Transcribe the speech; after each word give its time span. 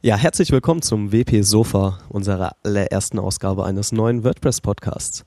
Ja, 0.00 0.16
herzlich 0.16 0.52
willkommen 0.52 0.80
zum 0.80 1.10
WP 1.10 1.42
Sofa, 1.42 1.98
unserer 2.08 2.52
allerersten 2.62 3.18
Ausgabe 3.18 3.64
eines 3.64 3.90
neuen 3.90 4.22
WordPress-Podcasts. 4.22 5.24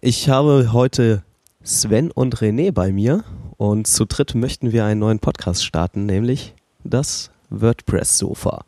Ich 0.00 0.28
habe 0.28 0.72
heute 0.72 1.24
Sven 1.64 2.12
und 2.12 2.36
René 2.36 2.70
bei 2.70 2.92
mir 2.92 3.24
und 3.56 3.88
zu 3.88 4.04
dritt 4.04 4.36
möchten 4.36 4.70
wir 4.70 4.84
einen 4.84 5.00
neuen 5.00 5.18
Podcast 5.18 5.64
starten, 5.64 6.06
nämlich 6.06 6.54
das 6.84 7.32
WordPress 7.50 8.16
Sofa. 8.18 8.64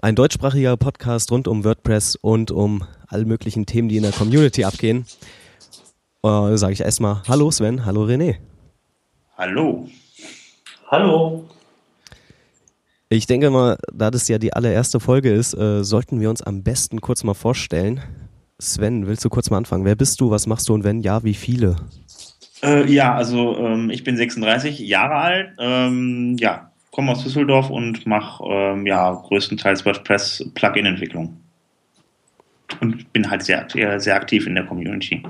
Ein 0.00 0.14
deutschsprachiger 0.14 0.78
Podcast 0.78 1.30
rund 1.32 1.48
um 1.48 1.62
WordPress 1.62 2.16
und 2.16 2.50
um 2.50 2.82
alle 3.08 3.26
möglichen 3.26 3.66
Themen, 3.66 3.90
die 3.90 3.98
in 3.98 4.04
der 4.04 4.12
Community 4.12 4.64
abgehen. 4.64 5.04
Äh, 6.22 6.56
Sage 6.56 6.72
ich 6.72 6.80
erstmal 6.80 7.20
Hallo 7.28 7.50
Sven, 7.50 7.84
hallo 7.84 8.06
René. 8.06 8.36
Hallo. 9.36 9.86
Hallo. 10.90 11.44
Ich 13.08 13.26
denke 13.26 13.50
mal, 13.50 13.78
da 13.92 14.10
das 14.10 14.26
ja 14.26 14.38
die 14.38 14.52
allererste 14.52 14.98
Folge 14.98 15.32
ist, 15.32 15.54
äh, 15.54 15.84
sollten 15.84 16.20
wir 16.20 16.28
uns 16.28 16.42
am 16.42 16.64
besten 16.64 17.00
kurz 17.00 17.22
mal 17.22 17.34
vorstellen. 17.34 18.00
Sven, 18.58 19.06
willst 19.06 19.24
du 19.24 19.28
kurz 19.28 19.48
mal 19.48 19.58
anfangen? 19.58 19.84
Wer 19.84 19.94
bist 19.94 20.20
du, 20.20 20.30
was 20.30 20.48
machst 20.48 20.68
du 20.68 20.74
und 20.74 20.82
wenn 20.82 21.00
ja, 21.00 21.22
wie 21.22 21.34
viele? 21.34 21.76
Äh, 22.64 22.90
ja, 22.90 23.14
also 23.14 23.56
ähm, 23.58 23.90
ich 23.90 24.02
bin 24.02 24.16
36 24.16 24.80
Jahre 24.80 25.14
alt, 25.14 25.52
ähm, 25.60 26.36
ja, 26.40 26.72
komme 26.90 27.12
aus 27.12 27.22
Düsseldorf 27.22 27.70
und 27.70 28.06
mache 28.06 28.42
ähm, 28.44 28.86
ja, 28.86 29.12
größtenteils 29.12 29.84
WordPress 29.84 30.50
Plugin-Entwicklung. 30.54 31.36
Und 32.80 33.12
bin 33.12 33.30
halt 33.30 33.44
sehr, 33.44 33.68
sehr 34.00 34.16
aktiv 34.16 34.48
in 34.48 34.56
der 34.56 34.66
Community. 34.66 35.22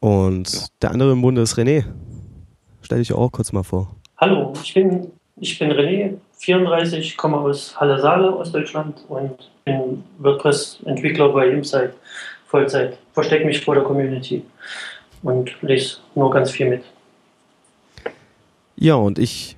Und 0.00 0.66
der 0.82 0.90
andere 0.90 1.12
im 1.12 1.22
Bunde 1.22 1.42
ist 1.42 1.56
René. 1.56 1.84
Stell 2.80 2.98
dich 2.98 3.12
auch 3.12 3.30
kurz 3.30 3.52
mal 3.52 3.62
vor. 3.62 3.94
Hallo, 4.22 4.52
ich 4.62 4.72
bin, 4.72 5.10
ich 5.40 5.58
bin 5.58 5.72
René, 5.72 6.14
34, 6.38 7.16
komme 7.16 7.38
aus 7.38 7.74
Halle-Saale, 7.80 8.36
Ostdeutschland 8.36 9.04
und 9.08 9.50
bin 9.64 10.04
WordPress-Entwickler 10.18 11.30
bei 11.30 11.48
Insight 11.48 11.92
Vollzeit. 12.46 12.98
Verstecke 13.14 13.44
mich 13.44 13.64
vor 13.64 13.74
der 13.74 13.82
Community 13.82 14.44
und 15.24 15.50
lese 15.62 15.96
nur 16.14 16.30
ganz 16.30 16.52
viel 16.52 16.68
mit. 16.68 16.84
Ja, 18.76 18.94
und 18.94 19.18
ich 19.18 19.56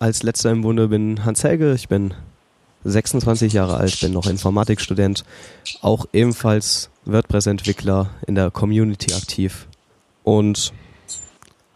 als 0.00 0.24
letzter 0.24 0.50
im 0.50 0.62
Bunde 0.62 0.88
bin 0.88 1.24
Hans 1.24 1.44
Helge. 1.44 1.72
Ich 1.72 1.86
bin 1.86 2.12
26 2.82 3.52
Jahre 3.52 3.76
alt, 3.76 4.00
bin 4.00 4.12
noch 4.12 4.26
Informatikstudent, 4.26 5.24
auch 5.80 6.06
ebenfalls 6.12 6.90
WordPress-Entwickler 7.04 8.10
in 8.26 8.34
der 8.34 8.50
Community 8.50 9.14
aktiv 9.14 9.68
und 10.24 10.72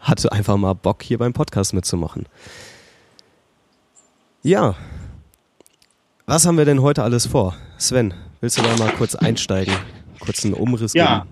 hatte 0.01 0.31
einfach 0.31 0.57
mal 0.57 0.73
Bock, 0.73 1.03
hier 1.03 1.17
beim 1.17 1.33
Podcast 1.33 1.73
mitzumachen. 1.73 2.25
Ja, 4.43 4.75
was 6.25 6.45
haben 6.45 6.57
wir 6.57 6.65
denn 6.65 6.81
heute 6.81 7.03
alles 7.03 7.25
vor? 7.25 7.55
Sven, 7.77 8.13
willst 8.39 8.57
du 8.57 8.61
da 8.61 8.75
mal 8.77 8.91
kurz 8.93 9.15
einsteigen? 9.15 9.73
Kurz 10.19 10.45
einen 10.45 10.53
Umriss 10.53 10.93
ja. 10.93 11.25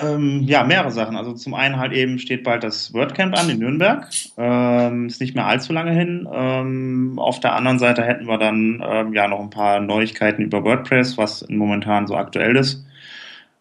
Ähm, 0.00 0.42
ja, 0.42 0.62
mehrere 0.62 0.90
Sachen. 0.90 1.16
Also 1.16 1.32
zum 1.32 1.54
einen 1.54 1.78
halt 1.78 1.92
eben 1.92 2.18
steht 2.18 2.44
bald 2.44 2.62
das 2.62 2.92
WordCamp 2.92 3.36
an 3.36 3.48
in 3.48 3.58
Nürnberg. 3.58 4.08
Ähm, 4.36 5.06
ist 5.06 5.20
nicht 5.20 5.34
mehr 5.34 5.46
allzu 5.46 5.72
lange 5.72 5.92
hin. 5.92 6.28
Ähm, 6.30 7.18
auf 7.18 7.40
der 7.40 7.54
anderen 7.54 7.78
Seite 7.78 8.02
hätten 8.02 8.26
wir 8.26 8.38
dann 8.38 8.84
ähm, 8.86 9.12
ja 9.12 9.26
noch 9.26 9.40
ein 9.40 9.50
paar 9.50 9.80
Neuigkeiten 9.80 10.42
über 10.42 10.62
WordPress, 10.62 11.16
was 11.16 11.48
momentan 11.48 12.06
so 12.06 12.14
aktuell 12.14 12.56
ist. 12.56 12.84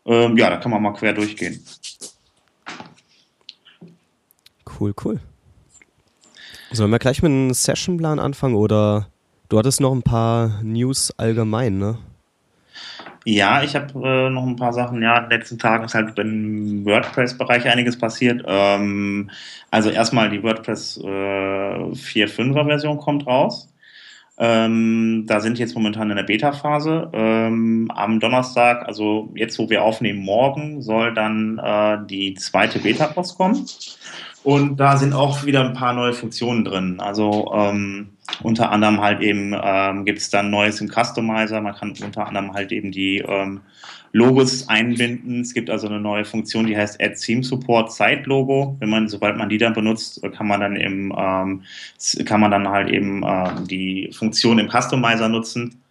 Ähm, 0.06 0.38
ja, 0.38 0.50
da 0.50 0.58
kann 0.58 0.72
man 0.72 0.82
mal 0.84 0.94
quer 0.94 1.14
durchgehen. 1.14 1.60
Cool, 4.80 4.94
cool. 5.04 5.20
Sollen 6.72 6.92
wir 6.92 7.00
gleich 7.00 7.22
mit 7.24 7.32
einem 7.32 7.54
Sessionplan 7.54 8.20
anfangen 8.20 8.56
oder 8.56 9.08
du 9.50 9.58
hattest 9.58 9.82
noch 9.82 9.94
ein 9.94 10.04
paar 10.04 10.62
News 10.64 11.14
allgemein, 11.18 11.78
ne? 11.78 11.98
Ja, 13.24 13.62
ich 13.62 13.76
habe 13.76 13.94
äh, 14.08 14.30
noch 14.30 14.46
ein 14.46 14.56
paar 14.56 14.72
Sachen. 14.72 15.02
Ja, 15.02 15.18
in 15.18 15.30
den 15.30 15.40
letzten 15.40 15.60
Tagen 15.60 15.84
ist 15.84 15.96
halt 15.96 16.18
im 16.18 16.86
WordPress-Bereich 16.86 17.66
einiges 17.68 17.98
passiert. 17.98 18.44
Ähm, 18.46 19.30
also 19.70 19.90
erstmal 19.90 20.30
die 20.30 20.44
WordPress 20.44 20.98
äh, 21.04 21.08
4.5er 21.08 22.66
Version 22.66 22.98
kommt 22.98 23.28
raus. 23.28 23.70
Ähm, 24.40 25.26
da 25.28 25.40
sind 25.40 25.58
jetzt 25.58 25.74
momentan 25.76 26.10
in 26.12 26.16
der 26.16 26.24
Beta-Phase. 26.24 27.10
Ähm, 27.12 27.92
am 27.94 28.20
Donnerstag, 28.20 28.88
also 28.88 29.30
jetzt, 29.36 29.58
wo 29.58 29.70
wir 29.70 29.84
aufnehmen, 29.84 30.20
morgen, 30.20 30.82
soll 30.82 31.14
dann 31.14 31.58
äh, 31.58 31.98
die 32.08 32.36
zweite 32.36 32.80
Beta-Post 32.80 33.36
kommen. 33.36 33.66
Und 34.48 34.78
da 34.78 34.96
sind 34.96 35.12
auch 35.12 35.44
wieder 35.44 35.62
ein 35.62 35.74
paar 35.74 35.92
neue 35.92 36.14
Funktionen 36.14 36.64
drin. 36.64 37.02
Also 37.02 37.52
ähm, 37.54 38.12
unter 38.44 38.72
anderem 38.72 39.02
halt 39.02 39.20
eben 39.20 39.54
ähm, 39.62 40.06
gibt 40.06 40.20
es 40.20 40.30
dann 40.30 40.50
Neues 40.50 40.80
im 40.80 40.88
Customizer. 40.88 41.60
Man 41.60 41.76
kann 41.76 41.94
unter 42.02 42.26
anderem 42.26 42.54
halt 42.54 42.72
eben 42.72 42.94
die 42.94 43.18
ähm, 43.18 43.60
Logos 44.14 44.70
einbinden. 44.70 45.42
Es 45.42 45.54
gibt 45.54 45.70
also 45.70 45.88
eine 45.88 46.00
neue 46.00 46.24
Funktion, 46.24 46.66
die 46.66 46.78
heißt 46.78 47.02
Add 47.04 47.16
Theme 47.16 47.44
Support 47.44 47.92
Site 47.92 48.22
Logo. 48.24 48.78
Wenn 48.80 48.90
man, 48.90 49.10
sobald 49.10 49.36
man 49.36 49.50
die 49.50 49.58
dann 49.58 49.74
benutzt, 49.74 50.22
kann 50.38 50.48
man 50.48 50.62
dann 50.62 50.78
eben, 50.78 51.12
ähm, 51.18 51.64
kann 52.24 52.40
man 52.40 52.50
dann 52.50 52.70
halt 52.70 52.88
eben 52.88 53.24
ähm, 53.26 53.68
die 53.68 54.14
Funktion 54.18 54.60
im 54.60 54.70
Customizer 54.70 55.28
nutzen, 55.28 55.82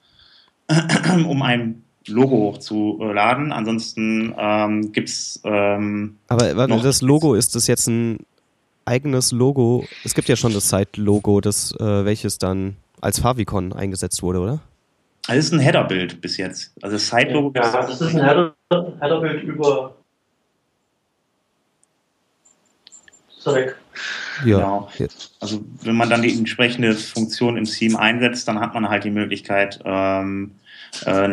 um 1.28 1.42
ein 1.42 1.82
Logo 2.06 2.54
hochzuladen. 2.54 3.52
Ansonsten 3.52 4.34
ähm, 4.38 4.92
gibt 4.92 5.10
es. 5.10 5.42
Ähm, 5.44 6.16
Aber 6.28 6.56
warte, 6.56 6.80
das 6.80 7.02
Logo 7.02 7.34
ist 7.34 7.54
das 7.54 7.66
jetzt 7.66 7.86
ein 7.88 8.16
eigenes 8.86 9.32
Logo. 9.32 9.84
Es 10.04 10.14
gibt 10.14 10.28
ja 10.28 10.36
schon 10.36 10.54
das 10.54 10.68
Site-Logo, 10.68 11.40
das 11.40 11.72
äh, 11.78 12.04
welches 12.04 12.38
dann 12.38 12.76
als 13.00 13.20
Favicon 13.20 13.72
eingesetzt 13.72 14.22
wurde, 14.22 14.40
oder? 14.40 14.60
Das 15.26 15.36
ist 15.36 15.52
ein 15.52 15.58
Header-Bild 15.58 16.20
bis 16.20 16.36
jetzt. 16.36 16.72
Also 16.82 16.96
das 16.96 17.08
Site-Logo. 17.08 17.52
Ja, 17.54 17.70
das 17.82 18.00
ist 18.00 18.14
ein 18.14 18.22
Header-Bild 18.22 19.42
über. 19.42 19.94
Sorry. 23.38 23.70
Ja. 24.44 24.58
Genau. 24.58 24.88
Also 25.40 25.64
wenn 25.82 25.96
man 25.96 26.10
dann 26.10 26.22
die 26.22 26.36
entsprechende 26.36 26.94
Funktion 26.94 27.56
im 27.56 27.64
Theme 27.64 27.98
einsetzt, 27.98 28.46
dann 28.48 28.60
hat 28.60 28.74
man 28.74 28.88
halt 28.88 29.04
die 29.04 29.10
Möglichkeit, 29.10 29.80
ähm, 29.84 30.52
äh, 31.02 31.32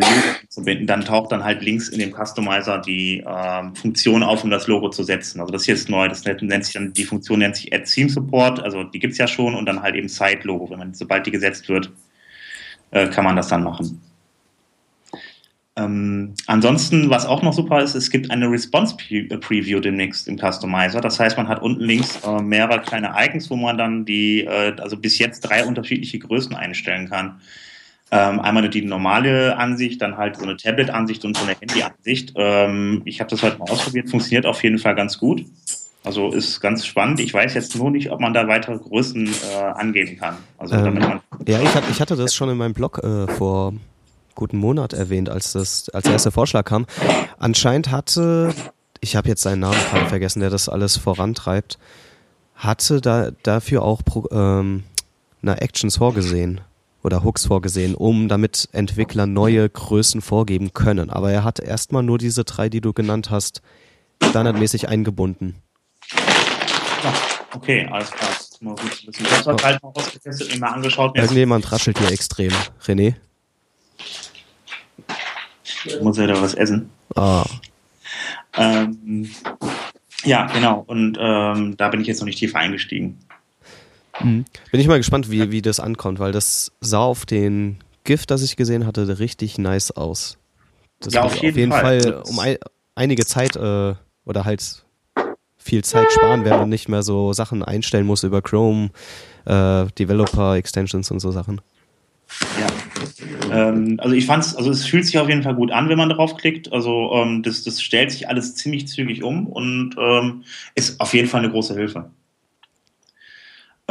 zu 0.50 0.63
binden, 0.63 0.88
dann 0.88 1.06
taucht 1.06 1.31
dann 1.31 1.44
halt 1.44 1.62
links 1.62 1.90
in 1.90 2.00
dem 2.00 2.13
Customizer 2.13 2.79
die 2.79 3.24
ähm, 3.25 3.75
Funktion 3.75 4.24
auf, 4.24 4.44
um 4.44 4.50
das 4.50 4.68
Logo 4.68 4.90
zu 4.90 5.03
setzen. 5.03 5.40
Also 5.40 5.51
das 5.51 5.66
hier 5.66 5.75
ist 5.75 5.90
neu, 5.90 6.07
das 6.07 6.24
nennt 6.25 6.66
sich 6.66 6.74
dann, 6.74 6.94
die 6.94 7.03
Funktion 7.03 7.40
nennt 7.40 7.56
sich 7.56 7.74
Add 7.74 7.85
Theme 7.85 8.09
Support, 8.09 8.62
also 8.62 8.84
die 8.84 9.00
gibt 9.00 9.13
es 9.13 9.18
ja 9.18 9.28
schon 9.28 9.56
und 9.56 9.66
dann 9.66 9.81
halt 9.81 9.96
eben 9.96 10.07
Site 10.07 10.41
Logo. 10.44 10.69
Wenn 10.69 10.79
man, 10.79 10.94
sobald 10.94 11.25
die 11.25 11.31
gesetzt 11.31 11.69
wird, 11.69 11.91
äh, 12.91 13.07
kann 13.07 13.24
man 13.24 13.35
das 13.35 13.47
dann 13.47 13.63
machen. 13.63 14.01
Ähm, 15.75 16.35
ansonsten, 16.45 17.09
was 17.09 17.25
auch 17.25 17.41
noch 17.41 17.53
super 17.53 17.81
ist, 17.81 17.95
es 17.95 18.12
gibt 18.12 18.30
eine 18.30 18.50
Response 18.50 18.95
Preview 18.95 19.80
demnächst 19.80 20.28
im 20.28 20.38
Customizer. 20.38 21.01
Das 21.01 21.19
heißt, 21.19 21.35
man 21.35 21.47
hat 21.47 21.63
unten 21.63 21.81
links 21.81 22.19
äh, 22.24 22.41
mehrere 22.41 22.80
kleine 22.81 23.12
Icons, 23.18 23.50
wo 23.50 23.56
man 23.56 23.78
dann 23.78 24.06
die, 24.06 24.41
äh, 24.41 24.75
also 24.80 24.97
bis 24.97 25.18
jetzt 25.18 25.41
drei 25.41 25.66
unterschiedliche 25.66 26.19
Größen 26.19 26.56
einstellen 26.56 27.09
kann. 27.09 27.41
Ähm, 28.16 28.40
einmal 28.41 28.69
die 28.69 28.84
normale 28.84 29.57
Ansicht, 29.57 30.00
dann 30.00 30.18
halt 30.18 30.35
so 30.35 30.44
eine 30.44 30.56
Tablet-Ansicht 30.56 31.25
und 31.25 31.35
so 31.35 31.44
eine 31.46 31.56
Handy-Ansicht. 31.59 32.34
Ähm, 32.35 33.01
ich 33.06 33.19
habe 33.19 33.31
das 33.31 33.41
heute 33.41 33.57
mal 33.57 33.72
ausprobiert, 33.72 34.07
funktioniert 34.07 34.46
auf 34.46 34.62
jeden 34.62 34.78
Fall 34.78 34.94
ganz 34.94 35.18
gut. 35.18 35.44
Also 36.03 36.31
ist 36.31 36.59
ganz 36.59 36.85
spannend. 36.85 37.19
Ich 37.22 37.34
weiß 37.34 37.56
jetzt 37.56 37.75
nur 37.75 37.90
nicht, 37.90 38.12
ob 38.12 38.19
man 38.19 38.35
da 38.35 38.47
weitere 38.47 38.78
Größen 38.78 39.28
äh, 39.28 39.56
angeben 39.57 40.18
kann. 40.19 40.35
Also 40.59 40.75
ähm, 40.75 41.22
ja, 41.47 41.59
ich, 41.59 41.74
hat, 41.74 41.85
ich, 41.90 42.01
hatte 42.01 42.16
das 42.16 42.35
schon 42.35 42.50
in 42.50 42.57
meinem 42.57 42.75
Blog 42.75 43.03
äh, 43.03 43.25
vor 43.25 43.74
guten 44.35 44.57
Monat 44.57 44.94
erwähnt, 44.94 45.30
als 45.30 45.53
das 45.53 45.90
als 45.90 46.03
der 46.03 46.13
erste 46.13 46.31
Vorschlag 46.31 46.66
kam. 46.66 46.85
Anscheinend 47.40 47.90
hatte, 47.90 48.53
ich 49.00 49.16
habe 49.16 49.28
jetzt 49.28 49.41
seinen 49.41 49.62
Namen 49.62 49.80
gerade 49.90 50.06
vergessen, 50.06 50.41
der 50.41 50.51
das 50.51 50.69
alles 50.69 50.97
vorantreibt, 50.97 51.80
hatte 52.53 53.01
da 53.01 53.31
dafür 53.41 53.81
auch 53.81 54.03
ähm, 54.31 54.84
na, 55.41 55.56
Actions 55.56 55.98
vorgesehen 55.98 56.62
oder 57.04 57.24
Hooks 57.24 57.46
vorgesehen, 57.46 57.96
um 57.96 58.28
damit 58.28 58.70
Entwickler 58.72 59.26
neue 59.26 59.70
Größen 59.70 60.22
vorgeben 60.22 60.74
können. 60.74 61.10
Aber 61.10 61.32
er 61.32 61.44
hat 61.44 61.60
erstmal 61.60 62.04
nur 62.04 62.18
diese 62.18 62.44
drei, 62.44 62.70
die 62.70 62.82
du 62.82 62.94
genannt 62.94 63.30
hast, 63.30 63.62
standardmäßig 64.24 64.88
eingebunden. 64.88 65.56
Ja, 67.04 67.14
okay, 67.54 67.88
alles 67.92 68.12
klar. 68.12 68.30
Mal 68.62 68.76
gut 68.76 68.94
zu 68.94 69.08
wissen. 69.08 69.26
Ich 69.26 69.46
habe 69.46 69.62
halt 69.62 69.84
mal 69.84 69.92
ausgetestet, 69.94 70.54
mir 70.54 70.60
mal 70.60 70.70
angeschaut. 70.72 71.18
Irgendjemand 71.18 71.70
raschelt 71.70 72.00
hier 72.00 72.12
extrem. 72.12 72.52
René? 72.86 73.16
Ich 75.86 76.02
muss 76.02 76.18
ja 76.18 76.28
da 76.28 76.42
was 76.42 76.54
essen. 76.54 76.90
Ah. 77.16 77.44
Ähm, 78.56 79.30
ja, 80.24 80.48
genau. 80.48 80.86
Und 80.88 81.18
ähm, 81.20 81.76
da 81.76 81.90
bin 81.90 82.00
ich 82.00 82.08
jetzt 82.08 82.22
noch 82.22 82.26
nicht 82.26 82.40
tiefer 82.40 82.60
eingestiegen. 82.60 83.20
Mhm. 84.21 84.45
Bin 84.71 84.80
ich 84.80 84.88
mal 84.88 84.98
gespannt, 84.98 85.31
wie, 85.31 85.51
wie 85.51 85.62
das 85.62 85.80
ankommt, 85.80 86.19
weil 86.19 86.31
das 86.31 86.71
sah 86.81 87.00
auf 87.00 87.25
den 87.25 87.77
Gift, 88.04 88.31
das 88.31 88.44
ich 88.44 88.56
gesehen 88.56 88.86
hatte, 88.86 89.19
richtig 89.19 89.57
nice 89.57 89.92
aus. 89.92 90.38
Das 91.00 91.13
ja, 91.13 91.24
auf 91.24 91.36
jeden, 91.36 91.54
auf 91.54 91.57
jeden 91.57 91.71
Fall. 91.71 92.01
Fall. 92.01 92.24
um 92.27 92.39
ein, 92.39 92.57
einige 92.95 93.25
Zeit 93.25 93.56
äh, 93.56 93.95
oder 94.25 94.45
halt 94.45 94.83
viel 95.57 95.83
Zeit 95.83 96.12
sparen, 96.12 96.44
wenn 96.44 96.57
man 96.57 96.69
nicht 96.69 96.89
mehr 96.89 97.04
so 97.04 97.33
Sachen 97.33 97.63
einstellen 97.63 98.06
muss 98.06 98.24
über 98.24 98.42
Chrome, 98.42 98.89
äh, 99.45 99.86
Developer 99.98 100.56
Extensions 100.56 101.09
und 101.09 101.19
so 101.19 101.31
Sachen. 101.31 101.62
Ja. 102.59 103.69
Ähm, 103.69 104.00
also 104.00 104.16
ich 104.16 104.25
fand's, 104.25 104.56
also 104.56 104.71
es 104.71 104.86
fühlt 104.86 105.06
sich 105.06 105.18
auf 105.19 105.30
jeden 105.30 105.44
Fall 105.44 105.56
gut 105.56 105.71
an, 105.71 105.89
wenn 105.89 105.98
man 105.98 106.09
drauf 106.09 106.36
klickt. 106.36 106.71
Also 106.74 107.12
ähm, 107.13 107.44
das, 107.44 107.63
das 107.63 107.81
stellt 107.81 108.12
sich 108.12 108.27
alles 108.27 108.56
ziemlich 108.56 108.88
zügig 108.88 109.24
um 109.24 109.48
und 109.48 109.95
ähm, 109.98 110.44
ist 110.75 111.00
auf 111.00 111.13
jeden 111.13 111.27
Fall 111.30 111.42
eine 111.42 111.51
große 111.51 111.74
Hilfe. 111.74 112.09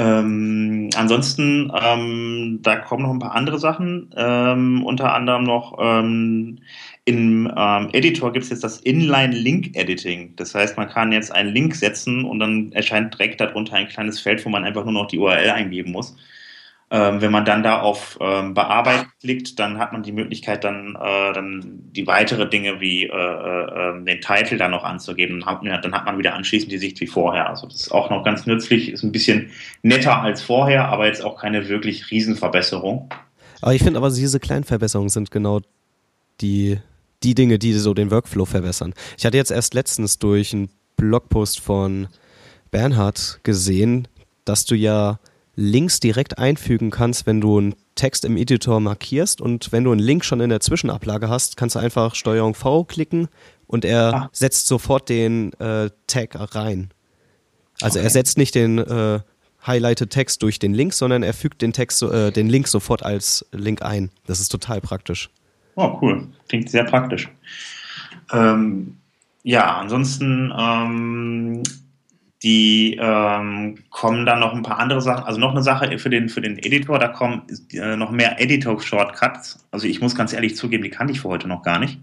Ähm, 0.02 0.90
ansonsten, 0.96 1.70
ähm, 1.80 2.58
da 2.62 2.76
kommen 2.76 3.04
noch 3.04 3.10
ein 3.10 3.20
paar 3.20 3.36
andere 3.36 3.58
Sachen. 3.60 4.10
Ähm, 4.16 4.84
unter 4.84 5.14
anderem 5.14 5.44
noch 5.44 5.78
ähm, 5.80 6.58
im 7.04 7.52
ähm, 7.56 7.88
Editor 7.92 8.32
gibt 8.32 8.44
es 8.44 8.50
jetzt 8.50 8.64
das 8.64 8.80
Inline-Link-Editing. 8.80 10.34
Das 10.36 10.54
heißt, 10.54 10.76
man 10.76 10.88
kann 10.88 11.12
jetzt 11.12 11.32
einen 11.32 11.54
Link 11.54 11.76
setzen 11.76 12.24
und 12.24 12.40
dann 12.40 12.72
erscheint 12.72 13.14
direkt 13.14 13.40
darunter 13.40 13.74
ein 13.76 13.88
kleines 13.88 14.20
Feld, 14.20 14.44
wo 14.44 14.48
man 14.48 14.64
einfach 14.64 14.84
nur 14.84 14.94
noch 14.94 15.06
die 15.06 15.18
URL 15.18 15.50
eingeben 15.50 15.92
muss. 15.92 16.16
Ähm, 16.94 17.22
wenn 17.22 17.32
man 17.32 17.46
dann 17.46 17.62
da 17.62 17.80
auf 17.80 18.18
ähm, 18.20 18.52
Bearbeiten 18.52 19.10
klickt, 19.18 19.58
dann 19.58 19.78
hat 19.78 19.94
man 19.94 20.02
die 20.02 20.12
Möglichkeit, 20.12 20.62
dann, 20.62 20.94
äh, 20.94 21.32
dann 21.32 21.80
die 21.90 22.06
weitere 22.06 22.46
Dinge 22.46 22.80
wie 22.80 23.04
äh, 23.04 23.08
äh, 23.08 23.88
ähm, 23.88 24.04
den 24.04 24.20
Titel 24.20 24.58
dann 24.58 24.72
noch 24.72 24.84
anzugeben. 24.84 25.40
Dann 25.40 25.48
hat, 25.48 25.84
dann 25.84 25.94
hat 25.94 26.04
man 26.04 26.18
wieder 26.18 26.34
anschließend 26.34 26.70
die 26.70 26.76
Sicht 26.76 27.00
wie 27.00 27.06
vorher. 27.06 27.48
Also 27.48 27.66
das 27.66 27.76
ist 27.76 27.92
auch 27.92 28.10
noch 28.10 28.22
ganz 28.22 28.44
nützlich, 28.44 28.90
ist 28.90 29.04
ein 29.04 29.10
bisschen 29.10 29.52
netter 29.82 30.20
als 30.20 30.42
vorher, 30.42 30.90
aber 30.90 31.06
jetzt 31.06 31.24
auch 31.24 31.40
keine 31.40 31.70
wirklich 31.70 32.10
Riesenverbesserung. 32.10 33.08
Aber 33.62 33.72
ich 33.72 33.82
finde 33.82 33.96
aber 33.96 34.10
diese 34.10 34.38
kleinen 34.38 34.64
Verbesserungen 34.64 35.08
sind 35.08 35.30
genau 35.30 35.62
die, 36.42 36.78
die 37.22 37.34
Dinge, 37.34 37.58
die 37.58 37.72
so 37.72 37.94
den 37.94 38.10
Workflow 38.10 38.44
verbessern. 38.44 38.92
Ich 39.16 39.24
hatte 39.24 39.38
jetzt 39.38 39.50
erst 39.50 39.72
letztens 39.72 40.18
durch 40.18 40.52
einen 40.52 40.68
Blogpost 40.98 41.58
von 41.58 42.08
Bernhard 42.70 43.40
gesehen, 43.44 44.08
dass 44.44 44.66
du 44.66 44.74
ja 44.74 45.18
Links 45.54 46.00
direkt 46.00 46.38
einfügen 46.38 46.90
kannst, 46.90 47.26
wenn 47.26 47.40
du 47.40 47.58
einen 47.58 47.74
Text 47.94 48.24
im 48.24 48.36
Editor 48.36 48.80
markierst 48.80 49.40
und 49.40 49.70
wenn 49.70 49.84
du 49.84 49.92
einen 49.92 50.00
Link 50.00 50.24
schon 50.24 50.40
in 50.40 50.50
der 50.50 50.60
Zwischenablage 50.60 51.28
hast, 51.28 51.56
kannst 51.56 51.76
du 51.76 51.78
einfach 51.80 52.14
Steuerung 52.14 52.54
V 52.54 52.84
klicken 52.84 53.28
und 53.66 53.84
er 53.84 54.14
ah. 54.14 54.30
setzt 54.32 54.66
sofort 54.66 55.08
den 55.08 55.52
äh, 55.54 55.90
Tag 56.06 56.54
rein. 56.54 56.90
Also 57.80 57.98
okay. 57.98 58.06
er 58.06 58.10
setzt 58.10 58.38
nicht 58.38 58.54
den 58.54 58.78
äh, 58.78 59.20
highlighted 59.66 60.10
Text 60.10 60.42
durch 60.42 60.58
den 60.58 60.74
Link, 60.74 60.94
sondern 60.94 61.22
er 61.22 61.34
fügt 61.34 61.62
den 61.62 61.72
Text, 61.72 62.02
äh, 62.02 62.30
den 62.30 62.48
Link 62.48 62.68
sofort 62.68 63.04
als 63.04 63.46
Link 63.52 63.82
ein. 63.82 64.10
Das 64.26 64.40
ist 64.40 64.48
total 64.48 64.80
praktisch. 64.80 65.30
Oh, 65.74 65.98
cool. 66.00 66.28
Klingt 66.48 66.70
sehr 66.70 66.84
praktisch. 66.84 67.28
Ähm, 68.32 68.96
ja, 69.42 69.78
ansonsten 69.78 70.52
ähm, 70.56 71.62
die 72.42 72.98
ähm, 73.00 73.78
kommen 73.90 74.26
dann 74.26 74.40
noch 74.40 74.52
ein 74.52 74.62
paar 74.62 74.78
andere 74.78 75.00
Sachen, 75.00 75.24
also 75.24 75.38
noch 75.38 75.52
eine 75.52 75.62
Sache 75.62 75.96
für 75.98 76.10
den, 76.10 76.28
für 76.28 76.40
den 76.40 76.58
Editor, 76.58 76.98
da 76.98 77.08
kommen 77.08 77.42
äh, 77.72 77.96
noch 77.96 78.10
mehr 78.10 78.40
Editor-Shortcuts. 78.40 79.66
Also 79.70 79.86
ich 79.86 80.00
muss 80.00 80.14
ganz 80.14 80.32
ehrlich 80.32 80.56
zugeben, 80.56 80.82
die 80.82 80.90
kannte 80.90 81.12
ich 81.12 81.20
für 81.20 81.28
heute 81.28 81.46
noch 81.46 81.62
gar 81.62 81.78
nicht. 81.78 82.00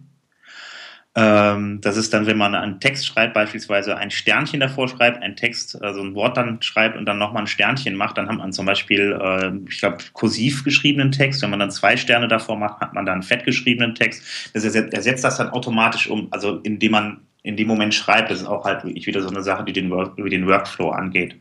Ähm, 1.16 1.82
das 1.82 1.98
ist 1.98 2.14
dann, 2.14 2.28
wenn 2.28 2.38
man 2.38 2.56
einen 2.56 2.80
Text 2.80 3.06
schreibt, 3.08 3.34
beispielsweise 3.34 3.98
ein 3.98 4.12
Sternchen 4.12 4.60
davor 4.60 4.88
schreibt, 4.88 5.22
ein 5.22 5.36
Text, 5.36 5.82
also 5.82 6.02
ein 6.02 6.14
Wort 6.14 6.38
dann 6.38 6.62
schreibt 6.62 6.96
und 6.96 7.06
dann 7.06 7.18
nochmal 7.18 7.44
ein 7.44 7.48
Sternchen 7.48 7.96
macht, 7.96 8.18
dann 8.18 8.30
hat 8.30 8.38
man 8.38 8.54
zum 8.54 8.66
Beispiel, 8.66 9.20
äh, 9.22 9.52
ich 9.70 9.80
glaube, 9.80 9.98
kursiv 10.14 10.64
geschriebenen 10.64 11.12
Text. 11.12 11.42
Wenn 11.42 11.50
man 11.50 11.60
dann 11.60 11.72
zwei 11.72 11.98
Sterne 11.98 12.28
davor 12.28 12.58
macht, 12.58 12.80
hat 12.80 12.94
man 12.94 13.06
dann 13.06 13.24
fett 13.24 13.44
geschriebenen 13.44 13.96
Text. 13.96 14.24
Das 14.54 14.64
ersetzt, 14.64 14.94
ersetzt 14.94 15.24
das 15.24 15.38
dann 15.38 15.50
automatisch 15.50 16.08
um, 16.08 16.28
also 16.32 16.60
indem 16.60 16.92
man 16.92 17.22
in 17.44 17.58
dem 17.58 17.68
Moment 17.68 17.94
schreibt. 17.94 18.32
Das 18.32 18.42
ist 18.42 18.48
auch 18.48 18.66
halt 18.66 18.84
wirklich 18.84 19.08
wieder 19.08 19.22
so 19.22 19.30
eine 19.30 19.44
Sache, 19.44 19.64
die 19.64 19.74
den, 19.74 19.90
Work, 19.90 20.14
wie 20.18 20.30
den 20.30 20.48
Workflow 20.48 20.90
angeht. 20.90 21.40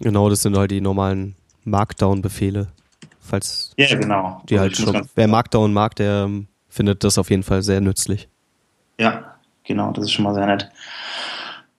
Genau, 0.00 0.28
das 0.28 0.42
sind 0.42 0.56
halt 0.56 0.70
die 0.70 0.80
normalen 0.80 1.36
Markdown-Befehle. 1.64 2.68
Falls 3.20 3.72
ja, 3.76 3.94
genau. 3.96 4.42
Die 4.48 4.58
also 4.58 4.86
halt 4.86 4.94
schon, 4.94 5.08
wer 5.14 5.28
Markdown 5.28 5.72
mag, 5.72 5.94
der 5.96 6.24
ähm, 6.24 6.48
findet 6.68 7.04
das 7.04 7.18
auf 7.18 7.30
jeden 7.30 7.42
Fall 7.42 7.62
sehr 7.62 7.80
nützlich. 7.80 8.28
Ja, 8.98 9.36
genau, 9.64 9.92
das 9.92 10.04
ist 10.06 10.12
schon 10.12 10.24
mal 10.24 10.34
sehr 10.34 10.46
nett. 10.46 10.70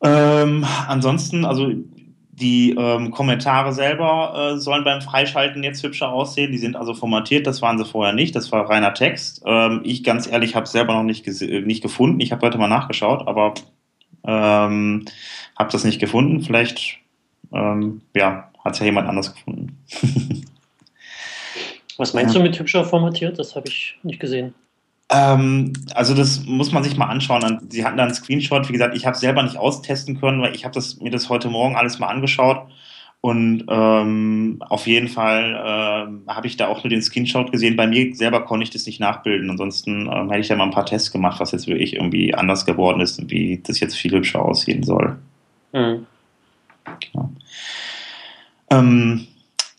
Ähm, 0.04 0.66
ansonsten, 0.88 1.46
also 1.46 1.72
die 2.42 2.76
ähm, 2.78 3.12
Kommentare 3.12 3.72
selber 3.72 4.54
äh, 4.56 4.58
sollen 4.58 4.84
beim 4.84 5.02
Freischalten 5.02 5.64
jetzt 5.64 5.84
hübscher 5.84 6.12
aussehen. 6.12 6.52
Die 6.52 6.58
sind 6.58 6.76
also 6.76 6.94
formatiert, 6.94 7.48
das 7.48 7.62
waren 7.62 7.78
sie 7.78 7.86
vorher 7.86 8.14
nicht. 8.14 8.36
Das 8.36 8.52
war 8.52 8.70
reiner 8.70 8.94
Text. 8.94 9.44
Ähm, 9.46 9.82
ich 9.84 10.04
ganz 10.04 10.28
ehrlich 10.28 10.56
habe 10.56 10.66
es 10.66 10.72
selber 10.72 10.96
noch 10.96 11.04
nicht, 11.04 11.26
nicht 11.28 11.82
gefunden. 11.82 12.20
Ich 12.20 12.32
habe 12.32 12.46
heute 12.46 12.58
mal 12.58 12.68
nachgeschaut, 12.68 13.28
aber 13.28 13.54
ähm, 14.26 15.06
habe 15.58 15.72
das 15.72 15.84
nicht 15.84 16.00
gefunden. 16.00 16.42
Vielleicht 16.42 16.98
ähm, 17.54 18.02
ja, 18.16 18.50
hat 18.64 18.74
es 18.74 18.80
ja 18.80 18.86
jemand 18.86 19.08
anders 19.08 19.34
gefunden. 19.34 19.78
Was 21.98 22.14
meinst 22.14 22.34
ja. 22.34 22.42
du 22.42 22.48
mit 22.48 22.58
hübscher 22.58 22.84
formatiert? 22.84 23.38
Das 23.38 23.56
habe 23.56 23.68
ich 23.68 23.98
nicht 24.02 24.20
gesehen. 24.20 24.56
Ähm, 25.12 25.74
also 25.94 26.14
das 26.14 26.46
muss 26.46 26.72
man 26.72 26.84
sich 26.84 26.98
mal 26.98 27.08
anschauen. 27.08 27.68
Sie 27.70 27.84
hatten 27.86 27.98
da 27.98 28.04
einen 28.04 28.14
Screenshot. 28.14 28.70
Wie 28.70 28.74
gesagt, 28.74 28.96
ich 28.96 29.06
habe 29.06 29.18
selber 29.18 29.44
nicht 29.44 29.58
austesten 29.58 30.20
können, 30.20 30.42
weil 30.42 30.56
ich 30.56 30.64
habe 30.64 30.74
das, 30.74 31.00
mir 31.02 31.12
das 31.12 31.30
heute 31.30 31.50
Morgen 31.50 31.76
alles 31.76 32.00
mal 32.00 32.08
angeschaut. 32.08 32.68
Und 33.20 33.66
ähm, 33.70 34.64
auf 34.68 34.88
jeden 34.88 35.08
Fall 35.08 35.54
äh, 35.54 36.32
habe 36.32 36.48
ich 36.48 36.58
da 36.58 36.68
auch 36.68 36.84
nur 36.84 36.90
den 36.90 37.04
Screenshot 37.04 37.52
gesehen. 37.52 37.76
Bei 37.76 37.86
mir 37.86 38.16
selber 38.16 38.46
konnte 38.46 38.64
ich 38.64 38.72
das 38.72 38.88
nicht 38.88 39.00
nachbilden. 39.00 39.50
Ansonsten 39.50 40.10
ähm, 40.12 40.30
hätte 40.30 40.42
ich 40.42 40.48
da 40.48 40.56
mal 40.56 40.64
ein 40.64 40.72
paar 40.72 40.88
Tests 40.88 41.12
gemacht, 41.12 41.40
was 41.40 41.52
jetzt 41.52 41.68
wirklich 41.68 41.96
irgendwie 41.96 42.34
anders 42.34 42.66
geworden 42.66 43.02
ist 43.02 43.20
und 43.20 43.30
wie 43.30 43.62
das 43.64 43.80
jetzt 43.80 43.96
viel 43.96 44.14
hübscher 44.14 44.44
aussehen 44.44 44.82
soll. 44.82 45.18
Mhm. 45.74 46.08
Genau. 47.00 47.32
Ähm, 48.72 49.28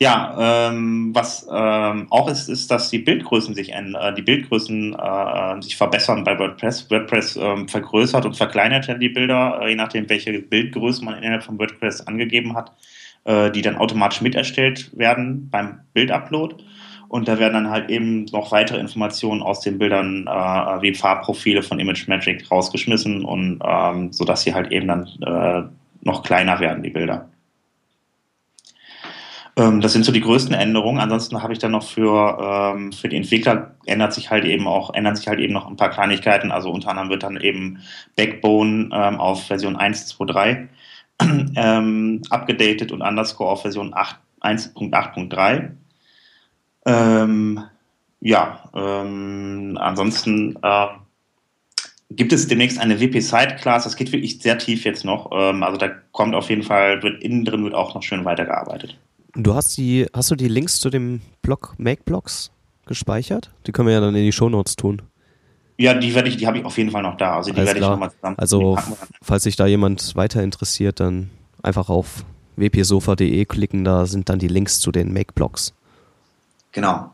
ja, 0.01 0.69
ähm, 0.69 1.15
was 1.15 1.47
ähm, 1.53 2.07
auch 2.11 2.29
ist, 2.29 2.49
ist, 2.49 2.71
dass 2.71 2.91
die 2.91 2.99
Bildgrößen 2.99 3.55
sich 3.55 3.73
ändern, 3.73 4.13
äh, 4.13 4.15
die 4.15 4.23
Bildgrößen 4.23 4.95
äh, 4.95 5.63
sich 5.63 5.77
verbessern 5.77 6.25
bei 6.25 6.39
WordPress. 6.39 6.91
WordPress 6.91 7.37
ähm, 7.37 7.69
vergrößert 7.69 8.25
und 8.25 8.37
verkleinert 8.37 8.87
ja 8.89 8.95
die 8.95 9.11
Bilder, 9.11 9.61
äh, 9.63 9.71
je 9.71 9.77
nachdem, 9.77 10.09
welche 10.09 10.33
Bildgröße 10.41 11.05
man 11.05 11.19
innerhalb 11.19 11.45
von 11.45 11.59
WordPress 11.59 12.01
angegeben 12.03 12.57
hat, 12.57 12.73
äh, 13.25 13.51
die 13.51 13.63
dann 13.63 13.77
automatisch 13.77 14.23
miterstellt 14.23 14.91
werden 14.97 15.49
beim 15.51 15.81
Bildupload. 15.93 16.57
Und 17.09 17.29
da 17.29 17.39
werden 17.39 17.53
dann 17.53 17.71
halt 17.71 17.91
eben 17.91 18.25
noch 18.33 18.53
weitere 18.53 18.79
Informationen 18.79 19.43
aus 19.43 19.61
den 19.61 19.79
Bildern 19.79 20.27
äh, 20.27 20.83
wie 20.83 20.95
Farbprofile 20.95 21.63
von 21.63 21.79
ImageMagick 21.79 22.51
rausgeschmissen 22.51 23.25
und 23.25 23.61
ähm, 23.63 24.13
sodass 24.13 24.43
sie 24.43 24.55
halt 24.55 24.73
eben 24.73 24.89
dann 24.89 25.07
äh, 25.21 25.63
noch 26.01 26.23
kleiner 26.23 26.59
werden, 26.59 26.83
die 26.83 26.91
Bilder. 26.91 27.29
Ähm, 29.57 29.81
das 29.81 29.93
sind 29.93 30.05
so 30.05 30.13
die 30.13 30.21
größten 30.21 30.55
Änderungen. 30.55 31.01
Ansonsten 31.01 31.43
habe 31.43 31.53
ich 31.53 31.59
dann 31.59 31.73
noch 31.73 31.83
für, 31.83 32.75
ähm, 32.75 32.93
für 32.93 33.09
die 33.09 33.17
Entwickler 33.17 33.75
ändert 33.85 34.15
sich 34.15 34.31
halt 34.31 34.45
eben 34.45 34.67
auch, 34.67 34.95
ändern 34.95 35.17
sich 35.17 35.29
halt 35.29 35.41
eben 35.41 35.53
noch 35.53 35.67
ein 35.69 35.77
paar 35.77 35.91
Kleinigkeiten. 35.91 36.51
Also 36.51 36.71
unter 36.71 36.89
anderem 36.91 37.11
wird 37.11 37.23
dann 37.23 37.37
eben 37.39 37.81
Backbone 38.17 38.91
ähm, 38.93 39.21
auf 39.21 39.47
Version 39.47 39.77
1.2.3 39.77 40.69
ähm, 41.57 42.23
abgedatet 42.31 42.93
und 42.93 43.03
Underscore 43.03 43.51
auf 43.51 43.63
Version 43.63 43.95
1.8.3. 43.95 45.71
Ähm, 46.85 47.61
ja, 48.21 48.71
ähm, 48.75 49.77
ansonsten 49.81 50.57
äh, 50.63 50.87
gibt 52.11 52.33
es 52.33 52.49
demnächst 52.49 52.79
eine 52.79 53.01
WP-Side-Class. 53.01 53.85
Das 53.85 53.97
geht 53.97 54.13
wirklich 54.13 54.41
sehr 54.41 54.59
tief 54.59 54.85
jetzt 54.85 55.05
noch. 55.05 55.31
Ähm, 55.33 55.63
also 55.63 55.77
da 55.77 55.89
kommt 56.13 56.35
auf 56.35 56.49
jeden 56.49 56.63
Fall, 56.63 57.03
wird 57.03 57.23
innen 57.23 57.45
drin 57.45 57.65
wird 57.65 57.75
auch 57.75 57.95
noch 57.95 58.03
schön 58.03 58.25
weitergearbeitet. 58.25 58.97
Du 59.35 59.55
hast 59.55 59.77
die, 59.77 60.07
hast 60.13 60.31
du 60.31 60.37
die 60.37 60.49
Links 60.49 60.81
zu 60.81 60.91
dem 60.91 61.23
Blog 61.41 61.75
Make-Blogs 61.79 62.51
gespeichert? 62.87 63.51
Die 63.67 63.73
können 63.73 63.89
wir 63.89 63.95
ja 63.95 64.01
dann 64.01 64.15
in 64.15 64.25
die 64.25 64.33
Shownotes 64.33 64.77
tun. 64.77 65.03
Ja, 65.79 65.95
die 65.95 66.15
werde 66.15 66.29
ich, 66.29 66.37
die 66.37 66.47
habe 66.47 66.59
ich 66.59 66.65
auf 66.65 66.77
jeden 66.77 66.91
Fall 66.91 67.03
noch 67.03 67.17
da. 67.17 67.37
Also 67.37 67.51
die 67.51 67.57
Alles 67.57 67.69
werde 67.69 67.81
klar. 67.81 67.91
ich 67.91 67.95
nochmal 67.95 68.13
zusammen. 68.13 68.39
Also 68.39 68.79
falls 69.23 69.43
sich 69.45 69.57
da 69.57 69.67
jemand 69.67 70.15
weiter 70.17 70.43
interessiert, 70.43 71.01
dann 71.01 71.31
einfach 71.63 71.89
auf 71.89 72.25
wpsofa.de 72.57 73.45
klicken, 73.47 73.85
da 73.85 74.07
sind 74.07 74.29
dann 74.29 74.39
die 74.39 74.49
Links 74.49 74.81
zu 74.81 74.93
den 74.93 75.13
Make-Blogs. 75.13 75.75
Genau. 76.73 77.11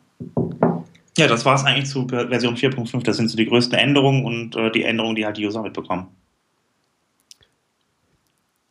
Ja, 1.16 1.26
das 1.26 1.44
war 1.44 1.54
es 1.54 1.64
eigentlich 1.64 1.88
zu 1.88 2.06
Version 2.08 2.56
4.5. 2.56 3.04
Das 3.04 3.16
sind 3.16 3.28
so 3.28 3.36
die 3.36 3.46
größten 3.46 3.78
Änderungen 3.78 4.24
und 4.24 4.56
äh, 4.56 4.70
die 4.70 4.84
Änderungen, 4.84 5.16
die 5.16 5.24
halt 5.24 5.36
die 5.36 5.46
User 5.46 5.62
mitbekommen. 5.62 6.08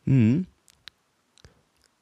Mhm. 0.04 0.46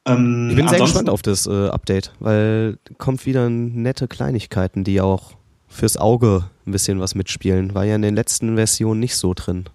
Ähm, 0.07 0.49
ich 0.51 0.57
bin 0.57 0.69
sehr 0.69 0.79
gespannt 0.79 1.11
auf 1.11 1.23
das 1.23 1.47
äh, 1.47 1.69
Update, 1.69 2.13
weil 2.21 2.79
kommt 2.99 3.27
wieder 3.27 3.51
nette 3.51 4.09
Kleinigkeiten, 4.09 4.85
die 4.85 5.01
auch 5.01 5.33
fürs 5.69 5.97
Auge 5.97 6.45
ein 6.67 6.73
bisschen 6.73 7.01
was 7.01 7.15
mitspielen. 7.15 7.75
War 7.75 7.85
ja 7.85 7.97
in 7.97 8.03
den 8.03 8.15
letzten 8.15 8.57
Versionen 8.57 9.01
nicht 9.01 9.17
so 9.17 9.35
drin. 9.35 9.69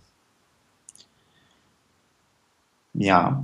Ja. 2.93 3.43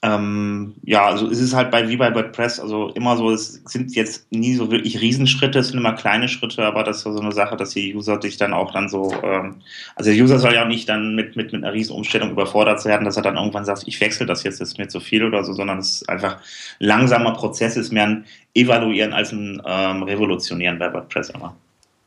Ähm, 0.00 0.74
ja, 0.84 1.06
also 1.06 1.28
es 1.28 1.40
ist 1.40 1.54
halt 1.54 1.72
bei 1.72 1.88
wie 1.88 1.96
bei 1.96 2.14
WordPress, 2.14 2.60
also 2.60 2.90
immer 2.90 3.16
so, 3.16 3.32
es 3.32 3.60
sind 3.64 3.96
jetzt 3.96 4.30
nie 4.30 4.54
so 4.54 4.70
wirklich 4.70 5.00
Riesenschritte, 5.00 5.58
es 5.58 5.68
sind 5.68 5.78
immer 5.78 5.94
kleine 5.94 6.28
Schritte, 6.28 6.64
aber 6.64 6.84
das 6.84 6.98
ist 6.98 7.02
so 7.02 7.18
eine 7.18 7.32
Sache, 7.32 7.56
dass 7.56 7.70
die 7.70 7.96
User 7.96 8.22
sich 8.22 8.36
dann 8.36 8.54
auch 8.54 8.72
dann 8.72 8.88
so, 8.88 9.12
ähm, 9.24 9.56
also 9.96 10.10
der 10.10 10.22
User 10.22 10.38
soll 10.38 10.54
ja 10.54 10.62
auch 10.62 10.68
nicht 10.68 10.88
dann 10.88 11.16
mit, 11.16 11.34
mit, 11.34 11.52
mit 11.52 11.64
einer 11.64 11.72
Riesenumstellung 11.72 12.30
überfordert 12.30 12.84
werden, 12.84 13.04
dass 13.04 13.16
er 13.16 13.24
dann 13.24 13.36
irgendwann 13.36 13.64
sagt, 13.64 13.84
ich 13.86 14.00
wechsle 14.00 14.24
das 14.24 14.44
jetzt, 14.44 14.60
das 14.60 14.68
ist 14.68 14.78
mir 14.78 14.86
zu 14.86 15.00
viel 15.00 15.24
oder 15.24 15.42
so, 15.42 15.52
sondern 15.52 15.78
es 15.78 16.02
ist 16.02 16.08
einfach 16.08 16.38
langsamer 16.78 17.32
Prozess, 17.32 17.76
ist 17.76 17.92
mehr 17.92 18.06
ein 18.06 18.24
Evaluieren 18.54 19.12
als 19.12 19.32
ein 19.32 19.60
ähm, 19.66 20.04
Revolutionieren 20.04 20.78
bei 20.78 20.92
WordPress 20.92 21.30
immer. 21.30 21.56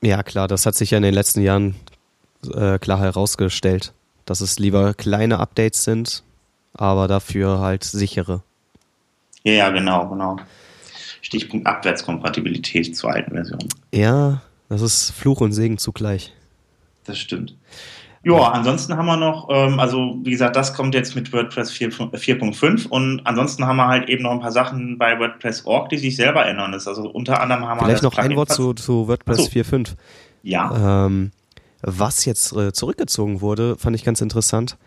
Ja, 0.01 0.23
klar, 0.23 0.47
das 0.47 0.65
hat 0.65 0.75
sich 0.75 0.91
ja 0.91 0.97
in 0.97 1.03
den 1.03 1.13
letzten 1.13 1.41
Jahren 1.41 1.75
äh, 2.53 2.79
klar 2.79 2.99
herausgestellt, 2.99 3.91
dass 4.25 4.39
es 4.39 4.59
lieber 4.59 4.93
kleine 4.93 5.39
Updates 5.39 5.83
sind, 5.83 6.23
aber 6.73 7.07
dafür 7.07 7.59
halt 7.59 7.83
sichere. 7.83 8.43
Ja, 9.43 9.53
ja, 9.53 9.69
genau, 9.69 10.07
genau. 10.07 10.37
Stichpunkt 11.21 11.67
Abwärtskompatibilität 11.67 12.95
zur 12.95 13.11
alten 13.11 13.31
Version. 13.31 13.67
Ja, 13.93 14.41
das 14.69 14.81
ist 14.81 15.11
Fluch 15.11 15.41
und 15.41 15.51
Segen 15.51 15.77
zugleich. 15.77 16.33
Das 17.05 17.17
stimmt. 17.17 17.55
Ja, 18.23 18.51
ansonsten 18.51 18.95
haben 18.97 19.07
wir 19.07 19.17
noch, 19.17 19.49
ähm, 19.49 19.79
also 19.79 20.19
wie 20.23 20.29
gesagt, 20.29 20.55
das 20.55 20.75
kommt 20.75 20.93
jetzt 20.93 21.15
mit 21.15 21.33
WordPress 21.33 21.71
4.5 21.71 22.87
und 22.87 23.21
ansonsten 23.25 23.65
haben 23.65 23.77
wir 23.77 23.87
halt 23.87 24.09
eben 24.09 24.23
noch 24.23 24.31
ein 24.31 24.39
paar 24.39 24.51
Sachen 24.51 24.99
bei 24.99 25.17
WordPress.org, 25.17 25.89
die 25.89 25.97
sich 25.97 26.15
selber 26.15 26.45
ändern. 26.45 26.71
Das 26.71 26.87
also 26.87 27.09
unter 27.09 27.41
anderem 27.41 27.65
haben 27.65 27.79
wir. 27.79 27.85
Vielleicht 27.85 28.03
noch 28.03 28.17
ein 28.19 28.35
Wort 28.35 28.51
zu, 28.51 28.73
zu 28.73 29.07
WordPress 29.07 29.45
so. 29.45 29.49
4.5. 29.49 29.95
Ja. 30.43 31.05
Ähm, 31.07 31.31
was 31.81 32.25
jetzt 32.25 32.55
äh, 32.55 32.71
zurückgezogen 32.73 33.41
wurde, 33.41 33.75
fand 33.77 33.95
ich 33.95 34.03
ganz 34.03 34.21
interessant 34.21 34.77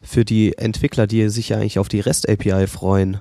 für 0.00 0.24
die 0.24 0.56
Entwickler, 0.56 1.06
die 1.06 1.28
sich 1.28 1.50
ja 1.50 1.58
eigentlich 1.58 1.78
auf 1.78 1.88
die 1.88 2.00
REST-API 2.00 2.66
freuen. 2.66 3.20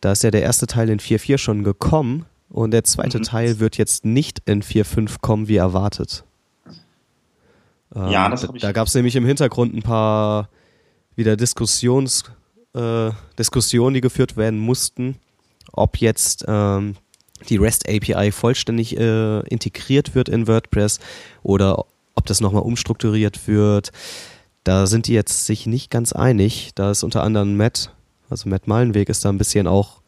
Da 0.00 0.12
ist 0.12 0.22
ja 0.22 0.30
der 0.30 0.42
erste 0.42 0.66
Teil 0.66 0.90
in 0.90 1.00
4.4 1.00 1.38
schon 1.38 1.64
gekommen 1.64 2.26
und 2.48 2.70
der 2.70 2.84
zweite 2.84 3.18
mhm. 3.18 3.22
Teil 3.22 3.58
wird 3.60 3.76
jetzt 3.76 4.04
nicht 4.04 4.42
in 4.46 4.62
4.5 4.62 5.16
kommen, 5.20 5.48
wie 5.48 5.56
erwartet. 5.56 6.24
Ja, 7.94 8.26
ähm, 8.26 8.30
das 8.30 8.42
habe 8.44 8.56
ich. 8.56 8.62
Da 8.62 8.72
gab 8.72 8.86
es 8.86 8.94
nämlich 8.94 9.16
im 9.16 9.24
Hintergrund 9.24 9.74
ein 9.74 9.82
paar 9.82 10.48
wieder 11.16 11.36
Diskussions, 11.36 12.24
äh, 12.74 13.10
Diskussionen, 13.38 13.94
die 13.94 14.00
geführt 14.00 14.36
werden 14.36 14.58
mussten, 14.58 15.16
ob 15.72 15.96
jetzt 15.96 16.44
ähm, 16.46 16.96
die 17.48 17.56
REST 17.56 17.88
API 17.88 18.30
vollständig 18.30 18.96
äh, 18.96 19.40
integriert 19.48 20.14
wird 20.14 20.28
in 20.28 20.46
WordPress 20.46 21.00
oder 21.42 21.84
ob 22.14 22.26
das 22.26 22.40
nochmal 22.40 22.62
umstrukturiert 22.62 23.46
wird. 23.46 23.90
Da 24.68 24.86
sind 24.86 25.06
die 25.06 25.14
jetzt 25.14 25.46
sich 25.46 25.64
nicht 25.64 25.90
ganz 25.90 26.12
einig. 26.12 26.72
Da 26.74 26.90
ist 26.90 27.02
unter 27.02 27.22
anderem 27.22 27.56
Matt, 27.56 27.94
also 28.28 28.50
Matt 28.50 28.66
Malenweg 28.68 29.08
ist 29.08 29.24
da 29.24 29.30
ein 29.30 29.38
bisschen 29.38 29.66
auch 29.66 30.02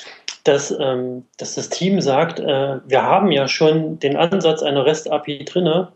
dass, 0.43 0.75
ähm, 0.79 1.23
dass 1.37 1.53
das 1.53 1.69
Team 1.69 2.01
sagt, 2.01 2.39
äh, 2.39 2.79
wir 2.87 3.03
haben 3.03 3.31
ja 3.31 3.47
schon 3.47 3.99
den 3.99 4.17
Ansatz 4.17 4.63
einer 4.63 4.83
REST-API 4.85 5.45
drinne, 5.45 5.89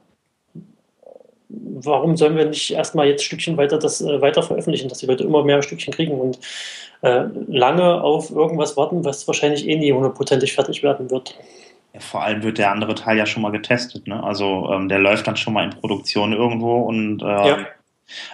warum 1.53 2.17
sollen 2.17 2.35
wir 2.35 2.45
nicht 2.45 2.71
erstmal 2.71 3.07
jetzt 3.07 3.23
Stückchen 3.23 3.57
weiter 3.57 3.77
das 3.77 4.01
äh, 4.01 4.21
weiter 4.21 4.43
veröffentlichen, 4.43 4.89
dass 4.89 4.99
die 4.99 5.05
Leute 5.05 5.23
immer 5.23 5.43
mehr 5.43 5.61
Stückchen 5.61 5.93
kriegen 5.93 6.19
und 6.19 6.39
äh, 7.01 7.25
lange 7.47 8.01
auf 8.01 8.31
irgendwas 8.31 8.77
warten, 8.77 9.05
was 9.05 9.27
wahrscheinlich 9.27 9.67
eh 9.67 9.75
nie 9.75 9.91
hundertprozentig 9.91 10.53
fertig 10.53 10.83
werden 10.83 11.09
wird. 11.09 11.37
Ja, 11.93 11.99
vor 11.99 12.23
allem 12.23 12.43
wird 12.43 12.57
der 12.57 12.71
andere 12.71 12.95
Teil 12.95 13.17
ja 13.17 13.25
schon 13.25 13.43
mal 13.43 13.51
getestet, 13.51 14.07
ne? 14.07 14.23
Also 14.23 14.69
ähm, 14.71 14.89
der 14.89 14.99
läuft 14.99 15.27
dann 15.27 15.37
schon 15.37 15.53
mal 15.53 15.63
in 15.63 15.69
Produktion 15.69 16.33
irgendwo 16.33 16.81
und 16.81 17.21
äh, 17.21 17.25
ja. 17.25 17.57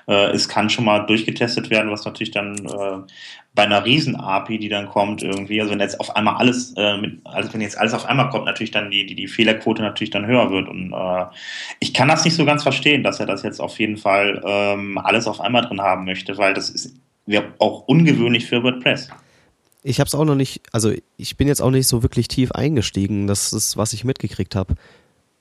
Äh, 0.08 0.32
es 0.32 0.50
kann 0.50 0.70
schon 0.70 0.86
mal 0.86 1.06
durchgetestet 1.06 1.70
werden, 1.70 1.92
was 1.92 2.06
natürlich 2.06 2.32
dann 2.32 2.56
äh, 2.56 3.12
bei 3.56 3.64
einer 3.64 3.84
Riesen-API, 3.84 4.60
die 4.60 4.70
dann 4.70 4.88
kommt 4.88 5.24
irgendwie, 5.24 5.60
also 5.60 5.72
wenn 5.72 5.80
jetzt 5.80 6.00
auf 6.00 6.16
einmal 6.16 6.36
alles, 6.36 6.74
äh, 6.78 6.98
mit, 6.98 7.20
also 7.26 7.52
wenn 7.54 7.62
jetzt 7.62 7.78
alles 7.78 7.94
auf 7.94 8.06
einmal 8.06 8.30
kommt, 8.30 8.46
natürlich 8.46 8.72
dann 8.72 8.92
die, 8.92 9.06
die, 9.06 9.16
die 9.16 9.28
Fehlerquote 9.28 9.82
natürlich 9.82 10.12
dann 10.12 10.28
höher 10.28 10.52
wird. 10.52 10.68
Und 10.68 10.94
äh, 10.94 11.26
ich 11.80 11.94
kann 11.94 12.08
das 12.08 12.24
nicht 12.24 12.36
so 12.36 12.46
ganz 12.46 12.64
verstehen, 12.64 13.04
dass 13.04 13.20
er 13.20 13.26
das 13.26 13.44
jetzt 13.44 13.60
auf 13.60 13.80
jeden 13.80 13.98
Fall 13.98 14.42
ähm, 14.46 14.98
alles 14.98 15.28
auf 15.28 15.42
einmal 15.42 15.64
drin 15.64 15.82
haben 15.82 16.06
möchte, 16.06 16.38
weil 16.38 16.54
das 16.54 16.70
ist 16.70 16.96
auch 17.60 17.88
ungewöhnlich 17.88 18.46
für 18.46 18.64
WordPress. 18.64 19.10
Ich 19.84 20.00
habe 20.00 20.08
es 20.08 20.16
auch 20.16 20.26
noch 20.26 20.36
nicht, 20.36 20.62
also 20.72 20.92
ich 21.18 21.38
bin 21.38 21.48
jetzt 21.48 21.62
auch 21.62 21.72
nicht 21.72 21.88
so 21.88 22.04
wirklich 22.04 22.28
tief 22.28 22.52
eingestiegen. 22.52 23.28
Das 23.28 23.54
ist, 23.54 23.78
was 23.78 23.94
ich 23.94 24.04
mitgekriegt 24.04 24.56
habe. 24.56 24.76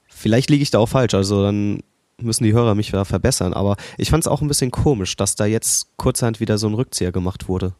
Vielleicht 0.06 0.50
liege 0.50 0.62
ich 0.62 0.70
da 0.70 0.78
auch 0.78 0.88
falsch, 0.88 1.14
also 1.14 1.42
dann 1.42 1.82
müssen 2.20 2.44
die 2.44 2.52
Hörer 2.52 2.74
mich 2.74 2.90
da 2.90 3.04
verbessern. 3.04 3.52
Aber 3.52 3.76
ich 3.96 4.10
fand 4.10 4.24
es 4.24 4.28
auch 4.28 4.40
ein 4.40 4.48
bisschen 4.48 4.70
komisch, 4.70 5.16
dass 5.16 5.36
da 5.36 5.46
jetzt 5.46 5.96
kurzerhand 5.96 6.40
wieder 6.40 6.58
so 6.58 6.68
ein 6.68 6.74
Rückzieher 6.74 7.12
gemacht 7.12 7.48
wurde. 7.48 7.74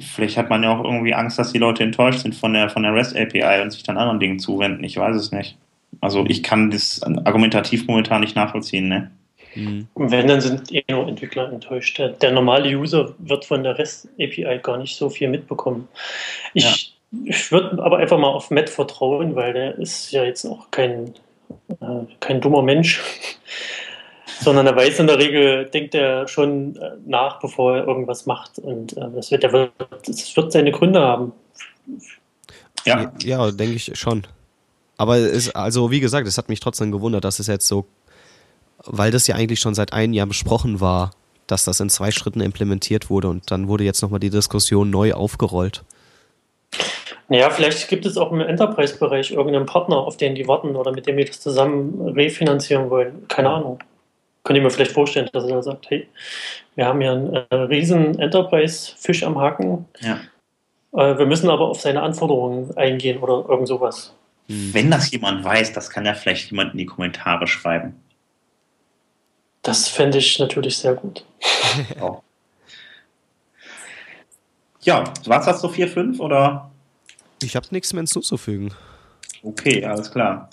Vielleicht 0.00 0.36
hat 0.36 0.50
man 0.50 0.62
ja 0.62 0.76
auch 0.76 0.84
irgendwie 0.84 1.14
Angst, 1.14 1.38
dass 1.38 1.52
die 1.52 1.58
Leute 1.58 1.82
enttäuscht 1.82 2.20
sind 2.20 2.34
von 2.34 2.52
der, 2.52 2.70
von 2.70 2.82
der 2.82 2.94
REST 2.94 3.16
API 3.16 3.62
und 3.62 3.70
sich 3.70 3.82
dann 3.82 3.98
anderen 3.98 4.20
Dingen 4.20 4.38
zuwenden. 4.38 4.84
Ich 4.84 4.96
weiß 4.96 5.16
es 5.16 5.32
nicht. 5.32 5.56
Also 6.00 6.24
ich 6.26 6.42
kann 6.42 6.70
das 6.70 7.02
argumentativ 7.02 7.86
momentan 7.86 8.20
nicht 8.20 8.36
nachvollziehen. 8.36 8.88
Ne? 8.88 9.10
Mhm. 9.54 9.88
Wenn, 9.94 10.28
dann 10.28 10.40
sind 10.40 10.72
eh 10.72 10.84
nur 10.90 11.08
Entwickler 11.08 11.50
enttäuscht. 11.50 11.98
Der, 11.98 12.10
der, 12.10 12.32
normale 12.32 12.76
User 12.76 13.14
wird 13.18 13.44
von 13.44 13.62
der 13.62 13.78
REST 13.78 14.08
API 14.20 14.58
gar 14.62 14.76
nicht 14.76 14.96
so 14.96 15.08
viel 15.08 15.28
mitbekommen. 15.28 15.88
Ich, 16.54 16.94
ja. 17.10 17.20
ich 17.24 17.50
würde 17.50 17.82
aber 17.82 17.98
einfach 17.98 18.18
mal 18.18 18.28
auf 18.28 18.50
Matt 18.50 18.68
vertrauen, 18.68 19.34
weil 19.34 19.52
der 19.52 19.78
ist 19.78 20.12
ja 20.12 20.24
jetzt 20.24 20.44
auch 20.44 20.70
kein, 20.70 21.14
äh, 21.80 22.04
kein 22.20 22.40
dummer 22.40 22.62
Mensch 22.62 23.02
sondern 24.40 24.66
er 24.66 24.76
weiß 24.76 24.98
in 24.98 25.06
der 25.06 25.18
Regel, 25.18 25.66
denkt 25.66 25.94
er 25.94 26.28
schon 26.28 26.76
äh, 26.76 26.92
nach, 27.06 27.40
bevor 27.40 27.76
er 27.76 27.86
irgendwas 27.86 28.26
macht. 28.26 28.58
Und 28.58 28.96
äh, 28.96 29.10
das, 29.14 29.30
wird, 29.30 29.42
der 29.42 29.52
wird, 29.52 29.72
das 30.06 30.36
wird 30.36 30.52
seine 30.52 30.72
Gründe 30.72 31.00
haben. 31.00 31.32
Ja, 32.84 33.12
ja 33.22 33.50
denke 33.50 33.74
ich 33.74 33.90
schon. 33.98 34.26
Aber 34.98 35.16
es, 35.16 35.54
also 35.54 35.90
wie 35.90 36.00
gesagt, 36.00 36.26
es 36.26 36.38
hat 36.38 36.48
mich 36.48 36.60
trotzdem 36.60 36.92
gewundert, 36.92 37.24
dass 37.24 37.38
es 37.38 37.46
jetzt 37.46 37.66
so, 37.66 37.86
weil 38.84 39.10
das 39.10 39.26
ja 39.26 39.34
eigentlich 39.34 39.60
schon 39.60 39.74
seit 39.74 39.92
einem 39.92 40.12
Jahr 40.12 40.26
besprochen 40.26 40.80
war, 40.80 41.10
dass 41.46 41.64
das 41.64 41.80
in 41.80 41.90
zwei 41.90 42.10
Schritten 42.10 42.40
implementiert 42.40 43.10
wurde 43.10 43.28
und 43.28 43.50
dann 43.50 43.68
wurde 43.68 43.84
jetzt 43.84 44.02
nochmal 44.02 44.20
die 44.20 44.30
Diskussion 44.30 44.90
neu 44.90 45.12
aufgerollt. 45.12 45.84
Ja, 47.28 47.50
vielleicht 47.50 47.88
gibt 47.88 48.06
es 48.06 48.16
auch 48.16 48.32
im 48.32 48.40
Enterprise-Bereich 48.40 49.32
irgendeinen 49.32 49.66
Partner, 49.66 49.96
auf 49.96 50.16
den 50.16 50.34
die 50.34 50.46
warten 50.46 50.76
oder 50.76 50.92
mit 50.92 51.06
dem 51.06 51.16
die 51.16 51.24
das 51.24 51.40
zusammen 51.40 52.00
refinanzieren 52.14 52.88
wollen. 52.88 53.26
Keine 53.28 53.50
Ahnung 53.50 53.78
könnte 54.46 54.60
ich 54.60 54.64
mir 54.64 54.70
vielleicht 54.70 54.92
vorstellen, 54.92 55.28
dass 55.32 55.44
er 55.44 55.56
da 55.56 55.62
sagt, 55.62 55.90
hey, 55.90 56.08
wir 56.76 56.86
haben 56.86 57.00
hier 57.00 57.12
einen 57.12 57.34
äh, 57.34 57.54
riesen 57.54 58.16
Enterprise-Fisch 58.18 59.24
am 59.24 59.38
Haken. 59.40 59.86
Ja. 60.00 60.20
Äh, 60.92 61.18
wir 61.18 61.26
müssen 61.26 61.50
aber 61.50 61.68
auf 61.68 61.80
seine 61.80 62.00
Anforderungen 62.00 62.74
eingehen 62.76 63.18
oder 63.18 63.44
irgend 63.48 63.66
sowas. 63.66 64.14
Hm. 64.48 64.72
Wenn 64.72 64.90
das 64.90 65.10
jemand 65.10 65.42
weiß, 65.44 65.72
das 65.72 65.90
kann 65.90 66.06
ja 66.06 66.14
vielleicht 66.14 66.52
jemand 66.52 66.72
in 66.72 66.78
die 66.78 66.86
Kommentare 66.86 67.48
schreiben. 67.48 68.00
Das 69.62 69.88
fände 69.88 70.18
ich 70.18 70.38
natürlich 70.38 70.78
sehr 70.78 70.94
gut. 70.94 71.24
oh. 72.00 72.22
Ja, 74.82 75.12
war 75.24 75.40
es 75.40 75.46
das 75.46 75.60
so 75.60 75.68
4, 75.68 75.88
5 75.88 76.20
oder? 76.20 76.70
Ich 77.42 77.56
habe 77.56 77.66
nichts 77.72 77.92
mehr 77.92 78.02
hinzuzufügen. 78.02 78.72
Okay, 79.42 79.84
alles 79.84 80.12
klar. 80.12 80.48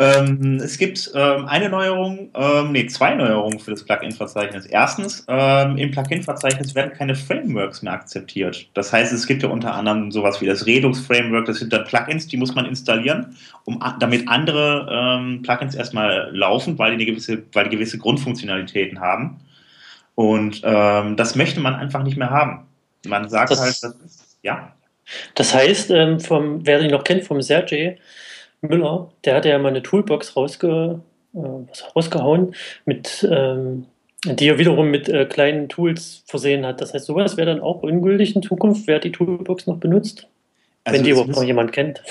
Ähm, 0.00 0.58
es 0.64 0.78
gibt 0.78 1.10
ähm, 1.14 1.44
eine 1.44 1.68
Neuerung, 1.68 2.30
ähm, 2.34 2.72
nee, 2.72 2.86
zwei 2.86 3.14
Neuerungen 3.14 3.58
für 3.58 3.72
das 3.72 3.84
Plugin-Verzeichnis. 3.84 4.64
Erstens, 4.64 5.26
ähm, 5.28 5.76
im 5.76 5.90
Plugin-Verzeichnis 5.90 6.74
werden 6.74 6.94
keine 6.94 7.14
Frameworks 7.14 7.82
mehr 7.82 7.92
akzeptiert. 7.92 8.66
Das 8.72 8.94
heißt, 8.94 9.12
es 9.12 9.26
gibt 9.26 9.42
ja 9.42 9.50
unter 9.50 9.74
anderem 9.74 10.10
sowas 10.10 10.40
wie 10.40 10.46
das 10.46 10.64
Redux-Framework, 10.64 11.44
das 11.44 11.58
sind 11.58 11.74
dann 11.74 11.84
Plugins, 11.84 12.26
die 12.26 12.38
muss 12.38 12.54
man 12.54 12.64
installieren, 12.64 13.36
um, 13.66 13.78
damit 13.98 14.26
andere 14.26 14.88
ähm, 14.90 15.42
Plugins 15.42 15.74
erstmal 15.74 16.34
laufen, 16.34 16.78
weil 16.78 16.92
die, 16.92 16.94
eine 16.94 17.04
gewisse, 17.04 17.42
weil 17.52 17.64
die 17.64 17.76
gewisse 17.76 17.98
Grundfunktionalitäten 17.98 19.00
haben. 19.00 19.40
Und 20.14 20.62
ähm, 20.64 21.16
das 21.16 21.34
möchte 21.34 21.60
man 21.60 21.74
einfach 21.74 22.02
nicht 22.02 22.16
mehr 22.16 22.30
haben. 22.30 22.66
Man 23.06 23.28
sagt 23.28 23.50
das, 23.50 23.60
halt, 23.60 23.82
das, 23.82 24.38
ja. 24.42 24.72
Das 25.34 25.52
heißt, 25.54 25.90
ähm, 25.90 26.20
vom, 26.20 26.66
wer 26.66 26.80
ihn 26.80 26.90
noch 26.90 27.04
kennt, 27.04 27.24
vom 27.24 27.42
Sergej, 27.42 27.98
Müller, 28.62 29.10
der 29.24 29.36
hatte 29.36 29.48
ja 29.48 29.58
mal 29.58 29.68
eine 29.68 29.82
Toolbox 29.82 30.36
rausge, 30.36 31.00
äh, 31.34 31.38
rausgehauen, 31.96 32.54
mit, 32.84 33.26
ähm, 33.30 33.86
die 34.24 34.48
er 34.48 34.58
wiederum 34.58 34.90
mit 34.90 35.08
äh, 35.08 35.24
kleinen 35.24 35.68
Tools 35.68 36.22
versehen 36.26 36.66
hat. 36.66 36.80
Das 36.80 36.92
heißt, 36.92 37.06
sowas 37.06 37.36
wäre 37.36 37.46
dann 37.46 37.60
auch 37.60 37.82
ungültig 37.82 38.36
in 38.36 38.42
Zukunft, 38.42 38.86
wer 38.86 38.98
die 38.98 39.12
Toolbox 39.12 39.66
noch 39.66 39.78
benutzt. 39.78 40.28
Also 40.84 40.96
Wenn 40.96 41.04
die 41.04 41.10
überhaupt 41.10 41.30
noch 41.30 41.42
jemand 41.42 41.72
kennt. 41.72 42.02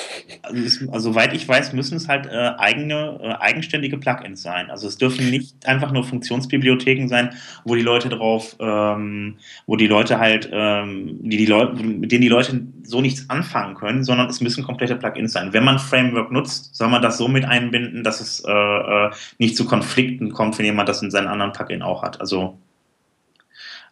Also, 0.43 0.63
es, 0.63 0.87
also, 0.89 1.11
soweit 1.11 1.33
ich 1.33 1.47
weiß, 1.47 1.73
müssen 1.73 1.97
es 1.97 2.07
halt 2.07 2.27
äh, 2.27 2.51
eigene, 2.59 3.19
äh, 3.19 3.43
eigenständige 3.43 3.97
Plugins 3.97 4.43
sein. 4.43 4.69
Also 4.69 4.87
es 4.87 4.97
dürfen 4.97 5.31
nicht 5.31 5.65
einfach 5.65 5.91
nur 5.91 6.03
Funktionsbibliotheken 6.03 7.07
sein, 7.07 7.31
wo 7.65 7.73
die 7.73 7.81
Leute 7.81 8.09
drauf, 8.09 8.55
ähm, 8.59 9.37
wo 9.65 9.75
die 9.75 9.87
Leute 9.87 10.19
halt, 10.19 10.49
ähm, 10.53 11.17
die, 11.23 11.37
die 11.37 11.47
Leute, 11.47 11.81
mit 11.81 12.11
denen 12.11 12.21
die 12.21 12.27
Leute 12.27 12.61
so 12.83 13.01
nichts 13.01 13.27
anfangen 13.27 13.73
können, 13.73 14.03
sondern 14.03 14.29
es 14.29 14.39
müssen 14.39 14.63
komplette 14.63 14.95
Plugins 14.95 15.33
sein. 15.33 15.51
Wenn 15.51 15.63
man 15.63 15.79
Framework 15.79 16.31
nutzt, 16.31 16.75
soll 16.75 16.89
man 16.89 17.01
das 17.01 17.17
so 17.17 17.27
mit 17.27 17.45
einbinden, 17.45 18.03
dass 18.03 18.21
es 18.21 18.43
äh, 18.45 18.51
äh 18.51 19.09
nicht 19.39 19.57
zu 19.57 19.65
Konflikten 19.65 20.31
kommt, 20.31 20.59
wenn 20.59 20.65
jemand 20.65 20.89
das 20.89 21.01
in 21.01 21.09
seinen 21.09 21.27
anderen 21.27 21.53
Plugin 21.53 21.81
auch 21.81 22.03
hat. 22.03 22.21
Also 22.21 22.59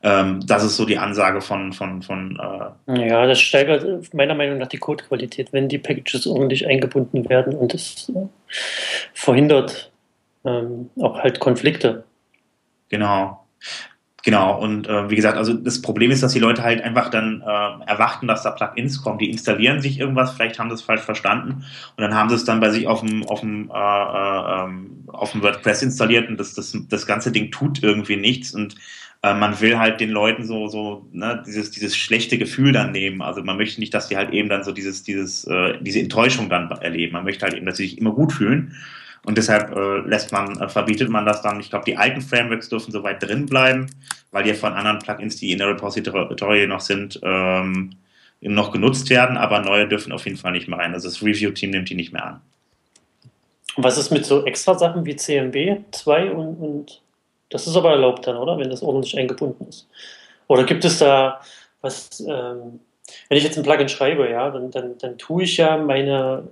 ähm, 0.07 0.39
das 0.47 0.63
ist 0.63 0.77
so 0.77 0.85
die 0.85 0.97
Ansage 0.97 1.41
von. 1.41 1.73
von, 1.73 2.01
von 2.01 2.39
äh 2.87 3.09
ja, 3.09 3.25
das 3.25 3.41
steigert 3.41 4.13
meiner 4.13 4.35
Meinung 4.35 4.57
nach 4.57 4.67
die 4.67 4.77
Codequalität, 4.77 5.51
wenn 5.51 5.67
die 5.67 5.79
Packages 5.79 6.25
ordentlich 6.25 6.65
eingebunden 6.65 7.27
werden 7.29 7.53
und 7.53 7.73
es 7.73 8.09
äh, 8.15 8.27
verhindert 9.13 9.91
ähm, 10.45 10.89
auch 11.01 11.19
halt 11.19 11.41
Konflikte. 11.41 12.05
Genau. 12.89 13.43
Genau, 14.23 14.59
und 14.59 14.87
äh, 14.87 15.09
wie 15.09 15.15
gesagt, 15.15 15.37
also 15.37 15.53
das 15.53 15.81
Problem 15.81 16.11
ist, 16.11 16.21
dass 16.21 16.33
die 16.33 16.39
Leute 16.39 16.61
halt 16.61 16.81
einfach 16.81 17.09
dann 17.09 17.41
äh, 17.41 17.45
erwarten, 17.45 18.27
dass 18.27 18.43
da 18.43 18.51
Plugins 18.51 19.01
kommen. 19.01 19.19
Die 19.19 19.29
installieren 19.29 19.81
sich 19.81 19.99
irgendwas, 19.99 20.31
vielleicht 20.31 20.59
haben 20.59 20.69
sie 20.69 20.75
es 20.75 20.81
falsch 20.81 21.03
verstanden 21.03 21.63
und 21.95 22.01
dann 22.01 22.13
haben 22.13 22.27
sie 22.27 22.35
es 22.35 22.43
dann 22.43 22.59
bei 22.59 22.69
sich 22.69 22.87
auf 22.87 23.01
dem, 23.01 23.25
auf 23.25 23.39
dem, 23.39 23.71
äh, 23.73 23.77
äh, 23.77 24.63
ähm, 24.65 25.05
auf 25.07 25.31
dem 25.31 25.43
WordPress 25.43 25.81
installiert 25.81 26.27
und 26.27 26.37
das, 26.37 26.53
das, 26.53 26.77
das 26.89 27.05
ganze 27.05 27.31
Ding 27.31 27.51
tut 27.51 27.81
irgendwie 27.81 28.17
nichts 28.17 28.53
und 28.53 28.75
äh, 29.24 29.33
man 29.33 29.59
will 29.62 29.77
halt 29.77 30.00
den 30.00 30.09
Leuten 30.09 30.45
so, 30.45 30.67
so 30.67 31.07
ne, 31.12 31.43
dieses, 31.45 31.71
dieses 31.71 31.95
schlechte 31.95 32.38
Gefühl 32.38 32.71
dann 32.71 32.91
nehmen. 32.91 33.21
Also 33.21 33.43
man 33.43 33.57
möchte 33.57 33.79
nicht, 33.79 33.93
dass 33.93 34.07
die 34.07 34.17
halt 34.17 34.31
eben 34.31 34.50
dann 34.50 34.63
so 34.63 34.71
dieses, 34.71 35.03
dieses, 35.03 35.45
äh, 35.45 35.77
diese 35.81 36.00
Enttäuschung 36.00 36.50
dann 36.50 36.69
erleben. 36.69 37.13
Man 37.13 37.24
möchte 37.25 37.45
halt 37.45 37.55
eben, 37.55 37.65
dass 37.65 37.77
sie 37.77 37.88
sich 37.88 37.97
immer 37.97 38.12
gut 38.12 38.33
fühlen. 38.33 38.75
Und 39.25 39.38
deshalb 39.38 39.75
äh, 39.75 40.07
lässt 40.07 40.31
man, 40.31 40.59
äh, 40.62 40.69
verbietet 40.69 41.09
man 41.09 41.25
das 41.25 41.41
dann. 41.41 41.59
Ich 41.59 41.69
glaube, 41.69 41.86
die 41.86 41.97
alten 41.97 42.21
Frameworks 42.21 42.69
dürfen 42.69 42.91
soweit 42.91 43.21
drin 43.21 43.45
bleiben, 43.45 43.88
weil 44.31 44.43
die 44.43 44.53
von 44.53 44.74
anderen 44.74 45.00
Plugins, 45.00 45.38
die 45.38 45.51
in 45.51 45.57
der 45.57 45.69
Repository 45.69 46.67
noch 46.67 46.79
sind, 46.81 47.19
ähm, 47.24 47.91
noch 48.39 48.71
genutzt 48.71 49.09
werden, 49.09 49.36
aber 49.36 49.62
neue 49.62 49.88
dürfen 49.88 50.12
auf 50.12 50.25
jeden 50.25 50.38
Fall 50.38 50.51
nicht 50.51 50.67
mehr 50.67 50.77
rein. 50.77 50.93
Also 50.93 51.09
das 51.09 51.24
Review-Team 51.24 51.71
nimmt 51.71 51.89
die 51.89 51.95
nicht 51.95 52.13
mehr 52.13 52.25
an. 52.25 52.41
Was 53.75 53.97
ist 53.97 54.12
mit 54.12 54.25
so 54.25 54.45
extra 54.45 54.77
Sachen 54.77 55.05
wie 55.05 55.15
CMB 55.15 55.83
2 55.91 56.31
und, 56.31 56.55
und 56.55 57.01
das 57.50 57.68
ist 57.68 57.75
aber 57.75 57.92
erlaubt 57.92 58.27
dann, 58.27 58.38
oder? 58.38 58.58
Wenn 58.58 58.70
das 58.70 58.84
ordentlich 58.84 59.18
eingebunden 59.18 59.68
ist. 59.68 59.88
Oder 60.48 60.63
gibt 60.63 60.86
es 60.86 61.00
da 61.00 61.42
was, 61.82 62.20
ähm, 62.22 62.80
wenn 63.30 63.38
ich 63.38 63.44
jetzt 63.44 63.58
ein 63.58 63.63
Plugin 63.63 63.89
schreibe, 63.89 64.30
ja, 64.30 64.50
dann, 64.50 64.72
dann, 64.72 64.98
dann 64.98 65.18
tue 65.18 65.44
ich 65.44 65.58
ja 65.58 65.77
meine 65.77 66.44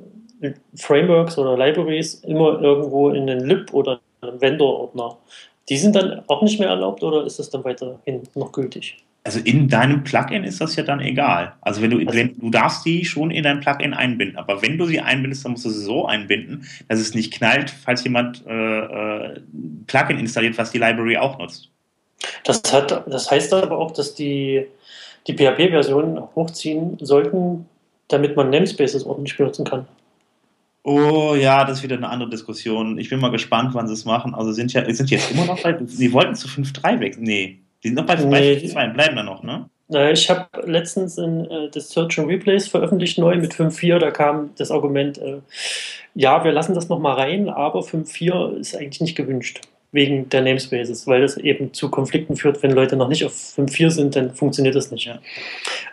Frameworks 0.75 1.38
oder 1.38 1.58
Libraries 1.58 2.16
immer 2.24 2.62
irgendwo 2.62 3.10
in 3.10 3.30
einen 3.30 3.46
Lib 3.48 3.74
oder 3.74 4.00
einen 4.22 4.40
Vendor-Ordner. 4.40 5.18
Die 5.70 5.78
sind 5.78 5.96
dann 5.96 6.24
auch 6.28 6.42
nicht 6.42 6.60
mehr 6.60 6.70
erlaubt 6.70 7.04
oder 7.04 7.25
ist 7.25 7.40
das 7.40 7.50
dann 7.50 7.64
weiterhin 7.64 8.24
noch 8.36 8.52
gültig? 8.52 8.98
Also 9.25 9.39
in 9.39 9.67
deinem 9.70 10.03
Plugin 10.03 10.44
ist 10.44 10.62
das 10.62 10.75
ja 10.75 10.83
dann 10.83 11.00
egal. 11.00 11.53
Also 11.61 11.81
wenn 11.81 11.90
du, 11.90 11.98
also, 11.98 12.14
wenn, 12.14 12.40
du 12.40 12.51
darfst 12.51 12.85
die 12.85 13.05
schon 13.05 13.31
in 13.31 13.42
dein 13.42 13.59
Plugin 13.59 13.96
einbinden, 13.96 14.38
aber 14.38 14.61
wenn 14.61 14.77
du 14.77 14.85
sie 14.85 15.00
einbindest, 15.00 15.44
dann 15.44 15.53
musst 15.53 15.66
du 15.66 15.72
sie 15.72 15.83
so 15.83 16.05
einbinden, 16.05 16.68
dass 16.88 17.00
es 17.00 17.16
nicht 17.16 17.33
knallt, 17.33 17.72
falls 17.72 18.03
jemand 18.03 18.46
äh, 18.46 18.51
äh, 18.51 19.42
Plugin 19.88 20.20
installiert, 20.20 20.59
was 20.59 20.70
die 20.70 20.77
Library 20.77 21.18
auch 21.18 21.40
nutzt. 21.40 21.72
Das, 22.44 22.61
hat, 22.72 23.03
das 23.07 23.31
heißt 23.31 23.51
aber 23.55 23.79
auch, 23.79 23.90
dass 23.92 24.14
die, 24.14 24.68
die 25.25 25.33
PHP-Version 25.33 26.22
hochziehen 26.35 27.00
sollten, 27.01 27.66
damit 28.09 28.35
man 28.35 28.51
Namespaces 28.51 29.07
ordentlich 29.07 29.35
benutzen 29.38 29.66
kann. 29.66 29.88
Oh 30.83 31.33
ja, 31.33 31.66
das 31.66 31.79
ist 31.79 31.83
wieder 31.83 31.98
eine 31.98 32.09
andere 32.09 32.29
Diskussion. 32.29 33.00
Ich 33.00 33.09
bin 33.09 33.20
mal 33.20 33.31
gespannt, 33.31 33.74
wann 33.74 33.88
sie 33.88 33.94
es 33.94 34.05
machen. 34.05 34.35
Also 34.35 34.51
sind 34.51 34.72
ja 34.72 34.88
sind 34.94 35.09
jetzt 35.09 35.31
immer 35.31 35.46
noch 35.46 35.64
bei. 35.64 35.75
Sie 35.88 36.14
wollten 36.14 36.35
zu 36.35 36.48
5.3 36.48 37.00
weg. 37.00 37.18
Nee, 37.20 37.65
die 37.85 37.89
sind 37.89 37.98
noch 37.98 38.05
bei, 38.07 38.15
nee. 38.15 38.53
5.2, 38.53 38.93
bleiben 38.93 39.15
da 39.15 39.24
noch, 39.24 39.43
ne? 39.43 39.69
Ich 40.11 40.31
habe 40.31 40.48
letztens 40.65 41.19
in, 41.19 41.45
äh, 41.45 41.69
das 41.69 41.91
Search 41.91 42.17
and 42.17 42.27
Replays 42.27 42.67
veröffentlicht 42.67 43.19
neu 43.19 43.35
mit 43.37 43.53
5.4. 43.53 44.00
Da 44.00 44.09
kam 44.09 44.50
das 44.57 44.71
Argument, 44.71 45.19
äh, 45.19 45.37
ja, 46.15 46.43
wir 46.43 46.51
lassen 46.51 46.74
das 46.74 46.89
nochmal 46.89 47.13
rein, 47.13 47.50
aber 47.50 47.81
5.4 47.81 48.57
ist 48.57 48.75
eigentlich 48.75 49.01
nicht 49.01 49.15
gewünscht 49.15 49.61
wegen 49.91 50.27
der 50.29 50.41
Namespaces, 50.41 51.05
weil 51.05 51.21
das 51.21 51.37
eben 51.37 51.71
zu 51.71 51.89
Konflikten 51.89 52.35
führt, 52.35 52.63
wenn 52.63 52.71
Leute 52.71 52.95
noch 52.95 53.07
nicht 53.07 53.24
auf 53.25 53.33
5.4 53.33 53.89
sind, 53.91 54.15
dann 54.15 54.33
funktioniert 54.33 54.75
das 54.75 54.89
nicht. 54.89 55.05
Ja. 55.05 55.19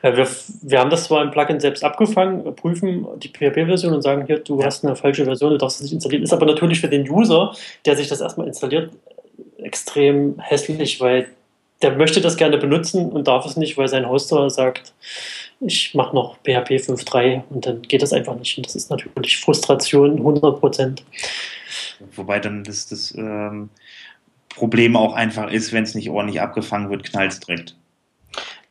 Äh, 0.01 0.17
wir, 0.17 0.27
wir 0.63 0.81
haben 0.81 0.91
das 0.91 1.05
zwar 1.05 1.23
im 1.23 1.31
Plugin 1.31 1.61
selbst 1.61 1.85
abgefangen, 1.85 2.57
prüfen 2.57 3.07
die 3.23 3.29
PHP-Version 3.29 3.93
und 3.93 4.01
sagen 4.01 4.25
hier, 4.27 4.39
du 4.39 4.59
ja. 4.59 4.67
hast 4.67 4.87
eine 4.87 4.97
falsche 4.97 5.27
Version, 5.27 5.51
du 5.51 5.59
darfst 5.59 5.77
es 5.77 5.83
nicht 5.83 5.93
installieren. 5.93 6.25
Ist 6.25 6.33
aber 6.33 6.47
natürlich 6.47 6.81
für 6.81 6.89
den 6.89 7.09
User, 7.09 7.55
der 7.85 7.95
sich 7.95 8.09
das 8.09 8.23
erstmal 8.23 8.47
installiert, 8.47 8.91
extrem 9.59 10.41
hässlich, 10.41 10.99
weil 10.99 11.27
der 11.83 11.97
möchte 11.97 12.21
das 12.21 12.37
gerne 12.37 12.59
benutzen 12.59 13.11
und 13.11 13.27
darf 13.27 13.45
es 13.45 13.57
nicht, 13.57 13.77
weil 13.77 13.89
sein 13.89 14.09
Hoster 14.09 14.49
sagt, 14.51 14.95
ich 15.61 15.95
mache 15.95 16.15
noch 16.15 16.37
PHP 16.39 16.81
5.3 16.81 17.43
und 17.51 17.67
dann 17.67 17.83
geht 17.83 18.03
das 18.03 18.13
einfach 18.13 18.37
nicht. 18.37 18.57
Und 18.57 18.67
das 18.67 18.75
ist 18.75 18.91
natürlich 18.91 19.39
Frustration 19.39 20.19
100 20.19 20.61
Prozent. 20.61 21.05
Wobei 22.17 22.41
dann 22.41 22.65
das, 22.65 22.89
das 22.89 23.15
ähm, 23.17 23.69
Problem 24.49 24.97
auch 24.97 25.15
einfach 25.15 25.51
ist, 25.51 25.73
wenn 25.73 25.85
es 25.85 25.95
nicht 25.95 26.11
ordentlich 26.11 26.41
abgefangen 26.41 26.91
wird, 26.91 27.05
knallt 27.05 27.33
es 27.33 27.41
direkt. 27.41 27.77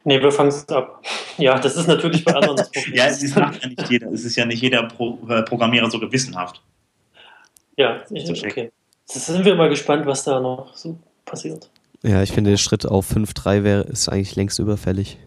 Nee, 0.03 0.21
wir 0.21 0.31
fangen 0.31 0.49
es 0.49 0.67
ab. 0.69 1.03
Ja, 1.37 1.57
das 1.57 1.75
ist 1.75 1.87
natürlich 1.87 2.23
bei 2.23 2.35
anderen 2.35 2.57
das 2.57 2.69
Problem. 2.69 2.93
ja, 2.93 3.07
es 3.07 3.23
ist, 3.23 3.35
ja 3.35 3.49
nicht 3.49 3.89
jeder, 3.89 4.11
es 4.11 4.25
ist 4.25 4.35
ja 4.35 4.45
nicht 4.45 4.61
jeder 4.61 4.83
Pro, 4.83 5.17
äh, 5.29 5.41
Programmierer 5.41 5.89
so 5.89 5.97
gewissenhaft. 5.97 6.61
Ja, 7.77 8.01
ich, 8.11 8.29
okay. 8.29 8.71
Jetzt 9.07 9.25
sind 9.25 9.43
wir 9.43 9.55
mal 9.55 9.69
gespannt, 9.69 10.05
was 10.05 10.23
da 10.25 10.39
noch 10.39 10.75
so 10.75 10.99
passiert. 11.25 11.69
Ja, 12.03 12.23
ich 12.23 12.31
finde, 12.31 12.49
der 12.49 12.57
Schritt 12.57 12.85
auf 12.85 13.11
5.3 13.11 13.63
wäre 13.63 13.81
ist 13.83 14.09
eigentlich 14.09 14.35
längst 14.35 14.59
überfällig. 14.59 15.17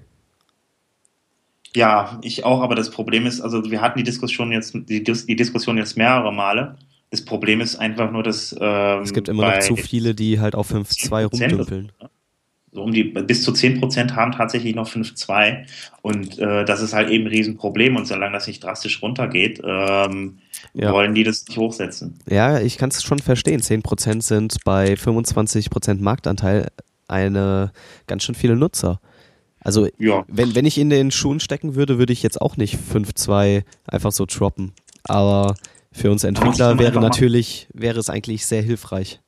Ja, 1.74 2.20
ich 2.22 2.44
auch, 2.44 2.62
aber 2.62 2.74
das 2.74 2.90
Problem 2.90 3.26
ist, 3.26 3.40
also 3.40 3.70
wir 3.70 3.80
hatten 3.80 3.98
die 3.98 4.04
Diskussion 4.04 4.52
jetzt, 4.52 4.74
die, 4.74 5.02
die 5.02 5.36
Diskussion 5.36 5.76
jetzt 5.76 5.96
mehrere 5.96 6.32
Male. 6.32 6.76
Das 7.10 7.24
Problem 7.24 7.60
ist 7.60 7.76
einfach 7.76 8.10
nur, 8.10 8.22
dass 8.22 8.54
ähm, 8.60 9.02
es 9.02 9.12
gibt 9.12 9.28
immer 9.28 9.54
noch 9.54 9.60
zu 9.60 9.76
viele, 9.76 10.14
die 10.14 10.40
halt 10.40 10.54
auf 10.54 10.72
5.2 10.72 11.24
rumdümpeln. 11.26 11.92
So 12.72 12.82
um 12.82 12.92
die 12.92 13.04
bis 13.04 13.44
zu 13.44 13.52
10% 13.52 14.16
haben 14.16 14.32
tatsächlich 14.32 14.74
noch 14.74 14.88
5.2 14.88 15.64
und 16.02 16.38
äh, 16.40 16.64
das 16.64 16.80
ist 16.80 16.92
halt 16.92 17.08
eben 17.08 17.24
ein 17.24 17.28
Riesenproblem 17.28 17.94
und 17.94 18.06
solange 18.06 18.32
das 18.32 18.48
nicht 18.48 18.64
drastisch 18.64 19.00
runtergeht, 19.00 19.62
ähm, 19.64 20.38
ja. 20.72 20.92
wollen 20.92 21.14
die 21.14 21.24
das 21.24 21.46
nicht 21.46 21.58
hochsetzen. 21.58 22.18
Ja, 22.28 22.60
ich 22.60 22.78
kann 22.78 22.90
es 22.90 23.02
schon 23.02 23.18
verstehen. 23.18 23.60
10% 23.60 24.22
sind 24.22 24.56
bei 24.64 24.94
25% 24.94 26.00
Marktanteil 26.00 26.68
eine 27.08 27.72
ganz 28.06 28.24
schön 28.24 28.34
viele 28.34 28.56
Nutzer. 28.56 29.00
Also 29.60 29.88
ja. 29.98 30.24
wenn, 30.28 30.54
wenn 30.54 30.66
ich 30.66 30.78
in 30.78 30.90
den 30.90 31.10
Schuhen 31.10 31.40
stecken 31.40 31.74
würde, 31.74 31.98
würde 31.98 32.12
ich 32.12 32.22
jetzt 32.22 32.40
auch 32.40 32.56
nicht 32.56 32.76
5.2 32.76 33.64
einfach 33.86 34.12
so 34.12 34.26
droppen. 34.26 34.72
Aber 35.04 35.54
für 35.92 36.10
uns 36.10 36.24
Entwickler 36.24 36.78
wäre 36.78 37.00
natürlich, 37.00 37.68
wäre 37.72 37.98
es 37.98 38.10
eigentlich 38.10 38.46
sehr 38.46 38.62
hilfreich. 38.62 39.20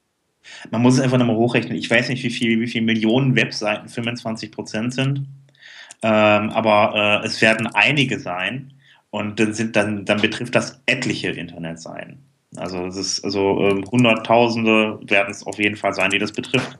Man 0.70 0.82
muss 0.82 0.94
es 0.94 1.00
einfach 1.00 1.18
nochmal 1.18 1.36
hochrechnen. 1.36 1.76
Ich 1.76 1.90
weiß 1.90 2.08
nicht, 2.08 2.22
wie 2.22 2.30
viel, 2.30 2.60
wie 2.60 2.66
viel 2.66 2.82
Millionen 2.82 3.34
Webseiten 3.34 3.88
25 3.88 4.52
Prozent 4.52 4.94
sind, 4.94 5.26
ähm, 6.02 6.50
aber 6.50 7.22
äh, 7.22 7.26
es 7.26 7.40
werden 7.40 7.66
einige 7.68 8.20
sein 8.20 8.72
und 9.16 9.38
dann 9.40 9.54
sind 9.54 9.76
dann, 9.76 10.04
dann 10.04 10.20
betrifft 10.20 10.54
das 10.54 10.80
etliche 10.86 11.30
Internetseiten. 11.30 12.18
Also 12.56 12.86
es 12.86 12.96
ist 12.96 13.24
also 13.24 13.60
ähm, 13.60 13.84
Hunderttausende 13.90 14.98
werden 15.02 15.30
es 15.30 15.46
auf 15.46 15.58
jeden 15.58 15.76
Fall 15.76 15.94
sein, 15.94 16.10
die 16.10 16.18
das 16.18 16.32
betrifft. 16.32 16.78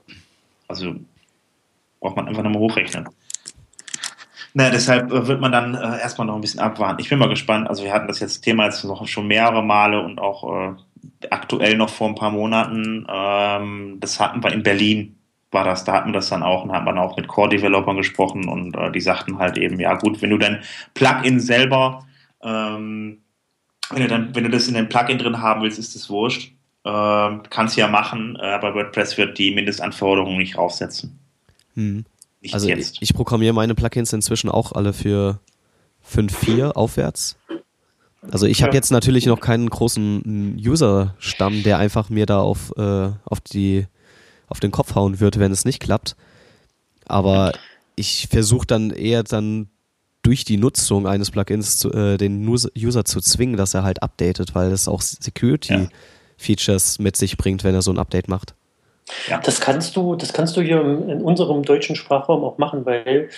Also 0.69 0.95
braucht 2.01 2.17
man 2.17 2.29
einfach 2.29 2.43
nochmal 2.43 2.61
hochrechnen. 2.61 3.09
Na, 4.55 4.71
deshalb 4.71 5.13
äh, 5.13 5.27
wird 5.27 5.41
man 5.41 5.53
dann 5.53 5.75
äh, 5.75 6.01
erstmal 6.01 6.27
noch 6.27 6.37
ein 6.37 6.41
bisschen 6.41 6.61
abwarten. 6.61 7.01
Ich 7.01 7.11
bin 7.11 7.19
mal 7.19 7.29
gespannt. 7.29 7.69
Also 7.69 7.85
wir 7.85 7.93
hatten 7.93 8.09
das 8.09 8.21
jetzt 8.21 8.41
Thema 8.41 8.65
jetzt 8.65 8.85
noch 8.85 9.07
schon 9.07 9.27
mehrere 9.27 9.63
Male 9.63 10.01
und 10.03 10.19
auch 10.19 10.73
äh, 10.73 10.77
aktuell 11.31 11.77
noch 11.77 11.91
vor 11.91 12.09
ein 12.09 12.15
paar 12.15 12.31
Monaten, 12.31 13.07
ähm, 13.09 13.97
das 14.01 14.21
hatten 14.21 14.43
wir 14.43 14.53
in 14.53 14.63
Berlin, 14.63 15.17
war 15.51 15.65
das, 15.65 15.85
da 15.85 15.93
hatten 15.93 16.11
wir 16.11 16.15
das 16.15 16.29
dann 16.29 16.43
auch 16.43 16.65
und 16.65 16.73
hat 16.73 16.85
man 16.85 16.99
auch 16.99 17.17
mit 17.17 17.29
Core-Developern 17.29 17.97
gesprochen 17.97 18.49
und 18.49 18.77
äh, 18.77 18.91
die 18.91 19.01
sagten 19.01 19.39
halt 19.39 19.57
eben, 19.59 19.79
ja 19.81 19.95
gut, 19.95 20.21
wenn 20.23 20.31
du 20.31 20.39
dein 20.39 20.63
Plugin 20.95 21.41
selber, 21.41 22.05
ähm, 22.47 23.19
wenn 23.91 24.03
du 24.03 24.09
dann, 24.09 24.35
wenn 24.35 24.45
du 24.45 24.51
das 24.51 24.69
in 24.69 24.75
dein 24.75 24.89
Plugin 24.89 25.19
drin 25.19 25.41
haben 25.41 25.63
willst, 25.63 25.79
ist 25.79 25.95
das 25.95 26.09
wurscht. 26.09 26.53
Ähm, 26.85 27.43
kannst 27.51 27.77
ja 27.77 27.89
machen, 27.89 28.39
äh, 28.41 28.47
aber 28.47 28.75
WordPress 28.75 29.19
wird 29.19 29.39
die 29.39 29.53
Mindestanforderungen 29.53 30.39
nicht 30.39 30.57
aufsetzen. 30.57 31.19
Hm. 31.75 32.05
Nicht 32.41 32.55
also 32.55 32.69
jetzt. 32.69 32.97
Ich, 32.97 33.11
ich 33.11 33.15
programmiere 33.15 33.53
meine 33.53 33.75
Plugins 33.75 34.13
inzwischen 34.13 34.49
auch 34.49 34.73
alle 34.73 34.93
für 34.93 35.41
5.4 36.09 36.73
aufwärts. 36.73 37.37
Also 38.31 38.47
ich 38.47 38.63
habe 38.63 38.75
jetzt 38.75 38.91
natürlich 38.91 39.27
noch 39.27 39.41
keinen 39.41 39.69
großen 39.69 40.57
User-Stamm, 40.65 41.63
der 41.63 41.79
einfach 41.79 42.09
mir 42.09 42.27
da 42.27 42.41
auf, 42.41 42.73
äh, 42.77 43.11
auf, 43.25 43.41
die, 43.41 43.87
auf 44.49 44.61
den 44.61 44.71
Kopf 44.71 44.95
hauen 44.95 45.21
wird, 45.21 45.39
wenn 45.39 45.53
es 45.53 45.65
nicht 45.65 45.81
klappt. 45.81 46.17
Aber 47.07 47.53
ich 47.95 48.29
versuche 48.31 48.67
dann 48.67 48.91
eher 48.91 49.23
dann 49.23 49.69
durch 50.27 50.45
die 50.45 50.57
Nutzung 50.57 51.07
eines 51.07 51.31
Plugins 51.31 51.77
zu, 51.77 51.93
äh, 51.93 52.17
den 52.17 52.47
User 52.49 53.05
zu 53.05 53.21
zwingen, 53.21 53.57
dass 53.57 53.75
er 53.75 53.85
halt 53.85 54.03
updatet, 54.03 54.57
weil 54.57 54.71
das 54.71 54.89
auch 54.89 55.01
Security-Features 55.01 56.97
ja. 56.99 57.03
mit 57.05 57.17
sich 57.17 57.37
bringt, 57.37 57.63
wenn 57.63 57.77
er 57.77 57.83
so 57.83 57.93
ein 57.93 57.99
Update 57.99 58.27
macht. 58.29 58.55
Ja. 59.29 59.39
Das 59.39 59.61
kannst 59.61 59.95
du, 59.95 60.17
das 60.17 60.33
kannst 60.33 60.57
du 60.57 60.63
hier 60.63 60.81
in 60.81 61.23
unserem 61.23 61.63
deutschen 61.63 61.95
Sprachraum 61.95 62.43
auch 62.43 62.59
machen, 62.59 62.85
weil 62.85 63.29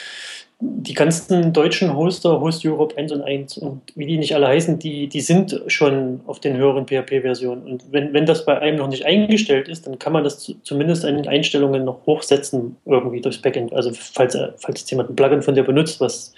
die 0.61 0.94
ganzen 0.94 1.53
deutschen 1.53 1.94
Hoster, 1.94 2.40
Host 2.40 2.64
Europe 2.64 2.96
1 2.96 3.12
und 3.12 3.22
1 3.22 3.59
und 3.59 3.83
wie 3.94 4.07
die 4.07 4.16
nicht 4.16 4.35
alle 4.35 4.48
heißen, 4.48 4.79
die, 4.79 5.09
die 5.09 5.20
sind 5.20 5.61
schon 5.68 6.20
auf 6.27 6.40
den 6.40 6.57
höheren 6.57 6.87
PHP-Versionen. 6.87 7.62
Und 7.64 7.92
wenn, 7.92 8.12
wenn 8.12 8.27
das 8.27 8.44
bei 8.44 8.59
einem 8.59 8.79
noch 8.79 8.88
nicht 8.88 9.05
eingestellt 9.05 9.68
ist, 9.68 9.87
dann 9.87 9.98
kann 10.01 10.12
man 10.12 10.24
das 10.24 10.53
zumindest 10.62 11.05
an 11.05 11.16
den 11.16 11.29
Einstellungen 11.29 11.85
noch 11.85 12.07
hochsetzen, 12.07 12.77
irgendwie 12.87 13.20
durchs 13.20 13.42
Backend. 13.42 13.72
Also 13.72 13.92
falls, 13.92 14.37
falls 14.57 14.81
jetzt 14.81 14.90
jemand 14.90 15.11
ein 15.11 15.16
Plugin 15.16 15.42
von 15.42 15.55
dir 15.55 15.62
benutzt, 15.62 16.01
was 16.01 16.33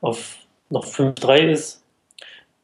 auf 0.00 0.38
noch 0.70 0.84
5.3 0.84 1.50
ist, 1.50 1.82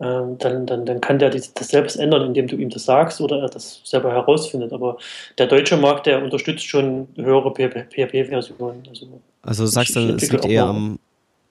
ähm, 0.00 0.36
dann, 0.38 0.66
dann, 0.66 0.84
dann 0.84 1.00
kann 1.00 1.18
der 1.18 1.30
das 1.30 1.52
selbst 1.54 1.96
ändern, 1.96 2.22
indem 2.26 2.48
du 2.48 2.56
ihm 2.56 2.70
das 2.70 2.84
sagst 2.84 3.20
oder 3.20 3.40
er 3.42 3.48
das 3.48 3.80
selber 3.84 4.10
herausfindet. 4.10 4.72
Aber 4.72 4.98
der 5.38 5.46
deutsche 5.46 5.76
Markt, 5.76 6.06
der 6.06 6.22
unterstützt 6.22 6.66
schon 6.66 7.06
höhere 7.16 7.52
PHP-Versionen. 7.52 8.82
Also, 8.88 9.06
also 9.42 9.66
sagst 9.66 9.94
du, 9.94 10.00
es 10.00 10.30
liegt 10.30 10.44
eher 10.44 10.64
am 10.64 10.98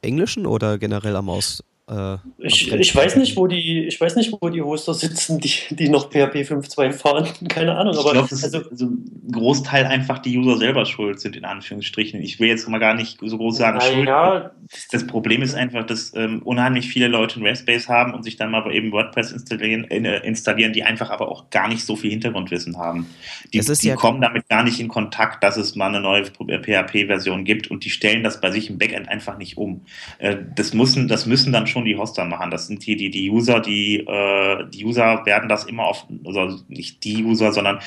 Englischen 0.01 0.45
oder 0.45 0.77
generell 0.77 1.15
am 1.15 1.29
Aus, 1.29 1.63
äh, 1.91 2.17
ich, 2.37 2.71
ich, 2.71 2.95
weiß 2.95 3.17
nicht, 3.17 3.35
wo 3.35 3.47
die, 3.47 3.85
ich 3.85 3.99
weiß 3.99 4.15
nicht, 4.15 4.31
wo 4.31 4.49
die 4.49 4.61
Hoster 4.61 4.93
sitzen, 4.93 5.39
die, 5.39 5.51
die 5.71 5.89
noch 5.89 6.09
PHP 6.09 6.37
5.2 6.37 6.93
fahren. 6.93 7.27
Keine 7.49 7.75
Ahnung. 7.75 7.97
Aber 7.97 8.13
ich 8.13 8.27
glaube, 8.27 8.29
also, 8.31 8.69
also 8.69 8.85
ein 8.85 9.31
Großteil 9.31 9.85
einfach 9.85 10.19
die 10.19 10.37
User 10.37 10.57
selber 10.57 10.85
schuld 10.85 11.19
sind, 11.19 11.35
in 11.35 11.43
Anführungsstrichen. 11.43 12.21
Ich 12.21 12.39
will 12.39 12.47
jetzt 12.47 12.67
mal 12.69 12.79
gar 12.79 12.93
nicht 12.93 13.19
so 13.21 13.37
groß 13.37 13.57
sagen, 13.57 13.81
schuld. 13.81 14.07
Ja. 14.07 14.51
Das 14.91 15.05
Problem 15.05 15.41
ist 15.41 15.53
einfach, 15.53 15.85
dass 15.85 16.13
ähm, 16.15 16.41
unheimlich 16.43 16.87
viele 16.87 17.09
Leute 17.09 17.39
ein 17.39 17.45
REST-Base 17.45 17.89
haben 17.89 18.13
und 18.13 18.23
sich 18.23 18.37
dann 18.37 18.51
mal 18.51 18.71
eben 18.71 18.93
WordPress 18.93 19.33
installieren, 19.33 19.83
äh, 19.91 20.19
installieren, 20.25 20.71
die 20.71 20.83
einfach 20.83 21.09
aber 21.09 21.29
auch 21.29 21.49
gar 21.49 21.67
nicht 21.67 21.85
so 21.85 21.97
viel 21.97 22.11
Hintergrundwissen 22.11 22.77
haben. 22.77 23.07
Die, 23.53 23.59
die 23.59 23.87
ja 23.87 23.95
kommen 23.95 24.21
damit 24.21 24.47
gar 24.47 24.63
nicht 24.63 24.79
in 24.79 24.87
Kontakt, 24.87 25.43
dass 25.43 25.57
es 25.57 25.75
mal 25.75 25.87
eine 25.87 25.99
neue 25.99 26.23
PHP-Version 26.25 27.43
gibt 27.43 27.69
und 27.69 27.83
die 27.83 27.89
stellen 27.89 28.23
das 28.23 28.39
bei 28.39 28.49
sich 28.51 28.69
im 28.69 28.77
Backend 28.77 29.09
einfach 29.09 29.37
nicht 29.37 29.57
um. 29.57 29.81
Äh, 30.19 30.37
das, 30.55 30.73
müssen, 30.73 31.09
das 31.09 31.25
müssen 31.25 31.51
dann 31.51 31.67
schon 31.67 31.80
schon 31.81 31.85
die 31.85 31.97
Hoster 31.97 32.25
machen. 32.25 32.51
Das 32.51 32.67
sind 32.67 32.83
hier 32.83 32.95
die, 32.95 33.09
die 33.09 33.29
User, 33.29 33.59
die, 33.59 33.97
äh, 33.97 34.69
die 34.69 34.85
User 34.85 35.25
werden 35.25 35.49
das 35.49 35.65
immer 35.65 35.85
auf, 35.85 36.05
also 36.25 36.59
nicht 36.67 37.03
die 37.03 37.23
User, 37.23 37.51
sondern 37.51 37.79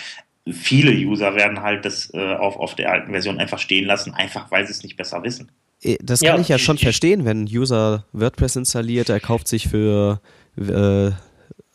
viele 0.51 0.93
User 0.93 1.35
werden 1.35 1.63
halt 1.63 1.85
das 1.85 2.13
äh, 2.13 2.35
auf, 2.35 2.57
auf 2.57 2.75
der 2.75 2.91
alten 2.91 3.13
Version 3.13 3.39
einfach 3.39 3.59
stehen 3.59 3.87
lassen, 3.87 4.13
einfach 4.13 4.51
weil 4.51 4.67
sie 4.67 4.73
es 4.73 4.83
nicht 4.83 4.97
besser 4.97 5.23
wissen. 5.23 5.51
Äh, 5.83 5.97
das 6.03 6.21
kann 6.21 6.37
ja, 6.37 6.41
ich 6.41 6.49
ja 6.49 6.59
schon 6.59 6.79
verstehen, 6.79 7.25
wenn 7.25 7.45
ein 7.45 7.49
User 7.49 8.05
WordPress 8.13 8.57
installiert, 8.57 9.09
er 9.09 9.21
kauft 9.21 9.49
sich 9.49 9.69
für 9.69 10.21
äh, 10.59 11.11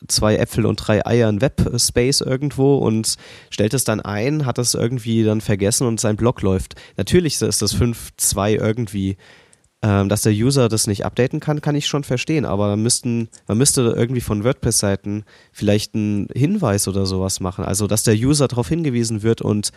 zwei 0.08 0.36
Äpfel 0.36 0.66
und 0.66 0.76
drei 0.76 1.06
Eier 1.06 1.30
ein 1.30 1.42
Webspace 1.42 2.22
irgendwo 2.22 2.78
und 2.78 3.16
stellt 3.50 3.74
es 3.74 3.84
dann 3.84 4.00
ein, 4.00 4.46
hat 4.46 4.58
es 4.58 4.74
irgendwie 4.74 5.24
dann 5.24 5.42
vergessen 5.42 5.88
und 5.88 6.00
sein 6.00 6.16
Blog 6.16 6.42
läuft. 6.42 6.76
Natürlich 6.96 7.42
ist 7.42 7.62
das 7.62 7.76
5.2 7.76 8.56
irgendwie 8.56 9.18
ähm, 9.82 10.10
dass 10.10 10.24
der 10.24 10.34
User 10.34 10.68
das 10.68 10.88
nicht 10.88 11.06
updaten 11.06 11.40
kann, 11.40 11.62
kann 11.62 11.76
ich 11.76 11.88
schon 11.88 12.04
verstehen, 12.04 12.46
aber 12.46 12.76
müssten, 12.76 13.30
man 13.48 13.58
müsste 13.58 13.94
irgendwie 13.96 14.22
von 14.22 14.44
WordPress-Seiten 14.44 15.24
vielleicht 15.54 15.96
einen 15.96 16.28
Hinweis 16.36 16.88
oder 16.88 17.06
sowas 17.06 17.40
machen, 17.40 17.64
also 17.64 17.88
dass 17.88 18.04
der 18.04 18.16
User 18.16 18.48
darauf 18.48 18.68
hingewiesen 18.68 19.24
wird 19.24 19.42
und 19.42 19.72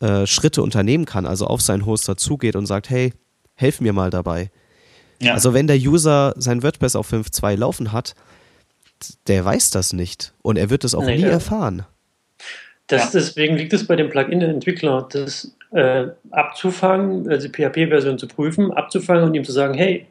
äh, 0.00 0.26
Schritte 0.26 0.62
unternehmen 0.62 1.04
kann, 1.04 1.26
also 1.26 1.46
auf 1.46 1.62
seinen 1.62 1.86
Hoster 1.86 2.16
zugeht 2.16 2.56
und 2.56 2.66
sagt, 2.66 2.90
hey, 2.90 3.12
helf 3.54 3.80
mir 3.80 3.92
mal 3.92 4.10
dabei. 4.10 4.50
Ja. 5.20 5.34
Also 5.34 5.54
wenn 5.54 5.66
der 5.66 5.78
User 5.78 6.34
sein 6.36 6.62
WordPress 6.62 6.96
auf 6.96 7.12
5.2 7.12 7.56
laufen 7.56 7.92
hat, 7.92 8.14
der 9.28 9.44
weiß 9.44 9.70
das 9.70 9.92
nicht 9.92 10.34
und 10.42 10.58
er 10.58 10.70
wird 10.70 10.84
es 10.84 10.94
auch 10.94 11.04
nee, 11.04 11.16
nie 11.16 11.22
ja. 11.22 11.28
erfahren. 11.28 11.86
Das, 12.88 13.04
ja. 13.04 13.10
Deswegen 13.14 13.56
liegt 13.56 13.72
es 13.72 13.86
bei 13.86 13.96
dem 13.96 14.10
Plugin-Entwickler, 14.10 15.08
das 15.10 15.55
äh, 15.72 16.06
abzufangen, 16.30 17.28
also 17.28 17.48
die 17.48 17.52
PHP-Version 17.52 18.18
zu 18.18 18.28
prüfen, 18.28 18.72
abzufangen 18.72 19.24
und 19.24 19.34
ihm 19.34 19.44
zu 19.44 19.52
sagen, 19.52 19.74
hey, 19.74 20.06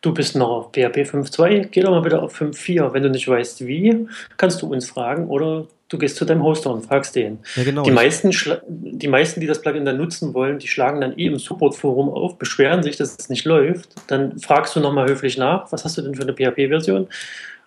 du 0.00 0.12
bist 0.12 0.36
noch 0.36 0.48
auf 0.48 0.66
PHP 0.72 0.98
5.2, 0.98 1.68
geh 1.70 1.80
doch 1.80 1.90
mal 1.90 2.04
wieder 2.04 2.22
auf 2.22 2.40
5.4. 2.40 2.92
Wenn 2.92 3.02
du 3.02 3.10
nicht 3.10 3.26
weißt, 3.26 3.66
wie, 3.66 4.06
kannst 4.36 4.62
du 4.62 4.66
uns 4.66 4.88
fragen 4.88 5.28
oder 5.28 5.66
du 5.88 5.98
gehst 5.98 6.16
zu 6.16 6.24
deinem 6.24 6.42
Hoster 6.42 6.70
und 6.72 6.82
fragst 6.82 7.14
den. 7.14 7.38
Ja, 7.56 7.64
genau. 7.64 7.82
die, 7.82 7.90
meisten, 7.90 8.30
die 8.66 9.08
meisten, 9.08 9.40
die 9.40 9.46
das 9.46 9.60
Plugin 9.60 9.84
dann 9.84 9.96
nutzen 9.96 10.34
wollen, 10.34 10.58
die 10.58 10.68
schlagen 10.68 11.00
dann 11.00 11.16
eh 11.18 11.26
im 11.26 11.38
Support-Forum 11.38 12.08
auf, 12.08 12.36
beschweren 12.38 12.82
sich, 12.82 12.96
dass 12.96 13.16
es 13.18 13.28
nicht 13.28 13.44
läuft. 13.44 13.90
Dann 14.08 14.38
fragst 14.38 14.74
du 14.76 14.80
nochmal 14.80 15.08
höflich 15.08 15.38
nach, 15.38 15.70
was 15.72 15.84
hast 15.84 15.96
du 15.98 16.02
denn 16.02 16.14
für 16.14 16.22
eine 16.22 16.32
PHP-Version? 16.32 17.08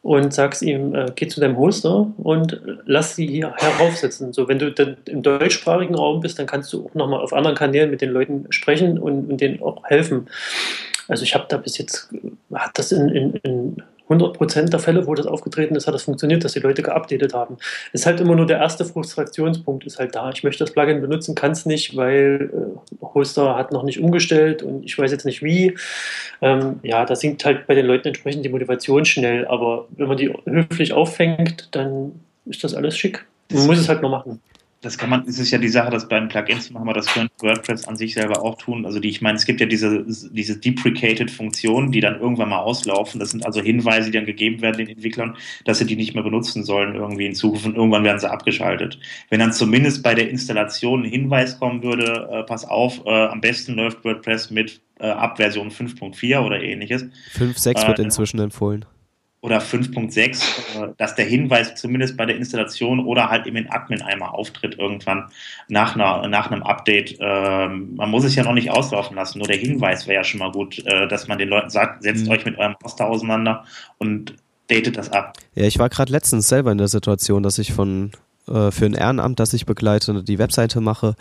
Und 0.02 0.34
sagst 0.34 0.62
ihm, 0.62 0.96
äh, 0.96 1.12
geh 1.16 1.28
zu 1.28 1.40
deinem 1.40 1.58
Hoster 1.58 2.12
und 2.18 2.62
lass 2.86 3.16
sie 3.16 3.28
hier 3.28 3.54
heraufsetzen. 3.56 4.34
So, 4.34 4.48
wenn 4.48 4.60
du 4.60 4.72
dann 4.72 4.98
im 5.06 5.22
deutschsprachigen 5.22 5.96
Raum 5.96 6.22
bist, 6.22 6.40
dann 6.40 6.46
kannst 6.46 6.72
du 6.74 6.86
auch 6.86 6.94
nochmal 6.94 7.22
auf 7.22 7.34
anderen 7.34 7.56
Kanälen 7.56 7.92
mit 7.92 8.02
den 8.02 8.12
Leuten 8.12 8.46
sprechen 8.50 8.98
und, 8.98 9.30
und 9.30 9.42
denen 9.42 9.62
auch 9.62 9.84
helfen. 9.86 10.28
Also 11.08 11.24
ich 11.24 11.34
habe 11.34 11.46
da 11.50 11.58
bis 11.58 11.78
jetzt, 11.78 12.10
hat 12.54 12.72
das 12.76 12.92
in, 12.92 13.10
in, 13.10 13.34
in 13.44 13.84
100% 14.10 14.70
der 14.70 14.80
Fälle, 14.80 15.08
wo 15.08 15.16
das 15.16 15.26
aufgetreten 15.26 15.76
ist, 15.76 15.88
hat 15.88 15.94
das 15.94 16.04
funktioniert, 16.04 16.44
dass 16.44 16.54
die 16.54 16.60
Leute 16.60 16.82
geupdatet 16.82 17.34
haben. 17.34 17.58
Ist 17.94 18.06
halt 18.06 18.20
immer 18.20 18.36
nur 18.36 18.46
der 18.46 18.60
erste 18.60 18.86
Frustrationspunkt, 18.86 19.86
ist 19.86 20.00
halt 20.00 20.16
da. 20.16 20.30
Ich 20.30 20.44
möchte 20.44 20.64
das 20.64 20.74
Plugin 20.74 21.02
benutzen, 21.02 21.36
kann 21.36 21.52
es 21.52 21.66
nicht, 21.66 21.96
weil 21.96 22.50
äh, 22.54 23.06
Hoster 23.06 23.56
hat 23.56 23.72
noch 23.72 23.84
nicht 23.84 24.00
umgestellt 24.00 24.64
und 24.64 24.86
ich 24.86 24.98
weiß 24.98 25.12
jetzt 25.12 25.26
nicht 25.26 25.44
wie. 25.44 25.78
Ähm, 26.42 26.80
ja, 26.84 27.06
da 27.06 27.16
sinkt 27.16 27.44
halt 27.46 27.68
bei 27.68 27.76
den 27.76 27.86
Leuten 27.86 28.10
entsprechend 28.10 28.46
die 28.46 28.50
Motivation 28.50 29.06
schnell, 29.06 29.48
aber 29.48 29.88
wenn 29.92 30.08
man 30.08 30.18
die 30.18 30.34
höflich 30.46 30.94
auffängt, 30.94 31.70
dann 31.72 32.20
ist 32.46 32.64
das 32.64 32.74
alles 32.74 32.98
schick. 32.98 33.26
Man 33.52 33.66
muss 33.66 33.80
es 33.80 33.90
halt 33.90 34.02
nur 34.02 34.12
machen 34.12 34.42
das 34.88 34.98
kann 34.98 35.10
man, 35.10 35.28
es 35.28 35.38
ist 35.38 35.52
ja 35.52 35.58
die 35.58 35.68
Sache, 35.68 35.90
dass 35.90 36.08
bei 36.08 36.18
den 36.18 36.30
Plugins 36.30 36.72
machen 36.72 36.88
wir 36.88 36.94
das 36.94 37.08
können 37.08 37.30
WordPress 37.42 37.90
an 37.90 37.98
sich 37.98 38.14
selber 38.14 38.42
auch 38.42 38.58
tun. 38.58 38.86
Also 38.86 39.02
die, 39.02 39.10
ich 39.10 39.22
meine, 39.22 39.36
es 39.36 39.46
gibt 39.46 39.60
ja 39.60 39.66
diese, 39.66 40.06
diese 40.32 40.58
deprecated 40.58 41.30
Funktionen, 41.30 41.92
die 41.92 42.00
dann 42.00 42.18
irgendwann 42.22 42.48
mal 42.48 42.60
auslaufen. 42.60 43.20
Das 43.20 43.32
sind 43.32 43.46
also 43.46 43.60
Hinweise, 43.60 44.12
die 44.12 44.18
dann 44.18 44.26
gegeben 44.26 44.62
werden 44.62 44.78
den 44.78 44.88
Entwicklern, 44.88 45.36
dass 45.66 45.80
sie 45.80 45.86
die 45.86 45.98
nicht 45.98 46.14
mehr 46.14 46.24
benutzen 46.24 46.64
sollen 46.64 46.96
irgendwie 46.96 47.26
in 47.26 47.36
Zukunft 47.36 47.66
und 47.66 47.76
irgendwann 47.76 48.06
werden 48.06 48.20
sie 48.20 48.32
abgeschaltet. 48.32 48.98
Wenn 49.30 49.42
dann 49.42 49.52
zumindest 49.52 50.04
bei 50.04 50.16
der 50.16 50.30
Installation 50.30 51.04
ein 51.04 51.10
Hinweis 51.10 51.60
kommen 51.60 51.84
würde, 51.84 52.30
äh, 52.32 52.44
pass 52.44 52.64
auf, 52.64 53.06
äh, 53.06 53.10
am 53.10 53.42
besten 53.42 53.74
läuft 53.74 54.06
WordPress 54.06 54.52
mit 54.52 54.80
äh, 55.02 55.10
ab 55.10 55.36
Version 55.36 55.70
5.4 55.70 56.40
oder 56.40 56.64
ähnliches. 56.64 57.04
5.6 57.38 57.88
wird 57.90 58.00
äh, 58.00 58.04
inzwischen 58.04 58.40
empfohlen 58.40 58.86
oder 59.48 59.60
5.6, 59.60 60.20
äh, 60.84 60.94
dass 60.98 61.16
der 61.16 61.24
Hinweis 61.24 61.76
zumindest 61.76 62.18
bei 62.18 62.26
der 62.26 62.36
Installation 62.36 63.00
oder 63.00 63.30
halt 63.30 63.48
eben 63.48 63.56
in 63.56 63.72
Admin 63.72 64.02
einmal 64.02 64.30
auftritt 64.30 64.78
irgendwann 64.78 65.30
nach, 65.70 65.96
einer, 65.96 66.28
nach 66.28 66.52
einem 66.52 66.64
Update. 66.64 67.18
Ähm, 67.22 67.96
man 67.96 68.12
muss 68.12 68.26
es 68.26 68.36
ja 68.36 68.44
noch 68.44 68.54
nicht 68.54 68.72
auslaufen 68.72 69.16
lassen, 69.16 69.40
nur 69.40 69.48
der 69.48 69.56
Hinweis 69.56 70.06
wäre 70.06 70.16
ja 70.16 70.24
schon 70.26 70.40
mal 70.40 70.52
gut, 70.52 70.86
äh, 70.86 71.08
dass 71.08 71.30
man 71.30 71.38
den 71.38 71.48
Leuten 71.48 71.70
sagt, 71.70 72.04
setzt 72.04 72.26
mhm. 72.26 72.32
euch 72.32 72.44
mit 72.46 72.58
eurem 72.58 72.76
Poster 72.78 73.08
auseinander 73.08 73.64
und 73.98 74.36
datet 74.70 74.98
das 74.98 75.14
ab. 75.14 75.38
Ja, 75.56 75.64
ich 75.64 75.80
war 75.80 75.88
gerade 75.88 76.12
letztens 76.12 76.50
selber 76.50 76.74
in 76.74 76.78
der 76.78 76.90
Situation, 76.90 77.42
dass 77.42 77.58
ich 77.58 77.72
von 77.72 78.12
äh, 78.50 78.70
für 78.72 78.86
ein 78.86 78.96
Ehrenamt, 78.96 79.40
das 79.40 79.54
ich 79.54 79.66
begleite, 79.66 80.24
die 80.24 80.40
Webseite 80.40 80.82
mache, 80.82 81.16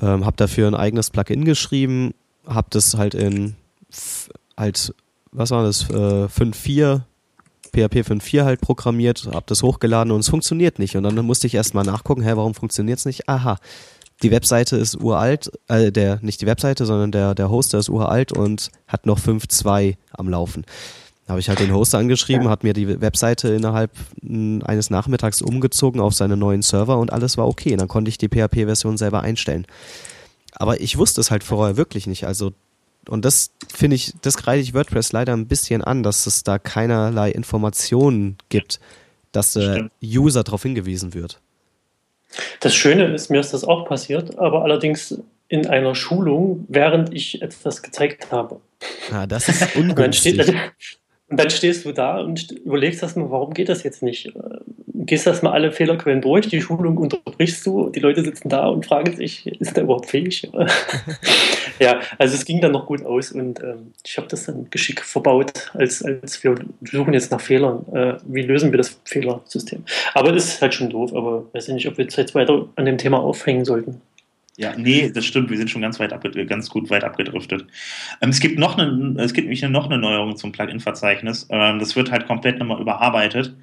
ähm, 0.00 0.24
habe 0.24 0.36
dafür 0.36 0.68
ein 0.68 0.76
eigenes 0.76 1.10
Plugin 1.10 1.44
geschrieben, 1.44 2.14
habe 2.46 2.68
das 2.70 2.96
halt 2.96 3.14
in 3.14 3.56
halt 4.56 4.94
was 5.34 5.50
war 5.50 5.64
das, 5.64 5.90
äh, 5.90 6.28
5.4 6.28 7.02
PHP 7.74 8.08
5.4 8.08 8.44
halt 8.44 8.60
programmiert, 8.60 9.28
habe 9.32 9.44
das 9.46 9.62
hochgeladen 9.62 10.12
und 10.12 10.20
es 10.20 10.28
funktioniert 10.28 10.78
nicht. 10.78 10.96
Und 10.96 11.02
dann 11.02 11.16
musste 11.24 11.46
ich 11.46 11.54
erstmal 11.54 11.84
nachgucken, 11.84 12.22
hä, 12.22 12.32
warum 12.34 12.54
funktioniert 12.54 12.98
es 12.98 13.04
nicht? 13.04 13.28
Aha, 13.28 13.58
die 14.22 14.30
Webseite 14.30 14.76
ist 14.76 15.00
uralt, 15.00 15.50
äh, 15.68 15.90
der, 15.90 16.18
nicht 16.22 16.40
die 16.40 16.46
Webseite, 16.46 16.86
sondern 16.86 17.12
der, 17.12 17.34
der 17.34 17.50
Hoster 17.50 17.78
ist 17.78 17.88
uralt 17.88 18.32
und 18.32 18.70
hat 18.86 19.06
noch 19.06 19.18
5.2 19.18 19.96
am 20.12 20.28
Laufen. 20.28 20.64
Da 21.26 21.32
habe 21.32 21.40
ich 21.40 21.48
halt 21.48 21.58
den 21.58 21.72
Hoster 21.72 21.98
angeschrieben, 21.98 22.44
ja. 22.44 22.50
hat 22.50 22.64
mir 22.64 22.74
die 22.74 23.00
Webseite 23.00 23.48
innerhalb 23.48 23.90
eines 24.22 24.90
Nachmittags 24.90 25.40
umgezogen 25.40 26.00
auf 26.00 26.14
seine 26.14 26.36
neuen 26.36 26.62
Server 26.62 26.98
und 26.98 27.12
alles 27.12 27.38
war 27.38 27.48
okay. 27.48 27.76
Dann 27.76 27.88
konnte 27.88 28.10
ich 28.10 28.18
die 28.18 28.28
PHP-Version 28.28 28.98
selber 28.98 29.22
einstellen. 29.22 29.66
Aber 30.52 30.80
ich 30.80 30.98
wusste 30.98 31.20
es 31.20 31.30
halt 31.30 31.42
vorher 31.42 31.76
wirklich 31.76 32.06
nicht. 32.06 32.26
Also, 32.26 32.52
und 33.08 33.24
das 33.24 33.52
finde 33.72 33.96
ich, 33.96 34.12
das 34.22 34.36
kreide 34.36 34.62
ich 34.62 34.74
WordPress 34.74 35.12
leider 35.12 35.32
ein 35.32 35.46
bisschen 35.46 35.82
an, 35.82 36.02
dass 36.02 36.26
es 36.26 36.44
da 36.44 36.58
keinerlei 36.58 37.30
Informationen 37.30 38.36
gibt, 38.48 38.80
dass 39.32 39.54
der 39.54 39.90
User 40.02 40.44
darauf 40.44 40.62
hingewiesen 40.62 41.14
wird. 41.14 41.40
Das 42.60 42.74
Schöne 42.74 43.14
ist, 43.14 43.30
mir 43.30 43.40
ist 43.40 43.52
das 43.52 43.64
auch 43.64 43.86
passiert, 43.86 44.38
aber 44.38 44.62
allerdings 44.62 45.18
in 45.48 45.66
einer 45.66 45.94
Schulung, 45.94 46.64
während 46.68 47.14
ich 47.14 47.42
etwas 47.42 47.82
gezeigt 47.82 48.32
habe. 48.32 48.60
Ah, 49.12 49.26
das 49.26 49.48
ist 49.48 49.76
ungünstig. 49.76 50.52
Und 51.28 51.40
dann 51.40 51.50
stehst 51.50 51.84
du 51.86 51.92
da 51.92 52.20
und 52.20 52.52
überlegst 52.52 53.02
erstmal, 53.02 53.30
warum 53.30 53.54
geht 53.54 53.70
das 53.70 53.82
jetzt 53.82 54.02
nicht? 54.02 54.30
Gehst 55.06 55.26
erstmal 55.26 55.52
alle 55.52 55.72
Fehlerquellen 55.72 56.20
durch, 56.20 56.48
die 56.48 56.60
Schulung 56.60 56.96
unterbrichst 56.96 57.64
du, 57.66 57.90
die 57.90 58.00
Leute 58.00 58.22
sitzen 58.22 58.48
da 58.48 58.66
und 58.66 58.86
fragen 58.86 59.14
sich, 59.16 59.46
ist 59.46 59.76
der 59.76 59.84
überhaupt 59.84 60.10
fähig? 60.10 60.50
ja, 61.78 62.00
also 62.18 62.34
es 62.34 62.44
ging 62.44 62.60
dann 62.60 62.72
noch 62.72 62.86
gut 62.86 63.04
aus 63.04 63.32
und 63.32 63.60
ähm, 63.60 63.92
ich 64.04 64.16
habe 64.16 64.28
das 64.28 64.46
dann 64.46 64.68
geschickt 64.70 65.00
verbaut, 65.00 65.70
als, 65.74 66.02
als 66.02 66.42
wir 66.44 66.54
suchen 66.82 67.14
jetzt 67.14 67.30
nach 67.30 67.40
Fehlern. 67.40 67.84
Äh, 67.92 68.14
wie 68.26 68.42
lösen 68.42 68.72
wir 68.72 68.78
das 68.78 69.00
Fehlersystem? 69.04 69.84
Aber 70.14 70.32
das 70.32 70.46
ist 70.46 70.62
halt 70.62 70.74
schon 70.74 70.90
doof, 70.90 71.14
aber 71.14 71.44
weiß 71.52 71.68
ich 71.68 71.74
nicht, 71.74 71.88
ob 71.88 71.98
wir 71.98 72.06
jetzt 72.06 72.34
weiter 72.34 72.68
an 72.76 72.84
dem 72.84 72.98
Thema 72.98 73.18
aufhängen 73.18 73.64
sollten. 73.64 74.00
Ja, 74.56 74.72
nee, 74.76 75.10
das 75.10 75.24
stimmt. 75.24 75.50
Wir 75.50 75.56
sind 75.56 75.68
schon 75.68 75.82
ganz 75.82 75.98
weit 75.98 76.14
ganz 76.48 76.70
gut 76.70 76.88
weit 76.88 77.02
abgedriftet. 77.02 77.66
Ähm, 78.20 78.30
es 78.30 78.38
gibt 78.38 78.58
noch 78.58 78.78
eine, 78.78 79.20
es 79.20 79.32
gibt 79.32 79.46
nämlich 79.46 79.62
noch 79.62 79.86
eine 79.86 79.98
Neuerung 79.98 80.36
zum 80.36 80.52
Plugin-Verzeichnis. 80.52 81.48
Ähm, 81.50 81.80
das 81.80 81.96
wird 81.96 82.12
halt 82.12 82.26
komplett 82.26 82.58
nochmal 82.58 82.80
überarbeitet. 82.80 83.54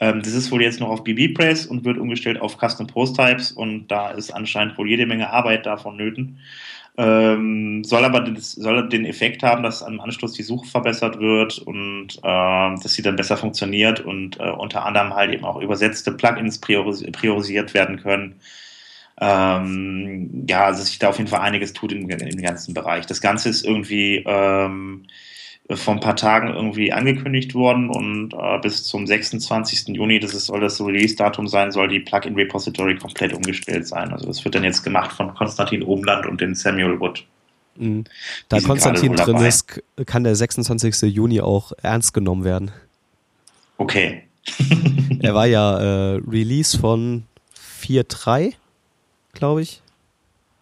Ähm, 0.00 0.22
das 0.22 0.34
ist 0.34 0.50
wohl 0.50 0.62
jetzt 0.62 0.80
noch 0.80 0.88
auf 0.88 1.04
BB-Press 1.04 1.66
und 1.66 1.84
wird 1.84 1.98
umgestellt 1.98 2.40
auf 2.40 2.58
Custom 2.58 2.86
Post 2.86 3.16
Types 3.16 3.52
und 3.52 3.88
da 3.88 4.10
ist 4.10 4.30
anscheinend 4.30 4.78
wohl 4.78 4.88
jede 4.88 5.06
Menge 5.06 5.30
Arbeit 5.30 5.66
davon 5.66 5.96
nöten. 5.96 6.38
Ähm, 6.96 7.84
soll 7.84 8.04
aber 8.04 8.20
das, 8.20 8.52
soll 8.52 8.88
den 8.88 9.04
Effekt 9.04 9.42
haben, 9.44 9.62
dass 9.62 9.84
am 9.84 10.00
Anschluss 10.00 10.32
die 10.32 10.42
Suche 10.42 10.66
verbessert 10.66 11.20
wird 11.20 11.58
und 11.58 12.16
äh, 12.18 12.22
dass 12.22 12.92
sie 12.92 13.02
dann 13.02 13.16
besser 13.16 13.36
funktioniert 13.36 14.00
und 14.00 14.40
äh, 14.40 14.50
unter 14.50 14.84
anderem 14.84 15.14
halt 15.14 15.32
eben 15.32 15.44
auch 15.44 15.60
übersetzte 15.60 16.12
Plugins 16.12 16.58
prioris 16.58 17.04
priorisiert 17.12 17.74
werden 17.74 17.98
können 18.00 18.40
ähm, 19.20 20.46
ja, 20.48 20.66
also 20.66 20.82
sich 20.82 20.98
da 20.98 21.08
auf 21.08 21.18
jeden 21.18 21.28
Fall 21.28 21.40
einiges 21.40 21.72
tut 21.72 21.92
im, 21.92 22.08
im 22.08 22.42
ganzen 22.42 22.74
Bereich. 22.74 23.06
Das 23.06 23.20
Ganze 23.20 23.48
ist 23.48 23.64
irgendwie 23.64 24.22
ähm, 24.26 25.04
vor 25.70 25.94
ein 25.94 26.00
paar 26.00 26.16
Tagen 26.16 26.48
irgendwie 26.48 26.92
angekündigt 26.92 27.54
worden 27.54 27.90
und 27.90 28.32
äh, 28.32 28.58
bis 28.60 28.84
zum 28.84 29.06
26. 29.06 29.88
Juni, 29.88 30.18
das 30.18 30.32
ist, 30.34 30.46
soll 30.46 30.60
das 30.60 30.80
Release-Datum 30.80 31.46
sein, 31.46 31.72
soll 31.72 31.88
die 31.88 32.00
Plugin-Repository 32.00 32.96
komplett 32.96 33.34
umgestellt 33.34 33.86
sein. 33.86 34.12
Also 34.12 34.26
das 34.26 34.44
wird 34.44 34.54
dann 34.54 34.64
jetzt 34.64 34.82
gemacht 34.82 35.12
von 35.12 35.34
Konstantin 35.34 35.82
Obenland 35.82 36.26
und 36.26 36.40
dem 36.40 36.54
Samuel 36.54 36.98
Wood. 36.98 37.24
Mhm. 37.76 38.04
Da 38.48 38.60
Konstantin 38.60 39.14
drin 39.14 39.36
ist, 39.36 39.82
kann 40.06 40.24
der 40.24 40.34
26. 40.34 41.02
Juni 41.14 41.40
auch 41.40 41.72
ernst 41.82 42.14
genommen 42.14 42.44
werden. 42.44 42.70
Okay. 43.76 44.22
er 45.20 45.34
war 45.34 45.46
ja 45.46 45.78
äh, 45.78 46.20
Release 46.26 46.78
von 46.78 47.24
4.3 47.82 48.54
glaube 49.38 49.62
ich. 49.62 49.82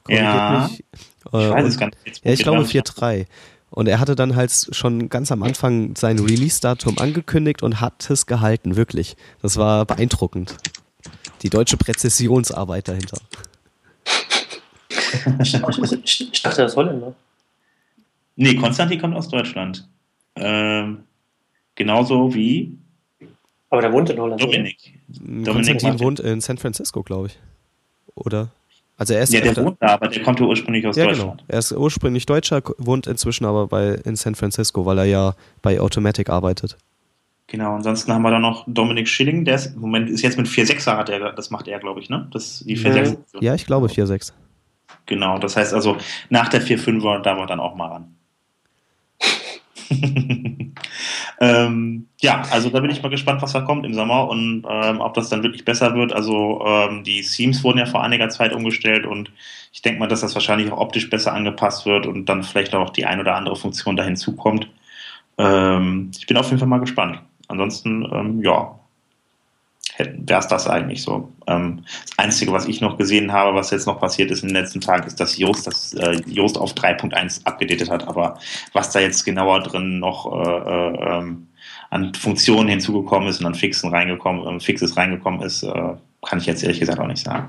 Ja. 0.09 0.69
Mich. 0.71 0.85
Ich 1.25 1.33
weiß 1.33 1.67
es 1.67 1.79
gar 1.79 1.87
nicht. 2.05 2.25
Ja, 2.25 2.33
ich 2.33 2.43
glaube 2.43 2.63
4.3. 2.63 3.27
Und 3.71 3.89
er 3.89 3.99
hatte 3.99 4.15
dann 4.15 4.37
halt 4.37 4.53
schon 4.71 5.09
ganz 5.09 5.33
am 5.33 5.43
Anfang 5.43 5.97
sein 5.97 6.19
Release-Datum 6.19 6.99
angekündigt 6.99 7.63
und 7.63 7.81
hat 7.81 8.09
es 8.09 8.27
gehalten, 8.27 8.77
wirklich. 8.77 9.17
Das 9.43 9.57
war 9.57 9.85
beeindruckend. 9.85 10.57
Die 11.43 11.51
deutsche 11.51 11.77
Präzisionsarbeit 11.77 12.89
dahinter. 12.89 13.19
Ich, 15.41 15.53
dachte, 16.43 16.63
er 16.63 16.67
ist 16.67 16.77
Holländer. 16.77 17.15
Nee, 18.37 18.55
Konstantin 18.55 19.01
kommt 19.01 19.17
aus 19.17 19.29
Deutschland. 19.29 19.89
Ähm, 20.37 21.05
genauso 21.75 22.35
wie. 22.35 22.77
Aber 23.71 23.81
der 23.81 23.93
wohnt 23.93 24.11
in 24.11 24.19
Holland. 24.19 24.41
Dominik. 24.41 24.99
Dominik 25.09 25.55
Konstantin 25.55 26.01
wohnt 26.01 26.21
in 26.21 26.41
San 26.41 26.59
Francisco, 26.59 27.03
glaube 27.03 27.29
ich. 27.29 27.39
Oder? 28.15 28.51
Also 28.99 29.15
er 29.15 29.23
ist 29.23 29.33
ja, 29.33 29.41
der 29.41 29.51
öfter, 29.51 29.65
wohnt 29.65 29.77
da, 29.81 29.89
aber 29.89 30.09
der 30.09 30.23
kommt 30.23 30.41
ja 30.41 30.47
ursprünglich 30.47 30.87
aus 30.87 30.97
ja, 30.97 31.05
genau. 31.05 31.15
Deutschland. 31.15 31.39
Genau. 31.41 31.53
Er 31.53 31.59
ist 31.59 31.73
ursprünglich 31.73 32.27
Deutscher, 32.27 32.63
wohnt 32.79 33.07
inzwischen 33.07 33.45
aber 33.45 33.67
bei, 33.67 34.01
in 34.05 34.17
San 34.17 34.35
Francisco, 34.35 34.87
weil 34.87 34.99
er 34.99 35.05
ja 35.05 35.35
bei 35.61 35.81
Automatic 35.81 36.31
arbeitet. 36.31 36.79
Genau, 37.49 37.77
ansonsten 37.77 38.13
haben 38.13 38.23
wir 38.23 38.31
da 38.31 38.39
noch 38.39 38.65
Dominik 38.67 39.07
Schilling, 39.07 39.45
der 39.45 39.55
ist, 39.57 39.75
im 39.75 39.81
Moment 39.81 40.11
ist 40.11 40.23
jetzt 40.23 40.37
mit 40.37 40.49
4.6er, 40.49 40.97
hat 40.97 41.09
er, 41.11 41.33
das 41.33 41.51
macht 41.51 41.69
er, 41.69 41.79
glaube 41.79 42.01
ich, 42.01 42.09
ne? 42.09 42.27
Das, 42.33 42.65
die 42.67 42.77
4.6. 42.77 43.19
Ja, 43.41 43.55
ich 43.55 43.67
glaube 43.67 43.87
4.6. 43.87 44.33
Genau, 45.05 45.39
das 45.39 45.57
heißt 45.57 45.73
also, 45.73 45.97
nach 46.29 46.49
der 46.49 46.63
4.5er, 46.63 47.21
da 47.21 47.37
war 47.39 47.47
dann 47.47 47.61
auch 47.61 47.77
mal 47.77 47.89
ran. 47.89 48.16
ähm, 51.41 52.07
ja, 52.21 52.43
also 52.51 52.71
da 52.71 52.81
bin 52.81 52.91
ich 52.91 53.03
mal 53.03 53.09
gespannt, 53.09 53.43
was 53.43 53.53
da 53.53 53.61
kommt 53.61 53.85
im 53.85 53.95
Sommer 53.95 54.29
und 54.29 54.65
ähm, 54.69 55.01
ob 55.01 55.15
das 55.15 55.29
dann 55.29 55.43
wirklich 55.43 55.65
besser 55.65 55.95
wird. 55.95 56.13
Also 56.13 56.65
ähm, 56.67 57.05
die 57.05 57.23
Themes 57.23 57.63
wurden 57.65 57.79
ja 57.79 57.87
vor 57.87 58.03
einiger 58.03 58.29
Zeit 58.29 58.53
umgestellt 58.53 59.07
und 59.07 59.31
ich 59.73 59.83
denke 59.83 60.01
mal, 60.01 60.09
dass 60.09 60.21
das 60.21 60.35
wahrscheinlich 60.35 60.73
auch 60.73 60.79
optisch 60.79 61.11
besser 61.11 61.33
angepasst 61.33 61.87
wird 61.87 62.07
und 62.07 62.27
dann 62.27 62.43
vielleicht 62.43 62.75
auch 62.75 62.91
die 62.91 63.07
ein 63.07 63.21
oder 63.21 63.37
andere 63.37 63.57
Funktion 63.57 63.97
da 63.97 64.05
hinzukommt. 64.05 64.69
Ähm, 65.39 66.11
ich 66.19 66.27
bin 66.27 66.37
auf 66.37 66.47
jeden 66.47 66.59
Fall 66.59 66.69
mal 66.69 66.81
gespannt. 66.81 67.21
Ansonsten, 67.49 68.09
ähm, 68.13 68.41
ja, 68.43 68.79
wäre 69.99 70.41
es 70.41 70.49
das 70.49 70.67
eigentlich 70.67 71.03
so. 71.03 71.33
Ähm, 71.47 71.85
das 72.05 72.19
Einzige, 72.19 72.53
was 72.53 72.67
ich 72.67 72.81
noch 72.81 72.99
gesehen 72.99 73.33
habe, 73.33 73.57
was 73.57 73.71
jetzt 73.71 73.87
noch 73.87 74.01
passiert 74.01 74.31
ist 74.31 74.43
in 74.43 74.49
den 74.49 74.57
letzten 74.57 74.81
Tagen, 74.81 75.07
ist, 75.07 75.21
dass 75.21 75.39
Yoast 75.39 75.67
das 75.67 75.95
äh, 75.95 76.21
Yoast 76.27 76.59
auf 76.59 76.75
3.1 76.75 77.45
abgedatet 77.45 77.91
hat. 77.91 78.07
Aber 78.07 78.39
was 78.73 78.91
da 78.91 79.01
jetzt 79.01 79.25
genauer 79.25 79.61
drin 79.63 79.99
noch 79.99 80.33
äh, 80.33 80.49
äh, 80.49 81.19
ähm, 81.19 81.49
an 81.91 82.15
Funktionen 82.15 82.69
hinzugekommen 82.69 83.29
ist 83.29 83.41
und 83.41 83.47
an 83.47 83.55
Fixen 83.55 83.91
reingekommen, 83.91 84.57
äh, 84.57 84.61
Fixes 84.61 84.97
reingekommen 84.97 85.43
ist, 85.43 85.63
äh, 85.63 85.95
kann 86.23 86.39
ich 86.39 86.47
jetzt 86.47 86.63
ehrlich 86.63 86.81
gesagt 86.81 86.99
auch 86.99 87.07
nicht 87.07 87.25
sagen. 87.25 87.47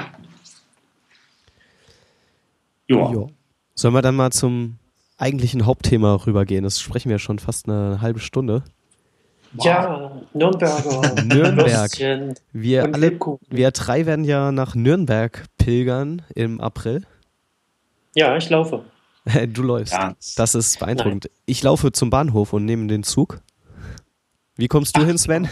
Joa. 2.88 3.30
Sollen 3.76 3.94
wir 3.94 4.02
dann 4.02 4.16
mal 4.16 4.32
zum 4.32 4.78
eigentlichen 5.18 5.66
Hauptthema 5.66 6.16
rübergehen? 6.16 6.64
Das 6.64 6.80
sprechen 6.80 7.10
wir 7.10 7.20
schon 7.20 7.40
fast 7.40 7.68
eine 7.68 8.00
halbe 8.02 8.20
Stunde. 8.20 8.64
Ja, 9.60 10.12
Nürnberger. 10.34 11.24
Nürnberg. 11.24 11.92
Wir 12.54 12.84
alle, 12.84 13.20
wir 13.50 13.72
drei 13.72 14.06
werden 14.06 14.26
ja 14.26 14.52
nach 14.52 14.76
Nürnberg 14.76 15.46
pilgern 15.58 16.22
im 16.36 16.62
April. 16.62 17.04
Ja, 18.16 18.36
ich 18.38 18.50
laufe. 18.50 18.84
Du 19.54 19.62
läufst. 19.62 19.94
Ja. 19.94 20.16
Das 20.38 20.56
ist 20.56 20.80
beeindruckend. 20.80 21.26
Nein. 21.26 21.34
Ich 21.46 21.62
laufe 21.62 21.92
zum 21.92 22.10
Bahnhof 22.10 22.54
und 22.54 22.66
nehme 22.66 22.88
den 22.88 23.04
Zug. 23.04 23.42
Wie 24.56 24.68
kommst 24.68 24.96
du 24.98 25.02
Ach, 25.02 25.06
hin, 25.06 25.18
Sven? 25.18 25.50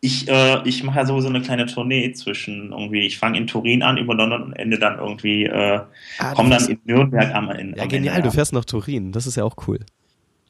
Ich, 0.00 0.28
äh, 0.28 0.60
ich 0.68 0.82
mache 0.82 0.98
ja 0.98 1.06
sowieso 1.06 1.28
eine 1.28 1.40
kleine 1.40 1.64
Tournee 1.64 2.12
zwischen 2.12 2.72
irgendwie, 2.72 3.06
ich 3.06 3.18
fange 3.18 3.38
in 3.38 3.46
Turin 3.46 3.82
an 3.82 3.96
über 3.96 4.14
London 4.14 4.42
und 4.42 4.52
ende 4.52 4.78
dann 4.78 4.98
irgendwie, 4.98 5.44
äh, 5.44 5.80
ah, 6.18 6.34
komme 6.34 6.50
dann 6.50 6.66
in 6.68 6.78
Nürnberg 6.84 7.34
am, 7.34 7.50
in, 7.52 7.74
Ja, 7.74 7.86
genial, 7.86 8.16
Ende, 8.16 8.28
du 8.28 8.34
fährst 8.34 8.52
nach 8.52 8.66
Turin, 8.66 9.12
das 9.12 9.26
ist 9.26 9.36
ja 9.36 9.44
auch 9.44 9.56
cool. 9.66 9.80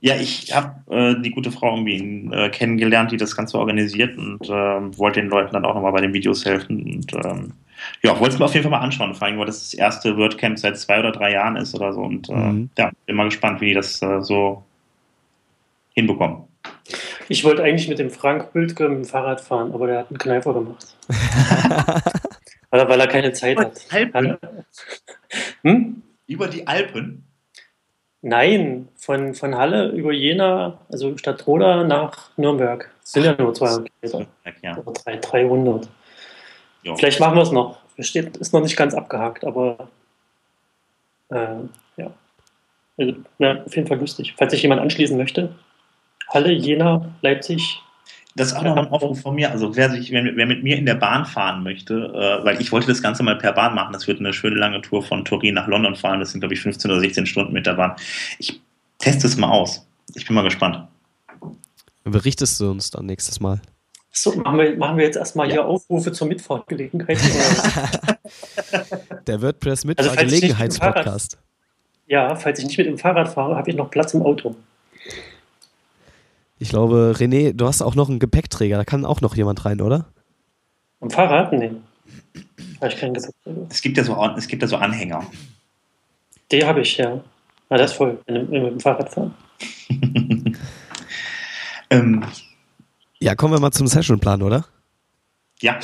Ja, 0.04 0.16
ich 0.16 0.54
habe 0.54 0.74
äh, 0.94 1.18
die 1.22 1.30
gute 1.30 1.50
Frau 1.50 1.74
irgendwie 1.74 2.28
äh, 2.30 2.50
kennengelernt, 2.50 3.10
die 3.10 3.16
das 3.16 3.34
Ganze 3.34 3.58
organisiert 3.58 4.18
und 4.18 4.44
äh, 4.50 4.98
wollte 4.98 5.22
den 5.22 5.30
Leuten 5.30 5.54
dann 5.54 5.64
auch 5.64 5.74
nochmal 5.74 5.92
bei 5.92 6.02
den 6.02 6.12
Videos 6.12 6.44
helfen. 6.44 6.82
Und 6.82 7.14
ähm, 7.24 7.54
ja, 8.02 8.10
wollte 8.20 8.34
es 8.34 8.38
mir 8.38 8.44
auf 8.44 8.52
jeden 8.52 8.64
Fall 8.64 8.78
mal 8.78 8.84
anschauen, 8.84 9.14
vor 9.14 9.26
allem, 9.26 9.38
weil 9.38 9.46
das 9.46 9.60
das 9.60 9.72
erste 9.72 10.18
WordCamp 10.18 10.58
seit 10.58 10.76
zwei 10.76 10.98
oder 10.98 11.10
drei 11.10 11.32
Jahren 11.32 11.56
ist 11.56 11.74
oder 11.74 11.94
so. 11.94 12.02
Und 12.02 12.28
äh, 12.28 12.34
mhm. 12.34 12.68
ja, 12.76 12.90
bin 13.06 13.16
mal 13.16 13.24
gespannt, 13.24 13.62
wie 13.62 13.68
die 13.68 13.72
das 13.72 14.02
äh, 14.02 14.20
so 14.20 14.62
hinbekommen. 15.94 16.42
Ich 17.30 17.42
wollte 17.42 17.62
eigentlich 17.62 17.88
mit 17.88 17.98
dem 17.98 18.10
Frank 18.10 18.52
Bültke 18.52 18.90
mit 18.90 18.98
dem 18.98 19.04
Fahrrad 19.06 19.40
fahren, 19.40 19.72
aber 19.72 19.86
der 19.86 20.00
hat 20.00 20.10
einen 20.10 20.18
Kneifer 20.18 20.52
gemacht. 20.52 20.98
weil, 22.68 22.80
er, 22.80 22.88
weil 22.90 23.00
er 23.00 23.06
keine 23.06 23.32
Zeit 23.32 23.58
hat. 23.58 23.80
Alpen? 23.90 24.36
Hm? 25.62 26.02
Über 26.26 26.48
die 26.48 26.66
Alpen? 26.66 27.24
Nein, 28.26 28.88
von, 28.96 29.34
von 29.34 29.54
Halle 29.54 29.88
über 29.88 30.10
Jena, 30.10 30.78
also 30.90 31.14
Stadt 31.18 31.46
Roda 31.46 31.84
nach 31.84 32.30
Nürnberg. 32.38 32.90
Das 33.02 33.12
sind 33.12 33.24
ja 33.24 33.34
nur 33.36 33.52
200 33.52 33.90
Kilometer. 34.00 34.30
Ja. 34.62 34.78
Oder 34.78 35.16
300. 35.18 35.88
Jo. 36.84 36.96
Vielleicht 36.96 37.20
machen 37.20 37.36
wir 37.36 37.42
es 37.42 37.52
noch. 37.52 37.80
Steht, 37.98 38.38
ist 38.38 38.54
noch 38.54 38.62
nicht 38.62 38.78
ganz 38.78 38.94
abgehakt, 38.94 39.44
aber 39.44 39.88
äh, 41.28 41.56
ja. 41.98 42.10
Also, 42.96 43.14
ja. 43.40 43.62
Auf 43.62 43.76
jeden 43.76 43.88
Fall 43.88 43.98
lustig. 43.98 44.34
Falls 44.38 44.52
sich 44.52 44.62
jemand 44.62 44.80
anschließen 44.80 45.18
möchte, 45.18 45.54
Halle, 46.28 46.50
Jena, 46.50 47.14
Leipzig, 47.20 47.82
das 48.36 48.48
ist 48.48 48.54
auch 48.54 48.62
noch 48.62 48.76
ein 48.76 48.88
Aufruf 48.88 49.20
von 49.20 49.34
mir. 49.34 49.50
Also 49.50 49.76
wer, 49.76 49.90
sich, 49.90 50.10
wer, 50.10 50.24
wer, 50.24 50.46
mit 50.46 50.64
mir 50.64 50.76
in 50.76 50.86
der 50.86 50.96
Bahn 50.96 51.24
fahren 51.24 51.62
möchte, 51.62 51.94
äh, 51.94 52.44
weil 52.44 52.60
ich 52.60 52.72
wollte 52.72 52.88
das 52.88 53.00
Ganze 53.00 53.22
mal 53.22 53.38
per 53.38 53.52
Bahn 53.52 53.74
machen. 53.74 53.92
Das 53.92 54.08
wird 54.08 54.18
eine 54.18 54.32
schöne 54.32 54.56
lange 54.56 54.82
Tour 54.82 55.02
von 55.02 55.24
Turin 55.24 55.54
nach 55.54 55.68
London 55.68 55.94
fahren. 55.94 56.20
Das 56.20 56.32
sind, 56.32 56.40
glaube 56.40 56.54
ich, 56.54 56.60
15 56.60 56.90
oder 56.90 57.00
16 57.00 57.26
Stunden 57.26 57.52
mit 57.52 57.66
der 57.66 57.74
Bahn. 57.74 57.94
Ich 58.38 58.60
teste 58.98 59.28
es 59.28 59.36
mal 59.36 59.50
aus. 59.50 59.86
Ich 60.14 60.26
bin 60.26 60.34
mal 60.34 60.42
gespannt. 60.42 60.88
Berichtest 62.02 62.60
du 62.60 62.70
uns 62.70 62.90
dann 62.90 63.06
nächstes 63.06 63.40
Mal? 63.40 63.60
So, 64.10 64.34
machen 64.36 64.58
wir, 64.58 64.76
machen 64.76 64.96
wir 64.96 65.04
jetzt 65.04 65.16
erstmal 65.16 65.48
Ja. 65.48 65.54
hier 65.54 65.66
Aufrufe 65.66 66.12
zur 66.12 66.28
Mitfahrtgelegenheit. 66.28 67.18
Der 69.26 69.42
WordPress 69.42 69.84
mit 69.84 69.98
Also, 69.98 70.10
ja, 72.06 72.36
falls 72.36 72.58
ich 72.58 72.66
nicht 72.66 72.78
mit 72.78 72.86
dem 72.86 72.98
Fahrrad 72.98 73.28
fahre, 73.28 73.56
habe 73.56 73.70
ich 73.70 73.76
noch 73.76 73.90
Platz 73.90 74.14
im 74.14 74.22
Auto. 74.22 74.54
Ich 76.64 76.70
glaube, 76.70 77.12
René, 77.14 77.52
du 77.52 77.66
hast 77.66 77.82
auch 77.82 77.94
noch 77.94 78.08
einen 78.08 78.18
Gepäckträger, 78.18 78.78
da 78.78 78.86
kann 78.86 79.04
auch 79.04 79.20
noch 79.20 79.36
jemand 79.36 79.66
rein, 79.66 79.82
oder? 79.82 80.06
Am 81.02 81.10
Fahrrad? 81.10 81.52
Nee. 81.52 81.72
Habe 82.80 82.88
ich 82.90 82.96
keinen 82.98 83.12
gesagt. 83.12 83.34
Es 83.68 83.82
gibt 83.82 83.98
ja 83.98 84.02
so, 84.04 84.18
es 84.38 84.48
gibt 84.48 84.62
ja 84.62 84.68
so 84.68 84.76
Anhänger. 84.78 85.26
Die 86.50 86.64
habe 86.64 86.80
ich, 86.80 86.96
ja. 86.96 87.22
Na, 87.68 87.76
das 87.76 87.90
ist 87.90 87.98
voll, 87.98 88.18
wenn 88.24 88.50
wir 88.50 88.62
mit 88.62 88.72
dem 88.72 88.80
Fahrrad 88.80 89.12
fahren. 89.12 89.34
Ähm, 91.90 92.24
Ja, 93.20 93.34
kommen 93.34 93.52
wir 93.52 93.60
mal 93.60 93.70
zum 93.70 93.86
Sessionplan, 93.86 94.40
oder? 94.40 94.64
ja, 95.60 95.78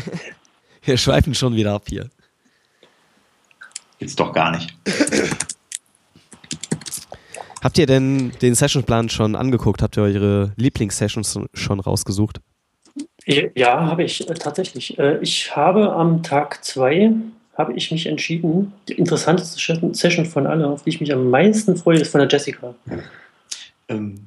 Wir 0.84 0.98
schweifen 0.98 1.34
schon 1.34 1.56
wieder 1.56 1.72
ab 1.72 1.84
hier. 1.88 2.10
jetzt 4.00 4.20
doch 4.20 4.34
gar 4.34 4.50
nicht. 4.50 4.76
Habt 7.64 7.78
ihr 7.78 7.86
denn 7.86 8.30
den 8.42 8.54
Sessionplan 8.54 9.08
schon 9.08 9.34
angeguckt? 9.34 9.80
Habt 9.80 9.96
ihr 9.96 10.02
eure 10.02 10.52
Lieblingssessions 10.56 11.38
schon 11.54 11.80
rausgesucht? 11.80 12.40
Ja, 13.26 13.86
habe 13.86 14.04
ich 14.04 14.28
äh, 14.28 14.34
tatsächlich. 14.34 14.98
Äh, 14.98 15.18
ich 15.22 15.56
habe 15.56 15.90
am 15.94 16.22
Tag 16.22 16.62
zwei 16.62 17.10
habe 17.56 17.72
ich 17.72 17.90
mich 17.90 18.06
entschieden, 18.06 18.72
die 18.88 18.92
interessanteste 18.94 19.58
Session- 19.94 20.26
von 20.26 20.46
allen, 20.46 20.62
auf 20.64 20.82
die 20.82 20.90
ich 20.90 21.00
mich 21.00 21.12
am 21.12 21.30
meisten 21.30 21.76
freue, 21.76 22.00
ist 22.00 22.10
von 22.10 22.18
der 22.18 22.28
Jessica. 22.28 22.74
Ähm, 23.88 24.26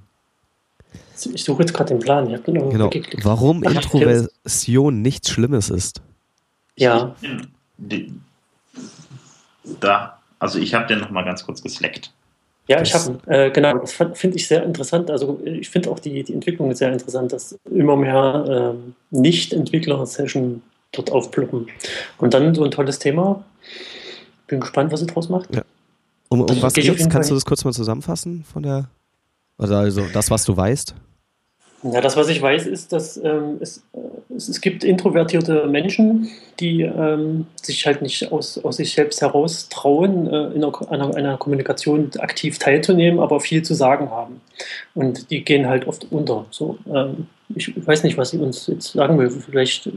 Ich 1.34 1.43
suche 1.43 1.62
jetzt 1.62 1.73
gerade 1.73 1.89
den 1.89 2.00
Plan. 2.00 2.28
Ich 2.34 2.43
Genau. 2.43 2.71
weggeklickt. 2.71 3.23
Warum 3.23 3.63
Ach, 3.67 3.71
Introversion 3.71 5.02
nichts 5.02 5.30
Schlimmes 5.30 5.69
ist. 5.69 6.02
Ja, 6.76 7.15
da, 9.80 10.19
also 10.39 10.58
ich 10.60 10.73
habe 10.73 10.88
den 10.88 11.00
noch 11.00 11.12
mal 11.12 11.23
ganz 11.23 11.45
kurz 11.45 11.62
geslackt. 11.62 12.12
Ja, 12.68 12.82
ich 12.82 12.92
Das- 12.92 13.08
habe 13.10 13.20
äh, 13.28 13.50
genau, 13.52 13.78
das 13.78 13.94
finde 13.94 14.38
ich 14.38 14.48
sehr 14.48 14.64
interessant. 14.64 15.10
Also 15.10 15.40
ich 15.46 15.70
finde 15.70 15.90
auch 15.90 16.00
die, 16.00 16.24
die 16.24 16.34
Entwicklung 16.34 16.74
sehr 16.76 16.92
interessant, 16.92 17.34
dass 17.34 17.58
immer 17.72 17.96
mehr 17.96 18.74
ähm, 18.76 18.96
Nicht-Entwickler-Session 19.12 20.62
dort 20.92 21.12
aufploppen. 21.12 21.68
Und 22.18 22.34
dann 22.34 22.54
so 22.56 22.64
ein 22.64 22.72
tolles 22.72 23.00
Thema. 23.00 23.44
Bin 24.48 24.60
gespannt, 24.62 24.92
was 24.92 25.02
sie 25.02 25.08
draus 25.08 25.28
macht. 25.30 25.50
Um, 26.30 26.42
um 26.42 26.62
was 26.62 26.76
ich 26.78 26.86
geht's? 26.86 27.00
Kannst 27.10 27.14
Fall 27.14 27.24
du 27.30 27.34
das 27.36 27.46
kurz 27.46 27.64
mal 27.66 27.74
zusammenfassen 27.74 28.44
von 28.44 28.64
der. 28.64 28.90
Also 29.58 30.06
das, 30.14 30.30
was 30.30 30.46
du 30.46 30.56
weißt? 30.56 30.94
Ja, 31.84 32.02
das, 32.02 32.18
was 32.18 32.28
ich 32.30 32.42
weiß, 32.42 32.66
ist, 32.66 32.92
dass 32.92 33.18
ähm, 33.18 33.58
es, 33.60 33.84
äh, 33.94 34.36
es, 34.36 34.50
es 34.50 34.62
gibt 34.62 34.84
introvertierte 34.84 35.68
Menschen, 35.68 36.30
die 36.60 36.82
ähm, 36.82 37.46
sich 37.62 37.86
halt 37.86 38.02
nicht 38.02 38.32
aus, 38.32 38.58
aus 38.63 38.78
sich 38.78 38.94
selbst 38.94 39.22
heraus 39.22 39.70
trauen, 39.70 40.26
äh, 40.26 40.48
in 40.56 40.63
einer, 40.63 40.92
einer, 40.92 41.16
einer 41.16 41.38
Kommunikation 41.38 42.10
aktiv 42.18 42.58
teilzunehmen, 42.58 43.20
aber 43.20 43.40
viel 43.40 43.62
zu 43.62 43.76
sagen 43.76 44.10
haben. 44.10 44.42
Und 44.96 45.30
die 45.30 45.44
gehen 45.44 45.68
halt 45.68 45.88
oft 45.88 46.08
unter. 46.12 46.48
So, 46.50 46.80
ähm, 46.92 47.28
ich 47.56 47.74
weiß 47.86 48.04
nicht, 48.04 48.18
was 48.18 48.32
sie 48.32 48.40
uns 48.40 48.66
jetzt 48.66 48.94
sagen 48.94 49.20
will. 49.20 49.30
Vielleicht 49.30 49.86
äh, 49.86 49.92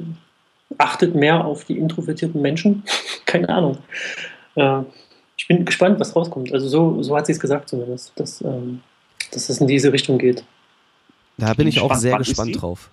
achtet 0.76 1.14
mehr 1.14 1.46
auf 1.46 1.64
die 1.64 1.78
introvertierten 1.78 2.42
Menschen. 2.42 2.82
Keine 3.24 3.48
Ahnung. 3.48 3.78
Äh, 4.54 4.82
ich 5.38 5.48
bin 5.48 5.64
gespannt, 5.64 5.98
was 5.98 6.14
rauskommt. 6.14 6.52
Also 6.52 6.68
so, 6.68 7.02
so 7.02 7.16
hat 7.16 7.24
sie 7.24 7.32
es 7.32 7.40
gesagt 7.40 7.70
zumindest, 7.70 8.12
dass, 8.16 8.42
ähm, 8.42 8.82
dass 9.32 9.48
es 9.48 9.62
in 9.62 9.66
diese 9.66 9.90
Richtung 9.94 10.18
geht. 10.18 10.44
Da 11.40 11.54
bin 11.54 11.66
ich 11.66 11.80
auch 11.80 11.94
sehr 11.94 12.18
gespannt 12.18 12.60
drauf. 12.60 12.90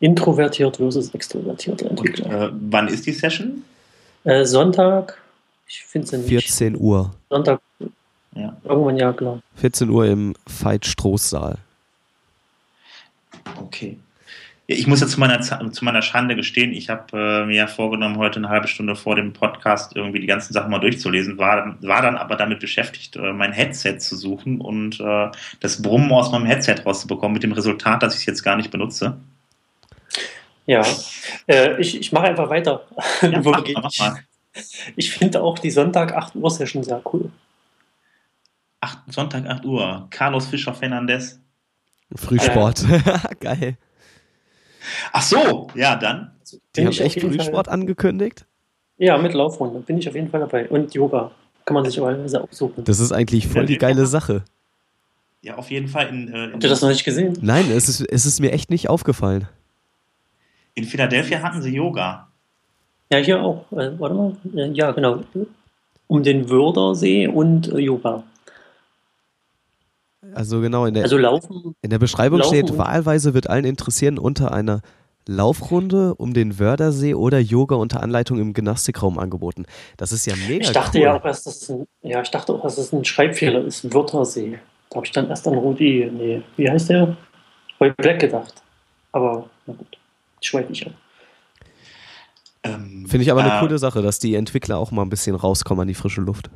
Introvertiert 0.00 0.76
versus 0.76 1.12
extrovertierte 1.14 1.88
Entwickler. 1.88 2.48
Äh, 2.48 2.50
wann 2.70 2.88
ist 2.88 3.06
die 3.06 3.12
Session? 3.12 3.64
Äh, 4.24 4.44
Sonntag, 4.44 5.18
ich 5.66 5.82
finde 5.84 6.06
es 6.06 6.12
nicht. 6.12 6.28
14 6.28 6.76
Uhr. 6.76 7.14
Sonntag, 7.30 7.60
Ja. 8.34 8.54
irgendwann 8.64 8.96
ja, 8.98 9.12
klar. 9.12 9.40
14 9.56 9.88
Uhr 9.88 10.04
im 10.06 10.34
Veit-Stroß-Saal. 10.46 11.56
Okay. 13.62 13.98
Ja, 14.68 14.74
ich 14.74 14.88
muss 14.88 15.00
jetzt 15.00 15.12
zu 15.12 15.20
meiner, 15.20 15.40
zu 15.40 15.84
meiner 15.84 16.02
Schande 16.02 16.34
gestehen, 16.34 16.72
ich 16.72 16.88
habe 16.88 17.16
äh, 17.16 17.46
mir 17.46 17.54
ja 17.54 17.66
vorgenommen, 17.68 18.18
heute 18.18 18.40
eine 18.40 18.48
halbe 18.48 18.66
Stunde 18.66 18.96
vor 18.96 19.14
dem 19.14 19.32
Podcast 19.32 19.94
irgendwie 19.94 20.18
die 20.18 20.26
ganzen 20.26 20.52
Sachen 20.52 20.72
mal 20.72 20.80
durchzulesen, 20.80 21.38
war, 21.38 21.76
war 21.82 22.02
dann 22.02 22.16
aber 22.16 22.34
damit 22.34 22.58
beschäftigt, 22.58 23.14
äh, 23.14 23.32
mein 23.32 23.52
Headset 23.52 23.98
zu 23.98 24.16
suchen 24.16 24.60
und 24.60 24.98
äh, 24.98 25.30
das 25.60 25.80
Brummen 25.82 26.10
aus 26.10 26.32
meinem 26.32 26.46
Headset 26.46 26.82
rauszubekommen, 26.84 27.34
mit 27.34 27.44
dem 27.44 27.52
Resultat, 27.52 28.02
dass 28.02 28.14
ich 28.14 28.20
es 28.20 28.26
jetzt 28.26 28.42
gar 28.42 28.56
nicht 28.56 28.72
benutze. 28.72 29.16
Ja, 30.66 30.84
äh, 31.46 31.80
ich, 31.80 32.00
ich 32.00 32.10
mache 32.10 32.26
einfach 32.26 32.50
weiter. 32.50 32.84
Ja, 33.22 33.40
mach 33.44 33.64
mach 33.74 33.98
mal. 34.00 34.18
Ich 34.96 35.12
finde 35.12 35.42
auch 35.42 35.60
die 35.60 35.70
Sonntag 35.70 36.12
8 36.12 36.34
Uhr 36.34 36.50
Session 36.50 36.82
sehr 36.82 37.00
cool. 37.12 37.30
Acht, 38.80 38.98
Sonntag 39.12 39.46
8 39.46 39.64
Uhr, 39.64 40.08
Carlos 40.10 40.46
Fischer 40.46 40.74
Fernandez. 40.74 41.38
Frühsport. 42.16 42.84
Geil. 43.40 43.76
Ach 45.12 45.22
so, 45.22 45.68
ja, 45.74 45.96
dann. 45.96 46.32
Die 46.50 46.58
Bin 46.74 46.84
haben 46.84 46.92
ich 46.92 47.00
auf 47.00 47.06
echt 47.06 47.16
jeden 47.16 47.32
Frühsport 47.32 47.68
angekündigt. 47.68 48.46
Ja, 48.98 49.18
mit 49.18 49.34
Laufrunde 49.34 49.80
bin 49.80 49.98
ich 49.98 50.08
auf 50.08 50.14
jeden 50.14 50.28
Fall 50.28 50.40
dabei. 50.40 50.68
Und 50.68 50.94
Yoga 50.94 51.30
kann 51.64 51.74
man 51.74 51.84
sich 51.84 52.00
wahlweise 52.00 52.42
aussuchen. 52.42 52.84
Das 52.84 53.00
ist 53.00 53.12
eigentlich 53.12 53.46
voll 53.48 53.66
die 53.66 53.78
geile 53.78 54.06
Sache. 54.06 54.44
Ja, 55.42 55.56
auf 55.56 55.70
jeden 55.70 55.88
Fall 55.88 56.08
in, 56.08 56.28
äh, 56.32 56.44
in, 56.44 56.52
Habt 56.54 56.64
ihr 56.64 56.70
das 56.70 56.80
noch 56.82 56.88
nicht 56.88 57.04
gesehen? 57.04 57.36
Nein, 57.40 57.70
es 57.70 57.88
ist, 57.88 58.00
es 58.00 58.26
ist 58.26 58.40
mir 58.40 58.52
echt 58.52 58.70
nicht 58.70 58.88
aufgefallen. 58.88 59.48
in 60.74 60.84
Philadelphia 60.84 61.40
hatten 61.42 61.62
sie 61.62 61.74
Yoga. 61.74 62.28
Ja, 63.10 63.18
hier 63.18 63.42
auch. 63.42 63.70
Äh, 63.72 63.98
warte 63.98 64.14
mal. 64.14 64.36
Äh, 64.54 64.70
ja, 64.72 64.90
genau. 64.92 65.20
Um 66.08 66.22
den 66.22 66.48
Wördersee 66.48 67.26
und 67.28 67.68
äh, 67.72 67.78
Yoga. 67.78 68.24
Also 70.36 70.60
genau, 70.60 70.84
in 70.84 70.92
der, 70.92 71.04
Also 71.04 71.16
Laufen. 71.16 71.74
in 71.80 71.88
der 71.90 71.98
Beschreibung 71.98 72.40
Laufen 72.40 72.54
steht, 72.54 72.76
wahlweise 72.76 73.32
wird 73.32 73.48
allen 73.48 73.64
interessieren 73.64 74.18
unter 74.18 74.52
einer 74.52 74.82
Laufrunde 75.26 76.14
um 76.14 76.34
den 76.34 76.58
Wördersee 76.58 77.14
oder 77.14 77.38
Yoga 77.38 77.76
unter 77.76 78.02
Anleitung 78.02 78.38
im 78.38 78.52
Gymnastikraum 78.52 79.18
angeboten. 79.18 79.64
Das 79.96 80.12
ist 80.12 80.26
ja 80.26 80.34
mega 80.46 80.64
Ich 80.64 80.72
dachte 80.72 80.98
cool. 80.98 81.04
ja 81.04 81.16
auch 81.18 81.24
erst, 81.24 81.46
dass 81.46 81.62
es 81.62 81.70
ein, 81.70 81.86
ja, 82.02 82.20
ich 82.20 82.30
dachte 82.30 82.52
auch, 82.52 82.62
dass 82.62 82.76
es 82.76 82.92
ein 82.92 83.04
Schreibfehler 83.04 83.64
ist. 83.64 83.92
Wörthersee. 83.94 84.58
Da 84.90 84.96
habe 84.96 85.06
ich 85.06 85.12
dann 85.12 85.28
erst 85.28 85.48
an 85.48 85.54
Rudi, 85.54 86.08
nee, 86.12 86.42
wie 86.56 86.70
heißt 86.70 86.90
der? 86.90 87.16
Roy 87.80 87.92
Black 87.96 88.20
gedacht. 88.20 88.62
Aber 89.12 89.48
na 89.66 89.72
gut, 89.72 89.96
schweige 90.42 90.70
ich 90.72 90.86
ab. 90.86 90.92
Ähm, 92.62 93.06
Finde 93.08 93.22
ich 93.22 93.30
aber 93.30 93.42
eine 93.42 93.56
äh, 93.56 93.60
coole 93.60 93.78
Sache, 93.78 94.02
dass 94.02 94.18
die 94.18 94.34
Entwickler 94.34 94.78
auch 94.78 94.90
mal 94.90 95.02
ein 95.02 95.08
bisschen 95.10 95.34
rauskommen 95.34 95.82
an 95.82 95.88
die 95.88 95.94
frische 95.94 96.20
Luft. 96.20 96.50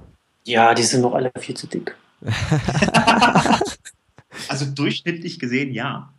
Ja, 0.45 0.75
die 0.75 0.83
sind 0.83 1.01
noch 1.01 1.15
alle 1.15 1.31
viel 1.39 1.57
zu 1.57 1.67
dick. 1.67 1.97
Also 4.49 4.65
durchschnittlich 4.65 5.39
gesehen, 5.39 5.73
ja. 5.73 6.13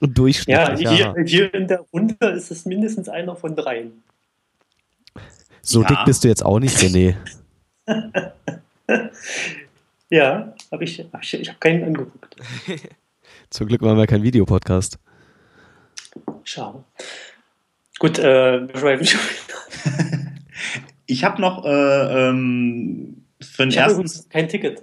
Und 0.00 0.08
Ja, 0.08 0.14
durchschnittlich. 0.14 0.80
Ja, 0.80 1.14
hier, 1.14 1.24
hier 1.24 1.54
in 1.54 1.68
der 1.68 1.80
Runde 1.92 2.16
ist 2.26 2.50
es 2.50 2.64
mindestens 2.64 3.08
einer 3.08 3.36
von 3.36 3.54
dreien. 3.54 4.02
So 5.60 5.82
Ja. 5.82 5.88
dick 5.88 5.98
bist 6.06 6.24
du 6.24 6.28
jetzt 6.28 6.44
auch 6.44 6.58
nicht, 6.58 6.76
René. 6.78 7.16
Ja, 10.10 10.54
aber 10.70 10.82
ich, 10.82 11.00
hab 11.10 11.22
ich, 11.22 11.32
ich 11.34 11.48
habe 11.48 11.58
keinen 11.58 11.84
angeguckt. 11.84 12.36
Zum 13.50 13.66
Glück 13.66 13.80
machen 13.80 13.96
wir 13.96 14.06
kein 14.06 14.22
Videopodcast. 14.22 14.98
Schade. 16.44 16.84
Gut, 17.98 18.18
äh, 18.18 18.68
wir 18.68 18.78
schreiben 18.78 19.06
schon 19.06 19.20
wieder. 19.20 20.32
Ich 21.06 21.24
habe 21.24 21.40
noch 21.40 21.64
äh, 21.64 22.28
ähm, 22.28 23.24
für 23.40 23.62
den 23.62 23.70
Ich 23.70 23.78
habe 23.78 24.02
ersten, 24.02 24.28
kein 24.28 24.48
Ticket. 24.48 24.82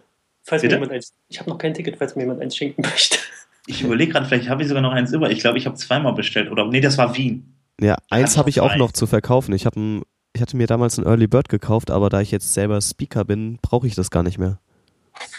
Falls 0.50 0.64
mir 0.64 0.70
jemand 0.72 0.92
eins, 0.92 1.14
ich 1.28 1.40
habe 1.40 1.48
noch 1.48 1.60
kein 1.60 1.76
Ticket, 1.76 1.98
falls 1.98 2.16
mir 2.16 2.24
jemand 2.24 2.42
eins 2.42 2.58
schenken 2.58 2.82
möchte. 2.90 3.20
ich 3.68 3.84
überlege 3.84 4.14
gerade, 4.14 4.26
vielleicht 4.26 4.50
habe 4.50 4.64
ich 4.64 4.68
sogar 4.68 4.82
noch 4.82 4.94
eins 4.94 5.14
über. 5.14 5.30
Ich 5.30 5.40
glaube, 5.40 5.60
ich 5.60 5.68
habe 5.68 5.76
zweimal 5.76 6.14
bestellt. 6.14 6.50
Oder 6.50 6.66
nee, 6.66 6.82
das 6.82 6.98
war 6.98 7.16
Wien. 7.16 7.54
Ja, 7.80 7.96
eins 8.10 8.32
hab 8.32 8.40
habe 8.40 8.50
ich 8.50 8.60
auch 8.60 8.76
noch 8.76 8.92
zu 8.92 9.06
verkaufen. 9.06 9.54
Ich, 9.54 9.68
ein, 9.68 10.02
ich 10.34 10.42
hatte 10.42 10.58
mir 10.58 10.66
damals 10.66 10.98
ein 10.98 11.06
Early 11.06 11.28
Bird 11.28 11.50
gekauft, 11.50 11.92
aber 11.92 12.10
da 12.10 12.20
ich 12.20 12.32
jetzt 12.32 12.52
selber 12.54 12.82
Speaker 12.82 13.26
bin, 13.26 13.60
brauche 13.62 13.86
ich 13.86 13.94
das 13.94 14.10
gar 14.10 14.24
nicht 14.24 14.40
mehr. 14.40 14.60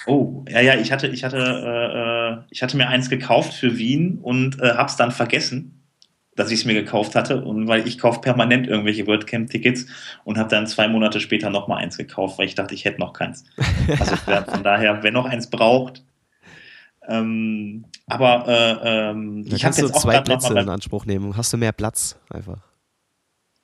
Oh, 0.07 0.45
ja, 0.49 0.61
ja, 0.61 0.75
ich 0.77 0.93
hatte, 0.93 1.09
ich 1.09 1.25
hatte, 1.25 1.39
äh, 1.39 2.39
äh, 2.39 2.45
ich 2.51 2.63
hatte 2.63 2.77
mir 2.77 2.89
eins 2.89 3.11
gekauft 3.11 3.53
für 3.53 3.79
Wien 3.79 4.19
und 4.23 4.61
äh, 4.61 4.75
hab's 4.75 4.97
dann 4.97 5.11
vergessen, 5.11 5.80
dass 6.41 6.51
ich 6.51 6.61
es 6.61 6.65
mir 6.65 6.73
gekauft 6.73 7.15
hatte. 7.15 7.45
Und 7.45 7.69
weil 7.69 7.87
ich 7.87 7.99
kaufe 7.99 8.21
permanent 8.23 8.67
irgendwelche 8.67 9.07
WordCamp-Tickets 9.07 9.87
und 10.25 10.39
habe 10.39 10.49
dann 10.49 10.67
zwei 10.67 10.89
Monate 10.89 11.21
später 11.21 11.51
nochmal 11.51 11.83
eins 11.83 11.99
gekauft, 11.99 12.39
weil 12.39 12.47
ich 12.47 12.55
dachte, 12.55 12.75
ich 12.75 12.87
hätte 12.87 12.99
noch 12.99 13.13
keins. 13.13 13.45
Also 13.99 14.17
von 14.17 14.63
daher, 14.65 15.03
wer 15.03 15.13
noch 15.13 15.27
eins 15.27 15.51
braucht. 15.51 16.03
Ähm, 17.07 17.85
aber 18.07 18.49
äh, 18.49 19.11
ähm, 19.11 19.45
ich 19.47 19.65
habe 19.67 19.75
du 19.77 19.83
jetzt 19.83 19.95
auch 19.95 20.01
zwei 20.01 20.21
Plätze 20.21 20.59
in 20.59 20.69
Anspruch 20.71 21.05
nehmen. 21.05 21.37
Hast 21.37 21.53
du 21.53 21.59
mehr 21.59 21.73
Platz 21.73 22.19
einfach. 22.31 22.63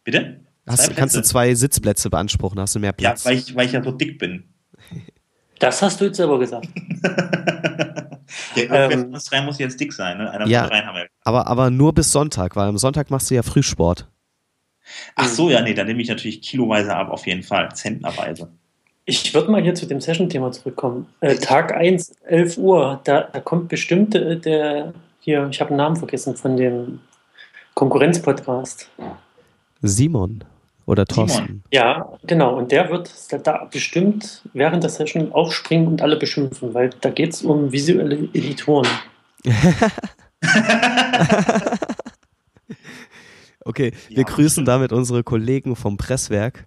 Bitte? 0.04 0.40
Hast, 0.68 0.94
kannst 0.96 1.16
du 1.16 1.22
zwei 1.22 1.54
Sitzplätze 1.54 2.10
beanspruchen, 2.10 2.60
hast 2.60 2.74
du 2.74 2.78
mehr 2.78 2.90
Ja, 2.98 3.10
Platz. 3.10 3.24
weil 3.24 3.38
ich, 3.38 3.54
weil 3.56 3.66
ich 3.66 3.72
ja 3.72 3.82
so 3.82 3.92
dick 3.92 4.18
bin. 4.18 4.44
Das 5.58 5.80
hast 5.80 5.98
du 6.00 6.04
jetzt 6.04 6.18
selber 6.18 6.38
gesagt. 6.38 6.68
Ja, 8.54 8.90
ähm, 8.90 9.12
von 9.12 9.20
drei 9.30 9.40
muss 9.42 9.58
jetzt 9.58 9.80
dick 9.80 9.92
sein, 9.92 10.18
ne? 10.18 10.30
Einer 10.30 10.46
ja, 10.46 10.66
drei 10.66 10.80
haben 10.80 10.96
wir. 10.96 11.06
Aber, 11.24 11.46
aber 11.46 11.70
nur 11.70 11.92
bis 11.92 12.12
Sonntag, 12.12 12.56
weil 12.56 12.68
am 12.68 12.78
Sonntag 12.78 13.10
machst 13.10 13.30
du 13.30 13.34
ja 13.34 13.42
Frühsport. 13.42 14.08
Ach 15.16 15.28
so, 15.28 15.50
ja, 15.50 15.62
nee, 15.62 15.74
dann 15.74 15.86
nehme 15.86 16.00
ich 16.00 16.08
natürlich 16.08 16.42
kiloweise 16.42 16.94
ab, 16.94 17.10
auf 17.10 17.26
jeden 17.26 17.42
Fall, 17.42 17.74
zentnerweise. 17.74 18.50
Ich 19.04 19.34
würde 19.34 19.50
mal 19.50 19.62
hier 19.62 19.74
zu 19.74 19.86
dem 19.86 20.00
Session-Thema 20.00 20.52
zurückkommen. 20.52 21.06
Äh, 21.20 21.36
Tag 21.36 21.74
1, 21.74 22.12
11 22.26 22.58
Uhr, 22.58 23.00
da, 23.04 23.22
da 23.22 23.40
kommt 23.40 23.68
bestimmt 23.68 24.14
äh, 24.14 24.38
der, 24.38 24.94
hier, 25.20 25.48
ich 25.50 25.60
habe 25.60 25.68
den 25.68 25.76
Namen 25.76 25.96
vergessen, 25.96 26.36
von 26.36 26.56
dem 26.56 27.00
Konkurrenz-Podcast. 27.74 28.88
Simon 29.82 30.44
oder 30.86 31.04
Thorsten. 31.04 31.46
Simon. 31.46 31.62
Ja, 31.72 32.16
genau. 32.22 32.56
Und 32.56 32.72
der 32.72 32.88
wird 32.90 33.12
da 33.44 33.68
bestimmt 33.70 34.42
während 34.54 34.82
der 34.82 34.90
Session 34.90 35.32
aufspringen 35.32 35.86
und 35.88 36.00
alle 36.00 36.16
beschimpfen, 36.16 36.72
weil 36.74 36.90
da 37.00 37.10
geht 37.10 37.34
es 37.34 37.42
um 37.42 37.72
visuelle 37.72 38.16
Editoren. 38.32 38.88
okay, 43.64 43.92
wir 44.08 44.18
ja, 44.18 44.22
grüßen 44.22 44.64
damit 44.64 44.92
unsere 44.92 45.22
Kollegen 45.24 45.76
vom 45.76 45.96
Presswerk. 45.96 46.66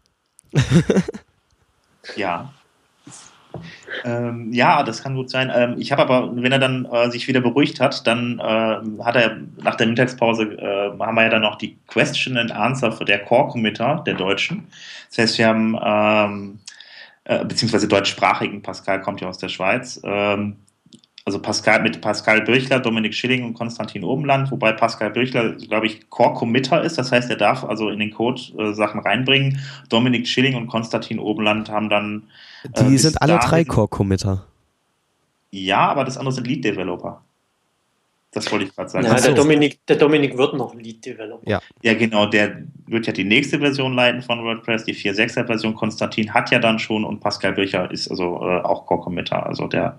ja. 2.15 2.53
Ähm, 4.05 4.53
ja, 4.53 4.83
das 4.83 5.03
kann 5.03 5.15
gut 5.15 5.29
sein. 5.29 5.51
Ähm, 5.53 5.75
ich 5.77 5.91
habe 5.91 6.01
aber, 6.01 6.35
wenn 6.35 6.51
er 6.51 6.59
dann 6.59 6.85
äh, 6.85 7.09
sich 7.09 7.27
wieder 7.27 7.41
beruhigt 7.41 7.79
hat, 7.79 8.05
dann 8.07 8.39
äh, 8.39 9.03
hat 9.03 9.15
er 9.15 9.37
nach 9.61 9.75
der 9.75 9.87
Mittagspause, 9.87 10.43
äh, 10.43 10.99
haben 10.99 11.15
wir 11.15 11.23
ja 11.23 11.29
dann 11.29 11.41
noch 11.41 11.57
die 11.57 11.77
Question 11.87 12.37
and 12.37 12.51
Answer 12.51 12.91
für 12.91 13.05
der 13.05 13.19
Core 13.19 13.49
Committer 13.49 14.03
der 14.05 14.13
Deutschen. 14.13 14.67
Das 15.09 15.17
heißt, 15.17 15.37
wir 15.37 15.47
haben, 15.47 15.77
ähm, 15.83 16.59
äh, 17.25 17.43
beziehungsweise 17.45 17.87
deutschsprachigen, 17.87 18.61
Pascal 18.61 19.01
kommt 19.01 19.21
ja 19.21 19.27
aus 19.27 19.37
der 19.37 19.49
Schweiz, 19.49 19.99
ähm, 20.03 20.57
also 21.25 21.39
Pascal 21.39 21.81
mit 21.83 22.01
Pascal 22.01 22.41
Birchler, 22.41 22.79
Dominik 22.79 23.13
Schilling 23.13 23.43
und 23.43 23.53
Konstantin 23.53 24.03
Obenland, 24.03 24.49
wobei 24.49 24.71
Pascal 24.71 25.11
Birchler, 25.11 25.51
glaube 25.53 25.85
ich, 25.85 26.09
Core-Committer 26.09 26.81
ist. 26.83 26.97
Das 26.97 27.11
heißt, 27.11 27.29
er 27.29 27.35
darf 27.35 27.63
also 27.63 27.89
in 27.89 27.99
den 27.99 28.11
Code 28.11 28.41
äh, 28.57 28.73
Sachen 28.73 29.01
reinbringen. 29.01 29.59
Dominik 29.89 30.27
Schilling 30.27 30.55
und 30.55 30.67
Konstantin 30.67 31.19
Obenland 31.19 31.69
haben 31.69 31.89
dann. 31.89 32.23
Äh, 32.63 32.83
Die 32.83 32.97
sind 32.97 33.21
alle 33.21 33.39
drei 33.39 33.63
Core-Committer. 33.63 34.45
Ja, 35.51 35.87
aber 35.87 36.03
das 36.03 36.17
andere 36.17 36.33
sind 36.33 36.47
Lead-Developer. 36.47 37.21
Das 38.31 38.51
wollte 38.51 38.65
ich 38.65 38.75
gerade 38.75 38.89
sagen. 38.89 39.07
Ja, 39.07 39.19
der, 39.19 39.33
Dominik, 39.33 39.83
der 39.87 39.95
Dominik 39.95 40.37
wird 40.37 40.53
noch 40.53 40.75
Lead 40.75 41.03
Developer. 41.03 41.49
Ja. 41.49 41.59
ja, 41.81 41.95
genau. 41.95 42.27
Der 42.27 42.61
wird 42.85 43.07
ja 43.07 43.13
die 43.13 43.23
nächste 43.23 43.57
Version 43.57 43.93
leiten 43.93 44.21
von 44.21 44.43
WordPress, 44.43 44.83
die 44.83 44.93
4.6er 44.93 45.47
Version. 45.47 45.73
Konstantin 45.73 46.31
hat 46.31 46.51
ja 46.51 46.59
dann 46.59 46.77
schon 46.77 47.05
und 47.05 47.21
Pascal 47.21 47.53
Bircher 47.53 47.89
ist 47.89 48.09
also 48.09 48.35
äh, 48.43 48.61
auch 48.61 48.85
Core-Committer. 48.85 49.43
Also 49.47 49.67
der 49.67 49.97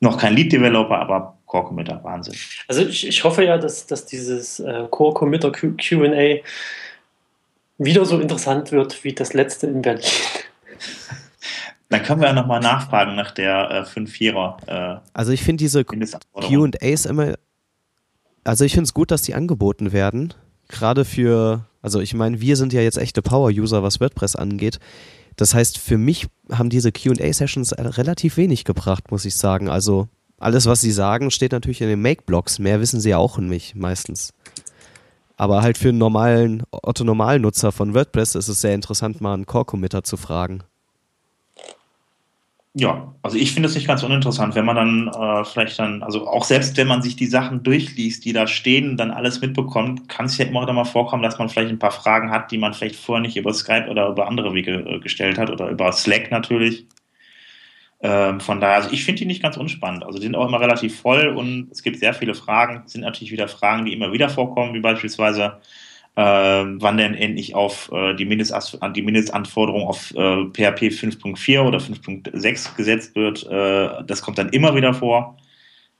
noch 0.00 0.16
kein 0.16 0.34
Lead-Developer, 0.34 0.98
aber 0.98 1.36
Core-Committer, 1.44 2.02
Wahnsinn. 2.02 2.34
Also 2.68 2.86
ich, 2.86 3.06
ich 3.06 3.22
hoffe 3.22 3.44
ja, 3.44 3.58
dass, 3.58 3.86
dass 3.86 4.06
dieses 4.06 4.58
äh, 4.58 4.86
Core-Committer 4.90 5.52
QA 5.52 6.38
wieder 7.76 8.04
so 8.06 8.18
interessant 8.18 8.72
wird 8.72 9.04
wie 9.04 9.12
das 9.12 9.34
letzte 9.34 9.66
in 9.66 9.82
Berlin. 9.82 10.02
Dann 11.92 12.02
können 12.02 12.22
wir 12.22 12.28
ja 12.28 12.32
nochmal 12.32 12.60
nachfragen 12.60 13.14
nach 13.14 13.32
der 13.32 13.70
äh, 13.70 13.82
5-4er. 13.82 14.94
Äh, 14.96 15.00
also 15.12 15.30
ich 15.30 15.42
finde 15.42 15.62
diese 15.62 15.84
QAs 15.84 17.04
immer, 17.04 17.34
also 18.44 18.64
ich 18.64 18.72
finde 18.72 18.84
es 18.84 18.94
gut, 18.94 19.10
dass 19.10 19.20
die 19.20 19.34
angeboten 19.34 19.92
werden. 19.92 20.32
Gerade 20.68 21.04
für, 21.04 21.66
also 21.82 22.00
ich 22.00 22.14
meine, 22.14 22.40
wir 22.40 22.56
sind 22.56 22.72
ja 22.72 22.80
jetzt 22.80 22.96
echte 22.96 23.20
Power-User, 23.20 23.82
was 23.82 24.00
WordPress 24.00 24.36
angeht. 24.36 24.78
Das 25.36 25.54
heißt, 25.54 25.76
für 25.76 25.98
mich 25.98 26.28
haben 26.50 26.70
diese 26.70 26.92
QA-Sessions 26.92 27.74
relativ 27.78 28.38
wenig 28.38 28.64
gebracht, 28.64 29.10
muss 29.10 29.26
ich 29.26 29.36
sagen. 29.36 29.68
Also 29.68 30.08
alles, 30.38 30.64
was 30.64 30.80
sie 30.80 30.92
sagen, 30.92 31.30
steht 31.30 31.52
natürlich 31.52 31.82
in 31.82 31.88
den 31.88 32.00
Make-Blogs. 32.00 32.58
Mehr 32.58 32.80
wissen 32.80 33.00
sie 33.00 33.10
ja 33.10 33.18
auch 33.18 33.36
in 33.36 33.50
mich 33.50 33.74
meistens. 33.74 34.32
Aber 35.36 35.60
halt 35.60 35.76
für 35.76 35.90
einen 35.90 35.98
normalen 35.98 36.62
Otto-Normalnutzer 36.70 37.70
von 37.70 37.92
WordPress 37.92 38.34
ist 38.34 38.48
es 38.48 38.62
sehr 38.62 38.74
interessant, 38.74 39.20
mal 39.20 39.34
einen 39.34 39.44
Core-Committer 39.44 40.04
zu 40.04 40.16
fragen. 40.16 40.62
Ja, 42.74 43.14
also 43.20 43.36
ich 43.36 43.52
finde 43.52 43.68
es 43.68 43.74
nicht 43.74 43.86
ganz 43.86 44.02
uninteressant, 44.02 44.54
wenn 44.54 44.64
man 44.64 44.76
dann 44.76 45.08
äh, 45.08 45.44
vielleicht 45.44 45.78
dann, 45.78 46.02
also 46.02 46.26
auch 46.26 46.44
selbst 46.44 46.74
wenn 46.78 46.86
man 46.88 47.02
sich 47.02 47.16
die 47.16 47.26
Sachen 47.26 47.62
durchliest, 47.62 48.24
die 48.24 48.32
da 48.32 48.46
stehen, 48.46 48.96
dann 48.96 49.10
alles 49.10 49.42
mitbekommt, 49.42 50.08
kann 50.08 50.24
es 50.24 50.38
ja 50.38 50.46
immer 50.46 50.62
wieder 50.62 50.72
mal 50.72 50.84
vorkommen, 50.86 51.22
dass 51.22 51.38
man 51.38 51.50
vielleicht 51.50 51.70
ein 51.70 51.78
paar 51.78 51.90
Fragen 51.90 52.30
hat, 52.30 52.50
die 52.50 52.56
man 52.56 52.72
vielleicht 52.72 52.96
vorher 52.96 53.20
nicht 53.20 53.36
über 53.36 53.52
Skype 53.52 53.88
oder 53.90 54.08
über 54.08 54.26
andere 54.26 54.54
Wege 54.54 54.72
äh, 54.88 55.00
gestellt 55.00 55.36
hat 55.36 55.50
oder 55.50 55.68
über 55.68 55.92
Slack 55.92 56.30
natürlich. 56.30 56.86
Ähm, 58.00 58.40
von 58.40 58.60
daher, 58.60 58.76
also 58.76 58.90
ich 58.90 59.04
finde 59.04 59.20
die 59.20 59.26
nicht 59.26 59.42
ganz 59.42 59.58
unspannend. 59.58 60.04
Also 60.04 60.18
die 60.18 60.24
sind 60.24 60.34
auch 60.34 60.48
immer 60.48 60.60
relativ 60.60 60.98
voll 60.98 61.28
und 61.28 61.68
es 61.70 61.82
gibt 61.82 61.98
sehr 61.98 62.14
viele 62.14 62.34
Fragen. 62.34 62.84
Sind 62.86 63.02
natürlich 63.02 63.32
wieder 63.32 63.48
Fragen, 63.48 63.84
die 63.84 63.92
immer 63.92 64.12
wieder 64.12 64.30
vorkommen, 64.30 64.74
wie 64.74 64.80
beispielsweise 64.80 65.60
äh, 66.16 66.22
wann 66.22 66.96
denn 66.96 67.14
endlich 67.14 67.54
auf 67.54 67.90
äh, 67.92 68.14
die, 68.14 68.24
Mindest 68.24 68.78
die 68.94 69.02
Mindestanforderung 69.02 69.86
auf 69.86 70.10
äh, 70.12 70.44
PHP 70.44 70.92
5.4 70.92 71.60
oder 71.60 71.78
5.6 71.78 72.76
gesetzt 72.76 73.16
wird. 73.16 73.46
Äh, 73.46 74.04
das 74.04 74.22
kommt 74.22 74.38
dann 74.38 74.50
immer 74.50 74.74
wieder 74.74 74.92
vor. 74.94 75.38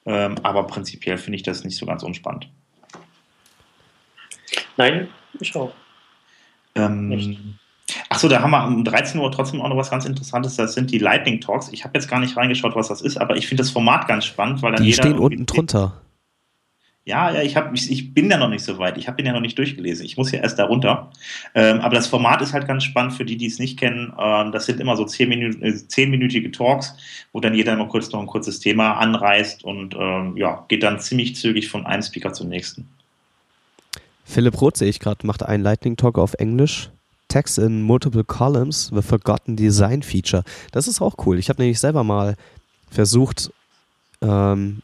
Ähm, 0.04 0.34
aber 0.42 0.66
prinzipiell 0.66 1.16
finde 1.16 1.36
ich 1.36 1.42
das 1.42 1.64
nicht 1.64 1.76
so 1.76 1.86
ganz 1.86 2.02
unspannend. 2.02 2.48
Nein, 4.76 5.08
ich 5.38 5.54
auch. 5.54 5.72
Ähm, 6.74 7.56
Achso, 8.08 8.28
da 8.28 8.40
haben 8.40 8.50
wir 8.50 8.66
um 8.66 8.84
13 8.84 9.20
Uhr 9.20 9.30
trotzdem 9.30 9.60
auch 9.60 9.68
noch 9.68 9.76
was 9.76 9.90
ganz 9.90 10.04
Interessantes. 10.04 10.56
Das 10.56 10.74
sind 10.74 10.90
die 10.90 10.98
Lightning 10.98 11.40
Talks. 11.40 11.70
Ich 11.72 11.84
habe 11.84 11.96
jetzt 11.96 12.08
gar 12.08 12.20
nicht 12.20 12.36
reingeschaut, 12.36 12.74
was 12.74 12.88
das 12.88 13.00
ist, 13.00 13.16
aber 13.16 13.36
ich 13.36 13.46
finde 13.46 13.62
das 13.62 13.70
Format 13.70 14.08
ganz 14.08 14.24
spannend, 14.24 14.62
weil 14.62 14.72
dann 14.72 14.82
die 14.82 14.90
jeder. 14.90 15.02
Die 15.02 15.08
stehen 15.08 15.18
unten 15.18 15.46
drunter. 15.46 16.02
Ja, 17.04 17.32
ja, 17.32 17.42
ich, 17.42 17.56
hab, 17.56 17.74
ich, 17.74 17.90
ich 17.90 18.14
bin 18.14 18.30
ja 18.30 18.38
noch 18.38 18.48
nicht 18.48 18.64
so 18.64 18.78
weit. 18.78 18.96
Ich 18.96 19.08
habe 19.08 19.20
ihn 19.20 19.26
ja 19.26 19.32
noch 19.32 19.40
nicht 19.40 19.58
durchgelesen. 19.58 20.06
Ich 20.06 20.16
muss 20.16 20.30
ja 20.30 20.38
erst 20.38 20.60
da 20.60 20.66
runter. 20.66 21.10
Ähm, 21.52 21.80
aber 21.80 21.96
das 21.96 22.06
Format 22.06 22.40
ist 22.42 22.52
halt 22.52 22.68
ganz 22.68 22.84
spannend 22.84 23.14
für 23.14 23.24
die, 23.24 23.36
die 23.36 23.46
es 23.46 23.58
nicht 23.58 23.76
kennen. 23.76 24.12
Ähm, 24.16 24.52
das 24.52 24.66
sind 24.66 24.78
immer 24.78 24.96
so 24.96 25.04
äh, 25.04 25.74
zehnminütige 25.88 26.52
Talks, 26.52 26.94
wo 27.32 27.40
dann 27.40 27.54
jeder 27.54 27.72
immer 27.72 27.88
kurz 27.88 28.12
noch 28.12 28.20
ein 28.20 28.28
kurzes 28.28 28.60
Thema 28.60 28.92
anreißt 28.98 29.64
und 29.64 29.96
ähm, 29.98 30.36
ja, 30.36 30.64
geht 30.68 30.84
dann 30.84 31.00
ziemlich 31.00 31.34
zügig 31.34 31.68
von 31.68 31.86
einem 31.86 32.02
Speaker 32.02 32.32
zum 32.32 32.48
nächsten. 32.48 32.88
Philipp 34.24 34.60
Roth 34.60 34.76
sehe 34.76 34.88
ich 34.88 35.00
gerade, 35.00 35.26
macht 35.26 35.42
einen 35.42 35.64
Lightning 35.64 35.96
Talk 35.96 36.18
auf 36.18 36.34
Englisch. 36.34 36.90
Text 37.26 37.58
in 37.58 37.82
multiple 37.82 38.24
columns, 38.24 38.92
the 38.94 39.02
forgotten 39.02 39.56
design 39.56 40.02
feature. 40.02 40.44
Das 40.70 40.86
ist 40.86 41.00
auch 41.00 41.14
cool. 41.26 41.38
Ich 41.38 41.48
habe 41.48 41.62
nämlich 41.62 41.80
selber 41.80 42.04
mal 42.04 42.36
versucht, 42.90 43.50
ähm, 44.20 44.82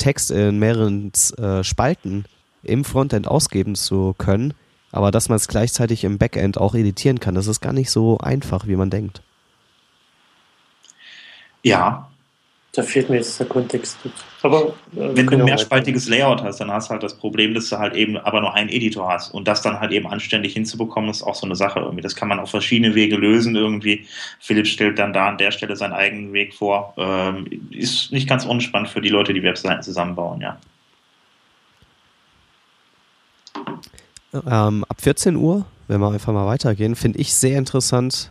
Text 0.00 0.32
in 0.32 0.58
mehreren 0.58 1.12
äh, 1.38 1.62
Spalten 1.62 2.24
im 2.62 2.84
Frontend 2.84 3.28
ausgeben 3.28 3.76
zu 3.76 4.14
können, 4.18 4.54
aber 4.90 5.10
dass 5.12 5.28
man 5.28 5.36
es 5.36 5.46
gleichzeitig 5.46 6.02
im 6.04 6.18
Backend 6.18 6.58
auch 6.58 6.74
editieren 6.74 7.20
kann, 7.20 7.36
das 7.36 7.46
ist 7.46 7.60
gar 7.60 7.72
nicht 7.72 7.90
so 7.90 8.18
einfach, 8.18 8.66
wie 8.66 8.76
man 8.76 8.90
denkt. 8.90 9.22
Ja, 11.62 12.09
da 12.72 12.84
fehlt 12.84 13.10
mir 13.10 13.16
jetzt 13.16 13.38
der 13.40 13.46
Kontext. 13.46 13.98
Aber 14.42 14.68
äh, 14.68 15.16
wenn 15.16 15.26
du 15.26 15.38
ein 15.38 15.44
mehrspaltiges 15.44 16.08
Layout 16.08 16.42
hast, 16.42 16.60
dann 16.60 16.70
hast 16.70 16.88
du 16.88 16.92
halt 16.92 17.02
das 17.02 17.14
Problem, 17.14 17.52
dass 17.52 17.68
du 17.68 17.78
halt 17.78 17.96
eben 17.96 18.16
aber 18.16 18.40
nur 18.40 18.54
einen 18.54 18.68
Editor 18.68 19.08
hast. 19.08 19.34
Und 19.34 19.48
das 19.48 19.62
dann 19.62 19.80
halt 19.80 19.90
eben 19.90 20.06
anständig 20.06 20.52
hinzubekommen, 20.52 21.10
ist 21.10 21.22
auch 21.22 21.34
so 21.34 21.46
eine 21.46 21.56
Sache 21.56 21.80
irgendwie. 21.80 22.02
Das 22.02 22.14
kann 22.14 22.28
man 22.28 22.38
auf 22.38 22.50
verschiedene 22.50 22.94
Wege 22.94 23.16
lösen 23.16 23.56
irgendwie. 23.56 24.06
Philipp 24.38 24.68
stellt 24.68 25.00
dann 25.00 25.12
da 25.12 25.28
an 25.28 25.38
der 25.38 25.50
Stelle 25.50 25.74
seinen 25.74 25.94
eigenen 25.94 26.32
Weg 26.32 26.54
vor. 26.54 26.94
Ähm, 26.96 27.46
ist 27.70 28.12
nicht 28.12 28.28
ganz 28.28 28.44
unspannend 28.44 28.88
für 28.88 29.00
die 29.00 29.08
Leute, 29.08 29.34
die 29.34 29.42
Webseiten 29.42 29.82
zusammenbauen, 29.82 30.40
ja. 30.40 30.58
Ähm, 34.32 34.84
ab 34.88 35.00
14 35.00 35.34
Uhr, 35.34 35.66
wenn 35.88 36.00
wir 36.00 36.08
einfach 36.08 36.32
mal 36.32 36.46
weitergehen, 36.46 36.94
finde 36.94 37.18
ich 37.18 37.34
sehr 37.34 37.58
interessant. 37.58 38.30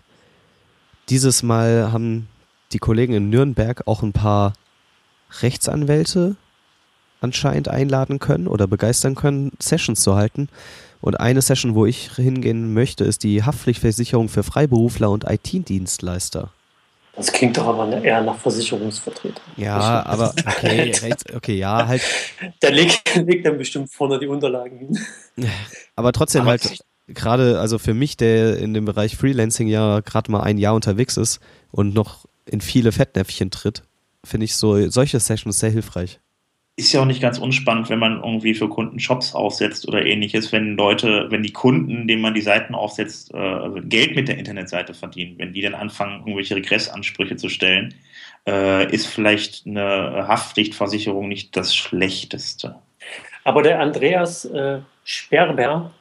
Dieses 1.09 1.43
Mal 1.43 1.91
haben 1.91 2.29
die 2.71 2.79
Kollegen 2.79 3.13
in 3.13 3.29
Nürnberg 3.29 3.87
auch 3.87 4.03
ein 4.03 4.13
paar 4.13 4.53
Rechtsanwälte 5.41 6.35
anscheinend 7.21 7.67
einladen 7.67 8.19
können 8.19 8.47
oder 8.47 8.67
begeistern 8.67 9.15
können, 9.15 9.51
Sessions 9.59 10.01
zu 10.01 10.15
halten. 10.15 10.49
Und 11.01 11.19
eine 11.19 11.41
Session, 11.41 11.75
wo 11.75 11.85
ich 11.85 12.11
hingehen 12.15 12.73
möchte, 12.73 13.03
ist 13.03 13.23
die 13.23 13.43
Haftpflichtversicherung 13.43 14.29
für 14.29 14.43
Freiberufler 14.43 15.09
und 15.09 15.25
IT-Dienstleister. 15.25 16.51
Das 17.15 17.33
klingt 17.33 17.57
doch 17.57 17.67
aber 17.67 18.01
eher 18.01 18.21
nach 18.21 18.37
Versicherungsvertreter. 18.37 19.41
Ja, 19.57 20.05
aber 20.05 20.33
okay, 20.45 20.93
okay, 21.35 21.55
ja, 21.57 21.85
halt. 21.85 22.01
Der 22.61 22.71
legt, 22.71 23.15
legt 23.15 23.45
dann 23.45 23.57
bestimmt 23.57 23.91
vorne 23.91 24.19
die 24.19 24.27
Unterlagen 24.27 24.77
hin. 24.77 24.99
Aber 25.97 26.13
trotzdem 26.13 26.43
aber 26.43 26.51
halt, 26.51 26.79
gerade, 27.07 27.59
also 27.59 27.77
für 27.77 27.93
mich, 27.93 28.15
der 28.15 28.57
in 28.57 28.73
dem 28.73 28.85
Bereich 28.85 29.17
Freelancing 29.17 29.67
ja 29.67 29.99
gerade 29.99 30.31
mal 30.31 30.41
ein 30.41 30.57
Jahr 30.57 30.75
unterwegs 30.75 31.17
ist 31.17 31.41
und 31.71 31.93
noch 31.93 32.25
in 32.51 32.61
viele 32.61 32.91
Fettnäpfchen 32.91 33.51
tritt, 33.51 33.83
finde 34.23 34.45
ich 34.45 34.55
so 34.55 34.89
solche 34.89 35.19
Sessions 35.19 35.59
sehr 35.59 35.71
hilfreich. 35.71 36.19
ist 36.75 36.93
ja 36.93 37.01
auch 37.01 37.05
nicht 37.05 37.21
ganz 37.21 37.39
unspannend, 37.39 37.89
wenn 37.89 37.99
man 37.99 38.23
irgendwie 38.23 38.53
für 38.53 38.69
Kunden 38.69 38.99
Shops 38.99 39.35
aufsetzt 39.35 39.87
oder 39.87 40.05
ähnliches, 40.05 40.51
wenn 40.51 40.77
Leute, 40.77 41.27
wenn 41.29 41.43
die 41.43 41.53
Kunden, 41.53 42.07
denen 42.07 42.21
man 42.21 42.33
die 42.33 42.41
Seiten 42.41 42.73
aufsetzt, 42.73 43.33
äh, 43.33 43.81
Geld 43.81 44.15
mit 44.15 44.27
der 44.27 44.37
Internetseite 44.37 44.93
verdienen, 44.93 45.37
wenn 45.37 45.53
die 45.53 45.61
dann 45.61 45.75
anfangen, 45.75 46.19
irgendwelche 46.19 46.55
Regressansprüche 46.55 47.35
zu 47.35 47.49
stellen, 47.49 47.93
äh, 48.47 48.89
ist 48.93 49.07
vielleicht 49.07 49.67
eine 49.67 50.25
Haftpflichtversicherung 50.27 51.27
nicht 51.27 51.55
das 51.57 51.75
Schlechteste. 51.75 52.75
Aber 53.43 53.61
der 53.61 53.79
Andreas 53.79 54.45
äh, 54.45 54.79
Sperber 55.03 55.91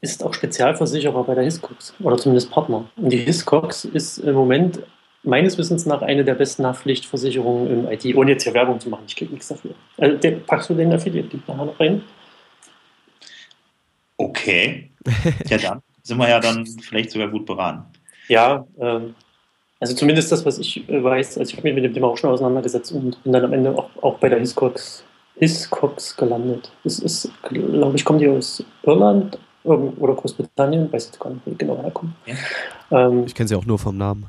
ist 0.00 0.24
auch 0.24 0.34
Spezialversicherer 0.34 1.24
bei 1.24 1.34
der 1.34 1.44
Hiscox 1.44 1.94
oder 2.00 2.16
zumindest 2.16 2.50
Partner. 2.50 2.90
Und 2.96 3.12
die 3.12 3.18
Hiscox 3.18 3.84
ist 3.84 4.18
im 4.18 4.34
Moment 4.34 4.82
meines 5.22 5.58
Wissens 5.58 5.86
nach 5.86 6.02
eine 6.02 6.24
der 6.24 6.34
besten 6.34 6.66
Haftpflichtversicherungen 6.66 7.70
im 7.70 7.90
IT, 7.90 8.04
ohne 8.16 8.32
jetzt 8.32 8.44
hier 8.44 8.54
Werbung 8.54 8.80
zu 8.80 8.88
machen. 8.88 9.04
Ich 9.06 9.16
kriege 9.16 9.32
nichts 9.32 9.48
dafür. 9.48 9.74
Also, 9.98 10.16
der, 10.16 10.32
packst 10.32 10.70
du 10.70 10.74
den 10.74 10.92
Affiliate-Link 10.92 11.46
nachher 11.46 11.64
noch 11.64 11.80
rein? 11.80 12.02
Okay. 14.16 14.90
Ja, 15.48 15.58
dann 15.58 15.82
sind 16.02 16.18
wir 16.18 16.28
ja 16.28 16.40
dann 16.40 16.66
vielleicht 16.66 17.10
sogar 17.10 17.28
gut 17.28 17.46
beraten. 17.46 17.84
Ja, 18.28 18.66
ähm, 18.80 19.14
also 19.80 19.94
zumindest 19.94 20.30
das, 20.30 20.44
was 20.46 20.58
ich 20.58 20.88
äh, 20.88 21.02
weiß. 21.02 21.38
Also 21.38 21.50
ich 21.50 21.56
habe 21.56 21.66
mich 21.66 21.74
mit 21.74 21.84
dem 21.84 21.92
Thema 21.92 22.08
auch 22.08 22.16
schon 22.16 22.30
auseinandergesetzt 22.30 22.92
und 22.92 23.22
bin 23.24 23.32
dann 23.32 23.44
am 23.44 23.52
Ende 23.52 23.76
auch, 23.76 23.90
auch 24.00 24.18
bei 24.18 24.28
der 24.28 24.38
Hiscox, 24.38 25.04
Hiscox 25.36 26.16
gelandet. 26.16 26.72
Es 26.84 27.00
ist, 27.00 27.30
glaube 27.42 27.96
ich, 27.96 28.04
kommen 28.04 28.20
die 28.20 28.28
aus 28.28 28.64
Irland 28.84 29.38
oder 29.64 30.14
Großbritannien, 30.14 30.92
weiß 30.92 31.06
jetzt 31.06 31.20
gar 31.20 31.30
nicht, 31.30 31.46
wie 31.46 31.54
genau 31.56 31.82
herkommen. 31.82 32.14
Ja. 32.26 33.08
Ähm, 33.08 33.24
ich 33.26 33.34
kenne 33.34 33.48
sie 33.48 33.56
auch 33.56 33.66
nur 33.66 33.78
vom 33.78 33.96
Namen. 33.96 34.26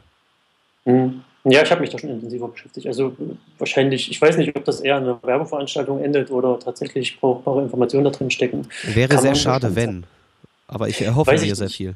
Hm. 0.86 1.24
Ja, 1.46 1.62
ich 1.62 1.72
habe 1.72 1.82
mich 1.82 1.90
da 1.90 2.00
schon 2.00 2.10
intensiver 2.10 2.48
beschäftigt. 2.48 2.88
Also 2.88 3.18
wahrscheinlich, 3.58 4.10
ich 4.10 4.22
weiß 4.22 4.38
nicht, 4.38 4.56
ob 4.56 4.64
das 4.64 4.80
eher 4.80 4.96
eine 4.96 5.22
Werbeveranstaltung 5.24 6.02
endet 6.02 6.32
oder 6.32 6.58
tatsächlich 6.58 7.20
brauchbare 7.20 7.64
Informationen 7.64 8.06
da 8.06 8.12
drin 8.12 8.32
stecken. 8.32 8.68
Wäre 8.84 9.10
Kann 9.10 9.22
sehr 9.22 9.36
schade, 9.36 9.76
wenn. 9.76 10.06
Aber 10.68 10.88
ich 10.88 11.02
erhoffe 11.02 11.32
weiß 11.32 11.42
mir 11.42 11.56
sehr 11.56 11.70
viel. 11.70 11.96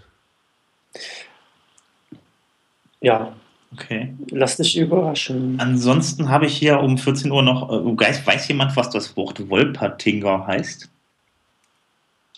Ja. 3.00 3.34
Okay. 3.74 4.14
Lass 4.32 4.58
dich 4.58 4.78
überraschen. 4.78 5.58
Ansonsten 5.60 6.30
habe 6.30 6.46
ich 6.46 6.58
hier 6.58 6.80
um 6.80 6.98
14 6.98 7.32
Uhr 7.32 7.44
noch, 7.44 7.70
äh, 7.70 8.26
weiß 8.26 8.48
jemand, 8.50 8.76
was 8.76 8.90
das 8.90 9.16
Wort 9.16 9.50
Wolpertinger 9.50 10.48
heißt? 10.48 10.90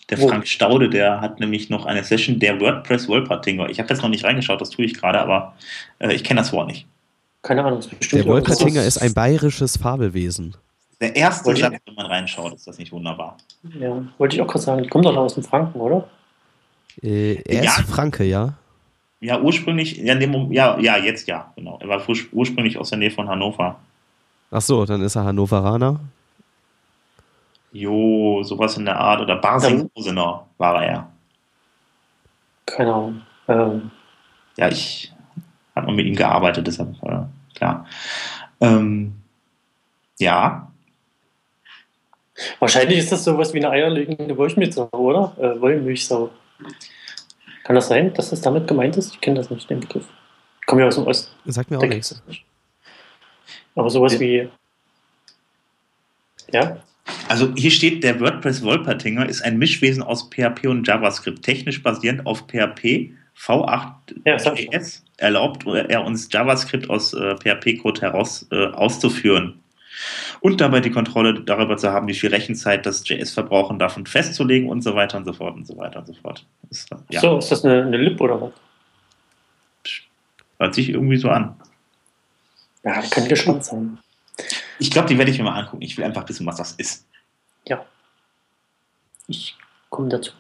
Der 0.09 0.17
Frank 0.17 0.47
Staude, 0.47 0.89
der 0.89 1.21
hat 1.21 1.39
nämlich 1.39 1.69
noch 1.69 1.85
eine 1.85 2.03
Session 2.03 2.39
der 2.39 2.59
WordPress 2.59 3.07
Wolpertinger. 3.07 3.69
Ich 3.69 3.79
habe 3.79 3.89
jetzt 3.89 4.01
noch 4.01 4.09
nicht 4.09 4.23
reingeschaut, 4.23 4.59
das 4.59 4.71
tue 4.71 4.85
ich 4.85 4.95
gerade, 4.95 5.19
aber 5.19 5.53
äh, 5.99 6.13
ich 6.13 6.23
kenne 6.23 6.41
das 6.41 6.51
Wort 6.51 6.67
nicht. 6.67 6.87
Keine 7.41 7.63
Ahnung. 7.63 7.81
Der 8.11 8.25
Wolpertinger 8.25 8.83
ist 8.83 8.97
ein 8.97 9.13
bayerisches 9.13 9.77
Fabelwesen. 9.77 10.55
Der 10.99 11.15
erste 11.15 11.55
Satz, 11.55 11.75
wenn 11.85 11.95
man 11.95 12.07
reinschaut, 12.07 12.53
ist 12.53 12.67
das 12.67 12.77
nicht 12.77 12.91
wunderbar. 12.91 13.37
Ja, 13.79 14.03
wollte 14.17 14.35
ich 14.35 14.41
auch 14.41 14.47
gerade 14.47 14.59
sagen. 14.59 14.83
Die 14.83 14.89
kommt 14.89 15.05
doch 15.05 15.15
aus 15.15 15.35
dem 15.35 15.43
Franken, 15.43 15.79
oder? 15.79 16.09
Äh, 17.01 17.35
er 17.43 17.63
ja. 17.63 17.77
ist 17.77 17.89
Franke, 17.89 18.25
ja. 18.25 18.55
Ja, 19.21 19.39
ursprünglich, 19.39 19.97
ja, 19.97 20.15
dem, 20.15 20.51
ja, 20.51 20.77
ja, 20.79 20.97
jetzt 20.97 21.27
ja, 21.27 21.51
genau. 21.55 21.77
Er 21.81 21.87
war 21.89 22.01
ursprünglich 22.31 22.77
aus 22.77 22.89
der 22.89 22.99
Nähe 22.99 23.11
von 23.11 23.27
Hannover. 23.29 23.79
Ach 24.51 24.61
so, 24.61 24.85
dann 24.85 25.01
ist 25.01 25.15
er 25.15 25.25
Hannoveraner. 25.25 25.99
Jo, 27.71 28.41
sowas 28.43 28.77
in 28.77 28.85
der 28.85 28.99
Art. 28.99 29.21
Oder 29.21 29.35
Barsinghosener 29.37 30.47
war 30.57 30.83
er. 30.83 31.11
Keine 32.65 32.93
Ahnung. 32.93 33.21
Ähm. 33.47 33.91
Ja, 34.57 34.69
ich 34.69 35.13
habe 35.75 35.87
mal 35.87 35.95
mit 35.95 36.05
ihm 36.05 36.15
gearbeitet, 36.15 36.67
deshalb, 36.67 36.95
äh, 37.03 37.21
klar. 37.55 37.85
Ähm, 38.59 39.15
ja. 40.17 40.71
Wahrscheinlich 42.59 42.99
ist 42.99 43.11
das 43.11 43.23
sowas 43.23 43.53
wie 43.53 43.57
eine 43.57 43.69
eierlegende 43.69 44.37
Wollmilchsau, 44.37 44.89
oder? 44.91 45.33
Äh, 45.37 45.59
Wollmilchsau. 45.59 46.29
Kann 47.63 47.75
das 47.75 47.87
sein, 47.87 48.13
dass 48.13 48.31
das 48.31 48.41
damit 48.41 48.67
gemeint 48.67 48.97
ist? 48.97 49.13
Ich 49.13 49.21
kenne 49.21 49.37
das 49.37 49.49
nicht, 49.49 49.69
den 49.69 49.81
Begriff. 49.81 50.07
Ich 50.61 50.65
komme 50.65 50.81
ja 50.81 50.87
aus 50.87 50.95
dem 50.95 51.07
Osten. 51.07 51.31
Sagt 51.45 51.71
mir 51.71 51.77
auch 51.77 51.83
nichts. 51.83 52.21
Aber 53.75 53.89
sowas 53.89 54.13
ja. 54.13 54.19
wie. 54.19 54.49
Ja? 56.51 56.77
Also 57.27 57.53
hier 57.55 57.71
steht, 57.71 58.03
der 58.03 58.19
WordPress 58.19 58.63
Wolpertinger 58.63 59.27
ist 59.27 59.41
ein 59.41 59.57
Mischwesen 59.57 60.01
aus 60.01 60.29
PHP 60.29 60.67
und 60.67 60.87
JavaScript, 60.87 61.43
technisch 61.43 61.83
basierend 61.83 62.25
auf 62.25 62.47
PHP. 62.47 63.11
V8.js 63.37 65.03
ja, 65.17 65.25
erlaubt 65.25 65.65
er 65.65 66.03
uns 66.03 66.27
JavaScript 66.29 66.89
aus 66.89 67.13
äh, 67.13 67.35
PHP-Code 67.35 68.01
heraus 68.01 68.45
äh, 68.51 68.65
auszuführen 68.67 69.59
und 70.41 70.61
dabei 70.61 70.79
die 70.79 70.91
Kontrolle 70.91 71.41
darüber 71.41 71.77
zu 71.77 71.91
haben, 71.91 72.07
wie 72.07 72.13
viel 72.13 72.29
Rechenzeit 72.29 72.85
das 72.85 73.07
JS 73.07 73.31
verbrauchen 73.31 73.79
darf 73.79 73.97
und 73.97 74.09
festzulegen 74.09 74.69
und 74.69 74.81
so 74.81 74.95
weiter 74.95 75.17
und 75.17 75.25
so 75.25 75.33
fort 75.33 75.55
und 75.55 75.67
so 75.67 75.77
weiter 75.77 75.99
und 75.99 76.07
so 76.07 76.13
fort. 76.13 76.45
Ist, 76.69 76.89
ja. 77.09 77.19
So, 77.19 77.37
ist 77.37 77.51
das 77.51 77.65
eine, 77.65 77.83
eine 77.83 77.97
Lib 77.97 78.19
oder 78.21 78.41
was? 78.41 78.51
Hört 80.57 80.75
sich 80.75 80.89
irgendwie 80.89 81.17
so 81.17 81.29
an. 81.29 81.55
Ja, 82.83 83.01
kann 83.09 83.27
gespannt 83.27 83.65
sein. 83.65 83.97
Ich 84.79 84.91
glaube, 84.91 85.07
die 85.07 85.17
werde 85.17 85.29
ich 85.29 85.37
mir 85.37 85.43
mal 85.43 85.59
angucken. 85.59 85.81
Ich 85.81 85.97
will 85.97 86.05
einfach 86.05 86.27
wissen, 86.27 86.45
was 86.45 86.57
das 86.57 86.71
ist. 86.73 87.05
Ja. 87.67 87.85
Ich 89.27 89.55
komme 89.89 90.09
dazu. 90.09 90.31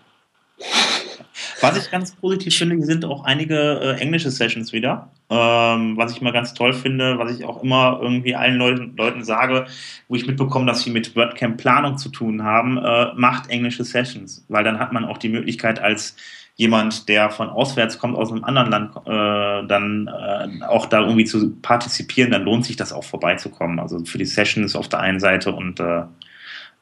Was 1.61 1.77
ich 1.77 1.91
ganz 1.91 2.15
positiv 2.15 2.57
finde, 2.57 2.85
sind 2.85 3.03
auch 3.03 3.25
einige 3.25 3.79
äh, 3.81 3.99
englische 3.99 4.31
Sessions 4.31 4.71
wieder. 4.71 5.11
Ähm, 5.29 5.97
was 5.97 6.11
ich 6.11 6.21
immer 6.21 6.31
ganz 6.31 6.53
toll 6.53 6.73
finde, 6.73 7.19
was 7.19 7.37
ich 7.37 7.43
auch 7.43 7.61
immer 7.63 7.99
irgendwie 8.01 8.35
allen 8.35 8.55
Leuten, 8.55 8.95
Leuten 8.95 9.23
sage, 9.23 9.67
wo 10.07 10.15
ich 10.15 10.25
mitbekomme, 10.25 10.65
dass 10.65 10.83
sie 10.83 10.89
mit 10.89 11.15
WordCamp 11.15 11.57
Planung 11.57 11.97
zu 11.97 12.09
tun 12.09 12.43
haben, 12.43 12.77
äh, 12.77 13.13
macht 13.15 13.49
englische 13.49 13.83
Sessions, 13.83 14.45
weil 14.47 14.63
dann 14.63 14.79
hat 14.79 14.93
man 14.93 15.05
auch 15.05 15.17
die 15.17 15.29
Möglichkeit 15.29 15.79
als 15.79 16.15
jemand, 16.59 17.07
der 17.07 17.29
von 17.29 17.47
auswärts 17.47 17.99
kommt, 17.99 18.17
aus 18.17 18.33
einem 18.33 18.43
anderen 18.43 18.69
Land, 18.69 18.95
äh, 19.05 19.65
dann 19.65 20.09
äh, 20.09 20.65
auch 20.65 20.87
da 20.87 20.99
irgendwie 20.99 21.23
zu 21.23 21.55
partizipieren, 21.61 22.31
dann 22.31 22.43
lohnt 22.43 22.65
sich 22.65 22.75
das 22.75 22.91
auch 22.91 23.05
vorbeizukommen. 23.05 23.79
Also 23.79 24.03
für 24.03 24.17
die 24.17 24.25
Sessions 24.25 24.75
auf 24.75 24.89
der 24.89 24.99
einen 24.99 25.21
Seite 25.21 25.53
und 25.53 25.79
äh, 25.79 26.03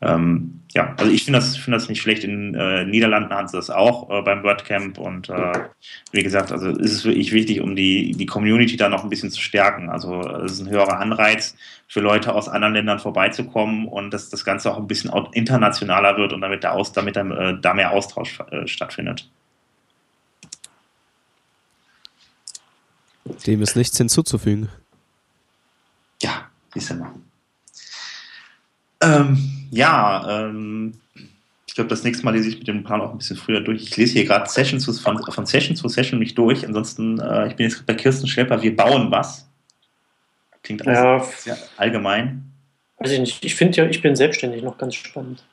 ähm, 0.01 0.61
ja, 0.73 0.95
also 0.97 1.11
ich 1.11 1.25
finde 1.25 1.37
das, 1.37 1.57
find 1.57 1.75
das 1.75 1.89
nicht 1.89 2.01
schlecht. 2.01 2.23
In 2.23 2.55
äh, 2.55 2.85
Niederlanden 2.85 3.31
haben 3.31 3.47
sie 3.47 3.55
das 3.55 3.69
auch 3.69 4.09
äh, 4.09 4.23
beim 4.23 4.43
WordCamp 4.43 4.97
und 4.97 5.29
äh, 5.29 5.53
wie 6.11 6.23
gesagt, 6.23 6.51
also 6.51 6.69
ist 6.69 6.93
es 6.93 7.05
wirklich 7.05 7.31
wichtig, 7.31 7.61
um 7.61 7.75
die, 7.75 8.13
die 8.13 8.25
Community 8.25 8.77
da 8.77 8.89
noch 8.89 9.03
ein 9.03 9.11
bisschen 9.11 9.29
zu 9.29 9.41
stärken. 9.41 9.89
Also 9.89 10.21
es 10.21 10.53
ist 10.53 10.61
ein 10.61 10.69
höherer 10.69 10.99
Anreiz 10.99 11.55
für 11.87 11.99
Leute 11.99 12.33
aus 12.33 12.49
anderen 12.49 12.73
Ländern 12.73 12.97
vorbeizukommen 12.97 13.87
und 13.87 14.11
dass 14.11 14.29
das 14.29 14.43
Ganze 14.43 14.71
auch 14.71 14.77
ein 14.77 14.87
bisschen 14.87 15.11
internationaler 15.33 16.17
wird 16.17 16.33
und 16.33 16.41
damit, 16.41 16.63
der 16.63 16.73
Aus, 16.73 16.93
damit 16.93 17.15
dann, 17.15 17.29
äh, 17.29 17.59
da 17.61 17.75
mehr 17.75 17.91
Austausch 17.91 18.39
äh, 18.49 18.65
stattfindet. 18.65 19.29
Dem 23.45 23.61
ist 23.61 23.75
nichts 23.75 23.97
hinzuzufügen. 23.97 24.69
Ja, 26.21 26.49
siehst 26.73 26.89
du 26.89 26.95
mal. 26.95 27.11
Ähm, 29.01 29.67
ja, 29.71 30.45
ähm, 30.47 30.93
ich 31.65 31.75
glaube, 31.75 31.89
das 31.89 32.03
nächste 32.03 32.25
Mal 32.25 32.35
lese 32.35 32.49
ich 32.49 32.57
mit 32.57 32.67
dem 32.67 32.83
Plan 32.83 33.01
auch 33.01 33.11
ein 33.11 33.17
bisschen 33.17 33.37
früher 33.37 33.61
durch. 33.61 33.83
Ich 33.83 33.97
lese 33.97 34.13
hier 34.13 34.25
gerade 34.25 34.49
Session 34.49 34.79
zu, 34.79 34.91
von, 34.93 35.21
von, 35.31 35.45
Session 35.45 35.75
zu 35.75 35.87
Session 35.87 36.17
mich 36.17 36.33
durch. 36.33 36.65
Ansonsten, 36.65 37.19
äh, 37.19 37.47
ich 37.47 37.55
bin 37.55 37.69
jetzt 37.69 37.85
bei 37.85 37.93
Kirsten 37.93 38.27
Schlepper, 38.27 38.61
wir 38.61 38.75
bauen 38.75 39.11
was. 39.11 39.47
Klingt 40.63 40.83
ja. 40.85 41.23
sehr 41.23 41.57
allgemein. 41.77 42.51
Weiß 42.97 43.11
ich 43.11 43.19
nicht. 43.19 43.45
Ich 43.45 43.55
finde 43.55 43.77
ja, 43.77 43.85
ich 43.85 44.01
bin 44.01 44.15
selbstständig 44.15 44.63
noch 44.63 44.77
ganz 44.77 44.95
spannend. 44.95 45.43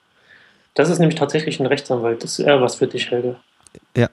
Das 0.72 0.88
ist 0.88 0.98
nämlich 0.98 1.18
tatsächlich 1.18 1.60
ein 1.60 1.66
Rechtsanwalt. 1.66 2.24
Das 2.24 2.38
ist 2.38 2.46
eher 2.46 2.60
was 2.60 2.76
für 2.76 2.86
dich, 2.86 3.10
Helge. 3.10 3.36
Ja, 3.94 4.08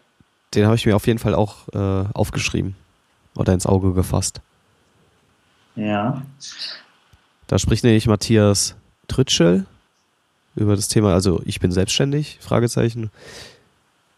den 0.53 0.66
habe 0.66 0.76
ich 0.76 0.86
mir 0.86 0.95
auf 0.95 1.07
jeden 1.07 1.18
Fall 1.18 1.34
auch 1.34 1.68
äh, 1.74 2.05
aufgeschrieben 2.14 2.76
oder 3.36 3.54
ins 3.54 3.66
Auge 3.66 3.94
gefasst. 3.94 4.42
Ja. 5.76 6.22
Da 7.48 7.60
spricht 7.60 7.84
nämlich 7.84 8.08
Matthias 8.08 8.76
Trütschel 9.08 9.66
über 10.56 10.76
das 10.76 10.88
Thema, 10.88 11.14
also 11.14 11.42
ich 11.46 11.60
bin 11.60 11.72
selbstständig, 11.72 12.40
Fragezeichen. 12.42 13.10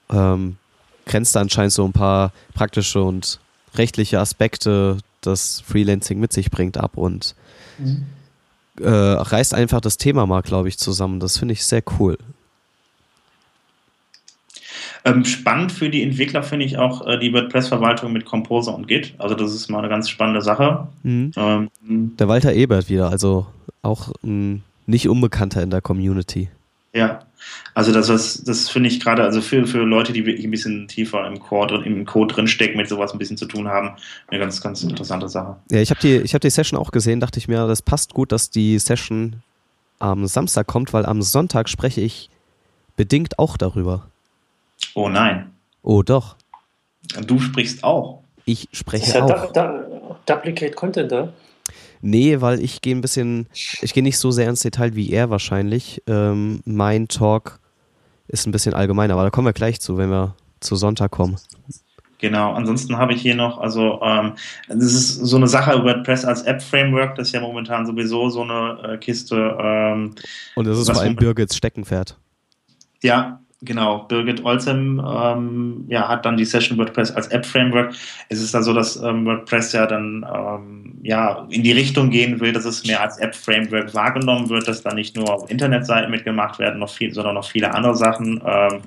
Ähm, 0.09 0.57
grenzt 1.05 1.36
da 1.36 1.41
anscheinend 1.41 1.74
so 1.74 1.86
ein 1.86 1.93
paar 1.93 2.32
praktische 2.53 3.01
und 3.01 3.39
rechtliche 3.76 4.20
Aspekte, 4.20 4.97
das 5.22 5.61
Freelancing 5.61 6.20
mit 6.20 6.34
sich 6.34 6.51
bringt, 6.51 6.78
ab 6.78 6.97
und 6.97 7.36
mhm. 7.78 8.05
äh, 8.80 8.89
reißt 8.89 9.53
einfach 9.53 9.82
das 9.82 9.97
Thema 9.97 10.26
mal, 10.26 10.41
glaube 10.41 10.70
ich, 10.70 10.78
zusammen. 10.78 11.20
Das 11.20 11.38
finde 11.38 11.53
ich 11.53 11.66
sehr 11.66 11.84
cool. 11.99 12.18
Ähm, 15.06 15.26
spannend 15.26 15.72
für 15.72 15.89
die 15.89 16.01
Entwickler 16.01 16.43
finde 16.43 16.66
ich 16.66 16.78
auch 16.78 17.06
äh, 17.06 17.18
die 17.18 17.34
WordPress-Verwaltung 17.34 18.14
mit 18.14 18.26
Composer 18.26 18.74
und 18.74 18.88
Git. 18.88 19.14
Also 19.18 19.36
das 19.36 19.54
ist 19.54 19.70
mal 19.70 19.80
eine 19.80 19.89
ganz 19.89 20.10
spannende 20.10 20.41
Sache. 20.41 20.88
Mhm. 21.04 21.32
Ähm, 21.36 21.70
Der 22.18 22.28
Walter 22.28 22.54
Ebert 22.54 22.89
wieder, 22.89 23.10
also 23.10 23.47
auch 23.82 24.12
ein 24.24 24.64
nicht 24.86 25.08
unbekannter 25.10 25.62
in 25.62 25.70
der 25.70 25.82
Community. 25.82 26.49
Ja, 26.93 27.22
also 27.74 27.91
das, 27.91 28.08
das, 28.08 28.43
das 28.43 28.70
finde 28.70 28.89
ich 28.89 28.99
gerade, 28.99 29.24
also 29.24 29.41
für, 29.41 29.66
für 29.66 29.80
Leute, 29.80 30.14
die 30.14 30.26
wirklich 30.26 30.45
ein 30.45 30.51
bisschen 30.51 30.88
tiefer 30.88 31.26
im 31.26 31.39
Code 31.39 31.76
und 31.76 31.86
im 31.86 32.06
Code 32.06 32.34
drinstecken, 32.34 32.78
mit 32.78 32.88
sowas 32.88 33.12
ein 33.12 33.18
bisschen 33.18 33.38
zu 33.38 33.45
tun 33.45 33.68
haben, 33.68 33.91
eine 34.28 34.39
ganz, 34.39 34.62
ganz 34.62 34.84
interessante 34.84 35.28
Sache. 35.28 35.56
Ja, 35.72 35.80
ich 35.80 35.89
habe 35.89 35.99
die, 36.01 36.20
hab 36.20 36.41
die 36.41 36.49
Session 36.49 36.80
auch 36.80 36.91
gesehen, 36.91 37.20
dachte 37.20 37.39
ich 37.39 37.47
mir, 37.47 37.66
das 37.68 37.82
passt 37.82 38.14
gut, 38.14 38.32
dass 38.32 38.51
die 38.51 38.78
Session 38.78 39.38
am 39.99 40.28
Samstag 40.28 40.68
kommt, 40.68 40.93
weil 40.93 41.06
am 41.06 41.22
Sonntag 41.22 41.68
spreche 41.68 42.01
ich 42.01 42.30
bedingt 42.95 43.39
auch 43.39 43.58
darüber. 43.58 44.08
Oh 44.95 45.09
nein. 45.09 45.51
Oh 45.81 46.03
doch. 46.03 46.37
Du 47.25 47.39
sprichst 47.39 47.83
auch. 47.83 48.23
Ich 48.45 48.67
spreche 48.71 49.05
ist 49.05 49.13
ja 49.15 49.23
auch. 49.23 49.51
Da, 49.51 49.85
Duplicate 50.25 50.73
Content 50.73 51.11
da? 51.11 51.33
Nee, 52.01 52.41
weil 52.41 52.61
ich 52.61 52.81
gehe 52.81 52.95
ein 52.95 53.01
bisschen, 53.01 53.47
ich 53.53 53.93
gehe 53.93 54.03
nicht 54.03 54.17
so 54.17 54.31
sehr 54.31 54.49
ins 54.49 54.59
Detail 54.59 54.95
wie 54.95 55.11
er 55.11 55.29
wahrscheinlich. 55.29 56.03
Ähm, 56.07 56.61
mein 56.65 57.07
Talk 57.07 57.59
ist 58.27 58.45
ein 58.45 58.51
bisschen 58.51 58.73
allgemeiner, 58.73 59.13
aber 59.13 59.23
da 59.23 59.29
kommen 59.29 59.47
wir 59.47 59.53
gleich 59.53 59.79
zu, 59.79 59.97
wenn 59.97 60.09
wir 60.09 60.35
zu 60.59 60.75
Sonntag 60.75 61.11
kommen. 61.11 61.37
Genau, 62.19 62.53
ansonsten 62.53 62.97
habe 62.97 63.13
ich 63.13 63.21
hier 63.21 63.35
noch, 63.35 63.57
also 63.57 64.01
ähm, 64.01 64.33
das 64.69 64.93
ist 64.93 65.15
so 65.15 65.35
eine 65.35 65.47
Sache 65.47 65.73
über 65.73 65.95
WordPress 65.95 66.23
als 66.23 66.41
App-Framework, 66.43 67.15
das 67.15 67.27
ist 67.27 67.33
ja 67.33 67.41
momentan 67.41 67.85
sowieso 67.85 68.29
so 68.29 68.43
eine 68.43 68.93
äh, 68.93 68.97
Kiste. 68.97 69.57
Ähm, 69.59 70.15
Und 70.55 70.65
das 70.65 70.77
ist 70.77 70.89
vor 70.89 71.01
allem 71.01 71.17
Birgits 71.17 71.55
Steckenpferd. 71.55 72.17
Ja, 73.01 73.41
genau. 73.64 73.99
Birgit 74.03 74.43
Olsem 74.43 75.01
ähm, 75.05 75.86
ja, 75.88 76.07
hat 76.07 76.26
dann 76.26 76.38
die 76.38 76.45
Session 76.45 76.78
WordPress 76.78 77.11
als 77.11 77.28
App-Framework. 77.28 77.93
Es 78.30 78.41
ist 78.41 78.53
dann 78.53 78.64
so, 78.64 78.74
dass 78.74 78.95
ähm, 79.01 79.26
WordPress 79.26 79.74
ja 79.74 79.86
dann 79.86 80.26
ähm, 80.34 80.99
ja, 81.03 81.45
in 81.49 81.64
die 81.64 81.72
Richtung 81.72 82.09
gehen 82.09 82.39
will, 82.39 82.53
dass 82.53 82.66
es 82.66 82.86
mehr 82.86 83.01
als 83.01 83.18
App-Framework 83.18 83.93
wahrgenommen 83.93 84.49
wird, 84.49 84.68
dass 84.68 84.82
da 84.82 84.93
nicht 84.93 85.16
nur 85.16 85.49
Internetseiten 85.49 86.09
mitgemacht 86.11 86.59
werden, 86.59 86.80
noch 86.80 86.89
viel, 86.89 87.14
sondern 87.14 87.36
noch 87.36 87.49
viele 87.49 87.74
andere 87.74 87.95
Sachen. 87.95 88.41
Ähm, 88.45 88.82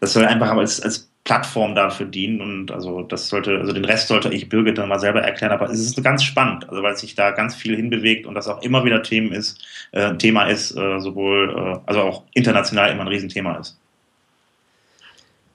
das 0.00 0.12
soll 0.12 0.24
einfach 0.24 0.50
als, 0.50 0.80
als 0.80 1.12
Plattform 1.24 1.76
dafür 1.76 2.06
dienen 2.06 2.40
und 2.40 2.72
also 2.72 3.02
das 3.02 3.28
sollte, 3.28 3.58
also 3.58 3.72
den 3.72 3.84
Rest 3.84 4.08
sollte 4.08 4.28
ich 4.30 4.48
Birgit 4.48 4.78
dann 4.78 4.88
mal 4.88 4.98
selber 4.98 5.22
erklären, 5.22 5.52
aber 5.52 5.70
es 5.70 5.78
ist 5.78 6.02
ganz 6.02 6.24
spannend, 6.24 6.68
also 6.68 6.82
weil 6.82 6.96
sich 6.96 7.14
da 7.14 7.30
ganz 7.30 7.54
viel 7.54 7.76
hinbewegt 7.76 8.26
und 8.26 8.34
das 8.34 8.48
auch 8.48 8.60
immer 8.62 8.84
wieder 8.84 9.04
Themen 9.04 9.30
ist, 9.30 9.64
äh, 9.92 10.16
Thema 10.16 10.46
ist, 10.46 10.76
äh, 10.76 10.98
sowohl, 10.98 11.54
äh, 11.56 11.78
also 11.86 12.00
auch 12.00 12.22
international 12.34 12.90
immer 12.90 13.02
ein 13.02 13.08
Riesenthema 13.08 13.56
ist. 13.56 13.78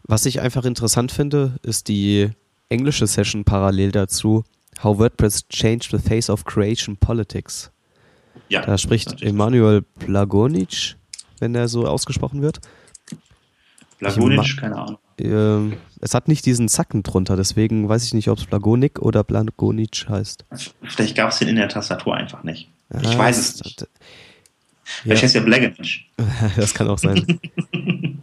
Was 0.07 0.25
ich 0.25 0.39
einfach 0.39 0.63
interessant 0.63 1.11
finde, 1.11 1.57
ist 1.63 1.89
die 1.89 2.29
englische 2.69 3.07
Session 3.07 3.43
parallel 3.43 3.91
dazu, 3.91 4.45
How 4.83 4.97
WordPress 4.97 5.47
Changed 5.49 5.91
the 5.91 5.97
Face 5.97 6.29
of 6.29 6.45
Creation 6.45 6.95
Politics. 6.97 7.71
Ja, 8.49 8.61
da 8.61 8.77
spricht 8.77 9.21
Emanuel 9.21 9.81
Blagonic, 9.99 10.95
wenn 11.39 11.55
er 11.55 11.67
so 11.67 11.85
ausgesprochen 11.87 12.41
wird. 12.41 12.61
Blagonic, 13.99 14.57
keine 14.57 14.77
Ahnung. 14.77 14.97
Äh, 15.19 15.75
es 15.99 16.13
hat 16.13 16.27
nicht 16.27 16.45
diesen 16.45 16.69
Zacken 16.69 17.03
drunter, 17.03 17.35
deswegen 17.35 17.89
weiß 17.89 18.05
ich 18.05 18.13
nicht, 18.13 18.29
ob 18.29 18.37
es 18.37 18.45
Blagonik 18.45 18.99
oder 18.99 19.23
Blagonic 19.23 20.05
heißt. 20.07 20.45
Vielleicht 20.83 21.15
gab 21.15 21.31
es 21.31 21.39
den 21.39 21.49
in 21.49 21.55
der 21.55 21.69
Tastatur 21.69 22.15
einfach 22.15 22.43
nicht. 22.43 22.69
Ja, 22.93 23.01
ich 23.01 23.17
weiß 23.17 23.37
es 23.37 23.63
nicht. 23.63 23.81
Ja. 23.81 23.87
Vielleicht 24.83 25.23
heißt 25.23 25.35
ja 25.35 25.41
Blagonic. 25.41 26.05
das 26.55 26.73
kann 26.73 26.87
auch 26.87 26.99
sein. 26.99 27.39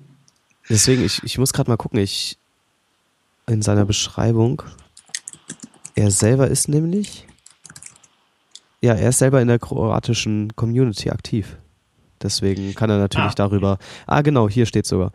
deswegen, 0.68 1.04
ich, 1.04 1.22
ich 1.22 1.38
muss 1.38 1.52
gerade 1.52 1.70
mal 1.70 1.76
gucken, 1.76 1.98
ich 1.98 2.38
in 3.46 3.62
seiner 3.62 3.84
Beschreibung. 3.84 4.62
Er 5.94 6.10
selber 6.10 6.48
ist 6.48 6.68
nämlich. 6.68 7.26
Ja, 8.80 8.94
er 8.94 9.10
ist 9.10 9.18
selber 9.18 9.40
in 9.40 9.48
der 9.48 9.58
kroatischen 9.58 10.54
Community 10.56 11.10
aktiv. 11.10 11.56
Deswegen 12.22 12.74
kann 12.74 12.90
er 12.90 12.98
natürlich 12.98 13.32
ah. 13.32 13.34
darüber. 13.36 13.78
Ah, 14.06 14.22
genau, 14.22 14.48
hier 14.48 14.66
steht 14.66 14.86
sogar. 14.86 15.12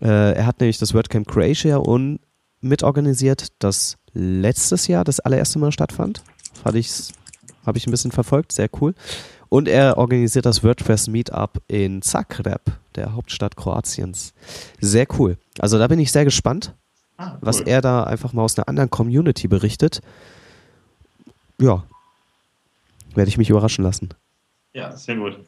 Äh, 0.00 0.34
er 0.34 0.46
hat 0.46 0.60
nämlich 0.60 0.78
das 0.78 0.94
WordCamp 0.94 1.28
Croatia 1.28 1.76
und 1.76 2.20
mitorganisiert, 2.60 3.48
das 3.58 3.96
letztes 4.12 4.86
Jahr 4.86 5.04
das 5.04 5.20
allererste 5.20 5.58
Mal 5.58 5.72
stattfand. 5.72 6.22
Ich's, 6.74 7.12
habe 7.66 7.78
ich 7.78 7.86
ein 7.86 7.90
bisschen 7.90 8.12
verfolgt, 8.12 8.52
sehr 8.52 8.68
cool. 8.80 8.94
Und 9.52 9.68
er 9.68 9.98
organisiert 9.98 10.46
das 10.46 10.64
WordPress 10.64 11.08
Meetup 11.08 11.60
in 11.68 12.00
Zagreb, 12.00 12.62
der 12.94 13.12
Hauptstadt 13.12 13.54
Kroatiens. 13.54 14.32
Sehr 14.80 15.06
cool. 15.18 15.36
Also 15.58 15.78
da 15.78 15.88
bin 15.88 15.98
ich 15.98 16.10
sehr 16.10 16.24
gespannt, 16.24 16.74
ah, 17.18 17.32
cool. 17.32 17.38
was 17.42 17.60
er 17.60 17.82
da 17.82 18.04
einfach 18.04 18.32
mal 18.32 18.44
aus 18.44 18.56
einer 18.56 18.66
anderen 18.66 18.88
Community 18.88 19.48
berichtet. 19.48 20.00
Ja, 21.58 21.84
werde 23.14 23.28
ich 23.28 23.36
mich 23.36 23.50
überraschen 23.50 23.84
lassen. 23.84 24.08
Ja, 24.72 24.96
sehr 24.96 25.16
gut. 25.16 25.38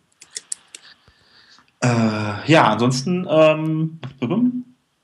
Äh, 1.81 1.89
ja, 2.47 2.73
ansonsten 2.73 3.27
ähm, 3.27 4.01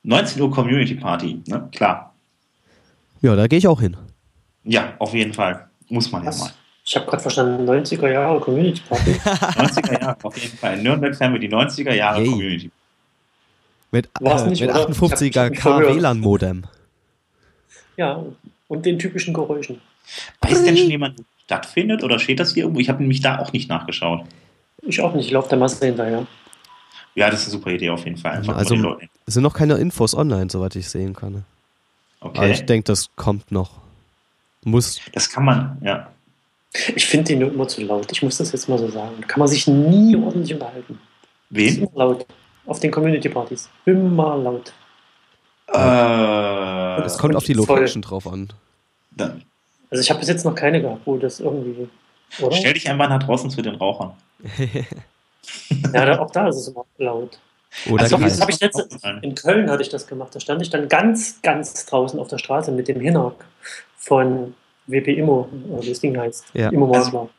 19 0.02 0.42
Uhr 0.42 0.50
Community 0.50 0.96
Party, 0.96 1.42
ne? 1.46 1.70
Klar. 1.72 2.14
Ja, 3.22 3.34
da 3.34 3.46
gehe 3.46 3.60
ich 3.60 3.66
auch 3.66 3.80
hin. 3.80 3.96
Ja, 4.64 4.92
auf 4.98 5.14
jeden 5.14 5.32
Fall. 5.32 5.70
Muss 5.88 6.12
man 6.12 6.22
ja 6.22 6.32
mal. 6.32 6.50
Ich 6.90 6.96
habe 6.96 7.06
gerade 7.06 7.22
verstanden, 7.22 7.70
90er 7.70 8.10
Jahre 8.10 8.40
Community 8.40 8.82
Party. 8.88 9.12
90er 9.20 10.00
Jahre, 10.00 10.16
auf 10.24 10.36
jeden 10.36 10.58
Fall. 10.58 10.76
In 10.76 10.82
Nürnberg 10.82 11.20
haben 11.20 11.32
wir 11.34 11.38
die 11.38 11.48
90er 11.48 11.94
Jahre 11.94 12.18
hey. 12.18 12.26
Community. 12.28 12.70
Mit, 13.92 14.08
äh, 14.20 14.48
nicht, 14.48 14.60
mit 14.60 14.72
58er 14.72 15.50
K 15.50 15.78
WLAN-Modem. 15.78 16.64
Ja, 17.96 18.20
und 18.66 18.84
den 18.84 18.98
typischen 18.98 19.32
Geräuschen. 19.32 19.80
Weiß 20.40 20.64
denn 20.64 20.76
schon 20.76 20.90
jemand, 20.90 21.16
wo 21.16 21.22
stattfindet 21.44 22.02
oder 22.02 22.18
steht 22.18 22.40
das 22.40 22.54
hier 22.54 22.64
irgendwo? 22.64 22.80
Ich 22.80 22.88
habe 22.88 22.98
nämlich 23.02 23.20
da 23.20 23.38
auch 23.38 23.52
nicht 23.52 23.68
nachgeschaut. 23.68 24.24
Ich 24.82 25.00
auch 25.00 25.14
nicht, 25.14 25.26
ich 25.26 25.30
laufe 25.30 25.48
der 25.48 25.58
Masse 25.58 25.86
hinterher. 25.86 26.26
Ja, 27.14 27.30
das 27.30 27.42
ist 27.42 27.46
eine 27.46 27.52
super 27.52 27.70
Idee 27.70 27.90
auf 27.90 28.04
jeden 28.04 28.16
Fall. 28.16 28.32
Einfach 28.32 28.56
also 28.56 28.96
es 29.26 29.34
sind 29.34 29.44
noch 29.44 29.54
keine 29.54 29.74
Infos 29.74 30.12
online, 30.12 30.50
soweit 30.50 30.74
ich 30.74 30.88
sehen 30.88 31.14
kann. 31.14 31.44
Okay. 32.18 32.36
Aber 32.36 32.48
ich 32.48 32.66
denke, 32.66 32.86
das 32.86 33.10
kommt 33.14 33.52
noch. 33.52 33.78
Muss. 34.64 35.00
Das 35.12 35.30
kann 35.30 35.44
man, 35.44 35.78
ja. 35.82 36.10
Ich 36.72 37.06
finde 37.06 37.26
den 37.26 37.40
nur 37.40 37.52
immer 37.52 37.66
zu 37.66 37.82
laut. 37.82 38.10
Ich 38.12 38.22
muss 38.22 38.38
das 38.38 38.52
jetzt 38.52 38.68
mal 38.68 38.78
so 38.78 38.88
sagen. 38.88 39.16
Da 39.20 39.26
kann 39.26 39.40
man 39.40 39.48
sich 39.48 39.66
nie 39.66 40.16
ordentlich 40.16 40.54
unterhalten. 40.54 41.00
Wen? 41.50 41.78
Immer 41.78 41.90
laut. 41.94 42.26
Auf 42.66 42.78
den 42.78 42.90
Community-Partys. 42.90 43.68
Immer 43.86 44.36
laut. 44.36 44.72
Äh, 45.72 47.04
es 47.04 47.18
kommt 47.18 47.34
auf 47.34 47.44
die 47.44 47.54
Location 47.54 48.02
voll. 48.02 48.10
drauf 48.10 48.32
an. 48.32 48.52
Dann. 49.16 49.42
Also 49.90 50.02
ich 50.02 50.10
habe 50.10 50.20
bis 50.20 50.28
jetzt 50.28 50.44
noch 50.44 50.54
keine 50.54 50.80
gehabt, 50.80 51.02
wo 51.04 51.16
das 51.16 51.40
irgendwie. 51.40 51.88
Oder? 52.40 52.54
Stell 52.54 52.74
dich 52.74 52.88
einfach 52.88 53.08
nach 53.08 53.22
draußen 53.22 53.50
zu 53.50 53.62
den 53.62 53.74
Rauchern. 53.74 54.12
Ja, 55.92 56.20
auch 56.20 56.30
da 56.30 56.48
ist 56.48 56.56
es 56.56 56.68
immer 56.68 56.84
laut. 56.98 57.40
Oder 57.88 58.02
also, 58.02 58.16
das 58.18 58.40
habe 58.40 58.50
ich 58.50 58.60
letzte, 58.60 58.88
in 59.22 59.34
Köln 59.34 59.70
hatte 59.70 59.82
ich 59.82 59.88
das 59.88 60.06
gemacht. 60.06 60.34
Da 60.34 60.40
stand 60.40 60.60
ich 60.60 60.70
dann 60.70 60.88
ganz, 60.88 61.40
ganz 61.42 61.86
draußen 61.86 62.18
auf 62.18 62.28
der 62.28 62.38
Straße 62.38 62.72
mit 62.72 62.88
dem 62.88 63.00
Hinnock 63.00 63.44
von 63.96 64.54
WP 64.90 65.08
Immo, 65.18 65.48
wie 65.80 65.88
das 65.88 66.00
Ding 66.00 66.18
heißt. 66.18 66.46
Ja. 66.54 66.70
Immo 66.70 66.92
also, 66.92 67.30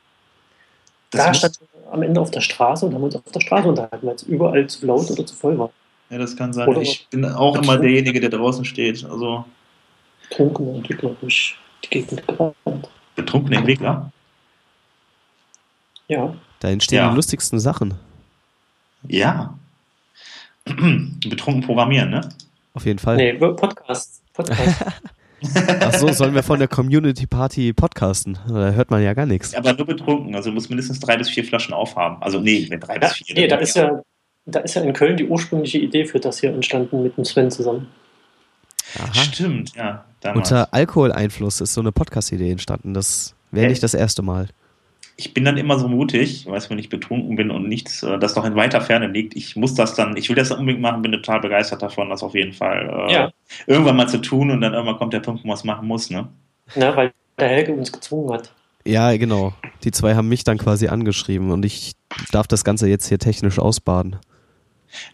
Da 1.11 1.33
stand 1.33 1.59
am 1.91 2.03
Ende 2.03 2.21
auf 2.21 2.31
der 2.31 2.41
Straße 2.41 2.85
und 2.85 2.93
haben 2.93 3.03
uns 3.03 3.15
auf 3.15 3.31
der 3.33 3.41
Straße 3.41 3.67
unterhalten, 3.67 4.07
weil 4.07 4.15
es 4.15 4.23
überall 4.23 4.67
zu 4.67 4.85
laut 4.85 5.09
oder 5.11 5.25
zu 5.25 5.35
voll 5.35 5.57
war. 5.57 5.71
Ja, 6.09 6.17
das 6.17 6.35
kann 6.35 6.53
sein. 6.53 6.67
Oder 6.67 6.81
ich 6.81 7.07
bin 7.09 7.25
auch 7.25 7.55
immer 7.55 7.77
derjenige, 7.77 8.19
der 8.19 8.29
draußen 8.29 8.65
steht. 8.65 9.03
Also 9.05 9.45
Betrunkene 10.29 10.75
Entwickler 10.75 11.15
durch 11.19 11.57
die 11.83 11.89
Gegend 11.89 12.27
gerannt. 12.27 12.89
Betrunkene 13.15 13.57
Entwickler? 13.57 14.11
Ja. 16.07 16.33
Da 16.59 16.69
entstehen 16.69 16.97
ja. 16.97 17.09
die 17.09 17.15
lustigsten 17.15 17.59
Sachen. 17.59 17.93
Ja. 19.07 19.57
Betrunken 20.65 21.63
programmieren, 21.63 22.09
ne? 22.09 22.29
Auf 22.73 22.85
jeden 22.85 22.99
Fall. 22.99 23.17
Nee, 23.17 23.33
Podcast. 23.33 24.21
Podcast. 24.33 24.85
Ach 25.79 25.93
so, 25.93 26.11
sollen 26.11 26.35
wir 26.35 26.43
von 26.43 26.59
der 26.59 26.67
Community 26.67 27.25
Party 27.25 27.73
podcasten? 27.73 28.37
Da 28.47 28.71
hört 28.71 28.91
man 28.91 29.01
ja 29.01 29.13
gar 29.13 29.25
nichts. 29.25 29.55
Aber 29.55 29.73
nur 29.73 29.85
betrunken, 29.85 30.35
also 30.35 30.49
du 30.49 30.53
musst 30.53 30.69
mindestens 30.69 30.99
drei 30.99 31.17
bis 31.17 31.29
vier 31.29 31.43
Flaschen 31.43 31.73
aufhaben. 31.73 32.21
Also 32.21 32.39
nee, 32.39 32.67
wenn 32.69 32.79
drei 32.79 32.95
ja, 32.95 32.99
bis 32.99 33.13
vier. 33.13 33.35
Nee, 33.35 33.47
da 33.47 33.57
ist 33.57 33.75
ja, 33.75 34.01
da 34.45 34.59
ist 34.59 34.75
ja 34.75 34.83
in 34.83 34.93
Köln 34.93 35.17
die 35.17 35.27
ursprüngliche 35.27 35.79
Idee 35.79 36.05
für 36.05 36.19
das 36.19 36.39
hier 36.39 36.53
entstanden 36.53 37.01
mit 37.01 37.17
dem 37.17 37.25
Sven 37.25 37.49
zusammen. 37.49 37.87
Aha. 38.99 39.13
Stimmt, 39.13 39.75
ja. 39.75 40.05
Damals. 40.19 40.51
Unter 40.51 40.73
Alkoholeinfluss 40.73 41.61
ist 41.61 41.73
so 41.73 41.81
eine 41.81 41.91
Podcast-Idee 41.91 42.51
entstanden. 42.51 42.93
Das 42.93 43.33
wäre 43.51 43.67
nicht 43.67 43.81
das 43.81 43.93
erste 43.93 44.21
Mal 44.21 44.47
ich 45.21 45.35
bin 45.35 45.45
dann 45.45 45.57
immer 45.57 45.77
so 45.77 45.87
mutig, 45.87 46.47
weiß, 46.47 46.71
wenn 46.71 46.79
ich 46.79 46.89
betrunken 46.89 47.35
bin 47.35 47.51
und 47.51 47.67
nichts, 47.67 48.01
äh, 48.01 48.17
das 48.17 48.35
noch 48.35 48.43
in 48.43 48.55
weiter 48.55 48.81
Ferne 48.81 49.07
liegt. 49.07 49.35
Ich 49.35 49.55
muss 49.55 49.75
das 49.75 49.93
dann, 49.93 50.17
ich 50.17 50.29
will 50.29 50.35
das 50.35 50.49
unbedingt 50.49 50.81
machen, 50.81 51.03
bin 51.03 51.11
total 51.11 51.39
begeistert 51.41 51.83
davon, 51.83 52.09
das 52.09 52.23
auf 52.23 52.33
jeden 52.33 52.53
Fall 52.53 53.07
äh, 53.07 53.13
ja. 53.13 53.31
irgendwann 53.67 53.97
mal 53.97 54.09
zu 54.09 54.17
tun 54.17 54.49
und 54.49 54.61
dann 54.61 54.73
irgendwann 54.73 54.97
kommt 54.97 55.13
der 55.13 55.19
Punkt, 55.19 55.43
wo 55.43 55.47
man 55.47 55.57
es 55.57 55.63
machen 55.63 55.87
muss, 55.87 56.09
ne? 56.09 56.27
Na, 56.75 56.95
weil 56.95 57.11
der 57.37 57.49
Helge 57.49 57.73
uns 57.73 57.91
gezwungen 57.91 58.33
hat. 58.33 58.51
Ja, 58.83 59.15
genau. 59.15 59.53
Die 59.83 59.91
zwei 59.91 60.15
haben 60.15 60.27
mich 60.27 60.43
dann 60.43 60.57
quasi 60.57 60.87
angeschrieben 60.87 61.51
und 61.51 61.65
ich 61.65 61.93
darf 62.31 62.47
das 62.47 62.63
Ganze 62.63 62.89
jetzt 62.89 63.07
hier 63.07 63.19
technisch 63.19 63.59
ausbaden. 63.59 64.15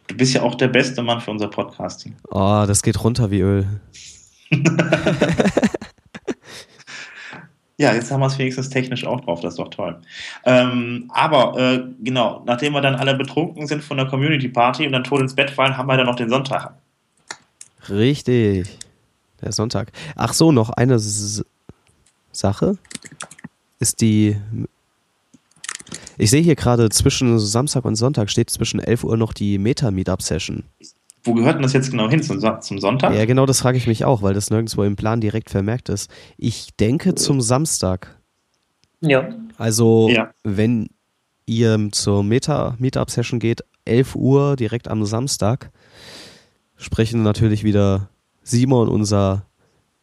Du 0.07 0.15
bist 0.15 0.33
ja 0.33 0.41
auch 0.41 0.55
der 0.55 0.69
beste 0.69 1.03
Mann 1.03 1.19
für 1.19 1.31
unser 1.31 1.49
Podcasting. 1.49 2.15
Oh, 2.29 2.63
das 2.65 2.81
geht 2.81 3.03
runter 3.03 3.29
wie 3.29 3.41
Öl. 3.41 3.67
Ja, 7.79 7.93
jetzt 7.93 8.11
haben 8.11 8.21
wir 8.21 8.27
es 8.27 8.37
wenigstens 8.39 8.69
technisch 8.69 9.05
auch 9.05 9.21
drauf, 9.21 9.39
das 9.41 9.53
ist 9.53 9.59
doch 9.59 9.69
toll. 9.69 10.01
Ähm, 10.45 11.11
aber 11.13 11.57
äh, 11.59 11.83
genau, 12.03 12.41
nachdem 12.45 12.73
wir 12.73 12.81
dann 12.81 12.95
alle 12.95 13.13
betrunken 13.13 13.67
sind 13.67 13.83
von 13.83 13.97
der 13.97 14.07
Community 14.07 14.49
Party 14.49 14.85
und 14.87 14.93
dann 14.93 15.03
tot 15.03 15.21
ins 15.21 15.35
Bett 15.35 15.51
fallen, 15.51 15.77
haben 15.77 15.87
wir 15.87 15.95
dann 15.95 16.07
noch 16.07 16.15
den 16.15 16.29
Sonntag. 16.29 16.73
Richtig, 17.87 18.67
der 19.41 19.51
Sonntag. 19.51 19.91
Ach 20.15 20.33
so, 20.33 20.51
noch 20.51 20.71
eine 20.71 20.95
S 20.95 21.43
Sache 22.31 22.77
ist 23.79 24.01
die. 24.01 24.37
Ich 26.19 26.31
sehe 26.31 26.41
hier 26.41 26.55
gerade 26.55 26.89
zwischen 26.89 27.37
Samstag 27.37 27.85
und 27.85 27.95
Sonntag 27.95 28.29
steht 28.29 28.49
zwischen 28.49 28.79
11 28.79 29.03
Uhr 29.03 29.17
noch 29.17 29.33
die 29.33 29.59
Meta-Meetup-Session. 29.59 30.63
Wo 31.23 31.33
gehört 31.33 31.55
denn 31.55 31.61
das 31.63 31.73
jetzt 31.73 31.91
genau 31.91 32.09
hin? 32.09 32.23
Zum, 32.23 32.39
zum 32.61 32.79
Sonntag? 32.79 33.13
Ja, 33.13 33.25
genau 33.25 33.45
das 33.45 33.59
frage 33.61 33.77
ich 33.77 33.87
mich 33.87 34.05
auch, 34.05 34.21
weil 34.21 34.33
das 34.33 34.49
nirgendwo 34.49 34.83
im 34.83 34.95
Plan 34.95 35.19
direkt 35.19 35.49
vermerkt 35.49 35.89
ist. 35.89 36.09
Ich 36.37 36.69
denke 36.79 37.15
zum 37.15 37.41
Samstag. 37.41 38.17
Ja. 39.01 39.29
Also, 39.57 40.09
Ja. 40.09 40.31
wenn 40.43 40.89
ihr 41.45 41.89
zur 41.91 42.23
Meta-Meetup-Session 42.23 43.39
geht, 43.39 43.63
11 43.85 44.15
Uhr 44.15 44.55
direkt 44.55 44.87
am 44.87 45.05
Samstag, 45.05 45.71
sprechen 46.75 47.23
natürlich 47.23 47.63
wieder 47.63 48.09
Simon, 48.43 48.87
unser 48.89 49.45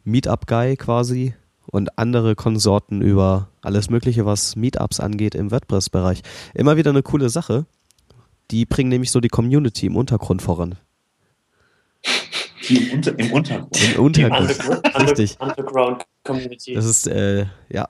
Meetup-Guy 0.04 0.76
quasi, 0.76 1.34
und 1.66 1.98
andere 1.98 2.34
Konsorten 2.36 3.00
über 3.02 3.48
alles 3.62 3.90
Mögliche, 3.90 4.26
was 4.26 4.54
Meetups 4.54 5.00
angeht 5.00 5.34
im 5.34 5.50
WordPress-Bereich. 5.50 6.22
Immer 6.54 6.76
wieder 6.76 6.90
eine 6.90 7.02
coole 7.02 7.28
Sache. 7.30 7.66
Die 8.50 8.66
bringen 8.66 8.90
nämlich 8.90 9.10
so 9.10 9.20
die 9.20 9.28
Community 9.28 9.86
im 9.86 9.96
Untergrund 9.96 10.42
voran. 10.42 10.76
Die 12.68 12.76
im, 12.76 12.94
Unter 12.94 13.18
im 13.18 13.32
Untergrund. 13.32 13.94
Im 13.94 14.00
Untergrund. 14.00 14.50
Richtig. 15.00 15.36
Underground 15.38 16.04
Community. 16.24 16.74
Das 16.74 16.86
ist, 16.86 17.06
äh, 17.06 17.46
ja. 17.68 17.88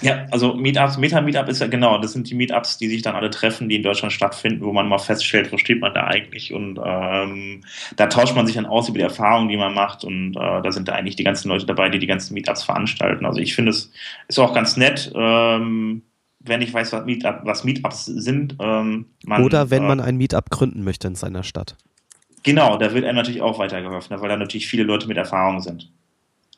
Ja, 0.00 0.26
also 0.30 0.54
Meetups, 0.54 0.96
Meta-Meetup 0.96 1.48
ist 1.48 1.60
ja 1.60 1.66
genau, 1.66 1.98
das 1.98 2.12
sind 2.12 2.30
die 2.30 2.34
Meetups, 2.34 2.78
die 2.78 2.88
sich 2.88 3.02
dann 3.02 3.16
alle 3.16 3.30
treffen, 3.30 3.68
die 3.68 3.76
in 3.76 3.82
Deutschland 3.82 4.12
stattfinden, 4.12 4.64
wo 4.64 4.72
man 4.72 4.88
mal 4.88 4.98
feststellt, 4.98 5.50
wo 5.50 5.56
steht 5.56 5.80
man 5.80 5.92
da 5.92 6.04
eigentlich 6.04 6.52
und 6.52 6.78
ähm, 6.84 7.64
da 7.96 8.06
tauscht 8.06 8.36
man 8.36 8.46
sich 8.46 8.54
dann 8.54 8.66
aus 8.66 8.88
über 8.88 8.98
die 8.98 9.04
Erfahrungen, 9.04 9.48
die 9.48 9.56
man 9.56 9.74
macht 9.74 10.04
und 10.04 10.36
äh, 10.36 10.62
da 10.62 10.70
sind 10.70 10.86
da 10.86 10.92
eigentlich 10.92 11.16
die 11.16 11.24
ganzen 11.24 11.48
Leute 11.48 11.66
dabei, 11.66 11.88
die 11.88 11.98
die 11.98 12.06
ganzen 12.06 12.34
Meetups 12.34 12.62
veranstalten. 12.62 13.26
Also 13.26 13.40
ich 13.40 13.56
finde 13.56 13.70
es 13.70 13.90
ist 14.28 14.38
auch 14.38 14.54
ganz 14.54 14.76
nett, 14.76 15.10
ähm, 15.16 16.02
wenn 16.40 16.62
ich 16.62 16.72
weiß, 16.72 16.92
was, 16.92 17.04
Meetup, 17.04 17.40
was 17.42 17.64
Meetups 17.64 18.04
sind. 18.06 18.56
Ähm, 18.60 19.06
man, 19.24 19.42
Oder 19.42 19.70
wenn 19.70 19.82
äh, 19.82 19.88
man 19.88 20.00
ein 20.00 20.16
Meetup 20.16 20.50
gründen 20.50 20.84
möchte 20.84 21.08
in 21.08 21.16
seiner 21.16 21.42
Stadt. 21.42 21.76
Genau, 22.42 22.76
da 22.76 22.92
wird 22.94 23.04
einem 23.04 23.16
natürlich 23.16 23.42
auch 23.42 23.58
weitergeholfen, 23.58 24.20
weil 24.20 24.28
da 24.28 24.36
natürlich 24.36 24.68
viele 24.68 24.84
Leute 24.84 25.08
mit 25.08 25.16
Erfahrung 25.16 25.60
sind. 25.60 25.90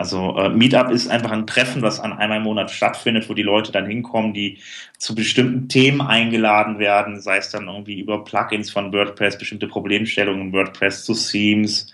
Also 0.00 0.34
äh, 0.38 0.48
Meetup 0.48 0.90
ist 0.90 1.08
einfach 1.08 1.30
ein 1.30 1.46
Treffen, 1.46 1.82
was 1.82 2.00
an 2.00 2.14
einmal 2.14 2.38
im 2.38 2.44
Monat 2.44 2.70
stattfindet, 2.70 3.28
wo 3.28 3.34
die 3.34 3.42
Leute 3.42 3.70
dann 3.70 3.84
hinkommen, 3.84 4.32
die 4.32 4.56
zu 4.96 5.14
bestimmten 5.14 5.68
Themen 5.68 6.00
eingeladen 6.00 6.78
werden, 6.78 7.20
sei 7.20 7.36
es 7.36 7.50
dann 7.50 7.68
irgendwie 7.68 8.00
über 8.00 8.24
Plugins 8.24 8.70
von 8.70 8.94
WordPress, 8.94 9.36
bestimmte 9.36 9.68
Problemstellungen 9.68 10.46
in 10.46 10.52
WordPress 10.54 11.04
zu 11.04 11.12
Themes. 11.12 11.92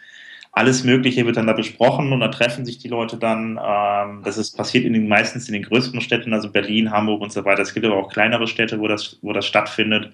Alles 0.52 0.84
Mögliche 0.84 1.26
wird 1.26 1.36
dann 1.36 1.48
da 1.48 1.52
besprochen 1.52 2.12
und 2.12 2.20
da 2.20 2.28
treffen 2.28 2.64
sich 2.64 2.78
die 2.78 2.86
Leute 2.86 3.16
dann. 3.16 3.58
Ähm, 3.60 4.22
das 4.24 4.38
ist 4.38 4.56
passiert 4.56 4.84
in 4.84 4.92
den 4.92 5.08
meistens 5.08 5.48
in 5.48 5.54
den 5.54 5.64
größeren 5.64 6.00
Städten, 6.00 6.32
also 6.32 6.48
Berlin, 6.48 6.92
Hamburg 6.92 7.22
und 7.22 7.32
so 7.32 7.44
weiter. 7.44 7.62
Es 7.62 7.74
gibt 7.74 7.84
aber 7.84 7.96
auch 7.96 8.12
kleinere 8.12 8.46
Städte, 8.46 8.78
wo 8.78 8.86
das, 8.86 9.18
wo 9.20 9.32
das 9.32 9.46
stattfindet. 9.46 10.12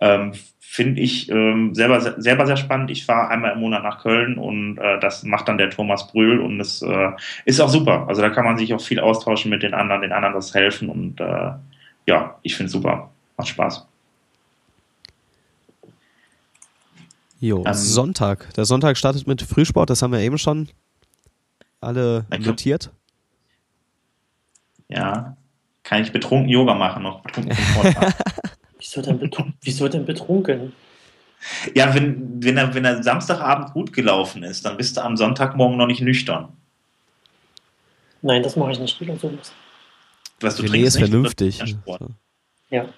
Ähm, 0.00 0.34
Finde 0.74 1.00
ich 1.02 1.30
ähm, 1.30 1.72
selber, 1.72 2.00
selber 2.00 2.46
sehr 2.48 2.56
spannend. 2.56 2.90
Ich 2.90 3.06
fahre 3.06 3.28
einmal 3.28 3.52
im 3.52 3.60
Monat 3.60 3.84
nach 3.84 4.02
Köln 4.02 4.38
und 4.38 4.76
äh, 4.78 4.98
das 4.98 5.22
macht 5.22 5.46
dann 5.46 5.56
der 5.56 5.70
Thomas 5.70 6.08
Brühl 6.08 6.40
und 6.40 6.58
es 6.58 6.82
äh, 6.82 7.10
ist 7.44 7.60
auch 7.60 7.68
super. 7.68 8.08
Also 8.08 8.22
da 8.22 8.30
kann 8.30 8.44
man 8.44 8.58
sich 8.58 8.74
auch 8.74 8.80
viel 8.80 8.98
austauschen 8.98 9.52
mit 9.52 9.62
den 9.62 9.72
anderen, 9.72 10.02
den 10.02 10.10
anderen 10.10 10.34
das 10.34 10.52
helfen 10.52 10.88
und 10.88 11.20
äh, 11.20 11.52
ja, 12.06 12.38
ich 12.42 12.56
finde 12.56 12.66
es 12.66 12.72
super. 12.72 13.12
Macht 13.36 13.46
Spaß. 13.46 13.86
Jo, 17.38 17.62
Ähm, 17.64 17.72
Sonntag. 17.74 18.52
Der 18.54 18.64
Sonntag 18.64 18.96
startet 18.96 19.28
mit 19.28 19.42
Frühsport, 19.42 19.90
das 19.90 20.02
haben 20.02 20.12
wir 20.12 20.18
eben 20.20 20.38
schon 20.38 20.68
alle 21.80 22.26
Okay. 22.32 22.42
notiert. 22.48 22.90
Ja, 24.88 25.36
kann 25.84 26.02
ich 26.02 26.10
betrunken 26.10 26.48
Yoga 26.48 26.74
machen 26.74 27.04
noch. 27.04 27.20
Betrunken 27.20 27.54
Sport 27.54 27.94
machen. 27.94 28.14
Wieso 28.94 29.02
denn, 29.02 29.18
betrunken? 29.18 29.54
Wieso 29.62 29.88
denn 29.88 30.04
betrunken? 30.04 30.72
ja, 31.74 31.94
wenn, 31.94 32.42
wenn, 32.42 32.56
er, 32.56 32.74
wenn 32.74 32.84
er 32.84 33.02
Samstagabend 33.02 33.72
gut 33.72 33.92
gelaufen 33.92 34.42
ist, 34.42 34.64
dann 34.64 34.76
bist 34.76 34.96
du 34.96 35.02
am 35.02 35.16
Sonntagmorgen 35.16 35.76
noch 35.76 35.86
nicht 35.86 36.00
nüchtern. 36.00 36.48
Nein, 38.22 38.42
das 38.42 38.56
mache 38.56 38.72
ich 38.72 38.78
nicht 38.78 39.00
wieder 39.00 39.16
sowas. 39.16 39.52
Was 40.40 40.56
du 40.56 40.62
René 40.62 40.68
trinkst 40.68 40.86
ist 40.86 41.00
nicht, 41.00 41.10
vernünftig. 41.10 41.76
Ja. 42.70 42.88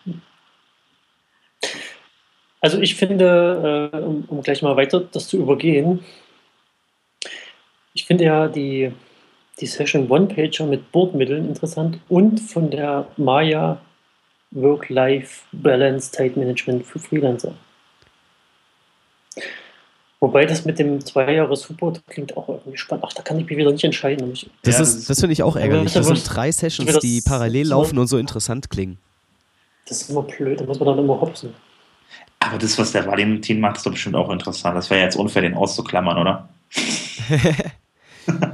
Also 2.61 2.81
ich 2.81 2.95
finde, 2.95 3.91
äh, 3.93 3.97
um, 3.97 4.25
um 4.29 4.43
gleich 4.43 4.63
mal 4.63 4.77
weiter 4.77 5.01
das 5.01 5.29
zu 5.29 5.39
übergehen, 5.39 6.05
ich 7.95 8.05
finde 8.05 8.25
ja 8.25 8.49
die, 8.49 8.93
die 9.61 9.67
Session 9.67 10.09
One-Pager 10.09 10.67
mit 10.67 10.93
Bordmitteln 10.93 11.49
interessant 11.49 11.99
und 12.09 12.41
von 12.41 12.71
der 12.71 13.09
Maya 13.17 13.81
Work-Life-Balance 14.53 16.13
Zeitmanagement 16.13 16.87
für 16.87 16.99
Freelancer. 16.99 17.55
Wobei 20.21 20.47
das 20.47 20.65
mit 20.65 20.79
dem 20.79 21.05
Zwei-Jahres-Support 21.05 22.03
klingt 22.09 22.37
auch 22.37 22.49
irgendwie 22.49 22.79
spannend. 22.79 23.05
Ach, 23.07 23.13
da 23.13 23.23
kann 23.23 23.39
ich 23.39 23.47
mich 23.47 23.59
wieder 23.59 23.71
nicht 23.71 23.85
entscheiden. 23.85 24.33
ich- 24.33 24.49
Das, 24.63 24.77
Ja, 24.77 24.83
ist, 24.83 24.97
das- 24.97 25.05
das 25.07 25.21
finde 25.21 25.35
ich 25.35 25.43
auch 25.43 25.57
ärgerlich. 25.57 25.93
das- 25.93 26.07
sind 26.07 26.25
drei 26.25 26.51
Sessions, 26.51 26.99
die 27.01 27.21
parallel 27.21 27.69
laufen 27.69 27.99
und 27.99 28.07
so 28.07 28.17
interessant 28.17 28.71
klingen. 28.71 28.99
Das 29.87 30.01
ist 30.03 30.11
immer 30.11 30.23
blöd, 30.23 30.61
da 30.61 30.65
muss 30.65 30.79
man 30.81 30.89
dann 30.89 30.99
immer 30.99 31.21
hopsen. 31.21 31.53
Aber 32.41 32.59
das, 32.59 32.79
was 32.79 32.93
der 32.93 33.07
Valentin 33.07 33.61
macht, 33.61 33.77
ist 33.77 33.87
doch 33.87 33.93
bestimmt 33.93 34.17
auch 34.17 34.31
interessant. 34.31 34.77
Das 34.77 34.89
wäre 34.91 35.01
jetzt 35.03 35.17
unfair, 35.17 35.43
den 35.43 35.55
auszuklammern, 35.55 36.19
oder? 36.19 36.49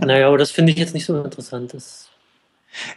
Naja, 0.04 0.28
aber 0.28 0.36
das 0.36 0.50
finde 0.50 0.72
ich 0.72 0.78
jetzt 0.78 0.92
nicht 0.92 1.06
so 1.06 1.22
interessant. 1.22 1.72
Das, 1.72 2.10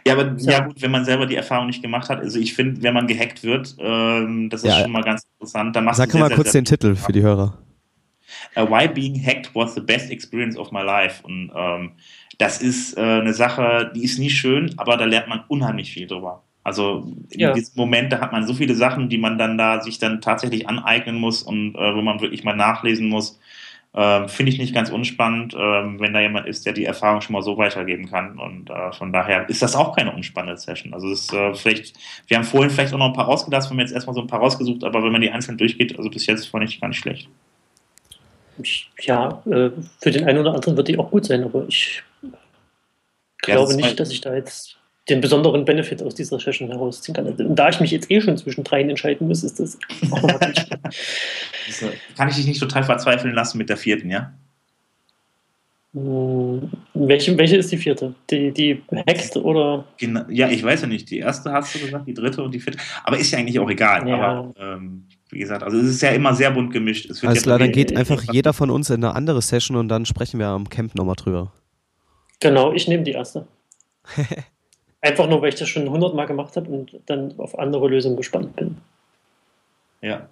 Ja, 0.06 0.14
aber 0.14 0.34
ja. 0.38 0.52
Ja. 0.52 0.60
gut, 0.66 0.80
wenn 0.80 0.90
man 0.90 1.04
selber 1.04 1.26
die 1.26 1.36
Erfahrung 1.36 1.66
nicht 1.66 1.82
gemacht 1.82 2.08
hat, 2.08 2.20
also 2.20 2.38
ich 2.38 2.54
finde, 2.54 2.82
wenn 2.82 2.94
man 2.94 3.06
gehackt 3.06 3.42
wird, 3.42 3.76
ähm, 3.78 4.48
das 4.50 4.62
ist 4.62 4.68
Ja. 4.68 4.82
schon 4.82 4.92
mal 4.92 5.02
ganz 5.02 5.24
interessant. 5.34 5.76
Dann 5.76 5.92
Sag 5.92 6.14
mal 6.14 6.28
sehr, 6.28 6.36
kurz 6.36 6.52
sehr, 6.52 6.60
den 6.62 6.64
Titel 6.64 6.94
für 6.94 7.12
die 7.12 7.22
Hörer. 7.22 7.58
Uh, 8.56 8.68
Why 8.68 8.88
being 8.88 9.14
hacked 9.22 9.54
was 9.54 9.74
the 9.74 9.80
best 9.80 10.10
experience 10.10 10.56
of 10.56 10.72
my 10.72 10.82
life. 10.82 11.22
Und 11.24 11.50
ähm, 11.54 11.92
das 12.38 12.60
ist 12.60 12.96
äh, 12.96 13.00
eine 13.00 13.32
Sache, 13.34 13.92
die 13.94 14.02
ist 14.04 14.18
nie 14.18 14.30
schön, 14.30 14.74
aber 14.78 14.96
da 14.96 15.04
lernt 15.04 15.28
man 15.28 15.44
unheimlich 15.48 15.92
viel 15.92 16.06
drüber. 16.06 16.42
Also 16.64 17.12
in 17.30 17.40
Ja. 17.40 17.52
diesem 17.52 17.74
Moment, 17.76 18.12
da 18.12 18.20
hat 18.20 18.32
man 18.32 18.46
so 18.46 18.54
viele 18.54 18.74
Sachen, 18.74 19.08
die 19.08 19.18
man 19.18 19.38
dann 19.38 19.56
da 19.56 19.80
sich 19.80 19.98
dann 19.98 20.20
tatsächlich 20.20 20.68
aneignen 20.68 21.16
muss 21.16 21.42
und 21.42 21.76
äh, 21.76 21.94
wo 21.94 22.02
man 22.02 22.20
wirklich 22.20 22.42
mal 22.44 22.56
nachlesen 22.56 23.08
muss. 23.08 23.38
Ähm, 23.98 24.28
Finde 24.28 24.52
ich 24.52 24.58
nicht 24.58 24.74
ganz 24.74 24.90
unspannend, 24.90 25.54
ähm, 25.58 25.98
wenn 25.98 26.12
da 26.12 26.20
jemand 26.20 26.46
ist, 26.46 26.66
der 26.66 26.74
die 26.74 26.84
Erfahrung 26.84 27.22
schon 27.22 27.32
mal 27.32 27.40
so 27.40 27.56
weitergeben 27.56 28.10
kann. 28.10 28.38
Und 28.38 28.68
äh, 28.68 28.92
von 28.92 29.10
daher 29.10 29.48
ist 29.48 29.62
das 29.62 29.74
auch 29.74 29.96
keine 29.96 30.12
unspannende 30.14 30.60
Session. 30.60 30.92
Also 30.92 31.10
es 31.10 31.20
ist 31.22 31.32
äh, 31.32 31.54
vielleicht, 31.54 31.94
wir 32.28 32.36
haben 32.36 32.44
vorhin 32.44 32.68
vielleicht 32.70 32.92
auch 32.92 32.98
noch 32.98 33.06
ein 33.06 33.14
paar 33.14 33.24
rausgelassen, 33.24 33.70
wir 33.70 33.74
haben 33.74 33.80
jetzt 33.80 33.92
erstmal 33.94 34.14
so 34.14 34.20
ein 34.20 34.26
paar 34.26 34.40
rausgesucht, 34.40 34.84
aber 34.84 35.02
wenn 35.02 35.12
man 35.12 35.22
die 35.22 35.30
einzeln 35.30 35.56
durchgeht, 35.56 35.96
also 35.96 36.10
bis 36.10 36.26
jetzt 36.26 36.46
fand 36.46 36.64
ich 36.68 36.78
gar 36.78 36.88
nicht 36.88 36.98
schlecht. 36.98 37.28
ja, 39.00 39.42
äh, 39.46 39.70
für 40.00 40.10
den 40.10 40.24
einen 40.24 40.38
oder 40.40 40.54
anderen 40.54 40.76
wird 40.76 40.88
die 40.88 40.98
auch 40.98 41.10
gut 41.10 41.24
sein, 41.24 41.42
aber 41.44 41.64
ich 41.66 42.02
Ja, 42.22 42.30
glaube 43.54 43.70
ist 43.70 43.76
nicht, 43.76 43.86
halt- 43.86 44.00
dass 44.00 44.10
ich 44.10 44.20
da 44.20 44.34
jetzt 44.34 44.75
den 45.08 45.20
besonderen 45.20 45.64
Benefit 45.64 46.02
aus 46.02 46.14
dieser 46.14 46.40
Session 46.40 46.68
herausziehen 46.68 47.14
kann. 47.14 47.26
Und 47.26 47.54
da 47.56 47.68
ich 47.68 47.80
mich 47.80 47.92
jetzt 47.92 48.10
eh 48.10 48.20
schon 48.20 48.36
zwischen 48.36 48.64
dreien 48.64 48.90
entscheiden 48.90 49.28
muss, 49.28 49.44
ist 49.44 49.60
das 49.60 49.78
auch 50.10 50.22
nochmal 50.22 50.52
äh, 50.52 51.86
Kann 52.16 52.28
ich 52.28 52.36
dich 52.36 52.46
nicht 52.46 52.60
total 52.60 52.82
verzweifeln 52.82 53.34
lassen 53.34 53.58
mit 53.58 53.68
der 53.68 53.76
vierten, 53.76 54.10
ja? 54.10 54.32
Hm, 55.94 56.70
welche, 56.94 57.38
welche 57.38 57.56
ist 57.56 57.70
die 57.70 57.76
vierte? 57.76 58.14
Die, 58.30 58.50
die 58.50 58.82
Hext 59.06 59.36
oder? 59.36 59.84
Genau, 59.96 60.22
ja, 60.28 60.48
ich 60.50 60.62
weiß 60.62 60.82
ja 60.82 60.88
nicht. 60.88 61.08
Die 61.10 61.18
erste 61.18 61.52
hast 61.52 61.74
du 61.74 61.78
gesagt, 61.78 62.06
die 62.08 62.14
dritte 62.14 62.42
und 62.42 62.52
die 62.52 62.60
vierte. 62.60 62.78
Aber 63.04 63.16
ist 63.16 63.30
ja 63.30 63.38
eigentlich 63.38 63.60
auch 63.60 63.70
egal. 63.70 64.08
Ja. 64.08 64.16
Aber 64.16 64.54
ähm, 64.58 65.04
wie 65.30 65.38
gesagt, 65.38 65.62
also 65.62 65.78
es 65.78 65.86
ist 65.86 66.02
ja 66.02 66.10
immer 66.10 66.34
sehr 66.34 66.50
bunt 66.50 66.72
gemischt. 66.72 67.08
Es 67.08 67.22
wird 67.22 67.30
Alles 67.30 67.44
ja 67.44 67.46
klar, 67.46 67.58
dann 67.60 67.72
geht 67.72 67.96
einfach 67.96 68.22
jeder 68.32 68.52
von 68.52 68.70
uns 68.70 68.90
in 68.90 68.96
eine 68.96 69.14
andere 69.14 69.40
Session 69.40 69.76
und 69.76 69.88
dann 69.88 70.04
sprechen 70.04 70.40
wir 70.40 70.48
am 70.48 70.68
Camp 70.68 70.96
nochmal 70.96 71.16
drüber. 71.16 71.52
Genau, 72.40 72.72
ich 72.72 72.88
nehme 72.88 73.04
die 73.04 73.12
erste. 73.12 73.46
Einfach 75.06 75.28
nur, 75.28 75.40
weil 75.42 75.50
ich 75.50 75.54
das 75.54 75.68
schon 75.68 75.88
hundertmal 75.88 76.26
gemacht 76.26 76.56
habe 76.56 76.68
und 76.70 77.00
dann 77.06 77.34
auf 77.38 77.58
andere 77.58 77.88
Lösungen 77.88 78.16
gespannt 78.16 78.56
bin. 78.56 78.78
Ja. 80.00 80.28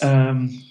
Ähm, 0.00 0.62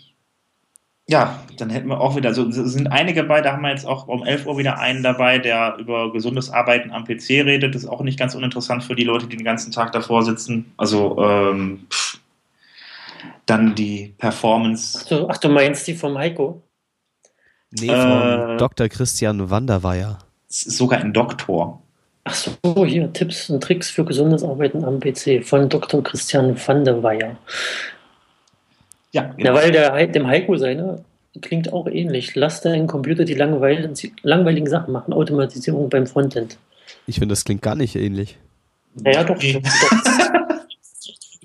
ja, 1.07 1.39
dann 1.57 1.72
hätten 1.72 1.88
wir 1.88 1.99
auch 1.99 2.16
wieder, 2.16 2.34
so 2.34 2.47
es 2.47 2.55
sind 2.55 2.88
einige 2.91 3.24
bei, 3.24 3.41
da 3.41 3.53
haben 3.53 3.64
wir 3.64 3.72
jetzt 3.72 3.86
auch 3.86 4.07
um 4.07 4.24
11 4.24 4.45
Uhr 4.45 4.57
wieder 4.60 4.78
einen 4.78 5.01
dabei, 5.01 5.39
der 5.39 5.78
über 5.80 6.14
gesundes 6.14 6.51
Arbeiten 6.51 6.91
am 6.91 7.03
PC 7.03 7.30
redet. 7.45 7.74
Das 7.74 7.84
ist 7.84 7.89
auch 7.89 8.01
nicht 8.01 8.20
ganz 8.20 8.36
uninteressant 8.36 8.84
für 8.84 8.95
die 8.95 9.03
Leute, 9.05 9.28
die 9.28 9.36
den 9.36 9.43
ganzen 9.45 9.72
Tag 9.72 9.91
davor 9.91 10.24
sitzen. 10.24 10.72
Also, 10.78 11.18
ähm, 11.20 11.88
pff. 11.89 12.20
dann 13.47 13.74
die 13.74 14.14
Performance. 14.20 14.99
Ach 15.01 15.07
du, 15.07 15.28
ach, 15.30 15.38
du 15.38 15.49
meinst 15.49 15.88
die 15.88 15.95
vom 15.95 16.16
Heiko? 16.18 16.62
Nee, 17.72 17.88
von 17.88 18.55
Äh, 18.55 18.57
Dr. 18.57 18.88
Christian 18.88 19.49
Wanderweier. 19.49 20.20
Es 20.50 20.64
ist 20.64 20.78
sogar 20.78 21.00
ein 21.00 21.14
Doktor. 21.14 21.82
Ach 22.24 22.34
so, 22.34 22.52
hier 22.86 23.14
Tipps 23.14 23.50
und 23.50 23.62
Tricks 23.62 23.89
für 23.89 24.04
gesundes 24.04 24.43
Arbeiten 24.43 24.84
am 24.84 25.00
PC 25.00 25.45
von 25.45 25.70
Dr. 25.70 26.04
Christian 26.04 26.58
van 26.68 26.84
der 26.84 27.02
Weyer. 27.04 27.38
Ja, 29.12 29.34
Ja, 29.38 29.54
weil 29.54 29.72
der, 29.72 30.08
dem 30.08 30.28
Heiko 30.28 30.58
seine 30.58 31.04
klingt 31.41 31.72
auch 31.72 31.88
ähnlich. 31.88 32.36
Lass 32.36 32.62
deinen 32.62 32.88
Computer 32.88 33.26
die 33.26 33.36
langweiligen, 33.36 33.93
langweiligen 34.24 34.68
Sachen 34.68 34.91
machen. 34.91 35.14
Automatisierung 35.14 35.89
beim 35.89 36.08
Frontend. 36.08 36.58
Ich 37.06 37.16
finde, 37.20 37.34
das 37.34 37.45
klingt 37.45 37.62
gar 37.62 37.76
nicht 37.76 37.95
ähnlich. 37.95 38.38
Ja, 39.04 39.12
ja, 39.12 39.24
doch. 39.24 39.38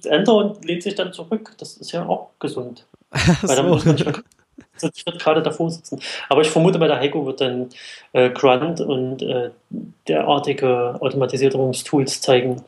Enter 0.05 0.34
und 0.34 0.64
lehnt 0.64 0.82
sich 0.82 0.94
dann 0.94 1.12
zurück. 1.12 1.52
Das 1.59 1.76
ist 1.76 1.92
ja 1.92 2.07
auch 2.07 2.30
gesund. 2.38 2.86
Weil 3.11 3.57
dann 3.57 3.68
muss 3.68 3.84
man 3.84 3.94
nicht 3.94 4.07
wird 4.83 5.18
gerade 5.18 5.43
davor 5.43 5.70
sitzen. 5.70 6.01
Aber 6.29 6.43
ich 6.43 6.49
vermute, 6.49 6.79
bei 6.79 6.89
der 6.89 6.99
Heiko 6.99 7.27
wird 7.27 7.41
dann 7.41 7.70
äh, 8.12 8.31
Grunt 8.31 8.81
und 8.81 9.22
äh, 9.22 9.51
derartige 10.09 10.97
Automatisierungstools 11.01 12.20
zeigen. 12.20 12.62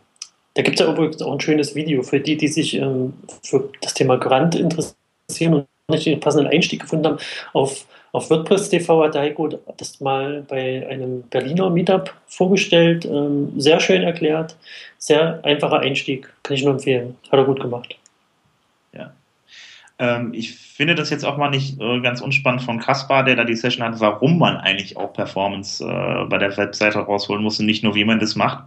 Da 0.54 0.62
gibt 0.62 0.80
es 0.80 0.86
ja 0.86 0.92
übrigens 0.92 1.20
auch 1.20 1.32
ein 1.32 1.40
schönes 1.40 1.74
Video 1.74 2.02
für 2.02 2.20
die, 2.20 2.36
die 2.36 2.48
sich 2.48 2.74
ähm, 2.74 3.12
für 3.42 3.68
das 3.82 3.94
Thema 3.94 4.16
Grunt 4.16 4.54
interessieren 4.54 5.54
und 5.54 5.66
nicht 5.88 6.06
den 6.06 6.20
passenden 6.20 6.48
Einstieg 6.48 6.80
gefunden 6.80 7.06
haben. 7.06 7.18
Auf, 7.52 7.84
auf 8.12 8.30
WordPress 8.30 8.72
hat 8.72 9.14
der 9.14 9.22
Heiko 9.22 9.48
das 9.76 10.00
mal 10.00 10.42
bei 10.48 10.86
einem 10.88 11.22
Berliner 11.22 11.70
Meetup 11.70 12.12
vorgestellt. 12.26 13.04
Ähm, 13.04 13.52
sehr 13.60 13.80
schön 13.80 14.02
erklärt. 14.02 14.56
Sehr 14.98 15.40
einfacher 15.44 15.80
Einstieg. 15.80 16.32
Kann 16.42 16.56
ich 16.56 16.64
nur 16.64 16.72
empfehlen. 16.72 17.16
Hat 17.30 17.38
er 17.38 17.44
gut 17.44 17.60
gemacht. 17.60 17.96
Ja. 18.92 19.12
Ähm, 19.98 20.32
ich 20.34 20.54
finde 20.56 20.94
das 20.94 21.10
jetzt 21.10 21.24
auch 21.24 21.38
mal 21.38 21.50
nicht 21.50 21.80
äh, 21.80 22.00
ganz 22.00 22.20
unspannend 22.20 22.62
von 22.62 22.78
Kaspar, 22.78 23.24
der 23.24 23.36
da 23.36 23.44
die 23.44 23.56
Session 23.56 23.84
hat, 23.84 23.98
warum 24.00 24.38
man 24.38 24.56
eigentlich 24.56 24.96
auch 24.96 25.12
Performance 25.12 25.82
äh, 25.82 26.24
bei 26.26 26.38
der 26.38 26.56
Webseite 26.56 26.98
rausholen 26.98 27.42
muss 27.42 27.58
und 27.60 27.66
nicht 27.66 27.82
nur, 27.82 27.94
wie 27.94 28.04
man 28.04 28.18
das 28.18 28.36
macht. 28.36 28.64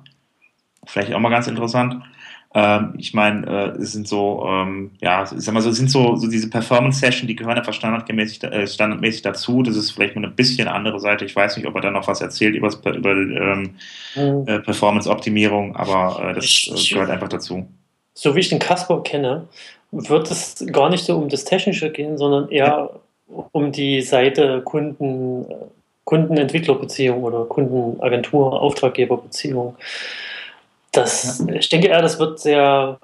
Vielleicht 0.86 1.14
auch 1.14 1.20
mal 1.20 1.30
ganz 1.30 1.48
interessant. 1.48 2.02
Ähm, 2.56 2.96
ich 2.98 3.14
meine, 3.14 3.46
äh, 3.46 3.82
es 3.82 3.92
sind 3.92 4.08
so, 4.08 4.44
ähm, 4.48 4.92
ja, 5.02 5.22
ich 5.22 5.30
sag 5.42 5.54
mal 5.54 5.62
so, 5.62 5.70
es 5.70 5.78
sind 5.78 5.92
so, 5.92 6.16
so 6.16 6.28
diese 6.28 6.50
Performance-Session, 6.50 7.28
die 7.28 7.36
gehören 7.36 7.58
einfach 7.58 7.74
standardmäßig, 7.74 8.44
äh, 8.44 8.66
standardmäßig 8.66 9.22
dazu. 9.22 9.62
Das 9.62 9.76
ist 9.76 9.92
vielleicht 9.92 10.16
mal 10.16 10.24
eine 10.24 10.34
bisschen 10.34 10.68
andere 10.68 11.00
Seite. 11.00 11.26
Ich 11.26 11.36
weiß 11.36 11.58
nicht, 11.58 11.68
ob 11.68 11.76
er 11.76 11.82
da 11.82 11.92
noch 11.92 12.08
was 12.08 12.22
erzählt 12.22 12.56
über, 12.56 12.72
über 12.96 13.12
ähm, 13.12 13.76
mhm. 14.16 14.48
äh, 14.48 14.60
Performance-Optimierung, 14.62 15.76
aber 15.76 16.32
äh, 16.32 16.34
das 16.34 16.46
ich, 16.46 16.90
gehört 16.92 17.12
einfach 17.12 17.30
dazu. 17.30 17.70
So 18.16 18.36
wie 18.36 18.40
ich 18.40 18.50
den 18.50 18.60
Kasper 18.60 19.04
kenne, 19.04 19.48
wird 19.92 20.32
es 20.32 20.66
gar 20.72 20.90
nicht 20.90 21.06
so 21.06 21.18
um 21.18 21.30
das 21.30 21.46
Technische 21.46 21.92
gehen, 21.92 22.18
sondern 22.18 22.50
eher 22.50 22.90
um 23.52 23.72
die 23.72 24.02
Seite 24.02 24.62
Kunden, 24.62 25.46
Kundenentwicklerbeziehung 26.06 27.24
oder 27.24 27.46
Kundenagentur-Auftraggeberbeziehung. 27.46 29.76
Das, 30.92 31.44
ja. 31.48 31.54
Ich 31.54 31.70
denke 31.70 31.88
eher, 31.88 32.02
das 32.02 32.20
wird 32.20 32.40
sehr 32.40 33.00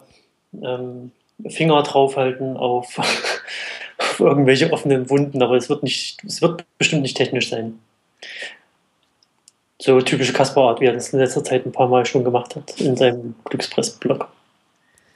ähm, 0.64 1.12
Finger 1.48 1.84
draufhalten 1.84 2.58
auf, 2.58 2.98
auf 4.00 4.20
irgendwelche 4.20 4.74
offenen 4.74 5.08
Wunden, 5.10 5.42
aber 5.44 5.56
es 5.56 5.70
wird 5.70 5.84
nicht, 5.84 6.22
es 6.24 6.42
wird 6.42 6.66
bestimmt 6.78 7.04
nicht 7.04 7.18
technisch 7.18 7.50
sein. 7.50 7.80
So 9.78 10.02
typische 10.02 10.34
Kasper-Art, 10.34 10.82
wie 10.82 10.86
er 10.86 10.94
das 10.94 11.14
in 11.14 11.20
letzter 11.20 11.44
Zeit 11.44 11.66
ein 11.66 11.72
paar 11.72 11.88
Mal 11.88 12.06
schon 12.06 12.24
gemacht 12.24 12.56
hat 12.56 12.80
in 12.80 12.96
seinem 12.96 13.36
Glückspress-Blog. 13.44 14.30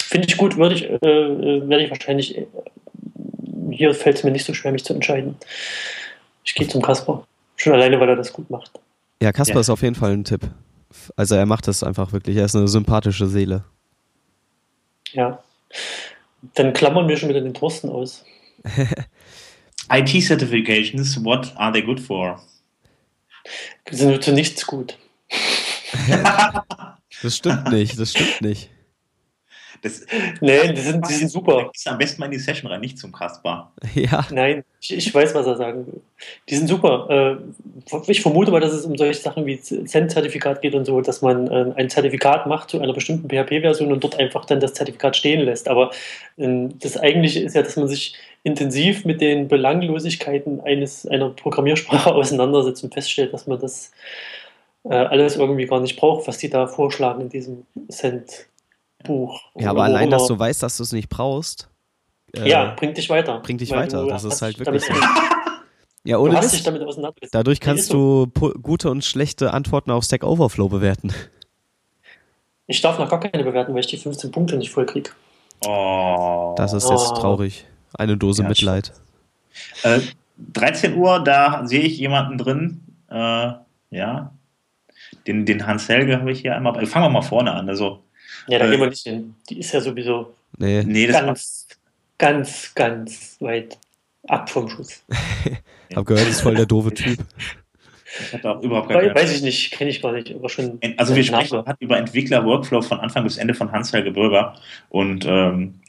Finde 0.10 0.28
ich 0.28 0.38
gut, 0.38 0.58
würde 0.58 0.74
ich, 0.74 0.90
äh, 0.90 1.70
werde 1.70 1.84
ich 1.84 1.92
wahrscheinlich. 1.92 2.36
Äh, 2.36 2.48
hier 3.70 3.94
fällt 3.94 4.18
es 4.18 4.24
mir 4.24 4.32
nicht 4.32 4.44
so 4.44 4.56
schwer, 4.56 4.72
mich 4.72 4.84
zu 4.84 4.96
entscheiden. 4.96 5.36
Ich 6.44 6.56
gehe 6.56 6.68
zum 6.68 6.82
Kasper. 6.82 7.28
Schon 7.58 7.74
alleine, 7.74 8.00
weil 8.00 8.10
er 8.10 8.16
das 8.16 8.34
gut 8.34 8.50
macht. 8.50 8.72
Ja, 9.22 9.32
Kasper 9.32 9.54
ja. 9.54 9.60
ist 9.60 9.70
auf 9.70 9.84
jeden 9.84 9.94
Fall 9.94 10.14
ein 10.14 10.24
Tipp. 10.24 10.50
Also 11.16 11.36
er 11.36 11.46
macht 11.46 11.68
das 11.68 11.84
einfach 11.84 12.12
wirklich. 12.12 12.38
Er 12.38 12.46
ist 12.46 12.56
eine 12.56 12.68
sympathische 12.68 13.28
Seele. 13.28 13.66
Ja. 15.12 15.44
Dann 16.56 16.74
klammern 16.74 17.08
wir 17.08 17.16
schon 17.16 17.30
wieder 17.30 17.42
den 17.42 17.54
Thorsten 17.54 17.90
aus. 17.90 18.26
IT 19.92 20.10
Certifications, 20.24 21.24
what 21.24 21.54
are 21.56 21.72
they 21.72 21.84
good 21.84 22.00
for? 22.00 22.42
Die 23.92 23.96
sind 23.96 24.24
zu 24.24 24.32
nichts 24.32 24.66
gut. 24.66 24.98
das 27.22 27.38
stimmt 27.38 27.72
nicht, 27.72 28.00
das 28.00 28.10
stimmt 28.10 28.42
nicht. 28.42 28.72
Das, 29.82 30.06
nee, 30.42 30.74
die 30.74 30.82
sind, 30.82 31.08
die 31.08 31.14
sind 31.14 31.30
super. 31.30 31.70
Ist 31.74 31.88
am 31.88 31.98
besten 31.98 32.20
mal 32.20 32.26
in 32.26 32.32
die 32.32 32.40
Session 32.40 32.70
rein, 32.72 32.82
nicht 32.82 32.98
zum 32.98 33.12
Kaspar. 33.12 33.74
Ja. 33.96 34.26
Nein, 34.32 34.64
ich, 34.82 34.94
ich, 34.94 35.14
weiß, 35.14 35.34
was 35.36 35.46
er 35.46 35.58
sagen 35.58 35.88
will. 35.88 36.02
Die 36.50 36.56
sind 36.56 36.68
super. 36.68 37.40
Äh, 37.90 38.02
ich 38.08 38.22
vermute 38.22 38.52
mal, 38.52 38.60
dass 38.60 38.74
es 38.74 38.86
um 38.86 38.98
solche 38.98 39.20
Sachen 39.20 39.46
wie 39.46 39.60
Cent-Zertifikat 39.60 40.62
geht 40.62 40.76
und 40.76 40.86
so, 40.86 41.02
dass 41.02 41.22
man 41.22 41.48
äh, 41.48 41.74
ein 41.76 41.90
Zertifikat 41.90 42.48
macht 42.48 42.70
zu 42.70 42.80
einer 42.80 42.94
bestimmten 42.94 43.30
PHP-Version 43.30 43.92
und 43.92 44.04
dort 44.04 44.20
einfach 44.20 44.46
dann 44.46 44.60
das 44.60 44.74
Zertifikat 44.74 45.16
stehen 45.16 45.42
lässt. 45.42 45.68
Aber 45.68 45.92
ähm, 46.38 46.78
das 46.80 46.98
Eigentliche 46.98 47.40
ist 47.42 47.56
ja, 47.56 47.62
dass 47.62 47.76
man 47.76 47.88
sich 47.88 48.16
intensiv 48.44 49.06
mit 49.06 49.22
den 49.22 49.48
Belanglosigkeiten 49.48 50.62
eines, 50.62 51.06
einer 51.06 51.30
Programmiersprache 51.30 52.14
auseinandersetzt 52.14 52.84
und 52.84 52.94
feststellt, 52.94 53.34
dass 53.34 53.48
man 53.48 53.60
das 53.60 53.92
äh, 54.84 54.96
alles 54.96 55.36
irgendwie 55.36 55.66
gar 55.66 55.80
nicht 55.80 55.98
braucht, 55.98 56.28
was 56.28 56.38
die 56.38 56.50
da 56.50 56.68
vorschlagen 56.68 57.22
in 57.22 57.30
diesem 57.30 57.66
Cent. 57.90 58.49
Buch. 59.04 59.40
Ja, 59.56 59.70
aber 59.70 59.84
allein, 59.84 60.10
dass 60.10 60.28
du 60.28 60.38
weißt, 60.38 60.62
dass 60.62 60.78
du 60.78 60.84
es 60.84 60.92
nicht 60.92 61.10
brauchst. 61.10 61.70
Äh, 62.36 62.50
ja, 62.50 62.76
bringt 62.76 62.98
dich 62.98 63.10
weiter. 63.10 63.40
Bringt 63.40 63.62
dich 63.62 63.72
weiter. 63.72 64.06
Das 64.08 64.24
ist 64.24 64.42
halt 64.42 64.60
wirklich 64.60 64.84
so. 64.84 64.94
Ja, 66.06 66.18
ohne 66.18 66.32
du 66.32 66.38
hast 66.38 66.54
dich 66.54 66.64
damit 66.64 66.82
auseinandergesetzt. 66.82 67.36
Dadurch 67.36 67.60
kannst 67.60 67.92
du 67.92 68.28
gute 68.28 68.90
und 68.90 69.04
schlechte 69.04 69.54
Antworten 69.54 69.92
auf 69.92 70.06
Stack 70.06 70.24
Overflow 70.24 70.70
bewerten. 70.70 71.14
Ich 72.68 72.82
darf 72.82 72.98
noch 72.98 73.10
gar 73.10 73.20
keine 73.20 73.44
bewerten, 73.44 73.74
weil 73.74 73.82
ich 73.82 73.88
die 73.88 73.98
15 73.98 74.32
Punkte 74.32 74.56
nicht 74.56 74.72
voll 74.72 74.86
kriege. 74.86 75.10
Oh. 75.66 76.56
Das 76.58 76.74
ist 76.74 76.90
jetzt 76.90 77.12
oh. 77.12 77.16
traurig. 77.16 77.66
Eine 77.94 78.16
Dose 78.16 78.44
ja, 78.44 78.48
Mitleid. 78.48 78.94
Äh, 79.84 80.00
13 80.54 80.96
Uhr, 80.96 81.24
da 81.24 81.66
sehe 81.66 81.82
ich 81.82 81.98
jemanden 81.98 82.38
drin. 82.38 82.82
Äh, 83.10 83.52
ja. 83.92 84.32
Den, 85.28 85.46
den 85.46 85.68
Hans 85.68 85.90
Helge 85.90 86.18
habe 86.18 86.32
ich 86.32 86.42
hier 86.42 86.56
einmal. 86.56 86.74
Fangen 86.86 87.06
wir 87.06 87.10
mal 87.10 87.22
vorne 87.22 87.54
an. 87.54 87.68
Also, 87.68 88.04
ja, 88.50 88.60
da 88.60 88.66
äh, 88.66 88.72
gehen 88.72 88.80
wir 88.80 88.90
nicht 88.90 89.04
hin. 89.04 89.36
Die 89.50 89.60
ist 89.60 89.72
ja 89.72 89.82
sowieso 89.82 90.34
nee. 90.58 90.84
Nee, 90.84 91.08
ganz, 91.08 91.68
ganz, 92.18 92.74
ganz 92.76 93.38
weit 93.40 93.78
ab 94.28 94.50
vom 94.50 94.70
Schuss. 94.70 95.04
Hab 95.96 96.06
gehört, 96.06 96.28
ist 96.28 96.42
voll 96.42 96.56
der 96.56 96.66
doofe 96.66 96.94
Typ. 96.94 97.20
Ich 98.22 98.34
hatte 98.34 98.50
auch 98.50 98.62
überhaupt 98.62 98.90
gar 98.90 99.02
keine 99.02 99.14
Weiß 99.14 99.36
ich 99.36 99.42
nicht, 99.42 99.72
kenne 99.72 99.92
ich 99.92 100.02
gar 100.02 100.12
nicht, 100.12 100.34
aber 100.34 100.50
schon. 100.50 100.80
Also 100.98 101.16
wir 101.16 101.24
sprechen 101.24 101.66
hat 101.66 101.78
über 101.80 101.98
Entwickler-Workflow 101.98 102.82
von 102.82 103.00
Anfang 103.00 103.24
bis 103.24 103.38
Ende 103.38 103.54
von 103.54 103.72
Hans-Helge 103.72 104.12
Bürger 104.12 104.56
und 104.90 105.26
ähm, 105.28 105.80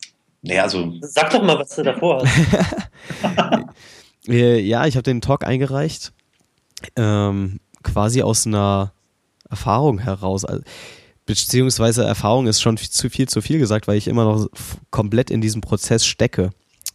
naja, 0.43 0.63
also. 0.63 0.95
Sag 1.03 1.31
doch 1.31 1.43
mal, 1.43 1.59
was 1.59 1.77
du 1.77 1.83
davor 1.83 2.23
hast. 2.23 3.67
ja, 4.27 4.87
ich 4.87 4.97
habe 4.97 5.03
den 5.03 5.21
Talk 5.21 5.45
eingereicht, 5.45 6.13
ähm, 6.97 7.61
quasi 7.83 8.23
aus 8.23 8.47
einer 8.47 8.93
Erfahrung 9.49 9.99
heraus. 9.99 10.45
Also, 10.45 10.63
beziehungsweise 11.31 12.05
Erfahrung 12.05 12.47
ist 12.47 12.61
schon 12.61 12.77
zu 12.77 13.09
viel 13.09 13.29
zu 13.29 13.41
viel 13.41 13.59
gesagt, 13.59 13.89
weil 13.89 13.97
ich 13.97 14.09
immer 14.09 14.25
noch 14.25 14.49
komplett 14.91 15.31
in 15.31 15.41
diesem 15.41 15.61
Prozess 15.61 16.05
stecke. 16.05 16.51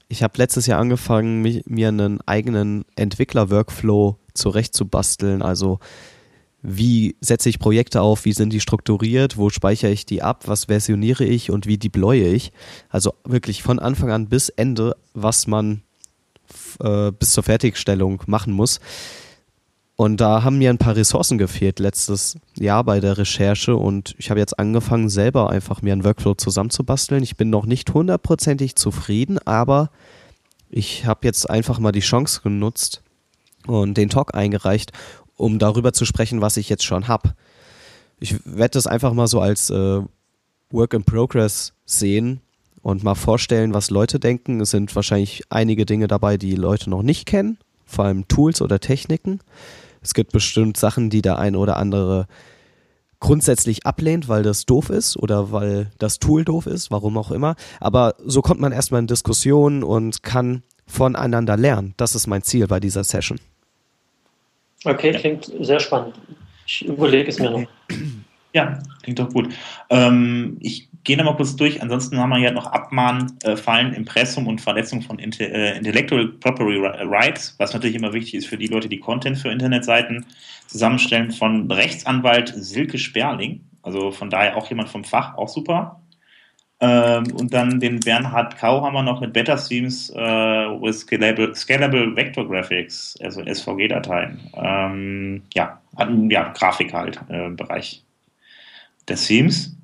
Ich 0.07 0.21
habe 0.21 0.37
letztes 0.37 0.67
Jahr 0.67 0.79
angefangen, 0.79 1.41
mich, 1.41 1.63
mir 1.65 1.87
einen 1.87 2.21
eigenen 2.21 2.85
Entwickler-Workflow 2.95 4.17
zurechtzubasteln. 4.33 5.41
Also 5.41 5.79
wie 6.61 7.15
setze 7.21 7.49
ich 7.49 7.59
Projekte 7.59 8.01
auf, 8.01 8.25
wie 8.25 8.33
sind 8.33 8.51
die 8.51 8.59
strukturiert, 8.59 9.37
wo 9.37 9.49
speichere 9.49 9.91
ich 9.91 10.05
die 10.05 10.21
ab, 10.21 10.43
was 10.47 10.65
versioniere 10.65 11.23
ich 11.23 11.51
und 11.51 11.67
wie 11.67 11.77
deploye 11.77 12.33
ich. 12.33 12.51
Also 12.89 13.13
wirklich 13.23 13.63
von 13.63 13.79
Anfang 13.79 14.11
an 14.11 14.29
bis 14.29 14.49
Ende, 14.49 14.95
was 15.13 15.47
man 15.47 15.83
äh, 16.79 17.11
bis 17.11 17.31
zur 17.31 17.43
Fertigstellung 17.43 18.21
machen 18.27 18.53
muss. 18.53 18.79
Und 19.97 20.19
da 20.19 20.43
haben 20.43 20.57
mir 20.57 20.69
ein 20.69 20.77
paar 20.77 20.97
Ressourcen 20.97 21.37
gefehlt 21.37 21.79
letztes 21.79 22.37
Jahr 22.57 22.83
bei 22.83 22.99
der 22.99 23.17
Recherche 23.17 23.77
und 23.77 24.13
ich 24.17 24.29
habe 24.29 24.41
jetzt 24.41 24.59
angefangen, 24.59 25.07
selber 25.07 25.49
einfach 25.49 25.81
mir 25.81 25.93
einen 25.93 26.03
Workflow 26.03 26.33
zusammenzubasteln. 26.33 27.23
Ich 27.23 27.37
bin 27.37 27.49
noch 27.49 27.65
nicht 27.65 27.93
hundertprozentig 27.93 28.75
zufrieden, 28.75 29.39
aber 29.45 29.89
ich 30.69 31.05
habe 31.05 31.21
jetzt 31.23 31.49
einfach 31.49 31.79
mal 31.79 31.93
die 31.93 32.01
Chance 32.01 32.41
genutzt 32.43 33.03
und 33.67 33.95
den 33.95 34.09
Talk 34.09 34.35
eingereicht, 34.35 34.91
um 35.37 35.59
darüber 35.59 35.93
zu 35.93 36.03
sprechen, 36.03 36.41
was 36.41 36.57
ich 36.57 36.67
jetzt 36.67 36.83
schon 36.83 37.07
habe. 37.07 37.33
Ich 38.19 38.45
werde 38.45 38.71
das 38.71 38.87
einfach 38.87 39.13
mal 39.13 39.27
so 39.27 39.39
als 39.39 39.69
äh, 39.69 40.01
Work 40.71 40.93
in 40.93 41.05
Progress 41.05 41.73
sehen 41.85 42.41
und 42.81 43.03
mal 43.03 43.15
vorstellen, 43.15 43.73
was 43.73 43.89
Leute 43.89 44.19
denken. 44.19 44.59
Es 44.59 44.71
sind 44.71 44.93
wahrscheinlich 44.93 45.43
einige 45.49 45.85
Dinge 45.85 46.07
dabei, 46.07 46.35
die 46.37 46.55
Leute 46.55 46.89
noch 46.89 47.01
nicht 47.01 47.25
kennen, 47.25 47.57
vor 47.85 48.05
allem 48.05 48.27
Tools 48.27 48.61
oder 48.61 48.81
Techniken. 48.81 49.39
Es 50.05 50.13
gibt 50.13 50.31
bestimmt 50.31 50.77
Sachen, 50.77 51.09
die 51.09 51.23
der 51.23 51.39
eine 51.39 51.57
oder 51.57 51.77
andere 51.77 52.27
grundsätzlich 53.19 53.87
ablehnt, 53.87 54.29
weil 54.29 54.43
das 54.43 54.67
doof 54.67 54.91
ist 54.91 55.17
oder 55.17 55.51
weil 55.51 55.89
das 55.97 56.19
Tool 56.19 56.45
doof 56.45 56.67
ist, 56.67 56.91
warum 56.91 57.17
auch 57.17 57.31
immer. 57.31 57.55
Aber 57.79 58.13
so 58.23 58.43
kommt 58.43 58.61
man 58.61 58.71
erstmal 58.71 58.99
in 58.99 59.07
Diskussionen 59.07 59.81
und 59.81 60.21
kann 60.21 60.61
voneinander 60.85 61.57
lernen. 61.57 61.95
Das 61.97 62.13
ist 62.13 62.27
mein 62.27 62.43
Ziel 62.43 62.67
bei 62.67 62.79
dieser 62.79 63.03
Session. 63.03 63.39
Okay, 64.83 65.11
klingt 65.13 65.51
sehr 65.61 65.79
spannend. 65.79 66.13
Ich 66.67 66.85
überlege 66.85 67.27
es 67.27 67.39
mir 67.39 67.49
noch. 67.49 67.63
Ja, 68.53 68.79
klingt 69.01 69.17
doch 69.17 69.29
gut. 69.29 69.49
Ähm, 69.89 70.57
ich 70.59 70.87
gehe 71.05 71.15
nochmal 71.15 71.37
kurz 71.37 71.55
durch. 71.55 71.81
Ansonsten 71.81 72.19
haben 72.19 72.31
wir 72.31 72.39
ja 72.39 72.51
noch 72.51 72.65
Abmahnfallen, 72.65 73.93
äh, 73.93 73.95
Impressum 73.95 74.47
und 74.47 74.59
Verletzung 74.59 75.01
von 75.01 75.19
Inte 75.19 75.45
äh, 75.45 75.77
Intellectual 75.77 76.27
Property 76.27 76.77
Rights, 76.77 77.55
was 77.57 77.73
natürlich 77.73 77.95
immer 77.95 78.11
wichtig 78.11 78.33
ist 78.35 78.47
für 78.47 78.57
die 78.57 78.67
Leute, 78.67 78.89
die 78.89 78.99
Content 78.99 79.37
für 79.37 79.49
Internetseiten 79.49 80.25
zusammenstellen, 80.67 81.31
von 81.31 81.71
Rechtsanwalt 81.71 82.53
Silke 82.55 82.97
Sperling. 82.97 83.61
Also 83.83 84.11
von 84.11 84.29
daher 84.29 84.57
auch 84.57 84.67
jemand 84.67 84.89
vom 84.89 85.03
Fach, 85.03 85.37
auch 85.37 85.47
super. 85.47 86.01
Ähm, 86.81 87.23
und 87.35 87.53
dann 87.53 87.79
den 87.79 87.99
Bernhard 87.99 88.57
Kau 88.57 88.81
haben 88.81 88.93
wir 88.93 89.03
noch 89.03 89.21
mit 89.21 89.31
Better 89.31 89.55
Themes 89.57 90.09
äh, 90.09 90.17
with 90.17 91.01
Scalable, 91.01 91.55
Scalable 91.55 92.15
Vector 92.15 92.47
Graphics, 92.47 93.15
also 93.21 93.41
SVG-Dateien. 93.45 94.39
Ähm, 94.55 95.43
ja, 95.53 95.79
ja, 96.29 96.49
Grafik 96.49 96.93
halt 96.93 97.21
äh, 97.29 97.49
Bereich 97.49 98.03
des 99.07 99.27
Themes. 99.27 99.74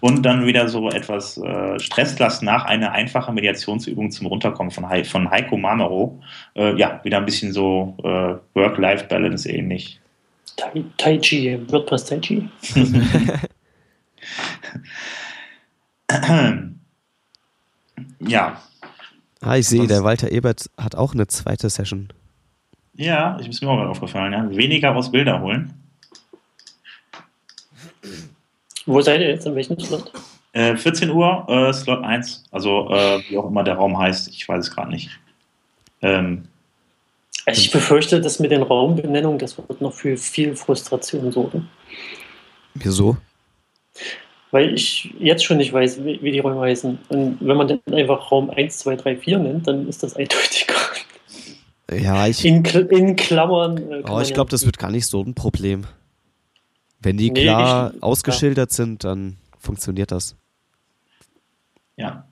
Und 0.00 0.22
dann 0.22 0.46
wieder 0.46 0.68
so 0.68 0.88
etwas 0.88 1.36
äh, 1.38 1.78
Stresslast 1.78 2.42
nach 2.42 2.64
einer 2.64 2.92
einfachen 2.92 3.34
Mediationsübung 3.34 4.10
zum 4.10 4.26
Runterkommen 4.28 4.70
von, 4.70 4.90
He 4.90 5.04
von 5.04 5.30
Heiko 5.30 5.56
Mamero. 5.56 6.20
Äh, 6.54 6.76
ja, 6.78 7.00
wieder 7.04 7.18
ein 7.18 7.26
bisschen 7.26 7.52
so 7.52 7.96
äh, 8.02 8.34
Work-Life-Balance 8.54 9.50
ähnlich. 9.50 10.00
Tai, 10.56 10.84
tai 10.96 11.18
Chi, 11.18 11.58
WordPress 11.68 12.04
Tai 12.06 12.18
Chi. 12.18 12.48
ja. 18.20 18.60
Ah, 19.40 19.56
ich 19.56 19.66
sehe, 19.68 19.86
der 19.86 20.04
Walter 20.04 20.30
Ebert 20.30 20.70
hat 20.76 20.94
auch 20.94 21.14
eine 21.14 21.26
zweite 21.26 21.70
Session. 21.70 22.12
Ja, 22.94 23.38
ich 23.40 23.48
ist 23.48 23.62
mir 23.62 23.70
auch 23.70 23.76
gerade 23.76 23.88
aufgefallen. 23.90 24.32
Ja. 24.32 24.50
Weniger 24.50 24.94
aus 24.94 25.10
Bilder 25.10 25.40
holen. 25.40 25.79
Wo 28.86 29.00
seid 29.00 29.20
ihr 29.20 29.28
jetzt? 29.28 29.46
In 29.46 29.54
welchem 29.54 29.78
Slot? 29.78 30.12
Äh, 30.52 30.76
14 30.76 31.10
Uhr, 31.10 31.46
äh, 31.48 31.72
Slot 31.72 32.02
1. 32.02 32.44
Also, 32.50 32.88
äh, 32.90 33.22
wie 33.28 33.38
auch 33.38 33.46
immer 33.46 33.62
der 33.62 33.74
Raum 33.74 33.98
heißt. 33.98 34.28
Ich 34.28 34.48
weiß 34.48 34.66
es 34.66 34.74
gerade 34.74 34.90
nicht. 34.90 35.10
Ähm, 36.02 36.44
also 37.46 37.60
ich 37.60 37.70
befürchte, 37.70 38.20
dass 38.20 38.38
mit 38.38 38.50
den 38.50 38.62
Raumbenennungen, 38.62 39.38
das 39.38 39.56
wird 39.56 39.80
noch 39.80 39.92
für 39.92 40.16
viel 40.16 40.56
Frustration 40.56 41.32
sorgen. 41.32 41.68
Wieso? 42.74 43.16
Weil 44.50 44.74
ich 44.74 45.14
jetzt 45.18 45.44
schon 45.44 45.58
nicht 45.58 45.72
weiß, 45.72 46.04
wie, 46.04 46.20
wie 46.22 46.32
die 46.32 46.40
Räume 46.40 46.60
heißen. 46.60 46.98
Und 47.08 47.38
wenn 47.40 47.56
man 47.56 47.68
dann 47.68 47.80
einfach 47.92 48.30
Raum 48.30 48.50
1, 48.50 48.78
2, 48.78 48.96
3, 48.96 49.16
4 49.16 49.38
nennt, 49.38 49.66
dann 49.66 49.88
ist 49.88 50.02
das 50.02 50.16
eindeutiger. 50.16 50.74
Ja, 51.92 52.26
ich. 52.26 52.44
In, 52.44 52.64
in 52.64 53.16
Klammern. 53.16 53.78
Äh, 53.90 54.02
oh, 54.08 54.20
ich 54.20 54.32
glaube, 54.34 54.50
das 54.50 54.64
wird 54.64 54.78
gar 54.78 54.90
nicht 54.90 55.06
so 55.06 55.22
ein 55.22 55.34
Problem. 55.34 55.86
Wenn 57.00 57.16
die 57.16 57.30
nee, 57.30 57.42
klar 57.42 57.92
ich, 57.94 58.02
ausgeschildert 58.02 58.70
ja. 58.70 58.74
sind, 58.74 59.04
dann 59.04 59.36
funktioniert 59.58 60.10
das. 60.12 60.36
Ja. 61.96 62.26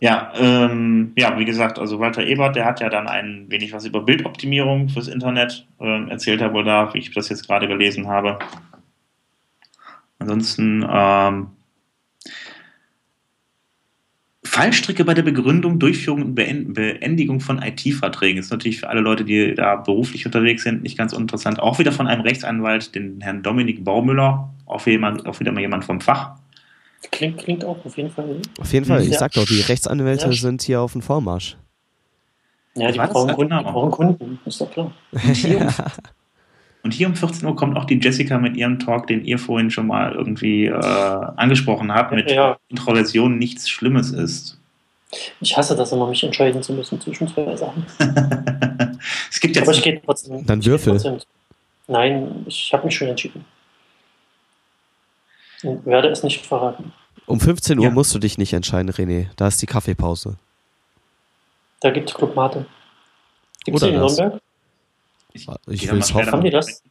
Ja, 0.00 0.32
ähm, 0.34 1.12
ja, 1.16 1.38
wie 1.38 1.44
gesagt, 1.44 1.78
also 1.78 2.00
Walter 2.00 2.24
Ebert, 2.24 2.56
der 2.56 2.64
hat 2.64 2.80
ja 2.80 2.88
dann 2.88 3.06
ein 3.06 3.46
wenig 3.48 3.72
was 3.72 3.84
über 3.84 4.00
Bildoptimierung 4.02 4.88
fürs 4.88 5.06
Internet 5.06 5.64
äh, 5.78 6.08
erzählt, 6.10 6.40
er 6.40 6.52
wohl 6.52 6.64
da, 6.64 6.92
wie 6.92 6.98
ich 6.98 7.12
das 7.12 7.28
jetzt 7.28 7.46
gerade 7.46 7.68
gelesen 7.68 8.08
habe. 8.08 8.40
Ansonsten 10.18 10.84
ähm, 10.90 11.50
Fallstricke 14.52 15.06
bei 15.06 15.14
der 15.14 15.22
Begründung, 15.22 15.78
Durchführung 15.78 16.20
und 16.20 16.34
Beendigung 16.34 17.40
von 17.40 17.62
IT-Verträgen. 17.62 18.38
Ist 18.38 18.50
natürlich 18.50 18.80
für 18.80 18.90
alle 18.90 19.00
Leute, 19.00 19.24
die 19.24 19.54
da 19.54 19.76
beruflich 19.76 20.26
unterwegs 20.26 20.62
sind, 20.62 20.82
nicht 20.82 20.98
ganz 20.98 21.14
uninteressant. 21.14 21.58
Auch 21.58 21.78
wieder 21.78 21.90
von 21.90 22.06
einem 22.06 22.20
Rechtsanwalt, 22.20 22.94
den 22.94 23.22
Herrn 23.22 23.42
Dominik 23.42 23.82
Baumüller, 23.82 24.52
auch, 24.66 24.86
jemand, 24.86 25.24
auch 25.24 25.40
wieder 25.40 25.52
mal 25.52 25.62
jemand 25.62 25.86
vom 25.86 26.02
Fach. 26.02 26.32
Klingt, 27.10 27.38
klingt 27.38 27.64
auch 27.64 27.82
auf 27.82 27.96
jeden 27.96 28.10
Fall. 28.10 28.42
Auf 28.60 28.70
jeden 28.74 28.84
Fall, 28.84 29.00
ich 29.00 29.12
ja. 29.12 29.20
sag 29.20 29.32
doch, 29.32 29.46
die 29.46 29.62
Rechtsanwälte 29.62 30.26
ja. 30.26 30.32
sind 30.32 30.60
hier 30.60 30.82
auf 30.82 30.92
dem 30.92 31.00
Vormarsch. 31.00 31.56
Ja, 32.74 32.92
die 32.92 32.98
brauchen 32.98 33.34
Kunden, 33.34 33.56
die 33.56 33.64
brauchen 33.64 33.90
Kunden, 33.90 34.38
ist 34.44 34.60
doch 34.60 34.70
klar. 34.70 34.92
Und 36.82 36.92
hier 36.92 37.06
um 37.06 37.14
14 37.14 37.46
Uhr 37.46 37.54
kommt 37.54 37.76
auch 37.76 37.84
die 37.84 38.00
Jessica 38.00 38.38
mit 38.38 38.56
ihrem 38.56 38.78
Talk, 38.78 39.06
den 39.06 39.24
ihr 39.24 39.38
vorhin 39.38 39.70
schon 39.70 39.86
mal 39.86 40.12
irgendwie 40.12 40.66
äh, 40.66 40.72
angesprochen 40.72 41.94
habt, 41.94 42.12
mit 42.12 42.30
ja. 42.30 42.56
Introversion 42.68 43.38
nichts 43.38 43.68
Schlimmes 43.68 44.10
ist. 44.10 44.58
Ich 45.40 45.56
hasse 45.56 45.76
das 45.76 45.92
immer, 45.92 46.08
mich 46.08 46.24
entscheiden 46.24 46.62
zu 46.62 46.72
müssen 46.72 47.00
zwischen 47.00 47.28
zwei 47.28 47.54
Sachen. 47.54 47.86
es 49.30 49.40
gibt 49.40 49.56
jetzt 49.56 49.68
Aber 49.68 49.76
ich 49.76 49.82
gehe 49.82 50.00
trotzdem. 50.04 50.44
Dann 50.46 50.64
Würfel. 50.64 50.94
Trotzdem. 50.94 51.18
Nein, 51.86 52.44
ich 52.46 52.72
habe 52.72 52.86
mich 52.86 52.96
schon 52.96 53.08
entschieden. 53.08 53.44
Und 55.62 55.84
werde 55.86 56.08
es 56.08 56.22
nicht 56.22 56.44
verraten. 56.44 56.92
Um 57.26 57.38
15 57.38 57.78
Uhr 57.78 57.84
ja. 57.84 57.90
musst 57.90 58.14
du 58.14 58.18
dich 58.18 58.38
nicht 58.38 58.52
entscheiden, 58.52 58.90
René. 58.90 59.28
Da 59.36 59.46
ist 59.46 59.62
die 59.62 59.66
Kaffeepause. 59.66 60.36
Da 61.80 61.90
gibt 61.90 62.10
es 62.10 62.14
Club 62.14 62.34
Mate. 62.34 62.66
Gibt 63.64 63.76
es 63.76 63.82
in 63.84 63.94
Nürnberg? 63.94 64.40
Ich, 65.32 65.48
ich 65.68 65.90
will 65.90 65.98
es 65.98 66.14
hoffen. 66.14 66.32
Haben 66.32 66.44
die 66.44 66.50
das? 66.50 66.82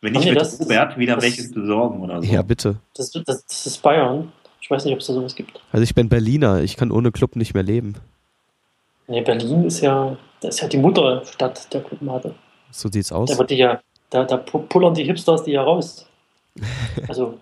Wenn 0.00 0.16
ich 0.16 0.26
mit 0.26 0.36
das, 0.36 0.60
Robert 0.60 0.98
wieder 0.98 1.14
das, 1.14 1.24
welches 1.24 1.52
besorgen 1.52 2.00
oder 2.00 2.20
so. 2.20 2.28
Ja, 2.28 2.42
bitte. 2.42 2.76
Das, 2.94 3.10
das, 3.12 3.24
das, 3.24 3.66
ist 3.66 3.82
Bayern. 3.82 4.32
Ich 4.60 4.70
weiß 4.70 4.84
nicht, 4.84 4.94
ob 4.94 5.00
es 5.00 5.06
da 5.06 5.12
sowas 5.12 5.34
gibt. 5.34 5.60
Also 5.70 5.84
ich 5.84 5.94
bin 5.94 6.08
Berliner, 6.08 6.60
ich 6.60 6.76
kann 6.76 6.90
ohne 6.90 7.12
Club 7.12 7.36
nicht 7.36 7.54
mehr 7.54 7.62
leben. 7.62 7.94
Nee, 9.06 9.22
Berlin 9.22 9.64
ist 9.64 9.80
ja, 9.80 10.16
das 10.40 10.56
ist 10.56 10.60
ja 10.60 10.68
die 10.68 10.78
Mutterstadt 10.78 11.72
der 11.72 11.82
Clubmate. 11.82 12.34
So 12.70 12.90
sieht's 12.90 13.12
aus. 13.12 13.30
Da, 13.30 13.38
wird 13.38 13.50
die 13.50 13.56
ja, 13.56 13.80
da, 14.10 14.24
da 14.24 14.36
pullern 14.38 14.94
die 14.94 15.04
Hipsters 15.04 15.44
die 15.44 15.52
ja 15.52 15.62
raus. 15.62 16.06
Also. 17.08 17.38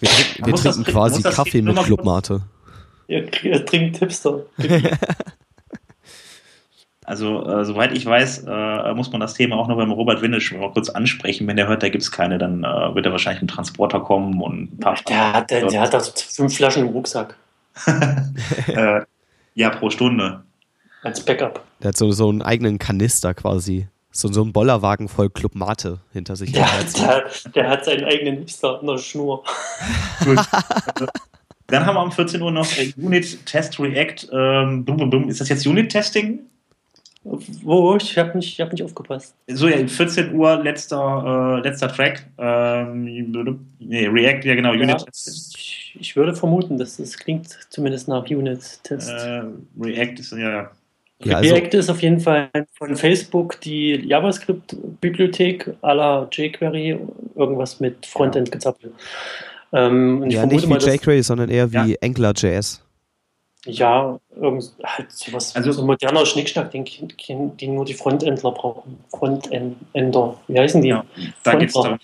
wir, 0.00 0.08
trink, 0.08 0.46
wir 0.46 0.54
trinken 0.54 0.84
quasi 0.84 1.22
Kaffee 1.22 1.62
mit 1.62 1.76
Clubmate. 1.76 2.42
Ihr, 3.08 3.28
ihr 3.42 3.64
trinkt 3.64 3.98
Hipster. 3.98 4.44
Also, 7.08 7.42
äh, 7.48 7.64
soweit 7.64 7.96
ich 7.96 8.04
weiß, 8.04 8.44
äh, 8.46 8.92
muss 8.92 9.10
man 9.10 9.22
das 9.22 9.32
Thema 9.32 9.56
auch 9.56 9.66
noch 9.66 9.78
beim 9.78 9.90
Robert 9.90 10.20
Winnisch 10.20 10.52
mal 10.52 10.70
kurz 10.70 10.90
ansprechen. 10.90 11.46
Wenn 11.46 11.56
der 11.56 11.66
hört, 11.66 11.82
da 11.82 11.88
gibt 11.88 12.02
es 12.02 12.12
keine, 12.12 12.36
dann 12.36 12.64
äh, 12.64 12.94
wird 12.94 13.06
er 13.06 13.12
wahrscheinlich 13.12 13.40
mit 13.40 13.50
Transporter 13.50 14.00
kommen 14.00 14.42
und 14.42 14.74
ein 14.74 14.78
paar. 14.78 14.94
Der 15.08 15.32
hat, 15.32 15.50
der, 15.50 15.66
der 15.68 15.80
hat 15.80 15.94
da 15.94 16.00
fünf 16.00 16.54
Flaschen 16.54 16.82
im 16.86 16.90
Rucksack. 16.90 17.34
äh, 18.66 19.00
ja, 19.54 19.70
pro 19.70 19.88
Stunde. 19.88 20.42
Als 21.02 21.24
Backup. 21.24 21.64
Der 21.80 21.88
hat 21.88 21.96
so, 21.96 22.10
so 22.10 22.28
einen 22.28 22.42
eigenen 22.42 22.78
Kanister 22.78 23.32
quasi. 23.32 23.88
So, 24.10 24.30
so 24.30 24.42
ein 24.42 24.52
Bollerwagen 24.52 25.08
voll 25.08 25.30
Club 25.30 25.54
Mate 25.54 26.00
hinter 26.12 26.36
sich. 26.36 26.52
Der, 26.52 26.68
der, 26.94 27.24
der 27.54 27.70
hat 27.70 27.86
seinen 27.86 28.04
eigenen 28.04 28.36
Hipster 28.40 28.80
in 28.82 28.86
der 28.86 28.98
Schnur. 28.98 29.44
Gut. 30.24 30.40
Dann 31.68 31.86
haben 31.86 31.94
wir 31.94 32.02
um 32.02 32.12
14 32.12 32.42
Uhr 32.42 32.50
noch 32.50 32.68
Unit 32.98 33.46
Test 33.46 33.80
React. 33.80 34.28
Ähm. 34.30 34.84
Ist 35.28 35.40
das 35.40 35.48
jetzt 35.48 35.66
Unit 35.66 35.90
Testing? 35.90 36.40
Wo? 37.62 37.96
Ich 37.96 38.16
habe 38.16 38.36
nicht, 38.38 38.58
hab 38.58 38.72
nicht 38.72 38.82
aufgepasst. 38.82 39.34
So, 39.48 39.68
ja, 39.68 39.86
14 39.86 40.34
Uhr, 40.34 40.62
letzter, 40.62 41.58
äh, 41.58 41.68
letzter 41.68 41.88
Track. 41.88 42.26
Ähm, 42.38 43.04
nee, 43.78 44.06
React, 44.06 44.44
ja 44.44 44.54
genau, 44.54 44.72
Unit. 44.72 44.88
Ja, 44.88 45.04
ich, 45.12 45.96
ich, 46.00 46.16
würde 46.16 46.34
vermuten, 46.34 46.78
dass 46.78 46.96
das 46.96 47.18
klingt 47.18 47.48
zumindest 47.68 48.08
nach 48.08 48.24
Unit-Test. 48.24 49.10
Äh, 49.10 49.42
React 49.78 50.14
ist 50.18 50.32
ja. 50.32 50.70
ja 51.22 51.36
also 51.36 51.54
React 51.54 51.74
ist 51.74 51.90
auf 51.90 52.00
jeden 52.00 52.20
Fall 52.20 52.48
von 52.74 52.96
Facebook 52.96 53.60
die 53.60 53.96
JavaScript-Bibliothek 54.06 55.74
à 55.82 55.92
la 55.92 56.28
jQuery, 56.30 56.98
irgendwas 57.34 57.78
mit 57.80 58.06
Frontend 58.06 58.50
gezappelt. 58.50 58.94
Ähm, 59.72 60.30
ja, 60.30 60.46
nicht 60.46 60.66
wie 60.66 60.72
jQuery, 60.72 61.22
sondern 61.22 61.50
eher 61.50 61.70
wie 61.70 61.92
ja. 61.92 61.96
AngularJS. 62.02 62.82
Ja, 63.64 64.18
irgend, 64.36 64.72
halt 64.84 65.10
sowas, 65.10 65.54
also, 65.56 65.72
so 65.72 65.84
moderner 65.84 66.24
Schnickschnack, 66.24 66.70
den, 66.70 66.86
den 67.56 67.74
nur 67.74 67.84
die 67.84 67.94
Frontendler 67.94 68.52
brauchen. 68.52 68.98
Frontender. 69.10 70.38
Wie 70.46 70.58
heißen 70.58 70.80
die? 70.80 70.88
Ja, 70.88 71.04
da 71.42 71.56
geht 71.56 71.70
es 71.70 71.74
darum, 71.74 71.98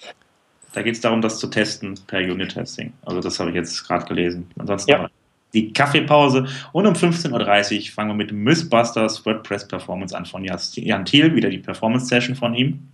darum, 1.03 1.23
das 1.23 1.39
zu 1.39 1.47
testen 1.47 1.99
per 2.07 2.21
Unit-Testing. 2.21 2.93
Also 3.05 3.21
das 3.21 3.39
habe 3.39 3.51
ich 3.51 3.57
jetzt 3.57 3.87
gerade 3.87 4.05
gelesen. 4.05 4.51
Ansonsten 4.59 4.91
ja. 4.91 5.09
die 5.53 5.73
Kaffeepause 5.73 6.47
und 6.73 6.87
um 6.87 6.95
15.30 6.95 7.77
Uhr 7.77 7.93
fangen 7.95 8.11
wir 8.11 8.15
mit 8.15 8.33
Mythbusters 8.33 9.25
WordPress 9.25 9.69
Performance 9.69 10.17
an 10.17 10.27
von 10.27 10.45
Jan 10.45 11.05
Thiel, 11.05 11.35
wieder 11.37 11.51
die 11.51 11.59
Performance-Session 11.59 12.35
von 12.35 12.55
ihm. 12.55 12.89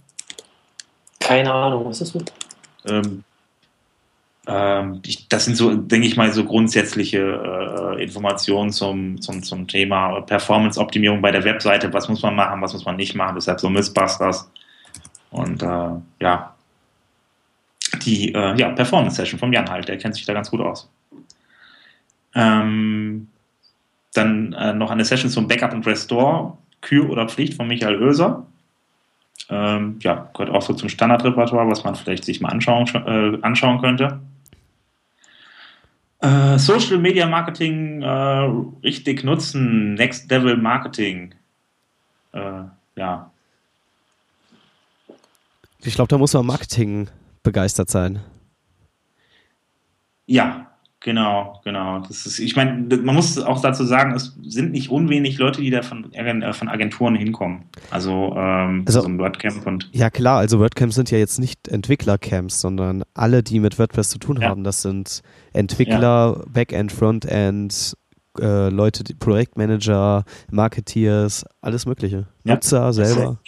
Keine 1.19 1.53
Ahnung, 1.53 1.87
was 1.87 2.03
ist 2.03 2.15
das? 2.15 2.25
Ähm, 2.87 3.25
das 5.29 5.45
sind 5.45 5.57
so, 5.57 5.75
denke 5.75 6.07
ich 6.07 6.17
mal, 6.17 6.33
so 6.33 6.45
grundsätzliche 6.45 7.19
äh, 7.97 8.03
Informationen 8.03 8.73
zum, 8.73 9.21
zum, 9.21 9.43
zum 9.43 9.69
Thema 9.69 10.23
Performance-Optimierung 10.23 11.21
bei 11.21 11.31
der 11.31 11.45
Webseite. 11.45 11.93
Was 11.93 12.09
muss 12.09 12.23
man 12.23 12.35
machen, 12.35 12.61
was 12.61 12.73
muss 12.73 12.85
man 12.85 12.97
nicht 12.97 13.15
machen? 13.15 13.37
Deshalb 13.37 13.61
so 13.61 13.71
Missbusters. 13.71 14.51
Und 15.31 15.63
äh, 15.63 15.91
ja, 16.21 16.55
die 18.05 18.35
äh, 18.35 18.57
ja, 18.57 18.71
Performance-Session 18.71 19.39
vom 19.39 19.53
Jan 19.53 19.71
halt, 19.71 19.89
der 19.89 19.99
kennt 19.99 20.15
sich 20.15 20.25
da 20.25 20.33
ganz 20.33 20.51
gut 20.51 20.61
aus. 20.61 20.91
Ähm, 22.35 23.29
dann 24.15 24.53
äh, 24.55 24.73
noch 24.73 24.91
eine 24.91 25.05
Session 25.05 25.31
zum 25.31 25.47
Backup 25.47 25.73
und 25.73 25.87
Restore, 25.87 26.57
Kür 26.81 27.09
oder 27.11 27.29
Pflicht 27.29 27.55
von 27.55 27.69
Michael 27.69 28.03
Oeser. 28.03 28.47
Ähm, 29.49 29.99
ja, 30.03 30.29
gehört 30.33 30.51
auch 30.51 30.63
so 30.63 30.75
zum 30.75 30.89
Standardrepertoire, 30.89 31.69
was 31.69 31.85
man 31.85 31.95
vielleicht 31.95 32.25
sich 32.25 32.41
mal 32.41 32.51
anschauen, 32.51 32.87
äh, 32.95 33.39
anschauen 33.43 33.81
könnte. 33.81 34.21
Äh, 36.21 36.59
Social 36.59 36.99
Media 36.99 37.27
Marketing 37.27 38.03
äh, 38.03 38.07
richtig 38.07 39.25
nutzen, 39.25 39.95
Next 39.95 40.31
Level 40.31 40.57
Marketing. 40.57 41.35
Äh, 42.33 42.65
ja. 42.97 43.31
Ich 45.83 45.95
glaube, 45.95 46.09
da 46.09 46.19
muss 46.19 46.35
man 46.35 46.45
Marketing 46.45 47.09
begeistert 47.43 47.89
sein. 47.89 48.21
Ja, 50.27 50.70
Genau, 51.03 51.59
genau. 51.65 52.01
Das 52.01 52.27
ist, 52.27 52.39
ich 52.39 52.57
meine, 52.57 52.97
man 52.99 53.15
muss 53.15 53.39
auch 53.39 53.63
dazu 53.63 53.85
sagen, 53.85 54.15
es 54.15 54.37
sind 54.43 54.73
nicht 54.73 54.91
unwenig 54.91 55.39
Leute, 55.39 55.63
die 55.63 55.71
da 55.71 55.81
von, 55.81 56.13
äh, 56.13 56.53
von 56.53 56.69
Agenturen 56.69 57.15
hinkommen. 57.15 57.63
Also, 57.91 58.35
ähm, 58.37 58.85
also 58.87 59.01
so 59.01 59.09
ein 59.09 59.19
WordCamp 59.19 59.67
und. 59.67 59.89
Ja 59.93 60.11
klar, 60.11 60.39
also 60.39 60.61
WordCamps 60.61 60.97
sind 60.97 61.11
ja 61.11 61.17
jetzt 61.17 61.39
nicht 61.39 61.69
Entwicklercamps, 61.69 62.61
sondern 62.61 63.03
alle, 63.15 63.43
die 63.43 63.61
mit 63.61 63.79
WordPress 63.79 64.11
zu 64.11 64.19
tun 64.19 64.43
ja. 64.43 64.51
haben. 64.51 64.63
Das 64.63 64.83
sind 64.83 65.23
Entwickler, 65.55 66.37
ja. 66.37 66.45
Backend, 66.53 66.93
Frontend, 66.93 67.97
äh, 68.39 68.69
Leute, 68.69 69.03
Projektmanager, 69.15 70.25
Marketeers, 70.51 71.47
alles 71.63 71.87
Mögliche. 71.87 72.27
Ja. 72.45 72.55
Nutzer 72.55 72.93
selber. 72.93 73.39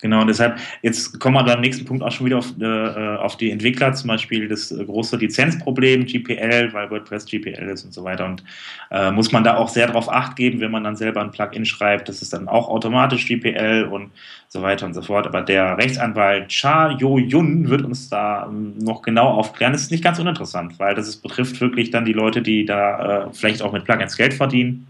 Genau, 0.00 0.22
und 0.22 0.28
deshalb, 0.28 0.58
jetzt 0.82 1.18
kommen 1.20 1.36
wir 1.36 1.44
beim 1.44 1.60
nächsten 1.60 1.84
Punkt 1.84 2.02
auch 2.02 2.12
schon 2.12 2.26
wieder 2.26 2.38
auf, 2.38 2.52
äh, 2.60 3.16
auf 3.16 3.36
die 3.36 3.50
Entwickler, 3.50 3.92
zum 3.92 4.08
Beispiel 4.08 4.48
das 4.48 4.68
große 4.68 5.16
Lizenzproblem, 5.16 6.06
GPL, 6.06 6.72
weil 6.72 6.90
WordPress 6.90 7.26
GPL 7.26 7.68
ist 7.68 7.84
und 7.84 7.92
so 7.92 8.04
weiter. 8.04 8.24
Und 8.24 8.44
äh, 8.90 9.10
muss 9.10 9.32
man 9.32 9.44
da 9.44 9.56
auch 9.56 9.68
sehr 9.68 9.86
darauf 9.86 10.10
acht 10.10 10.36
geben, 10.36 10.60
wenn 10.60 10.70
man 10.70 10.84
dann 10.84 10.96
selber 10.96 11.20
ein 11.20 11.30
Plugin 11.30 11.64
schreibt, 11.64 12.08
das 12.08 12.22
ist 12.22 12.32
dann 12.32 12.48
auch 12.48 12.68
automatisch 12.68 13.26
GPL 13.26 13.88
und 13.90 14.10
so 14.48 14.62
weiter 14.62 14.86
und 14.86 14.94
so 14.94 15.02
fort. 15.02 15.26
Aber 15.26 15.42
der 15.42 15.76
Rechtsanwalt 15.76 16.48
Cha 16.48 16.90
Yo 16.90 17.18
Yun 17.18 17.68
wird 17.68 17.82
uns 17.82 18.08
da 18.08 18.46
ähm, 18.46 18.74
noch 18.78 19.02
genau 19.02 19.28
aufklären. 19.28 19.72
Das 19.72 19.82
ist 19.82 19.90
nicht 19.90 20.04
ganz 20.04 20.18
uninteressant, 20.18 20.78
weil 20.78 20.94
das 20.94 21.08
ist, 21.08 21.22
betrifft 21.22 21.60
wirklich 21.60 21.90
dann 21.90 22.04
die 22.04 22.12
Leute, 22.12 22.42
die 22.42 22.64
da 22.64 23.26
äh, 23.26 23.32
vielleicht 23.32 23.62
auch 23.62 23.72
mit 23.72 23.84
Plugins 23.84 24.16
Geld 24.16 24.34
verdienen. 24.34 24.86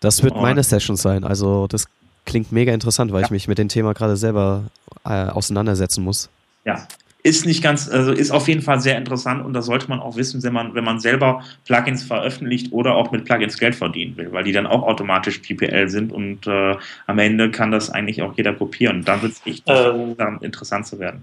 Das 0.00 0.22
wird 0.22 0.34
meine 0.34 0.62
Session 0.62 0.96
sein. 0.96 1.24
Also 1.24 1.66
das 1.66 1.86
klingt 2.30 2.52
mega 2.52 2.72
interessant, 2.72 3.12
weil 3.12 3.20
ja. 3.20 3.26
ich 3.26 3.30
mich 3.30 3.48
mit 3.48 3.58
dem 3.58 3.68
Thema 3.68 3.92
gerade 3.92 4.16
selber 4.16 4.64
äh, 5.04 5.26
auseinandersetzen 5.26 6.02
muss. 6.02 6.30
Ja, 6.64 6.86
ist 7.22 7.44
nicht 7.44 7.62
ganz, 7.62 7.88
also 7.88 8.12
ist 8.12 8.30
auf 8.30 8.48
jeden 8.48 8.62
Fall 8.62 8.80
sehr 8.80 8.96
interessant 8.96 9.44
und 9.44 9.52
da 9.52 9.60
sollte 9.60 9.88
man 9.88 10.00
auch 10.00 10.16
wissen, 10.16 10.42
wenn 10.42 10.54
man, 10.54 10.74
wenn 10.74 10.84
man 10.84 11.00
selber 11.00 11.42
Plugins 11.66 12.02
veröffentlicht 12.02 12.72
oder 12.72 12.94
auch 12.94 13.10
mit 13.10 13.26
Plugins 13.26 13.58
Geld 13.58 13.74
verdienen 13.74 14.16
will, 14.16 14.32
weil 14.32 14.44
die 14.44 14.52
dann 14.52 14.66
auch 14.66 14.82
automatisch 14.84 15.42
GPL 15.42 15.88
sind 15.88 16.12
und 16.12 16.46
äh, 16.46 16.76
am 17.06 17.18
Ende 17.18 17.50
kann 17.50 17.70
das 17.70 17.90
eigentlich 17.90 18.22
auch 18.22 18.32
jeder 18.36 18.54
kopieren. 18.54 19.04
Dann 19.04 19.20
wird 19.20 19.32
es 19.32 19.42
echt 19.44 19.64
ähm, 19.66 20.16
interessant 20.40 20.86
zu 20.86 20.98
werden. 20.98 21.22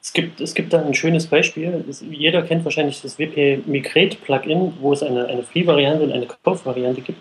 Es 0.00 0.12
gibt, 0.12 0.40
es 0.40 0.54
gibt 0.54 0.72
da 0.72 0.82
ein 0.82 0.94
schönes 0.94 1.26
Beispiel. 1.26 1.84
jeder 2.10 2.42
kennt 2.42 2.64
wahrscheinlich 2.64 3.02
das 3.02 3.18
WP 3.18 3.66
Migrate 3.66 4.16
Plugin, 4.16 4.72
wo 4.80 4.92
es 4.92 5.02
eine, 5.02 5.26
eine 5.26 5.42
Free-Variante 5.42 6.04
und 6.04 6.12
eine 6.12 6.26
Kauf-Variante 6.26 7.00
gibt. 7.00 7.20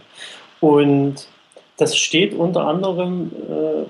Und 0.60 1.28
das 1.78 1.98
steht 1.98 2.34
unter 2.34 2.68
anderem 2.68 3.32
äh, 3.50 3.86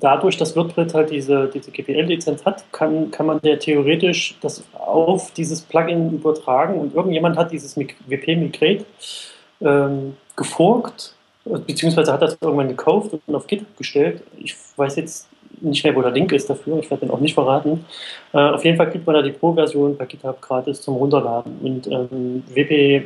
dadurch, 0.00 0.36
dass 0.36 0.56
WordPress 0.56 0.94
halt 0.94 1.10
diese, 1.10 1.48
diese 1.52 1.70
GPL-Lizenz 1.70 2.44
hat, 2.44 2.64
kann, 2.72 3.10
kann 3.10 3.26
man 3.26 3.40
ja 3.42 3.56
theoretisch 3.56 4.36
das 4.40 4.64
auf 4.72 5.32
dieses 5.32 5.60
Plugin 5.62 6.12
übertragen 6.12 6.80
und 6.80 6.94
irgendjemand 6.94 7.36
hat 7.36 7.52
dieses 7.52 7.76
WP 7.76 8.36
Migrate 8.36 8.84
ähm, 9.60 10.16
geforkt, 10.36 11.14
beziehungsweise 11.44 12.12
hat 12.12 12.22
das 12.22 12.38
irgendwann 12.40 12.68
gekauft 12.68 13.12
und 13.26 13.34
auf 13.34 13.46
GitHub 13.46 13.76
gestellt. 13.76 14.22
Ich 14.38 14.54
weiß 14.76 14.96
jetzt 14.96 15.28
nicht 15.60 15.84
mehr, 15.84 15.94
wo 15.94 16.02
der 16.02 16.10
Link 16.10 16.32
ist 16.32 16.50
dafür, 16.50 16.78
ich 16.78 16.90
werde 16.90 17.06
den 17.06 17.14
auch 17.14 17.20
nicht 17.20 17.34
verraten. 17.34 17.84
Äh, 18.32 18.38
auf 18.38 18.64
jeden 18.64 18.76
Fall 18.76 18.90
kriegt 18.90 19.06
man 19.06 19.14
da 19.14 19.22
die 19.22 19.32
Pro-Version 19.32 19.96
bei 19.96 20.06
GitHub 20.06 20.40
gratis 20.40 20.80
zum 20.80 20.96
Runterladen. 20.96 21.58
Und 21.62 21.86
ähm, 21.86 22.42
WP 22.48 23.04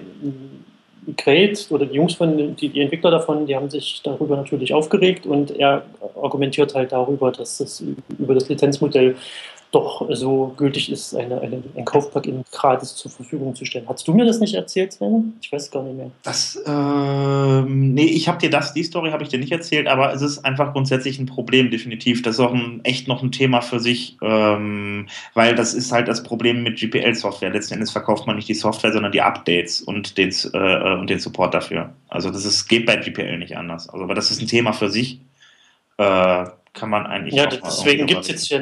Great 1.17 1.67
oder 1.71 1.87
die 1.87 1.95
Jungs 1.95 2.15
von, 2.15 2.57
die, 2.57 2.69
die 2.69 2.81
Entwickler 2.81 3.11
davon, 3.11 3.47
die 3.47 3.57
haben 3.57 3.71
sich 3.71 4.01
darüber 4.03 4.37
natürlich 4.37 4.75
aufgeregt 4.75 5.27
und 5.27 5.51
er 5.51 5.83
argumentiert 6.21 6.75
halt 6.75 6.93
darüber, 6.93 7.33
dass 7.33 7.59
das 7.59 7.83
über 8.19 8.35
das 8.35 8.49
Lizenzmodell 8.49 9.17
doch 9.71 10.07
so 10.11 10.55
gültig 10.57 10.91
ist, 10.91 11.15
eine, 11.15 11.41
eine, 11.41 11.63
ein 11.77 11.85
Kaufplugin 11.85 12.43
gratis 12.51 12.97
zur 12.97 13.11
Verfügung 13.11 13.55
zu 13.55 13.65
stellen. 13.65 13.87
Hast 13.89 14.09
du 14.09 14.15
mir 14.15 14.25
das 14.25 14.41
nicht 14.41 14.55
erzählt, 14.55 14.93
Sven? 14.93 15.35
Ich 15.43 15.53
weiß 15.53 15.71
gar 15.71 15.83
nicht 15.83 15.97
mehr. 15.97 16.11
Das, 16.23 16.59
ähm, 16.67 17.93
nee, 17.93 18.07
ich 18.07 18.29
habe 18.29 18.39
dir 18.39 18.49
das, 18.49 18.73
die 18.73 18.83
Story 18.83 19.11
habe 19.11 19.23
ich 19.23 19.29
dir 19.29 19.39
nicht 19.39 19.53
erzählt, 19.53 19.87
aber 19.87 20.13
es 20.13 20.23
ist 20.23 20.45
einfach 20.45 20.73
grundsätzlich 20.73 21.19
ein 21.19 21.27
Problem, 21.27 21.71
definitiv. 21.71 22.23
Das 22.23 22.37
ist 22.37 22.41
auch 22.41 22.55
ein, 22.55 22.81
echt 22.85 23.09
noch 23.09 23.23
ein 23.23 23.31
Thema 23.31 23.61
für 23.61 23.79
sich, 23.79 24.17
ähm, 24.23 25.07
weil 25.35 25.55
das 25.55 25.75
ist 25.75 25.93
halt 25.93 26.09
das 26.09 26.23
Problem 26.23 26.63
mit 26.63 26.79
GPL-Software. 26.79 27.51
Letzten 27.51 27.75
Endes 27.75 27.91
verkauft 27.91 28.27
man 28.27 28.37
nicht 28.37 28.49
die 28.49 28.55
Software, 28.55 28.93
sondern 28.93 29.13
die 29.13 29.21
Updates 29.21 29.83
und 29.83 30.17
den, 30.17 30.33
äh, 30.55 30.95
und 30.95 31.11
den 31.11 31.19
Support 31.19 31.53
dafür. 31.53 31.93
Also 32.09 32.31
das 32.31 32.47
ist, 32.47 32.69
geht 32.69 32.87
bei 32.87 32.97
GPL 32.97 33.37
nicht 33.37 33.57
anders. 33.57 33.89
Also, 33.91 34.05
aber 34.05 34.15
das 34.15 34.31
ist 34.31 34.41
ein 34.41 34.49
Thema 34.49 34.73
für 34.73 34.89
sich. 34.89 35.21
Äh, 35.99 36.47
kann 36.79 36.91
man 36.91 37.07
eigentlich. 37.07 37.35
Ja, 37.35 37.47
deswegen 37.47 38.07
gibt 38.07 38.23
es 38.23 38.29
jetzt 38.29 38.49
ja, 38.49 38.61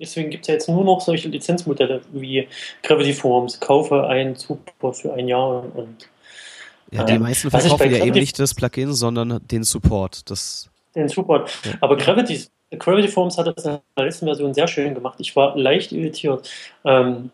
deswegen 0.00 0.30
gibt's 0.30 0.48
ja 0.48 0.54
jetzt 0.54 0.68
nur 0.68 0.84
noch 0.84 1.00
solche 1.00 1.28
Lizenzmodelle 1.28 2.02
wie 2.12 2.48
Gravity 2.82 3.12
Forms. 3.12 3.60
Kaufe 3.60 4.06
ein 4.06 4.34
Support 4.34 4.96
für 4.96 5.14
ein 5.14 5.28
Jahr 5.28 5.64
und. 5.74 6.08
Ja, 6.92 7.02
die 7.02 7.18
meisten 7.18 7.50
verkaufen 7.50 7.90
ja 7.90 8.04
eben 8.04 8.18
nicht 8.18 8.38
das 8.38 8.54
Plugin, 8.54 8.92
sondern 8.92 9.40
den 9.48 9.64
Support. 9.64 10.30
Das 10.30 10.70
den 10.96 11.08
Support. 11.08 11.50
Ja. 11.64 11.72
Aber 11.80 11.96
Gravity, 11.96 12.46
Gravity 12.78 13.08
Forms 13.08 13.38
hat 13.38 13.46
das 13.46 13.64
in 13.64 13.78
der 13.96 14.04
letzten 14.04 14.26
Version 14.26 14.54
sehr 14.54 14.66
schön 14.66 14.94
gemacht. 14.94 15.16
Ich 15.20 15.36
war 15.36 15.56
leicht 15.56 15.92
irritiert. 15.92 16.50
Ähm, 16.84 17.30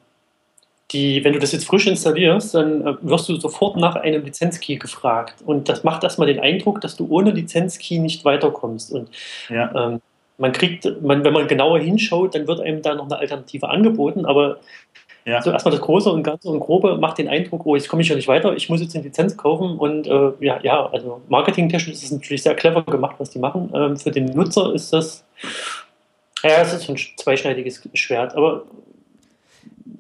die, 0.91 1.25
wenn 1.25 1.33
du 1.33 1.39
das 1.39 1.53
jetzt 1.53 1.67
frisch 1.67 1.87
installierst, 1.87 2.55
dann 2.55 2.87
äh, 2.87 2.95
wirst 3.01 3.29
du 3.29 3.37
sofort 3.37 3.77
nach 3.77 3.97
einem 3.97 4.25
Lizenzkey 4.25 4.77
gefragt. 4.77 5.37
Und 5.47 5.69
das 5.69 5.85
macht 5.85 6.05
erstmal 6.05 6.27
den 6.27 6.41
Eindruck, 6.41 6.83
dass 6.83 6.97
du 6.97 7.07
ohne 7.09 7.31
Lizenzkey 7.31 7.99
nicht 7.99 8.25
weiterkommst. 8.27 8.93
Und 8.93 9.09
ja. 9.49 9.73
ähm, 9.75 10.01
man 10.43 10.51
kriegt, 10.51 11.01
man, 11.03 11.23
wenn 11.23 11.33
man 11.33 11.47
genauer 11.47 11.79
hinschaut, 11.79 12.35
dann 12.35 12.49
wird 12.49 12.61
einem 12.61 12.83
da 12.83 12.97
noch 12.97 13.05
eine 13.05 13.17
Alternative 13.17 13.69
angeboten, 13.69 14.27
aber 14.27 14.59
ja. 15.25 15.41
so 15.41 15.53
erstmal 15.53 15.71
das 15.71 15.81
Große 15.81 16.11
und 16.11 16.25
Ganze 16.25 16.49
und 16.49 16.59
Grobe 16.59 16.99
macht 16.99 17.19
den 17.19 17.29
Eindruck, 17.29 17.65
oh, 17.65 17.77
jetzt 17.77 17.89
komme 17.89 18.03
ich 18.03 18.09
ja 18.09 18.17
nicht 18.17 18.27
weiter, 18.27 18.57
ich 18.57 18.69
muss 18.69 18.81
jetzt 18.81 18.97
eine 18.97 19.05
Lizenz 19.05 19.37
kaufen 19.37 19.79
und 19.79 20.09
äh, 20.09 20.33
ja, 20.41 20.59
ja, 20.65 20.87
also 20.87 21.23
marketingtechnisch 21.29 21.95
ist 21.95 22.03
es 22.03 22.11
natürlich 22.11 22.43
sehr 22.43 22.57
clever 22.57 22.83
gemacht, 22.83 23.15
was 23.19 23.31
die 23.31 23.39
machen. 23.39 23.71
Ähm, 23.73 23.97
für 23.97 24.11
den 24.11 24.27
Nutzer 24.27 24.75
ist 24.75 24.93
das, 24.93 25.25
ja, 26.43 26.61
es 26.61 26.73
ist 26.73 26.91
ein 26.91 26.97
zweischneidiges 27.17 27.89
Schwert, 27.95 28.35
aber 28.35 28.65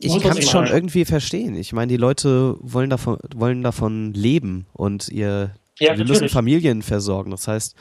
ich 0.00 0.20
kann 0.20 0.36
es 0.36 0.50
schon 0.50 0.66
irgendwie 0.66 1.04
verstehen. 1.04 1.54
Ich 1.54 1.72
meine, 1.72 1.86
die 1.86 1.96
Leute 1.96 2.56
wollen 2.58 2.90
davon, 2.90 3.18
wollen 3.36 3.62
davon 3.62 4.12
leben 4.12 4.66
und 4.72 5.08
ihr, 5.08 5.52
ja, 5.78 5.96
wir 5.96 6.04
müssen 6.04 6.28
Familien 6.28 6.82
versorgen. 6.82 7.30
Das 7.30 7.46
heißt, 7.46 7.76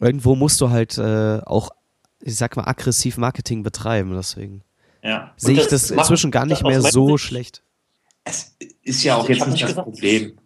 irgendwo 0.00 0.34
musst 0.34 0.60
du 0.60 0.70
halt 0.70 0.98
äh, 0.98 1.40
auch, 1.44 1.70
ich 2.20 2.36
sag 2.36 2.56
mal, 2.56 2.64
aggressiv 2.64 3.16
Marketing 3.16 3.62
betreiben. 3.62 4.14
Deswegen 4.14 4.62
ja. 5.02 5.32
sehe 5.36 5.54
ich 5.54 5.66
das, 5.66 5.88
das 5.88 5.90
inzwischen 5.90 6.30
gar 6.30 6.46
nicht 6.46 6.62
mehr 6.62 6.82
so 6.82 7.16
Sicht, 7.16 7.28
schlecht. 7.28 7.62
Es 8.24 8.56
ist 8.82 9.04
ja 9.04 9.16
auch 9.16 9.28
jetzt 9.28 9.46
nicht 9.46 9.62
das 9.62 9.70
gesagt, 9.70 9.90
Problem. 9.90 10.38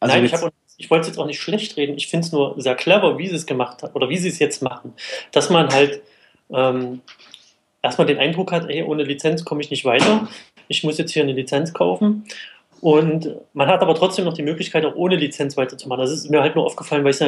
Also 0.00 0.16
Nein, 0.16 0.24
ich, 0.24 0.32
ich 0.78 0.90
wollte 0.90 1.02
es 1.02 1.08
jetzt 1.08 1.18
auch 1.18 1.26
nicht 1.26 1.40
schlecht 1.40 1.76
reden. 1.76 1.96
Ich 1.96 2.08
finde 2.08 2.26
es 2.26 2.32
nur 2.32 2.60
sehr 2.60 2.74
clever, 2.74 3.18
wie 3.18 3.28
sie 3.28 3.36
es 3.36 3.46
gemacht 3.46 3.82
haben 3.82 3.92
oder 3.94 4.08
wie 4.08 4.18
sie 4.18 4.28
es 4.28 4.38
jetzt 4.38 4.62
machen. 4.62 4.94
Dass 5.30 5.50
man 5.50 5.68
halt 5.68 6.02
ähm, 6.50 7.02
erstmal 7.82 8.06
den 8.06 8.18
Eindruck 8.18 8.52
hat, 8.52 8.68
ey, 8.68 8.82
ohne 8.82 9.04
Lizenz 9.04 9.44
komme 9.44 9.60
ich 9.60 9.70
nicht 9.70 9.84
weiter. 9.84 10.28
Ich 10.68 10.84
muss 10.84 10.98
jetzt 10.98 11.12
hier 11.12 11.22
eine 11.22 11.32
Lizenz 11.32 11.72
kaufen. 11.72 12.24
Und 12.82 13.36
man 13.52 13.68
hat 13.68 13.80
aber 13.80 13.94
trotzdem 13.94 14.24
noch 14.24 14.32
die 14.32 14.42
Möglichkeit, 14.42 14.84
auch 14.84 14.96
ohne 14.96 15.14
Lizenz 15.14 15.56
weiterzumachen. 15.56 16.02
Das 16.02 16.10
ist 16.10 16.28
mir 16.28 16.40
halt 16.40 16.56
nur 16.56 16.66
aufgefallen, 16.66 17.04
weil 17.04 17.12
ich 17.12 17.20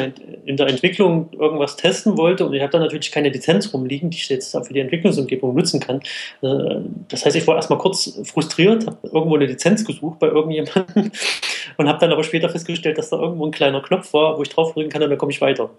in 0.46 0.57
der 0.57 0.66
Entwicklung 0.66 1.28
irgendwas 1.30 1.76
testen 1.76 2.18
wollte 2.18 2.44
und 2.44 2.55
ich 2.55 2.61
habe 2.61 2.72
da 2.72 2.80
natürlich 2.80 3.12
keine 3.12 3.28
Lizenz 3.28 3.72
rumliegen, 3.72 4.11
die 4.11 4.16
ich 4.16 4.28
jetzt 4.28 4.50
für 4.50 4.72
die 4.72 4.80
Entwicklungsumgebung 4.80 5.55
nutzen 5.55 5.78
kann. 5.78 6.00
Äh, 6.42 6.80
das 7.07 7.24
heißt, 7.24 7.36
ich 7.36 7.46
war 7.46 7.55
erstmal 7.55 7.78
kurz 7.78 8.20
frustriert, 8.24 8.84
habe 8.84 8.99
irgendwo 9.04 9.37
eine 9.37 9.46
Lizenz 9.46 9.84
gesucht 9.84 10.18
bei 10.18 10.26
irgendjemandem 10.26 11.12
und 11.76 11.88
habe 11.88 12.00
dann 12.00 12.11
aber 12.11 12.24
später 12.24 12.49
festgestellt, 12.49 12.99
dass 12.99 13.11
da 13.11 13.20
irgendwo 13.20 13.46
ein 13.46 13.53
kleiner 13.53 13.80
Knopf 13.80 14.12
war, 14.12 14.37
wo 14.37 14.42
ich 14.42 14.49
draufdrücken 14.49 14.91
kann 14.91 15.04
und 15.04 15.11
dann 15.11 15.18
komme 15.18 15.30
ich 15.30 15.41
weiter. 15.41 15.70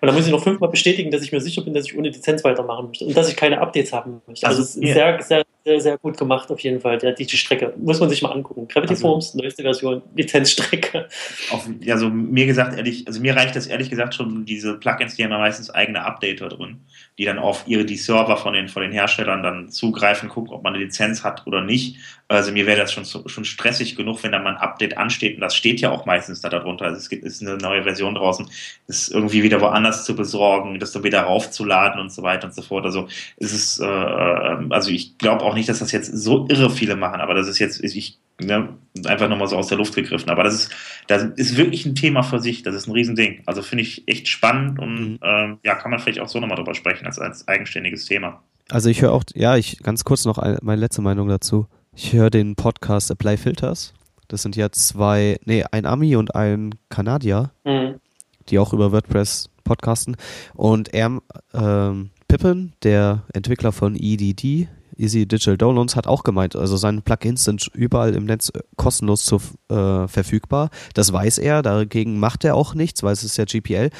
Und 0.00 0.06
dann 0.06 0.14
muss 0.14 0.26
ich 0.26 0.32
noch 0.32 0.44
fünfmal 0.44 0.70
bestätigen, 0.70 1.10
dass 1.10 1.22
ich 1.22 1.32
mir 1.32 1.40
sicher 1.40 1.62
bin, 1.62 1.74
dass 1.74 1.86
ich 1.86 1.98
ohne 1.98 2.10
Lizenz 2.10 2.44
weitermachen 2.44 2.86
möchte 2.86 3.04
und 3.04 3.16
dass 3.16 3.28
ich 3.28 3.34
keine 3.34 3.60
Updates 3.60 3.92
haben 3.92 4.22
möchte. 4.28 4.46
Also, 4.46 4.62
also 4.62 4.80
sehr, 4.80 5.20
sehr, 5.22 5.44
sehr, 5.64 5.80
sehr 5.80 5.98
gut 5.98 6.16
gemacht 6.18 6.52
auf 6.52 6.60
jeden 6.60 6.80
Fall, 6.80 6.98
die, 6.98 7.26
die 7.26 7.36
Strecke. 7.36 7.72
Muss 7.78 7.98
man 7.98 8.08
sich 8.08 8.22
mal 8.22 8.30
angucken. 8.30 8.68
Gravity 8.68 8.94
also, 8.94 9.02
Forms, 9.24 9.34
neueste 9.34 9.62
Version, 9.62 10.02
Lizenzstrecke. 10.14 11.08
Auf, 11.50 11.68
also 11.88 12.08
mir 12.10 12.46
gesagt, 12.46 12.76
ehrlich, 12.76 13.06
also 13.06 13.20
mir 13.20 13.34
reicht 13.34 13.56
das 13.56 13.66
ehrlich 13.66 13.90
gesagt 13.90 14.14
schon, 14.14 14.44
diese 14.44 14.74
Plugins, 14.74 15.16
die 15.16 15.24
haben 15.24 15.30
ja 15.30 15.38
meistens 15.38 15.70
eigene 15.70 16.04
Updater 16.04 16.48
drin, 16.48 16.80
die 17.18 17.24
dann 17.24 17.38
auf 17.38 17.64
ihre 17.66 17.84
die 17.84 17.96
Server 17.96 18.36
von 18.36 18.52
den, 18.52 18.68
von 18.68 18.82
den 18.82 18.92
Herstellern 18.92 19.42
dann 19.42 19.70
zugreifen, 19.70 20.28
gucken, 20.28 20.52
ob 20.52 20.62
man 20.62 20.74
eine 20.74 20.84
Lizenz 20.84 21.24
hat 21.24 21.46
oder 21.46 21.62
nicht. 21.62 21.96
Also 22.28 22.52
mir 22.52 22.66
wäre 22.66 22.80
das 22.80 22.92
schon, 22.92 23.04
schon 23.04 23.44
stressig 23.44 23.96
genug, 23.96 24.22
wenn 24.22 24.32
da 24.32 24.38
mal 24.38 24.54
ein 24.54 24.60
Update 24.60 24.96
ansteht. 24.96 25.34
Und 25.34 25.40
das 25.40 25.54
steht 25.54 25.80
ja 25.80 25.90
auch 25.90 26.06
meistens 26.06 26.40
da 26.40 26.48
darunter. 26.48 26.86
Also 26.86 26.96
es 26.96 27.08
gibt, 27.08 27.24
ist 27.24 27.42
eine 27.42 27.56
neue 27.58 27.82
Version 27.82 28.14
draußen, 28.14 28.48
das 28.86 29.08
irgendwie 29.08 29.42
wieder 29.42 29.60
woanders 29.60 30.04
zu 30.04 30.16
besorgen, 30.16 30.78
das 30.80 30.92
dann 30.92 31.04
wieder 31.04 31.20
raufzuladen 31.20 32.00
und 32.00 32.10
so 32.10 32.22
weiter 32.22 32.46
und 32.46 32.54
so 32.54 32.62
fort. 32.62 32.84
Also 32.84 33.08
es 33.36 33.52
ist, 33.52 33.80
äh, 33.80 33.84
äh 33.84 34.66
also 34.70 34.90
ich 34.90 35.18
glaube 35.18 35.44
auch 35.44 35.54
nicht, 35.54 35.68
dass 35.68 35.80
das 35.80 35.92
jetzt 35.92 36.16
so 36.16 36.46
irre 36.48 36.70
viele 36.70 36.96
machen, 36.96 37.20
aber 37.20 37.34
das 37.34 37.46
ist 37.46 37.58
jetzt, 37.58 37.82
ich 37.84 38.18
ne, 38.40 38.68
einfach 39.04 39.28
nochmal 39.28 39.48
so 39.48 39.56
aus 39.56 39.68
der 39.68 39.78
Luft 39.78 39.94
gegriffen. 39.94 40.30
Aber 40.30 40.44
das 40.44 40.54
ist, 40.54 40.72
das 41.06 41.24
ist 41.36 41.56
wirklich 41.56 41.84
ein 41.86 41.94
Thema 41.94 42.22
für 42.22 42.40
sich. 42.40 42.62
Das 42.62 42.74
ist 42.74 42.86
ein 42.86 42.92
Riesending. 42.92 43.42
Also 43.46 43.62
finde 43.62 43.82
ich 43.82 44.06
echt 44.06 44.28
spannend 44.28 44.78
und 44.78 44.94
mhm. 44.94 45.18
ähm, 45.22 45.58
ja, 45.62 45.74
kann 45.74 45.90
man 45.90 46.00
vielleicht 46.00 46.20
auch 46.20 46.28
so 46.28 46.40
nochmal 46.40 46.56
drüber 46.56 46.74
sprechen 46.74 47.06
als, 47.06 47.18
als 47.18 47.46
eigenständiges 47.48 48.04
Thema. 48.06 48.42
Also 48.70 48.88
ich 48.88 49.02
höre 49.02 49.12
auch, 49.12 49.24
ja, 49.34 49.56
ich 49.56 49.78
ganz 49.78 50.04
kurz 50.04 50.24
noch 50.24 50.38
eine, 50.38 50.58
meine 50.62 50.80
letzte 50.80 51.02
Meinung 51.02 51.28
dazu. 51.28 51.66
Ich 51.94 52.12
höre 52.12 52.30
den 52.30 52.56
Podcast 52.56 53.10
Apply 53.10 53.36
Filters. 53.36 53.94
Das 54.28 54.42
sind 54.42 54.56
ja 54.56 54.70
zwei, 54.72 55.38
nee, 55.44 55.64
ein 55.70 55.86
Ami 55.86 56.16
und 56.16 56.34
ein 56.34 56.74
Kanadier, 56.88 57.50
Mhm. 57.64 58.00
die 58.48 58.58
auch 58.58 58.72
über 58.72 58.90
WordPress 58.90 59.50
podcasten. 59.64 60.16
Und 60.54 60.92
er, 60.94 61.20
ähm, 61.52 62.10
Pippin, 62.26 62.72
der 62.82 63.22
Entwickler 63.32 63.70
von 63.72 63.96
EDD, 63.96 64.68
Easy 64.96 65.26
Digital 65.26 65.56
Downloads, 65.56 65.96
hat 65.96 66.06
auch 66.06 66.22
gemeint, 66.22 66.56
also 66.56 66.76
seine 66.76 67.00
Plugins 67.00 67.44
sind 67.44 67.68
überall 67.74 68.14
im 68.14 68.24
Netz 68.24 68.50
kostenlos 68.76 69.24
zu, 69.24 69.40
äh, 69.70 70.08
verfügbar. 70.08 70.70
Das 70.94 71.12
weiß 71.12 71.38
er, 71.38 71.62
dagegen 71.62 72.18
macht 72.18 72.44
er 72.44 72.54
auch 72.54 72.74
nichts, 72.74 73.02
weil 73.02 73.12
es 73.12 73.24
ist 73.24 73.36
ja 73.36 73.44
GPL. 73.44 73.90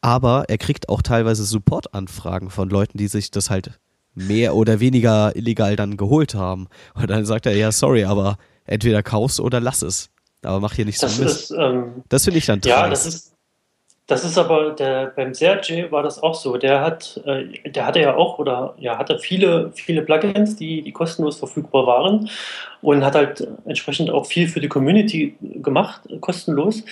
Aber 0.00 0.44
er 0.48 0.58
kriegt 0.58 0.88
auch 0.88 1.02
teilweise 1.02 1.44
Supportanfragen 1.44 2.50
von 2.50 2.70
Leuten, 2.70 2.96
die 2.98 3.08
sich 3.08 3.30
das 3.30 3.50
halt 3.50 3.78
mehr 4.14 4.54
oder 4.54 4.80
weniger 4.80 5.36
illegal 5.36 5.76
dann 5.76 5.96
geholt 5.96 6.34
haben. 6.34 6.68
Und 6.94 7.10
dann 7.10 7.24
sagt 7.26 7.46
er, 7.46 7.54
ja, 7.54 7.70
sorry, 7.70 8.04
aber 8.04 8.38
entweder 8.64 9.02
kaufst 9.02 9.40
oder 9.40 9.60
lass 9.60 9.82
es. 9.82 10.10
Aber 10.42 10.58
mach 10.60 10.72
hier 10.72 10.86
nicht 10.86 10.98
so 10.98 11.06
Das 11.06 11.18
Mist. 11.18 11.50
ist, 11.50 11.56
ähm, 11.58 12.02
Das 12.08 12.24
finde 12.24 12.38
ich 12.38 12.46
dann 12.46 12.60
ja, 12.64 12.88
dreist. 12.88 13.06
das 13.06 13.14
ist, 13.14 13.29
das 14.10 14.24
ist 14.24 14.36
aber 14.38 14.70
der, 14.70 15.12
beim 15.14 15.34
Sergej 15.34 15.92
war 15.92 16.02
das 16.02 16.22
auch 16.22 16.34
so. 16.34 16.56
Der 16.56 16.80
hat, 16.80 17.20
äh, 17.24 17.70
der 17.70 17.86
hatte 17.86 18.00
ja 18.00 18.16
auch 18.16 18.38
oder 18.38 18.74
ja, 18.78 18.98
hatte 18.98 19.18
viele, 19.18 19.70
viele 19.74 20.02
Plugins, 20.02 20.56
die, 20.56 20.82
die 20.82 20.92
kostenlos 20.92 21.38
verfügbar 21.38 21.86
waren 21.86 22.28
und 22.82 23.04
hat 23.04 23.14
halt 23.14 23.46
entsprechend 23.66 24.10
auch 24.10 24.26
viel 24.26 24.48
für 24.48 24.60
die 24.60 24.68
Community 24.68 25.36
gemacht, 25.40 26.02
kostenlos. 26.20 26.82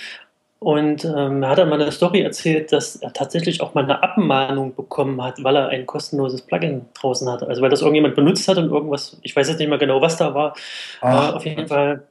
Und 0.59 1.05
ähm, 1.05 1.41
er 1.41 1.49
hat 1.49 1.57
dann 1.57 1.69
mal 1.69 1.81
eine 1.81 1.91
Story 1.91 2.21
erzählt, 2.21 2.71
dass 2.73 2.97
er 2.97 3.13
tatsächlich 3.13 3.61
auch 3.61 3.73
mal 3.73 3.85
eine 3.85 4.03
Abmahnung 4.03 4.75
bekommen 4.75 5.23
hat, 5.23 5.41
weil 5.41 5.55
er 5.55 5.69
ein 5.69 5.85
kostenloses 5.85 6.41
Plugin 6.41 6.85
draußen 6.95 7.29
hatte. 7.29 7.47
Also 7.47 7.61
weil 7.61 7.69
das 7.69 7.81
irgendjemand 7.81 8.15
benutzt 8.15 8.47
hat 8.49 8.57
und 8.57 8.69
irgendwas, 8.69 9.17
ich 9.21 9.33
weiß 9.33 9.47
jetzt 9.47 9.59
nicht 9.59 9.69
mehr 9.69 9.77
genau, 9.77 10.01
was 10.01 10.17
da 10.17 10.33
war. 10.33 10.53
Ach, 10.99 11.31
Äh, 11.31 11.35
auf 11.35 11.45
jeden 11.45 11.67
Fall, 11.67 12.03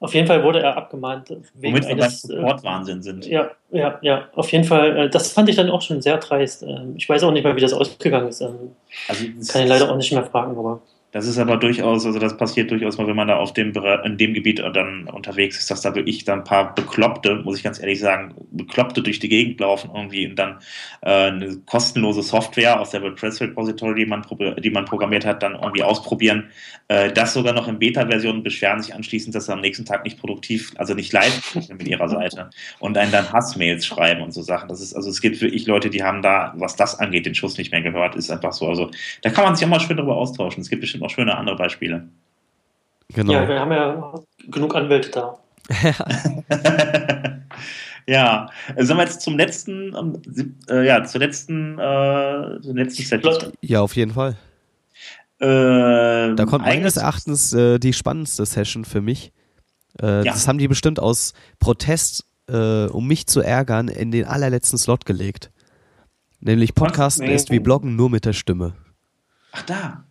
auf 0.00 0.14
jeden 0.14 0.26
Fall 0.26 0.42
wurde 0.42 0.60
er 0.60 0.76
abgemahnt 0.76 1.30
wegen 1.30 1.44
womit 1.74 1.82
wir 1.84 1.94
beim 1.96 2.02
eines. 2.02 2.24
äh, 2.24 2.36
Support-Wahnsinn 2.36 3.02
sind. 3.02 3.26
ja, 3.26 3.50
ja, 3.70 3.98
ja, 4.02 4.28
auf 4.34 4.50
jeden 4.52 4.64
Fall. 4.64 4.96
äh, 4.96 5.08
Das 5.10 5.32
fand 5.32 5.48
ich 5.48 5.56
dann 5.56 5.70
auch 5.70 5.82
schon 5.82 6.00
sehr 6.02 6.18
dreist. 6.18 6.62
Ähm, 6.62 6.94
Ich 6.96 7.08
weiß 7.08 7.22
auch 7.24 7.30
nicht 7.32 7.44
mehr, 7.44 7.56
wie 7.56 7.60
das 7.60 7.72
ausgegangen 7.72 8.28
ist. 8.28 8.40
Ähm, 8.40 8.72
Also, 9.08 9.24
Kann 9.50 9.62
ich 9.62 9.68
leider 9.68 9.90
auch 9.90 9.96
nicht 9.96 10.12
mehr 10.12 10.24
fragen, 10.24 10.56
aber. 10.58 10.80
Das 11.14 11.28
ist 11.28 11.38
aber 11.38 11.56
durchaus, 11.58 12.04
also 12.04 12.18
das 12.18 12.36
passiert 12.36 12.72
durchaus 12.72 12.98
mal, 12.98 13.06
wenn 13.06 13.14
man 13.14 13.28
da 13.28 13.36
auf 13.36 13.52
dem, 13.52 13.72
in 14.02 14.18
dem 14.18 14.34
Gebiet 14.34 14.58
dann 14.58 15.06
unterwegs 15.06 15.60
ist, 15.60 15.70
dass 15.70 15.80
da 15.80 15.94
wirklich 15.94 16.24
dann 16.24 16.40
ein 16.40 16.44
paar 16.44 16.74
Bekloppte, 16.74 17.36
muss 17.36 17.56
ich 17.56 17.62
ganz 17.62 17.78
ehrlich 17.78 18.00
sagen, 18.00 18.34
Bekloppte 18.50 19.00
durch 19.00 19.20
die 19.20 19.28
Gegend 19.28 19.60
laufen 19.60 19.90
irgendwie 19.94 20.26
und 20.26 20.34
dann 20.34 20.58
äh, 21.02 21.28
eine 21.28 21.56
kostenlose 21.66 22.24
Software 22.24 22.80
aus 22.80 22.90
der 22.90 23.00
WordPress 23.02 23.40
Repository, 23.40 23.94
die 23.94 24.06
man, 24.06 24.26
die 24.58 24.70
man 24.70 24.86
programmiert 24.86 25.24
hat, 25.24 25.44
dann 25.44 25.54
irgendwie 25.54 25.84
ausprobieren. 25.84 26.48
Äh, 26.88 27.12
das 27.12 27.32
sogar 27.32 27.52
noch 27.52 27.68
in 27.68 27.78
Beta-Version 27.78 28.42
beschweren 28.42 28.82
sich 28.82 28.92
anschließend, 28.92 29.36
dass 29.36 29.46
sie 29.46 29.52
am 29.52 29.60
nächsten 29.60 29.84
Tag 29.84 30.02
nicht 30.02 30.18
produktiv, 30.18 30.72
also 30.78 30.94
nicht 30.94 31.12
live 31.12 31.54
mit 31.68 31.86
ihrer 31.86 32.08
Seite 32.08 32.50
und 32.80 32.98
einen 32.98 33.12
dann 33.12 33.32
Hassmails 33.32 33.86
schreiben 33.86 34.20
und 34.20 34.34
so 34.34 34.42
Sachen. 34.42 34.68
Das 34.68 34.80
ist, 34.80 34.96
also 34.96 35.10
es 35.10 35.20
gibt 35.20 35.40
wirklich 35.40 35.64
Leute, 35.68 35.90
die 35.90 36.02
haben 36.02 36.22
da, 36.22 36.54
was 36.56 36.74
das 36.74 36.98
angeht, 36.98 37.24
den 37.24 37.36
Schuss 37.36 37.56
nicht 37.56 37.70
mehr 37.70 37.82
gehört, 37.82 38.16
ist 38.16 38.32
einfach 38.32 38.52
so. 38.52 38.66
Also 38.66 38.90
da 39.22 39.30
kann 39.30 39.44
man 39.44 39.54
sich 39.54 39.64
auch 39.64 39.70
mal 39.70 39.78
schön 39.78 39.96
drüber 39.96 40.16
austauschen. 40.16 40.60
Es 40.60 40.68
gibt 40.68 40.80
bestimmt 40.80 41.03
auch 41.04 41.10
schöne 41.10 41.36
andere 41.36 41.56
Beispiele. 41.56 42.08
genau. 43.08 43.32
Ja, 43.32 43.48
wir 43.48 43.60
haben 43.60 43.72
ja 43.72 44.14
genug 44.50 44.74
Anwälte 44.74 45.10
da. 45.10 45.38
ja, 48.06 48.48
äh, 48.76 48.84
sollen 48.84 48.98
wir 48.98 49.04
jetzt 49.04 49.20
zum 49.22 49.36
letzten, 49.38 49.94
ähm, 49.96 50.20
äh, 50.68 50.86
ja, 50.86 51.04
zur 51.04 51.20
letzten, 51.20 51.78
äh, 51.78 52.60
zur 52.62 52.74
letzten 52.74 53.02
Statistik. 53.02 53.52
ja, 53.62 53.80
auf 53.80 53.96
jeden 53.96 54.12
Fall. 54.12 54.36
Ähm, 55.40 56.36
Da 56.36 56.44
kommt 56.44 56.64
meines 56.64 56.96
Erachtens 56.96 57.52
äh, 57.52 57.78
die 57.78 57.92
spannendste 57.92 58.44
Session 58.46 58.84
für 58.84 59.00
mich. 59.00 59.32
Äh, 60.00 60.24
Ja. 60.24 60.32
Das 60.32 60.46
haben 60.48 60.58
die 60.58 60.68
bestimmt 60.68 61.00
aus 61.00 61.32
Protest, 61.60 62.24
äh, 62.48 62.86
um 62.86 63.06
mich 63.06 63.26
zu 63.26 63.40
ärgern, 63.40 63.88
in 63.88 64.10
den 64.10 64.26
allerletzten 64.26 64.78
Slot 64.78 65.06
gelegt. 65.06 65.50
Nämlich 66.40 66.74
Podcasten 66.74 67.26
ist 67.26 67.50
wie 67.50 67.58
Bloggen 67.58 67.96
nur 67.96 68.10
mit 68.10 68.26
der 68.26 68.34
Stimme. 68.34 68.74
Ach, 69.52 69.62
da. 69.62 70.04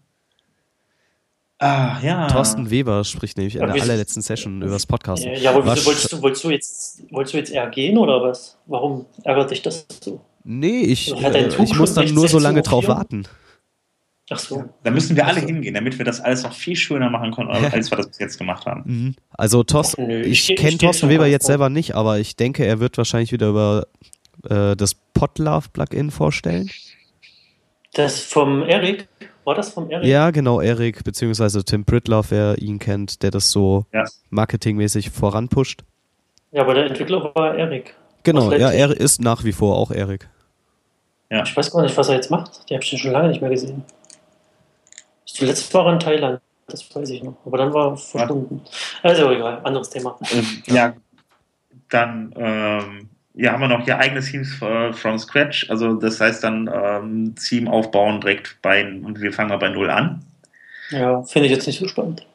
Ah, 1.63 1.97
ja. 2.03 2.27
Thorsten 2.27 2.69
Weber 2.69 3.05
spricht 3.05 3.37
nämlich 3.37 3.55
in 3.55 3.61
der 3.61 3.81
allerletzten 3.81 4.21
Session 4.21 4.61
über 4.61 4.73
das 4.73 4.85
Podcasten. 4.85 5.33
Ja, 5.35 5.51
aber 5.51 5.63
wieso 5.63 5.85
wolltest 5.85 6.11
du, 6.11 6.21
wolltest, 6.21 6.43
du 6.43 6.49
jetzt, 6.49 7.03
wolltest 7.09 7.33
du 7.33 7.37
jetzt 7.37 7.51
eher 7.51 7.69
gehen 7.69 7.97
oder 7.97 8.21
was? 8.21 8.57
Warum 8.65 9.05
ärgert 9.23 9.51
dich 9.51 9.61
das 9.61 9.85
so? 10.01 10.19
Nee, 10.43 10.81
ich, 10.81 11.13
dein 11.13 11.33
äh, 11.33 11.63
ich 11.63 11.75
muss 11.75 11.93
dann 11.93 12.13
nur 12.13 12.27
so 12.27 12.37
lange 12.37 12.59
16:04. 12.59 12.63
drauf 12.63 12.87
warten. 12.89 13.23
Ach 14.29 14.39
so. 14.39 14.65
Da 14.83 14.91
müssen 14.91 15.15
wir 15.15 15.25
alle 15.25 15.39
so. 15.39 15.47
hingehen, 15.47 15.73
damit 15.73 15.97
wir 15.97 16.03
das 16.03 16.19
alles 16.19 16.43
noch 16.43 16.51
viel 16.51 16.75
schöner 16.75 17.09
machen 17.09 17.31
können, 17.31 17.49
als 17.71 17.89
wir 17.89 17.95
das 17.95 18.07
bis 18.07 18.19
jetzt 18.19 18.37
gemacht 18.37 18.65
haben. 18.65 18.83
Mhm. 18.85 19.15
Also 19.31 19.63
Thorsten, 19.63 20.07
Nö, 20.07 20.19
ich 20.19 20.49
ich 20.49 20.57
kenne 20.57 20.77
Thorsten 20.77 21.07
Weber 21.07 21.27
jetzt 21.27 21.45
selber 21.45 21.69
nicht, 21.69 21.95
aber 21.95 22.19
ich 22.19 22.35
denke, 22.35 22.65
er 22.65 22.81
wird 22.81 22.97
wahrscheinlich 22.97 23.31
wieder 23.31 23.47
über 23.47 23.87
äh, 24.49 24.75
das 24.75 24.95
Podlove-Plugin 25.13 26.11
vorstellen. 26.11 26.69
Das 27.93 28.19
vom 28.19 28.63
Erik? 28.63 29.07
War 29.45 29.55
das 29.55 29.71
vom 29.71 29.89
Erik? 29.89 30.05
Ja, 30.07 30.31
genau, 30.31 30.61
Erik, 30.61 31.03
beziehungsweise 31.03 31.63
Tim 31.63 31.85
Pritloff, 31.85 32.31
wer 32.31 32.57
ihn 32.59 32.79
kennt, 32.79 33.23
der 33.23 33.31
das 33.31 33.51
so 33.51 33.85
Ja. 33.93 34.05
marketingmäßig 34.29 35.09
voranpusht. 35.09 35.83
Ja, 36.51 36.61
aber 36.61 36.75
der 36.75 36.85
Entwickler 36.85 37.31
war 37.35 37.55
Erik. 37.57 37.95
Genau, 38.23 38.51
ja, 38.51 38.71
er 38.71 38.91
ist 38.91 39.21
nach 39.21 39.43
wie 39.43 39.51
vor 39.51 39.75
auch 39.75 39.91
Erik. 39.91 40.29
Ja. 41.29 41.43
Ich 41.43 41.57
weiß 41.57 41.71
gar 41.71 41.81
nicht, 41.81 41.97
was 41.97 42.09
er 42.09 42.15
jetzt 42.15 42.29
macht. 42.29 42.69
Die 42.69 42.75
habe 42.75 42.83
ich 42.83 43.01
schon 43.01 43.11
lange 43.11 43.29
nicht 43.29 43.41
mehr 43.41 43.49
gesehen. 43.49 43.83
Zuletzt 45.25 45.73
war 45.73 45.87
er 45.87 45.93
in 45.93 45.99
Thailand, 45.99 46.39
das 46.67 46.95
weiß 46.95 47.09
ich 47.09 47.23
noch. 47.23 47.35
Aber 47.45 47.57
dann 47.57 47.73
war 47.73 47.91
er 47.91 47.97
verschwunden. 47.97 48.61
Also 49.01 49.31
egal, 49.31 49.59
anderes 49.63 49.89
Thema. 49.89 50.17
Ähm, 50.31 50.45
ja, 50.67 50.93
dann 51.89 52.33
ähm, 52.37 53.09
ja, 53.35 53.51
haben 53.51 53.61
wir 53.61 53.67
noch 53.67 53.85
hier 53.85 53.97
eigene 53.97 54.21
Teams 54.21 54.61
äh, 54.61 54.93
from 54.93 55.17
scratch. 55.17 55.69
Also 55.69 55.93
das 55.95 56.21
heißt 56.21 56.43
dann 56.43 56.69
ähm, 56.71 57.35
Team 57.35 57.67
aufbauen 57.67 58.21
direkt 58.21 58.57
bei 58.61 58.85
und 58.85 59.21
wir 59.21 59.33
fangen 59.33 59.49
mal 59.49 59.57
bei 59.57 59.69
null 59.69 59.89
an. 59.89 60.23
Ja, 60.89 61.23
finde 61.23 61.47
ich 61.47 61.53
jetzt 61.53 61.65
nicht 61.65 61.79
so 61.79 61.87
spannend. 61.87 62.25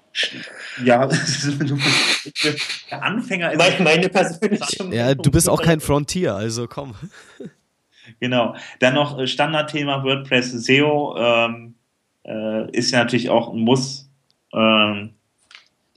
Ja, 0.84 1.06
der 2.90 3.02
Anfänger 3.02 3.52
ist 3.52 3.58
Meine, 3.58 3.84
meine 3.84 4.08
persönliche 4.08 4.84
Ja, 4.90 5.14
du 5.14 5.30
bist 5.30 5.48
auch 5.48 5.62
kein 5.62 5.80
Frontier, 5.80 6.34
also 6.34 6.66
komm. 6.66 6.94
Genau. 8.20 8.56
Dann 8.78 8.94
noch 8.94 9.18
äh, 9.18 9.26
Standardthema 9.26 10.02
WordPress 10.02 10.52
SEO 10.52 11.14
ähm, 11.18 11.74
äh, 12.24 12.70
ist 12.70 12.90
ja 12.90 13.00
natürlich 13.00 13.28
auch 13.28 13.52
ein 13.52 13.60
Muss, 13.60 14.08
ähm, 14.54 15.10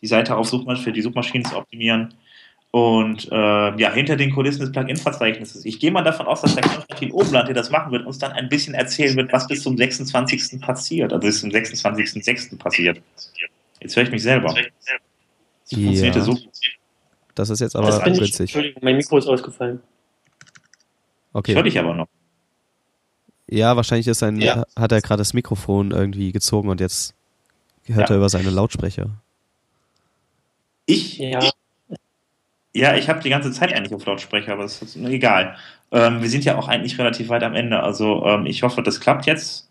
die 0.02 0.08
Seite 0.08 0.36
auf 0.36 0.48
Suchmaschinen 0.48 0.84
für 0.84 0.92
die 0.92 1.02
Suchmaschinen 1.02 1.46
zu 1.46 1.56
optimieren. 1.56 2.14
Und 2.72 3.30
äh, 3.30 3.36
ja, 3.78 3.92
hinter 3.92 4.16
den 4.16 4.32
Kulissen 4.34 4.62
des 4.62 4.72
Plugin-Verzeichnisses. 4.72 5.66
Ich 5.66 5.78
gehe 5.80 5.92
mal 5.92 6.04
davon 6.04 6.26
aus, 6.26 6.42
dass 6.42 6.56
der 6.56 6.64
Konstantin 6.64 7.12
Oberland, 7.12 7.50
der 7.50 7.56
das 7.56 7.70
machen 7.70 7.92
wird, 7.92 8.06
uns 8.06 8.18
dann 8.18 8.32
ein 8.32 8.48
bisschen 8.48 8.74
erzählen 8.76 9.14
wird, 9.18 9.34
was 9.34 9.46
bis 9.48 9.62
zum 9.64 9.76
26. 9.78 10.62
passiert. 10.62 11.12
Also 11.12 11.20
bis 11.28 11.42
zum 11.42 11.50
26.06. 11.50 12.58
passiert. 12.58 13.02
Jetzt 13.82 13.96
höre 13.98 14.04
ich 14.04 14.12
mich 14.12 14.24
selber. 14.24 14.56
Funktioniert 15.70 16.16
Ja. 16.16 16.22
das 16.22 16.26
so. 16.26 16.38
Das 17.36 17.50
ist 17.50 17.60
jetzt 17.60 17.76
Das 17.76 17.82
aber 17.96 18.04
bin 18.06 18.14
ich. 18.14 18.20
ungünstig. 18.20 18.40
Entschuldigung, 18.42 18.82
mein 18.84 18.96
Mikro 18.96 19.18
ist 19.18 19.28
ausgefallen. 19.28 19.82
Ich 19.82 21.34
höre 21.34 21.40
Okay. 21.40 21.64
dich 21.64 21.78
aber 21.80 21.94
noch. 21.94 22.08
Ja, 23.48 23.76
wahrscheinlich 23.76 24.08
ist 24.08 24.20
sein, 24.20 24.40
Ja. 24.40 24.64
hat 24.78 24.94
er 24.94 25.02
gerade 25.02 25.20
das 25.20 25.34
Mikrofon 25.34 25.92
irgendwie 25.92 26.32
gezogen 26.32 26.70
und 26.70 26.80
jetzt 26.80 27.16
hört 27.86 28.10
Ja. 28.10 28.16
er 28.16 28.18
über 28.18 28.30
seine 28.30 28.50
Lautsprecher. 28.50 29.10
Ich, 30.86 31.18
Ja, 31.18 31.40
Ja, 32.74 32.96
ich 32.96 33.10
habe 33.10 33.20
die 33.22 33.30
ganze 33.30 33.52
Zeit 33.52 33.74
eigentlich 33.74 33.94
auf 33.94 34.06
Lautsprecher, 34.06 34.54
aber 34.54 34.64
es 34.64 34.82
ist 34.82 34.96
egal. 34.96 35.58
Ähm, 35.92 36.22
wir 36.22 36.30
sind 36.30 36.46
ja 36.46 36.58
auch 36.58 36.70
eigentlich 36.70 36.98
relativ 36.98 37.30
weit 37.30 37.44
am 37.44 37.54
Ende. 37.54 37.82
Also 37.84 38.26
ähm, 38.26 38.46
ich 38.46 38.64
hoffe, 38.64 38.82
das 38.82 39.02
klappt 39.02 39.26
jetzt. 39.26 39.70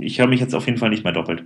Ich 0.00 0.18
höre 0.18 0.26
mich 0.26 0.40
jetzt 0.40 0.54
auf 0.54 0.66
jeden 0.66 0.78
Fall 0.78 0.90
nicht 0.90 1.04
mehr 1.04 1.12
doppelt. 1.12 1.44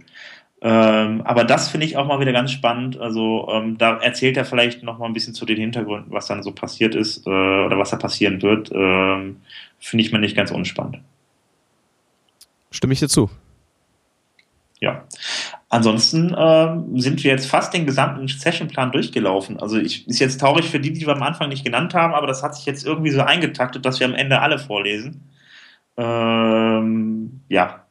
Ähm, 0.63 1.21
aber 1.23 1.45
das 1.45 1.69
finde 1.69 1.87
ich 1.87 1.97
auch 1.97 2.07
mal 2.07 2.19
wieder 2.19 2.33
ganz 2.33 2.51
spannend. 2.51 2.99
Also 2.99 3.49
ähm, 3.53 3.79
da 3.79 3.99
erzählt 3.99 4.37
er 4.37 4.45
vielleicht 4.45 4.83
noch 4.83 4.99
mal 4.99 5.07
ein 5.07 5.13
bisschen 5.13 5.35
zu 5.35 5.45
den 5.45 5.59
Hintergründen, 5.59 6.13
was 6.13 6.27
dann 6.27 6.43
so 6.43 6.51
passiert 6.51 6.95
ist 6.95 7.27
äh, 7.27 7.31
oder 7.31 7.79
was 7.79 7.91
da 7.91 7.97
passieren 7.97 8.43
wird. 8.43 8.71
Ähm, 8.73 9.43
finde 9.79 10.05
ich 10.05 10.13
mir 10.13 10.19
nicht 10.19 10.37
ganz 10.37 10.51
unspannend. 10.51 10.99
Stimme 12.71 12.95
ich 12.95 13.01
dir 13.01 13.09
zu. 13.09 13.31
Ja. 14.81 15.05
Ansonsten 15.69 16.35
ähm, 16.39 17.01
sind 17.01 17.25
wir 17.25 17.33
jetzt 17.33 17.47
fast 17.47 17.75
den 17.75 17.87
gesamten 17.87 18.29
Sessionplan 18.29 18.93
durchgelaufen. 18.93 19.59
Also 19.59 19.79
ich 19.79 20.07
ist 20.07 20.21
jetzt 20.21 20.41
traurig 20.41 20.67
für 20.67 20.79
die, 20.79 20.93
die 20.93 21.07
wir 21.07 21.15
am 21.15 21.23
Anfang 21.23 21.49
nicht 21.49 21.65
genannt 21.65 21.93
haben, 21.93 22.15
aber 22.15 22.29
das 22.29 22.43
hat 22.43 22.55
sich 22.55 22.67
jetzt 22.67 22.87
irgendwie 22.87 23.11
so 23.11 23.21
eingetaktet, 23.21 23.85
dass 23.85 23.99
wir 23.99 24.07
am 24.07 24.15
Ende 24.15 24.41
alle 24.41 24.61
vorlesen. 24.61 25.29
Ähm, 25.97 27.41
ja, 27.49 27.87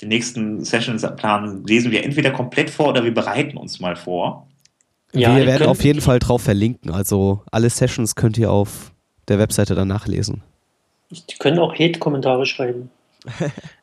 den 0.00 0.08
nächsten 0.08 0.64
Sessionplan 0.64 1.62
lesen 1.64 1.92
wir 1.92 2.02
entweder 2.02 2.32
komplett 2.32 2.70
vor 2.70 2.88
oder 2.88 3.04
wir 3.04 3.14
bereiten 3.14 3.56
uns 3.56 3.78
mal 3.78 3.94
vor. 3.94 4.48
Ja, 5.12 5.36
wir 5.36 5.46
werden 5.46 5.68
auf 5.68 5.84
jeden 5.84 6.00
Fall 6.00 6.18
drauf 6.18 6.42
verlinken. 6.42 6.90
Also 6.90 7.42
alle 7.52 7.70
Sessions 7.70 8.16
könnt 8.16 8.36
ihr 8.36 8.50
auf 8.50 8.92
der 9.28 9.38
Webseite 9.38 9.76
dann 9.76 9.88
nachlesen. 9.88 10.42
die 11.10 11.36
können 11.38 11.60
auch 11.60 11.74
Hate-Kommentare 11.74 12.46
schreiben. 12.46 12.90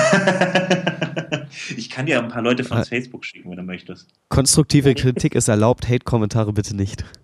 ich 1.76 1.90
kann 1.90 2.06
dir 2.06 2.18
ein 2.22 2.28
paar 2.28 2.42
Leute 2.42 2.64
von 2.64 2.78
Äh. 2.78 2.84
Facebook 2.84 3.24
schicken, 3.24 3.50
wenn 3.50 3.56
du 3.56 3.62
möchtest. 3.62 4.08
Konstruktive 4.28 4.94
Kritik 4.94 5.34
ist 5.34 5.48
erlaubt, 5.48 5.88
Hate-Kommentare 5.88 6.52
bitte 6.52 6.74
nicht. 6.76 7.04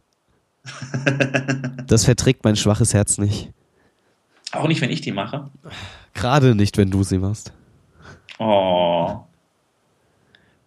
Das 1.87 2.05
verträgt 2.05 2.43
mein 2.43 2.57
schwaches 2.57 2.93
Herz 2.93 3.19
nicht. 3.19 3.53
Auch 4.51 4.67
nicht, 4.67 4.81
wenn 4.81 4.91
ich 4.91 5.01
die 5.01 5.13
mache. 5.13 5.51
Gerade 6.15 6.57
nicht, 6.57 6.77
wenn 6.79 6.91
du 6.91 7.05
sie 7.05 7.19
machst. 7.19 7.53
Oh. 8.41 9.21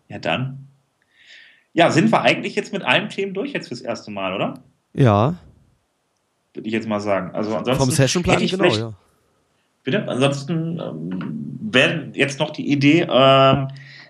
Ja, 0.07 0.17
dann. 0.19 0.67
Ja, 1.73 1.91
sind 1.91 2.09
wir 2.11 2.21
eigentlich 2.21 2.55
jetzt 2.55 2.71
mit 2.71 2.83
allen 2.83 3.09
Themen 3.09 3.33
durch 3.33 3.51
jetzt 3.51 3.67
fürs 3.67 3.81
erste 3.81 4.11
Mal, 4.11 4.33
oder? 4.33 4.63
Ja, 4.93 5.35
Würde 6.53 6.67
ich 6.67 6.73
jetzt 6.73 6.87
mal 6.87 7.01
sagen. 7.01 7.35
Also 7.35 7.55
ansonsten 7.55 7.83
vom 7.83 7.91
Sessionplan 7.91 8.47
genau, 8.47 8.75
ja. 8.75 8.93
Bitte? 9.83 10.07
Ansonsten 10.07 10.79
ähm, 10.79 11.48
wäre 11.73 12.09
jetzt 12.13 12.39
noch 12.39 12.51
die 12.51 12.71
Idee, 12.71 13.07
ähm, 13.09 13.67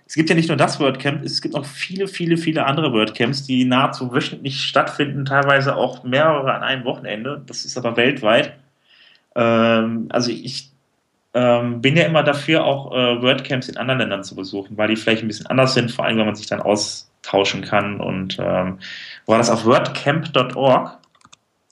es 0.10 0.16
gibt 0.16 0.28
ja 0.28 0.36
nicht 0.36 0.48
nur 0.48 0.58
das 0.58 0.80
WordCamp, 0.80 1.24
es 1.24 1.40
gibt 1.40 1.54
noch 1.54 1.66
viele, 1.66 2.08
viele, 2.08 2.38
viele 2.38 2.66
andere 2.66 2.92
WordCamps, 2.92 3.44
die 3.44 3.64
nahezu 3.64 4.12
wöchentlich 4.12 4.60
stattfinden, 4.60 5.24
teilweise 5.24 5.76
auch 5.76 6.04
mehrere 6.04 6.52
an 6.52 6.64
einem 6.64 6.84
Wochenende. 6.84 7.44
Das 7.46 7.64
ist 7.64 7.78
aber 7.78 7.96
weltweit. 7.96 8.54
Ähm, 9.36 10.08
also 10.10 10.32
ich 10.32 10.72
ähm, 11.36 11.82
bin 11.82 11.96
ja 11.96 12.06
immer 12.06 12.24
dafür, 12.24 12.64
auch 12.64 12.92
äh, 12.92 13.22
WordCamps 13.22 13.70
in 13.70 13.78
anderen 13.78 14.00
Ländern 14.00 14.24
zu 14.24 14.36
besuchen, 14.36 14.78
weil 14.78 14.88
die 14.88 14.96
vielleicht 14.96 15.22
ein 15.22 15.28
bisschen 15.28 15.46
anders 15.46 15.76
sind, 15.76 15.92
vor 15.92 16.06
allem, 16.06 16.18
wenn 16.18 16.26
man 16.26 16.36
sich 16.36 16.48
dann 16.48 16.62
austauschen 16.62 17.62
kann. 17.62 18.02
Und 18.02 18.40
ähm, 18.40 18.80
war 19.28 19.38
das 19.38 19.52
auf 19.52 19.64
wordcamp.org? 19.66 20.98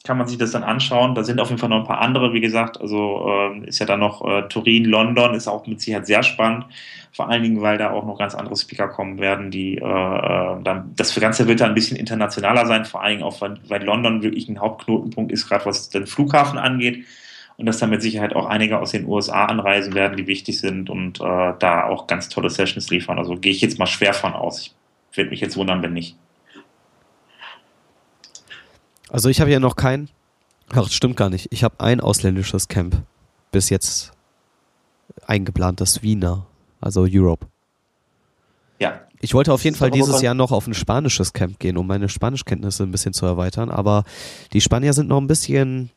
Kann 0.08 0.18
man 0.18 0.28
sich 0.28 0.38
das 0.38 0.52
dann 0.52 0.64
anschauen. 0.64 1.16
Da 1.16 1.24
sind 1.26 1.42
auf 1.42 1.50
jeden 1.50 1.60
Fall 1.60 1.68
noch 1.68 1.82
ein 1.82 1.84
paar 1.84 2.00
andere, 2.00 2.32
wie 2.32 2.40
gesagt. 2.40 2.80
Also 2.80 3.28
ähm, 3.30 3.66
ist 3.66 3.80
ja 3.80 3.86
dann 3.86 4.00
noch 4.00 4.26
äh, 4.26 4.48
Turin, 4.48 4.86
London, 4.86 5.36
ist 5.36 5.50
auch 5.50 5.68
mit 5.68 5.82
Sicherheit 5.82 6.08
sehr 6.08 6.24
spannend. 6.24 6.66
Vor 7.12 7.30
allen 7.30 7.44
Dingen, 7.44 7.62
weil 7.62 7.78
da 7.78 7.92
auch 7.92 8.06
noch 8.06 8.18
ganz 8.18 8.34
andere 8.34 8.56
Speaker 8.56 8.88
kommen 8.88 9.20
werden, 9.20 9.52
die 9.52 9.76
äh, 9.76 9.82
äh, 9.82 10.64
dann, 10.64 10.94
das 10.96 11.14
Ganze 11.14 11.48
wird 11.48 11.60
dann 11.60 11.70
ein 11.70 11.76
bisschen 11.76 11.98
internationaler 11.98 12.66
sein, 12.66 12.86
vor 12.86 13.04
allen 13.04 13.18
Dingen 13.18 13.24
auch, 13.24 13.42
weil, 13.42 13.60
weil 13.68 13.84
London 13.84 14.24
wirklich 14.24 14.48
ein 14.48 14.60
Hauptknotenpunkt 14.60 15.32
ist, 15.34 15.50
gerade 15.50 15.66
was 15.66 15.90
den 15.90 16.08
Flughafen 16.08 16.58
angeht. 16.58 17.04
Und 17.58 17.66
dass 17.66 17.80
da 17.80 17.88
mit 17.88 18.02
Sicherheit 18.02 18.34
auch 18.34 18.46
einige 18.46 18.80
aus 18.80 18.92
den 18.92 19.08
USA 19.08 19.46
anreisen 19.46 19.94
werden, 19.94 20.16
die 20.16 20.28
wichtig 20.28 20.60
sind 20.60 20.90
und 20.90 21.20
äh, 21.20 21.54
da 21.60 21.86
auch 21.86 22.08
ganz 22.08 22.30
tolle 22.30 22.50
Sessions 22.50 22.90
liefern. 22.92 23.18
Also 23.20 23.36
gehe 23.36 23.52
ich 23.52 23.60
jetzt 23.60 23.78
mal 23.78 23.88
schwer 23.88 24.14
von 24.14 24.34
aus. 24.34 24.62
Ich 24.62 25.18
würde 25.18 25.32
mich 25.32 25.42
jetzt 25.42 25.58
wundern, 25.58 25.82
wenn 25.82 25.94
nicht. 25.94 26.16
Also 29.10 29.30
ich 29.30 29.40
habe 29.42 29.52
ja 29.52 29.60
noch 29.60 29.76
kein, 29.76 30.10
ach, 30.70 30.84
das 30.84 30.94
stimmt 30.94 31.18
gar 31.18 31.30
nicht. 31.30 31.48
Ich 31.52 31.64
habe 31.64 31.80
ein 31.80 32.00
ausländisches 32.02 32.68
Camp 32.68 33.04
bis 33.52 33.70
jetzt 33.70 34.12
eingeplant, 35.26 35.82
das 35.82 36.02
Wiener, 36.04 36.46
also 36.82 37.06
Europe. 37.10 37.48
Ja, 38.80 39.02
Ich 39.22 39.34
wollte 39.34 39.52
auf 39.54 39.64
jeden 39.64 39.76
Fall 39.76 39.90
dieses 39.92 40.22
Jahr 40.22 40.34
noch 40.36 40.52
auf 40.52 40.68
ein 40.68 40.74
spanisches 40.76 41.34
Camp 41.34 41.58
gehen, 41.60 41.78
um 41.78 41.88
meine 41.88 42.10
Spanischkenntnisse 42.10 42.84
ein 42.84 42.92
bisschen 42.92 43.14
zu 43.14 43.26
erweitern, 43.26 43.72
aber 43.72 44.04
die 44.54 44.62
Spanier 44.62 44.94
sind 44.94 45.08
noch 45.08 45.20
ein 45.20 45.28
bisschen 45.28 45.90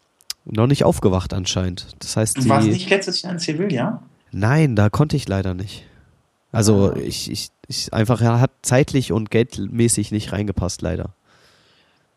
noch 0.46 0.66
nicht 0.66 0.84
aufgewacht 0.84 1.34
anscheinend. 1.34 1.88
Das 1.98 2.16
heißt, 2.16 2.38
du 2.38 2.48
warst 2.48 2.66
die, 2.66 2.72
nicht 2.72 2.88
letztes 2.88 3.20
Jahr 3.22 3.32
in 3.32 3.38
Sevilla? 3.38 4.02
nein, 4.32 4.74
da 4.76 4.88
konnte 4.88 5.16
ich 5.16 5.28
leider 5.28 5.52
nicht. 5.54 5.84
Also 6.52 6.92
Ah. 6.92 6.96
ich, 6.96 7.30
ich, 7.30 7.48
ich 7.68 7.92
einfach 7.92 8.20
ja, 8.22 8.40
hat 8.40 8.50
zeitlich 8.62 9.12
und 9.12 9.30
geldmäßig 9.30 10.10
nicht 10.12 10.32
reingepasst 10.32 10.80
leider. 10.80 11.14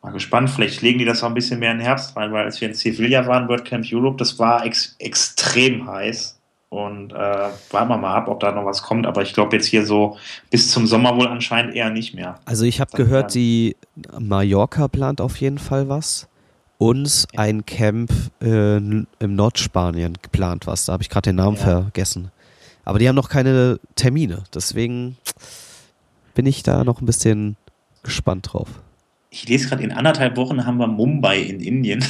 Mal 0.03 0.11
gespannt, 0.11 0.49
vielleicht 0.49 0.81
legen 0.81 0.99
die 0.99 1.05
das 1.05 1.23
auch 1.23 1.29
ein 1.29 1.33
bisschen 1.33 1.59
mehr 1.59 1.71
in 1.71 1.77
den 1.77 1.85
Herbst 1.85 2.15
rein, 2.17 2.31
weil 2.33 2.43
als 2.43 2.59
wir 2.59 2.67
in 2.67 2.73
Sevilla 2.73 3.25
waren, 3.25 3.47
WordCamp 3.47 3.85
Europe, 3.91 4.17
das 4.17 4.37
war 4.37 4.65
ex 4.65 4.95
extrem 4.99 5.87
heiß. 5.87 6.37
Und 6.67 7.13
äh, 7.13 7.15
warten 7.15 7.87
wir 7.89 7.97
mal 7.97 8.15
ab, 8.15 8.27
ob 8.27 8.39
da 8.39 8.51
noch 8.51 8.65
was 8.65 8.81
kommt. 8.81 9.05
Aber 9.05 9.21
ich 9.21 9.33
glaube 9.33 9.55
jetzt 9.55 9.67
hier 9.67 9.85
so 9.85 10.17
bis 10.49 10.71
zum 10.71 10.87
Sommer 10.87 11.15
wohl 11.15 11.27
anscheinend 11.27 11.75
eher 11.75 11.91
nicht 11.91 12.15
mehr. 12.15 12.39
Also 12.45 12.65
ich 12.65 12.81
habe 12.81 12.97
gehört, 12.97 13.35
die 13.35 13.75
Mallorca 14.19 14.87
plant 14.87 15.21
auf 15.21 15.37
jeden 15.37 15.59
Fall 15.59 15.87
was. 15.87 16.27
Und 16.79 17.25
ein 17.37 17.65
Camp 17.65 18.11
äh, 18.41 18.77
im 18.77 19.05
Nordspanien 19.21 20.17
geplant 20.21 20.67
was. 20.67 20.85
Da 20.85 20.93
habe 20.93 21.03
ich 21.03 21.09
gerade 21.09 21.29
den 21.29 21.35
Namen 21.37 21.55
Ja. 21.57 21.61
vergessen. 21.83 22.31
Aber 22.83 22.99
die 22.99 23.07
haben 23.07 23.15
noch 23.15 23.29
keine 23.29 23.79
Termine. 23.95 24.43
Deswegen 24.53 25.15
bin 26.33 26.45
ich 26.45 26.63
da 26.63 26.83
noch 26.83 26.99
ein 27.01 27.05
bisschen 27.05 27.55
gespannt 28.01 28.49
drauf. 28.51 28.67
Ich 29.33 29.47
lese 29.47 29.67
gerade, 29.67 29.81
in 29.81 29.91
anderthalb 29.91 30.37
Wochen 30.37 30.63
haben 30.63 30.77
wir 30.77 30.85
Mumbai 30.85 31.39
in 31.39 31.59
Indien. 31.59 32.05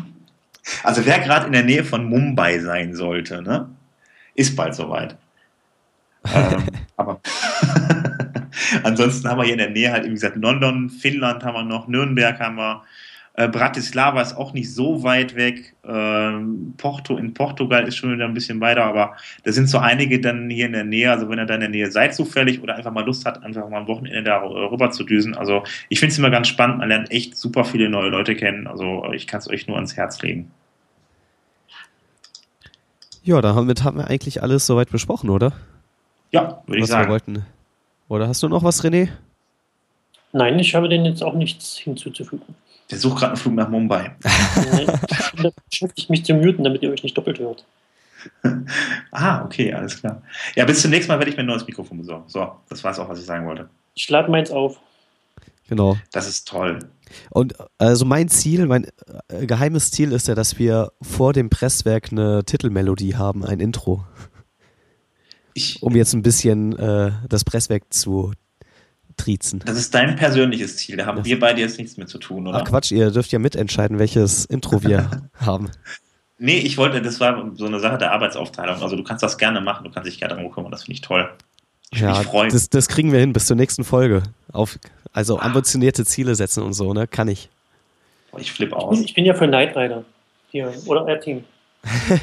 also 0.82 1.04
wer 1.04 1.18
gerade 1.18 1.44
in 1.44 1.52
der 1.52 1.62
Nähe 1.62 1.84
von 1.84 2.06
Mumbai 2.06 2.58
sein 2.60 2.94
sollte, 2.94 3.42
ne? 3.42 3.68
Ist 4.34 4.56
bald 4.56 4.74
soweit. 4.74 5.18
ähm, 6.34 6.64
aber 6.96 7.20
ansonsten 8.82 9.28
haben 9.28 9.38
wir 9.38 9.44
hier 9.44 9.52
in 9.52 9.58
der 9.58 9.70
Nähe 9.70 9.92
halt, 9.92 10.06
wie 10.06 10.10
gesagt, 10.10 10.36
London, 10.36 10.88
Finnland 10.88 11.44
haben 11.44 11.54
wir 11.54 11.64
noch, 11.64 11.86
Nürnberg 11.86 12.40
haben 12.40 12.56
wir, 12.56 12.82
äh, 13.38 13.46
Bratislava 13.46 14.20
ist 14.20 14.36
auch 14.36 14.52
nicht 14.52 14.74
so 14.74 15.04
weit 15.04 15.36
weg. 15.36 15.76
Ähm, 15.84 16.74
Porto 16.76 17.16
in 17.16 17.34
Portugal 17.34 17.86
ist 17.86 17.94
schon 17.94 18.12
wieder 18.12 18.24
ein 18.24 18.34
bisschen 18.34 18.60
weiter, 18.60 18.82
aber 18.84 19.16
da 19.44 19.52
sind 19.52 19.68
so 19.68 19.78
einige 19.78 20.20
dann 20.20 20.50
hier 20.50 20.66
in 20.66 20.72
der 20.72 20.82
Nähe. 20.82 21.08
Also 21.12 21.28
wenn 21.28 21.38
ihr 21.38 21.46
da 21.46 21.54
in 21.54 21.60
der 21.60 21.68
Nähe 21.68 21.88
seid 21.88 22.16
zufällig 22.16 22.60
oder 22.60 22.74
einfach 22.74 22.90
mal 22.90 23.06
Lust 23.06 23.24
hat, 23.24 23.44
einfach 23.44 23.68
mal 23.68 23.78
am 23.78 23.86
Wochenende 23.86 24.24
da 24.24 24.42
rüber 24.42 24.90
zu 24.90 25.04
düsen. 25.04 25.36
Also 25.36 25.62
ich 25.88 26.00
finde 26.00 26.14
es 26.14 26.18
immer 26.18 26.30
ganz 26.30 26.48
spannend. 26.48 26.78
Man 26.78 26.88
lernt 26.88 27.12
echt 27.12 27.36
super 27.36 27.64
viele 27.64 27.88
neue 27.88 28.08
Leute 28.08 28.34
kennen. 28.34 28.66
Also 28.66 29.04
ich 29.12 29.28
kann 29.28 29.38
es 29.38 29.48
euch 29.48 29.68
nur 29.68 29.76
ans 29.76 29.96
Herz 29.96 30.20
legen. 30.20 30.50
Ja, 33.22 33.40
damit 33.40 33.84
haben 33.84 33.98
wir 33.98 34.08
eigentlich 34.08 34.42
alles 34.42 34.66
soweit 34.66 34.90
besprochen, 34.90 35.30
oder? 35.30 35.52
Ja, 36.32 36.60
würde 36.66 36.78
ich 36.78 36.82
was 36.82 36.88
wir 36.90 36.92
sagen. 36.94 37.10
wollten. 37.10 37.46
Oder 38.08 38.26
hast 38.26 38.42
du 38.42 38.48
noch 38.48 38.64
was, 38.64 38.82
René? 38.82 39.10
Nein, 40.32 40.58
ich 40.58 40.74
habe 40.74 40.88
denen 40.88 41.04
jetzt 41.04 41.22
auch 41.22 41.34
nichts 41.34 41.76
hinzuzufügen. 41.76 42.56
Der 42.90 42.98
sucht 42.98 43.18
gerade 43.18 43.32
einen 43.32 43.40
Flug 43.40 43.54
nach 43.54 43.68
Mumbai. 43.68 44.16
Nein, 44.22 44.86
ich 45.42 45.54
beschäftigt 45.70 46.10
mich 46.10 46.24
zu 46.24 46.34
muten, 46.34 46.64
damit 46.64 46.82
ihr 46.82 46.90
euch 46.90 47.02
nicht 47.02 47.16
doppelt 47.16 47.38
hört. 47.38 47.64
Ah, 49.12 49.44
okay, 49.44 49.72
alles 49.72 50.00
klar. 50.00 50.22
Ja, 50.56 50.64
bis 50.64 50.82
zum 50.82 50.90
nächsten 50.90 51.10
Mal 51.10 51.18
werde 51.18 51.30
ich 51.30 51.36
mir 51.36 51.44
ein 51.44 51.46
neues 51.46 51.66
Mikrofon 51.66 51.98
besorgen. 51.98 52.24
So, 52.28 52.50
das 52.68 52.82
war 52.84 52.90
es 52.90 52.98
auch, 52.98 53.08
was 53.08 53.20
ich 53.20 53.24
sagen 53.24 53.46
wollte. 53.46 53.68
Ich 53.94 54.08
lade 54.10 54.30
meins 54.30 54.50
auf. 54.50 54.80
Genau. 55.68 55.96
Das 56.12 56.26
ist 56.28 56.48
toll. 56.48 56.78
Und 57.30 57.54
also 57.78 58.04
mein 58.04 58.28
Ziel, 58.28 58.66
mein 58.66 58.86
äh, 59.28 59.46
geheimes 59.46 59.90
Ziel 59.90 60.12
ist 60.12 60.28
ja, 60.28 60.34
dass 60.34 60.58
wir 60.58 60.92
vor 61.00 61.32
dem 61.32 61.50
Presswerk 61.50 62.10
eine 62.10 62.44
Titelmelodie 62.44 63.16
haben, 63.16 63.44
ein 63.44 63.60
Intro, 63.60 64.04
Ich, 65.54 65.82
um 65.82 65.94
jetzt 65.94 66.14
ein 66.14 66.22
bisschen 66.22 66.76
äh, 66.78 67.12
das 67.28 67.44
Presswerk 67.44 67.92
zu 67.92 68.32
triezen. 69.18 69.60
das 69.66 69.76
ist 69.78 69.94
dein 69.94 70.16
persönliches 70.16 70.76
Ziel. 70.78 70.96
Da 70.96 71.04
haben 71.06 71.18
Das- 71.18 71.26
wir 71.26 71.38
beide 71.38 71.60
jetzt 71.60 71.78
nichts 71.78 71.96
mit 71.98 72.08
zu 72.08 72.18
tun, 72.18 72.46
oder? 72.46 72.58
Ach 72.58 72.64
Quatsch, 72.64 72.90
ihr 72.92 73.10
dürft 73.10 73.30
ja 73.32 73.38
mitentscheiden, 73.38 73.98
welches 73.98 74.46
Intro 74.46 74.82
wir 74.82 75.10
haben. 75.40 75.70
Nee, 76.38 76.58
ich 76.58 76.78
wollte, 76.78 77.02
das 77.02 77.18
war 77.20 77.50
so 77.56 77.66
eine 77.66 77.80
Sache 77.80 77.98
der 77.98 78.12
Arbeitsaufteilung. 78.12 78.80
Also 78.82 78.96
du 78.96 79.02
kannst 79.04 79.22
das 79.22 79.36
gerne 79.38 79.60
machen, 79.60 79.84
du 79.84 79.90
kannst 79.90 80.08
dich 80.08 80.18
gerne 80.18 80.36
darum 80.36 80.50
kümmern, 80.52 80.70
das 80.70 80.84
finde 80.84 80.94
ich 80.94 81.00
toll. 81.02 81.28
Ich 81.90 82.00
Ja, 82.00 82.16
mich 82.18 82.26
freuen. 82.28 82.50
das, 82.52 82.70
das 82.70 82.86
kriegen 82.88 83.12
wir 83.12 83.18
hin 83.20 83.32
bis 83.32 83.46
zur 83.46 83.56
nächsten 83.56 83.82
Folge. 83.84 84.22
Auf, 84.52 84.78
also 85.12 85.38
ambitionierte 85.40 86.04
Ziele 86.04 86.34
setzen 86.34 86.62
und 86.62 86.74
so, 86.74 86.92
ne? 86.94 87.06
Kann 87.06 87.28
ich. 87.28 87.48
Ich 88.36 88.52
flippe 88.52 88.76
Ich 88.76 88.82
aus. 88.82 88.94
bin, 88.96 89.04
ich 89.04 89.14
bin 89.14 89.24
ja 89.24 89.34
für 89.34 89.48
Knight 89.48 89.76
Rider. 89.76 90.04
Hier, 90.50 90.72
oder 90.86 91.06
R-Team. 91.08 91.44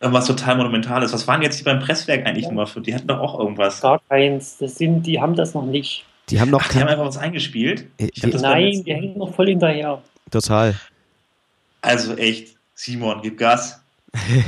Irgendwas 0.00 0.26
total 0.26 0.56
Monumentales. 0.56 1.12
Was 1.12 1.26
waren 1.26 1.42
jetzt 1.42 1.58
die 1.58 1.64
beim 1.64 1.80
Presswerk 1.80 2.24
eigentlich 2.26 2.44
Ja. 2.44 2.50
nochmal 2.50 2.66
für? 2.66 2.80
Die 2.80 2.94
hatten 2.94 3.08
doch 3.08 3.18
auch 3.18 3.38
irgendwas. 3.38 3.80
Gar 3.80 4.00
keins. 4.08 4.56
Das 4.58 4.76
sind, 4.76 5.02
die 5.04 5.20
haben 5.20 5.34
das 5.34 5.54
noch 5.54 5.64
nicht. 5.66 6.04
Die 6.30 6.40
haben 6.40 6.50
noch 6.50 6.62
Ach, 6.62 6.68
die 6.72 6.78
haben 6.80 6.88
einfach 6.88 7.04
was 7.06 7.16
eingespielt. 7.16 7.86
Äh, 7.98 8.08
Ich 8.12 8.20
die- 8.20 8.26
Nein, 8.28 8.82
die 8.84 8.94
hängen 8.94 9.18
noch 9.18 9.34
voll 9.34 9.48
hinterher. 9.48 10.02
total. 10.30 10.74
Also 11.80 12.14
echt, 12.16 12.56
Simon, 12.74 13.20
gib 13.22 13.38
Gas. 13.38 13.80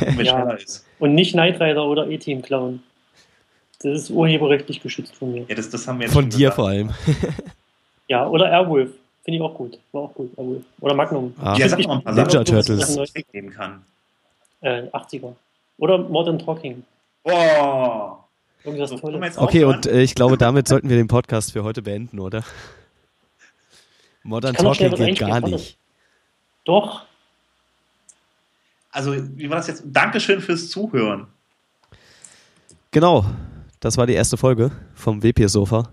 Und 0.07 0.21
Ja. 0.25 0.57
Und 0.99 1.15
nicht 1.15 1.33
Knight 1.33 1.61
Rider 1.61 1.85
oder 1.87 2.07
E-Team 2.09 2.43
klauen. 2.43 2.83
Das 3.83 4.03
ist 4.03 4.11
urheberrechtlich 4.11 4.83
geschützt 4.83 5.15
von 5.17 5.33
mir. 5.33 5.45
Ja, 5.49 5.55
das, 5.55 5.71
das 5.71 5.87
haben 5.89 5.99
wir 5.99 6.05
jetzt 6.07 6.13
Von 6.13 6.29
dir 6.29 6.37
gesagt. 6.51 6.57
vor 6.57 6.69
allem. 6.69 6.91
Ja, 8.09 8.27
oder 8.27 8.51
Airwolf. 8.51 8.91
Finde 9.25 9.37
ich 9.39 9.43
auch 9.43 9.55
gut. 9.55 9.79
War 9.93 10.03
auch 10.03 10.15
gut, 10.15 10.37
Airwolf. 10.37 10.63
Oder 10.81 10.95
Magnum. 10.95 11.33
Ah. 11.41 11.57
Ja, 11.57 11.69
sag 11.69 11.79
mal 11.87 11.99
ein 11.99 12.03
paar 12.03 12.13
Ninja 12.13 12.31
Sachen, 12.31 12.49
wo 12.49 12.53
man 12.55 12.65
Turtles. 12.67 12.97
das 12.97 13.15
wegnehmen 13.15 13.51
kann. 13.53 13.83
Äh, 14.63 14.83
80er. 14.89 15.33
Oder 15.79 15.99
Modern 15.99 16.39
Talking. 16.39 16.83
Oh! 17.23 18.17
Irgendwas 18.65 18.91
Tolles. 18.91 19.39
Okay, 19.39 19.65
und 19.65 19.87
äh, 19.87 20.03
ich 20.03 20.15
glaube, 20.15 20.37
damit 20.37 20.69
sollten 20.69 20.89
wir 20.89 20.97
den 20.97 21.09
Podcast 21.09 21.53
für 21.53 21.65
heute 21.65 21.83
beenden, 21.83 22.19
oder? 22.21 22.45
Modern 24.23 24.55
Talking 24.55 24.95
geht 24.95 25.19
gar 25.19 25.41
nicht. 25.41 25.79
Doch. 26.65 27.03
Also, 28.91 29.15
wie 29.37 29.49
war 29.49 29.57
das 29.57 29.69
jetzt? 29.69 29.83
Dankeschön 29.87 30.41
fürs 30.41 30.69
Zuhören. 30.69 31.29
Genau, 32.91 33.25
das 33.79 33.97
war 33.97 34.07
die 34.07 34.15
erste 34.15 34.37
Folge 34.37 34.73
vom 34.95 35.23
WP-Sofa. 35.23 35.93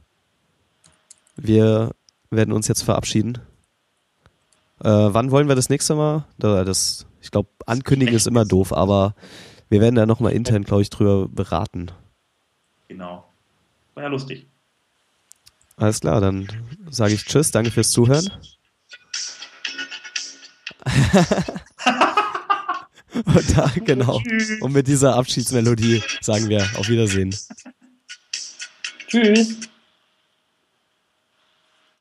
Wir 1.36 1.92
werden 2.32 2.52
uns 2.54 2.68
jetzt 2.68 2.82
verabschieden. 2.82 3.38
Äh, 4.84 4.90
wann 4.90 5.32
wollen 5.32 5.48
wir 5.48 5.56
das 5.56 5.70
nächste 5.70 5.96
Mal? 5.96 6.26
Da- 6.38 6.64
Das, 6.66 7.06
ich 7.22 7.32
glaube, 7.32 7.50
ankündigen 7.66 8.14
ist 8.16 8.28
immer 8.28 8.46
doof, 8.46 8.74
aber 8.74 9.16
Wir 9.70 9.82
werden 9.82 9.96
da 9.96 10.06
nochmal 10.06 10.32
intern, 10.32 10.64
glaube 10.64 10.82
ich, 10.82 10.90
drüber 10.90 11.28
beraten. 11.28 11.88
Genau. 12.88 13.28
War 13.94 14.04
ja 14.04 14.10
lustig. 14.10 14.48
Alles 15.76 16.00
klar, 16.00 16.22
dann 16.22 16.48
sage 16.90 17.14
ich 17.14 17.26
Tschüss, 17.26 17.52
danke 17.52 17.70
fürs 17.72 17.92
Zuhören. 17.92 18.32
Und 23.26 23.58
da, 23.58 23.72
genau. 23.84 24.22
Und 24.62 24.74
mit 24.74 24.88
dieser 24.88 25.16
Abschiedsmelodie 25.16 26.04
sagen 26.22 26.50
wir 26.50 26.62
auf 26.78 26.90
Wiedersehen. 26.90 27.36
Tschüss. 29.08 29.58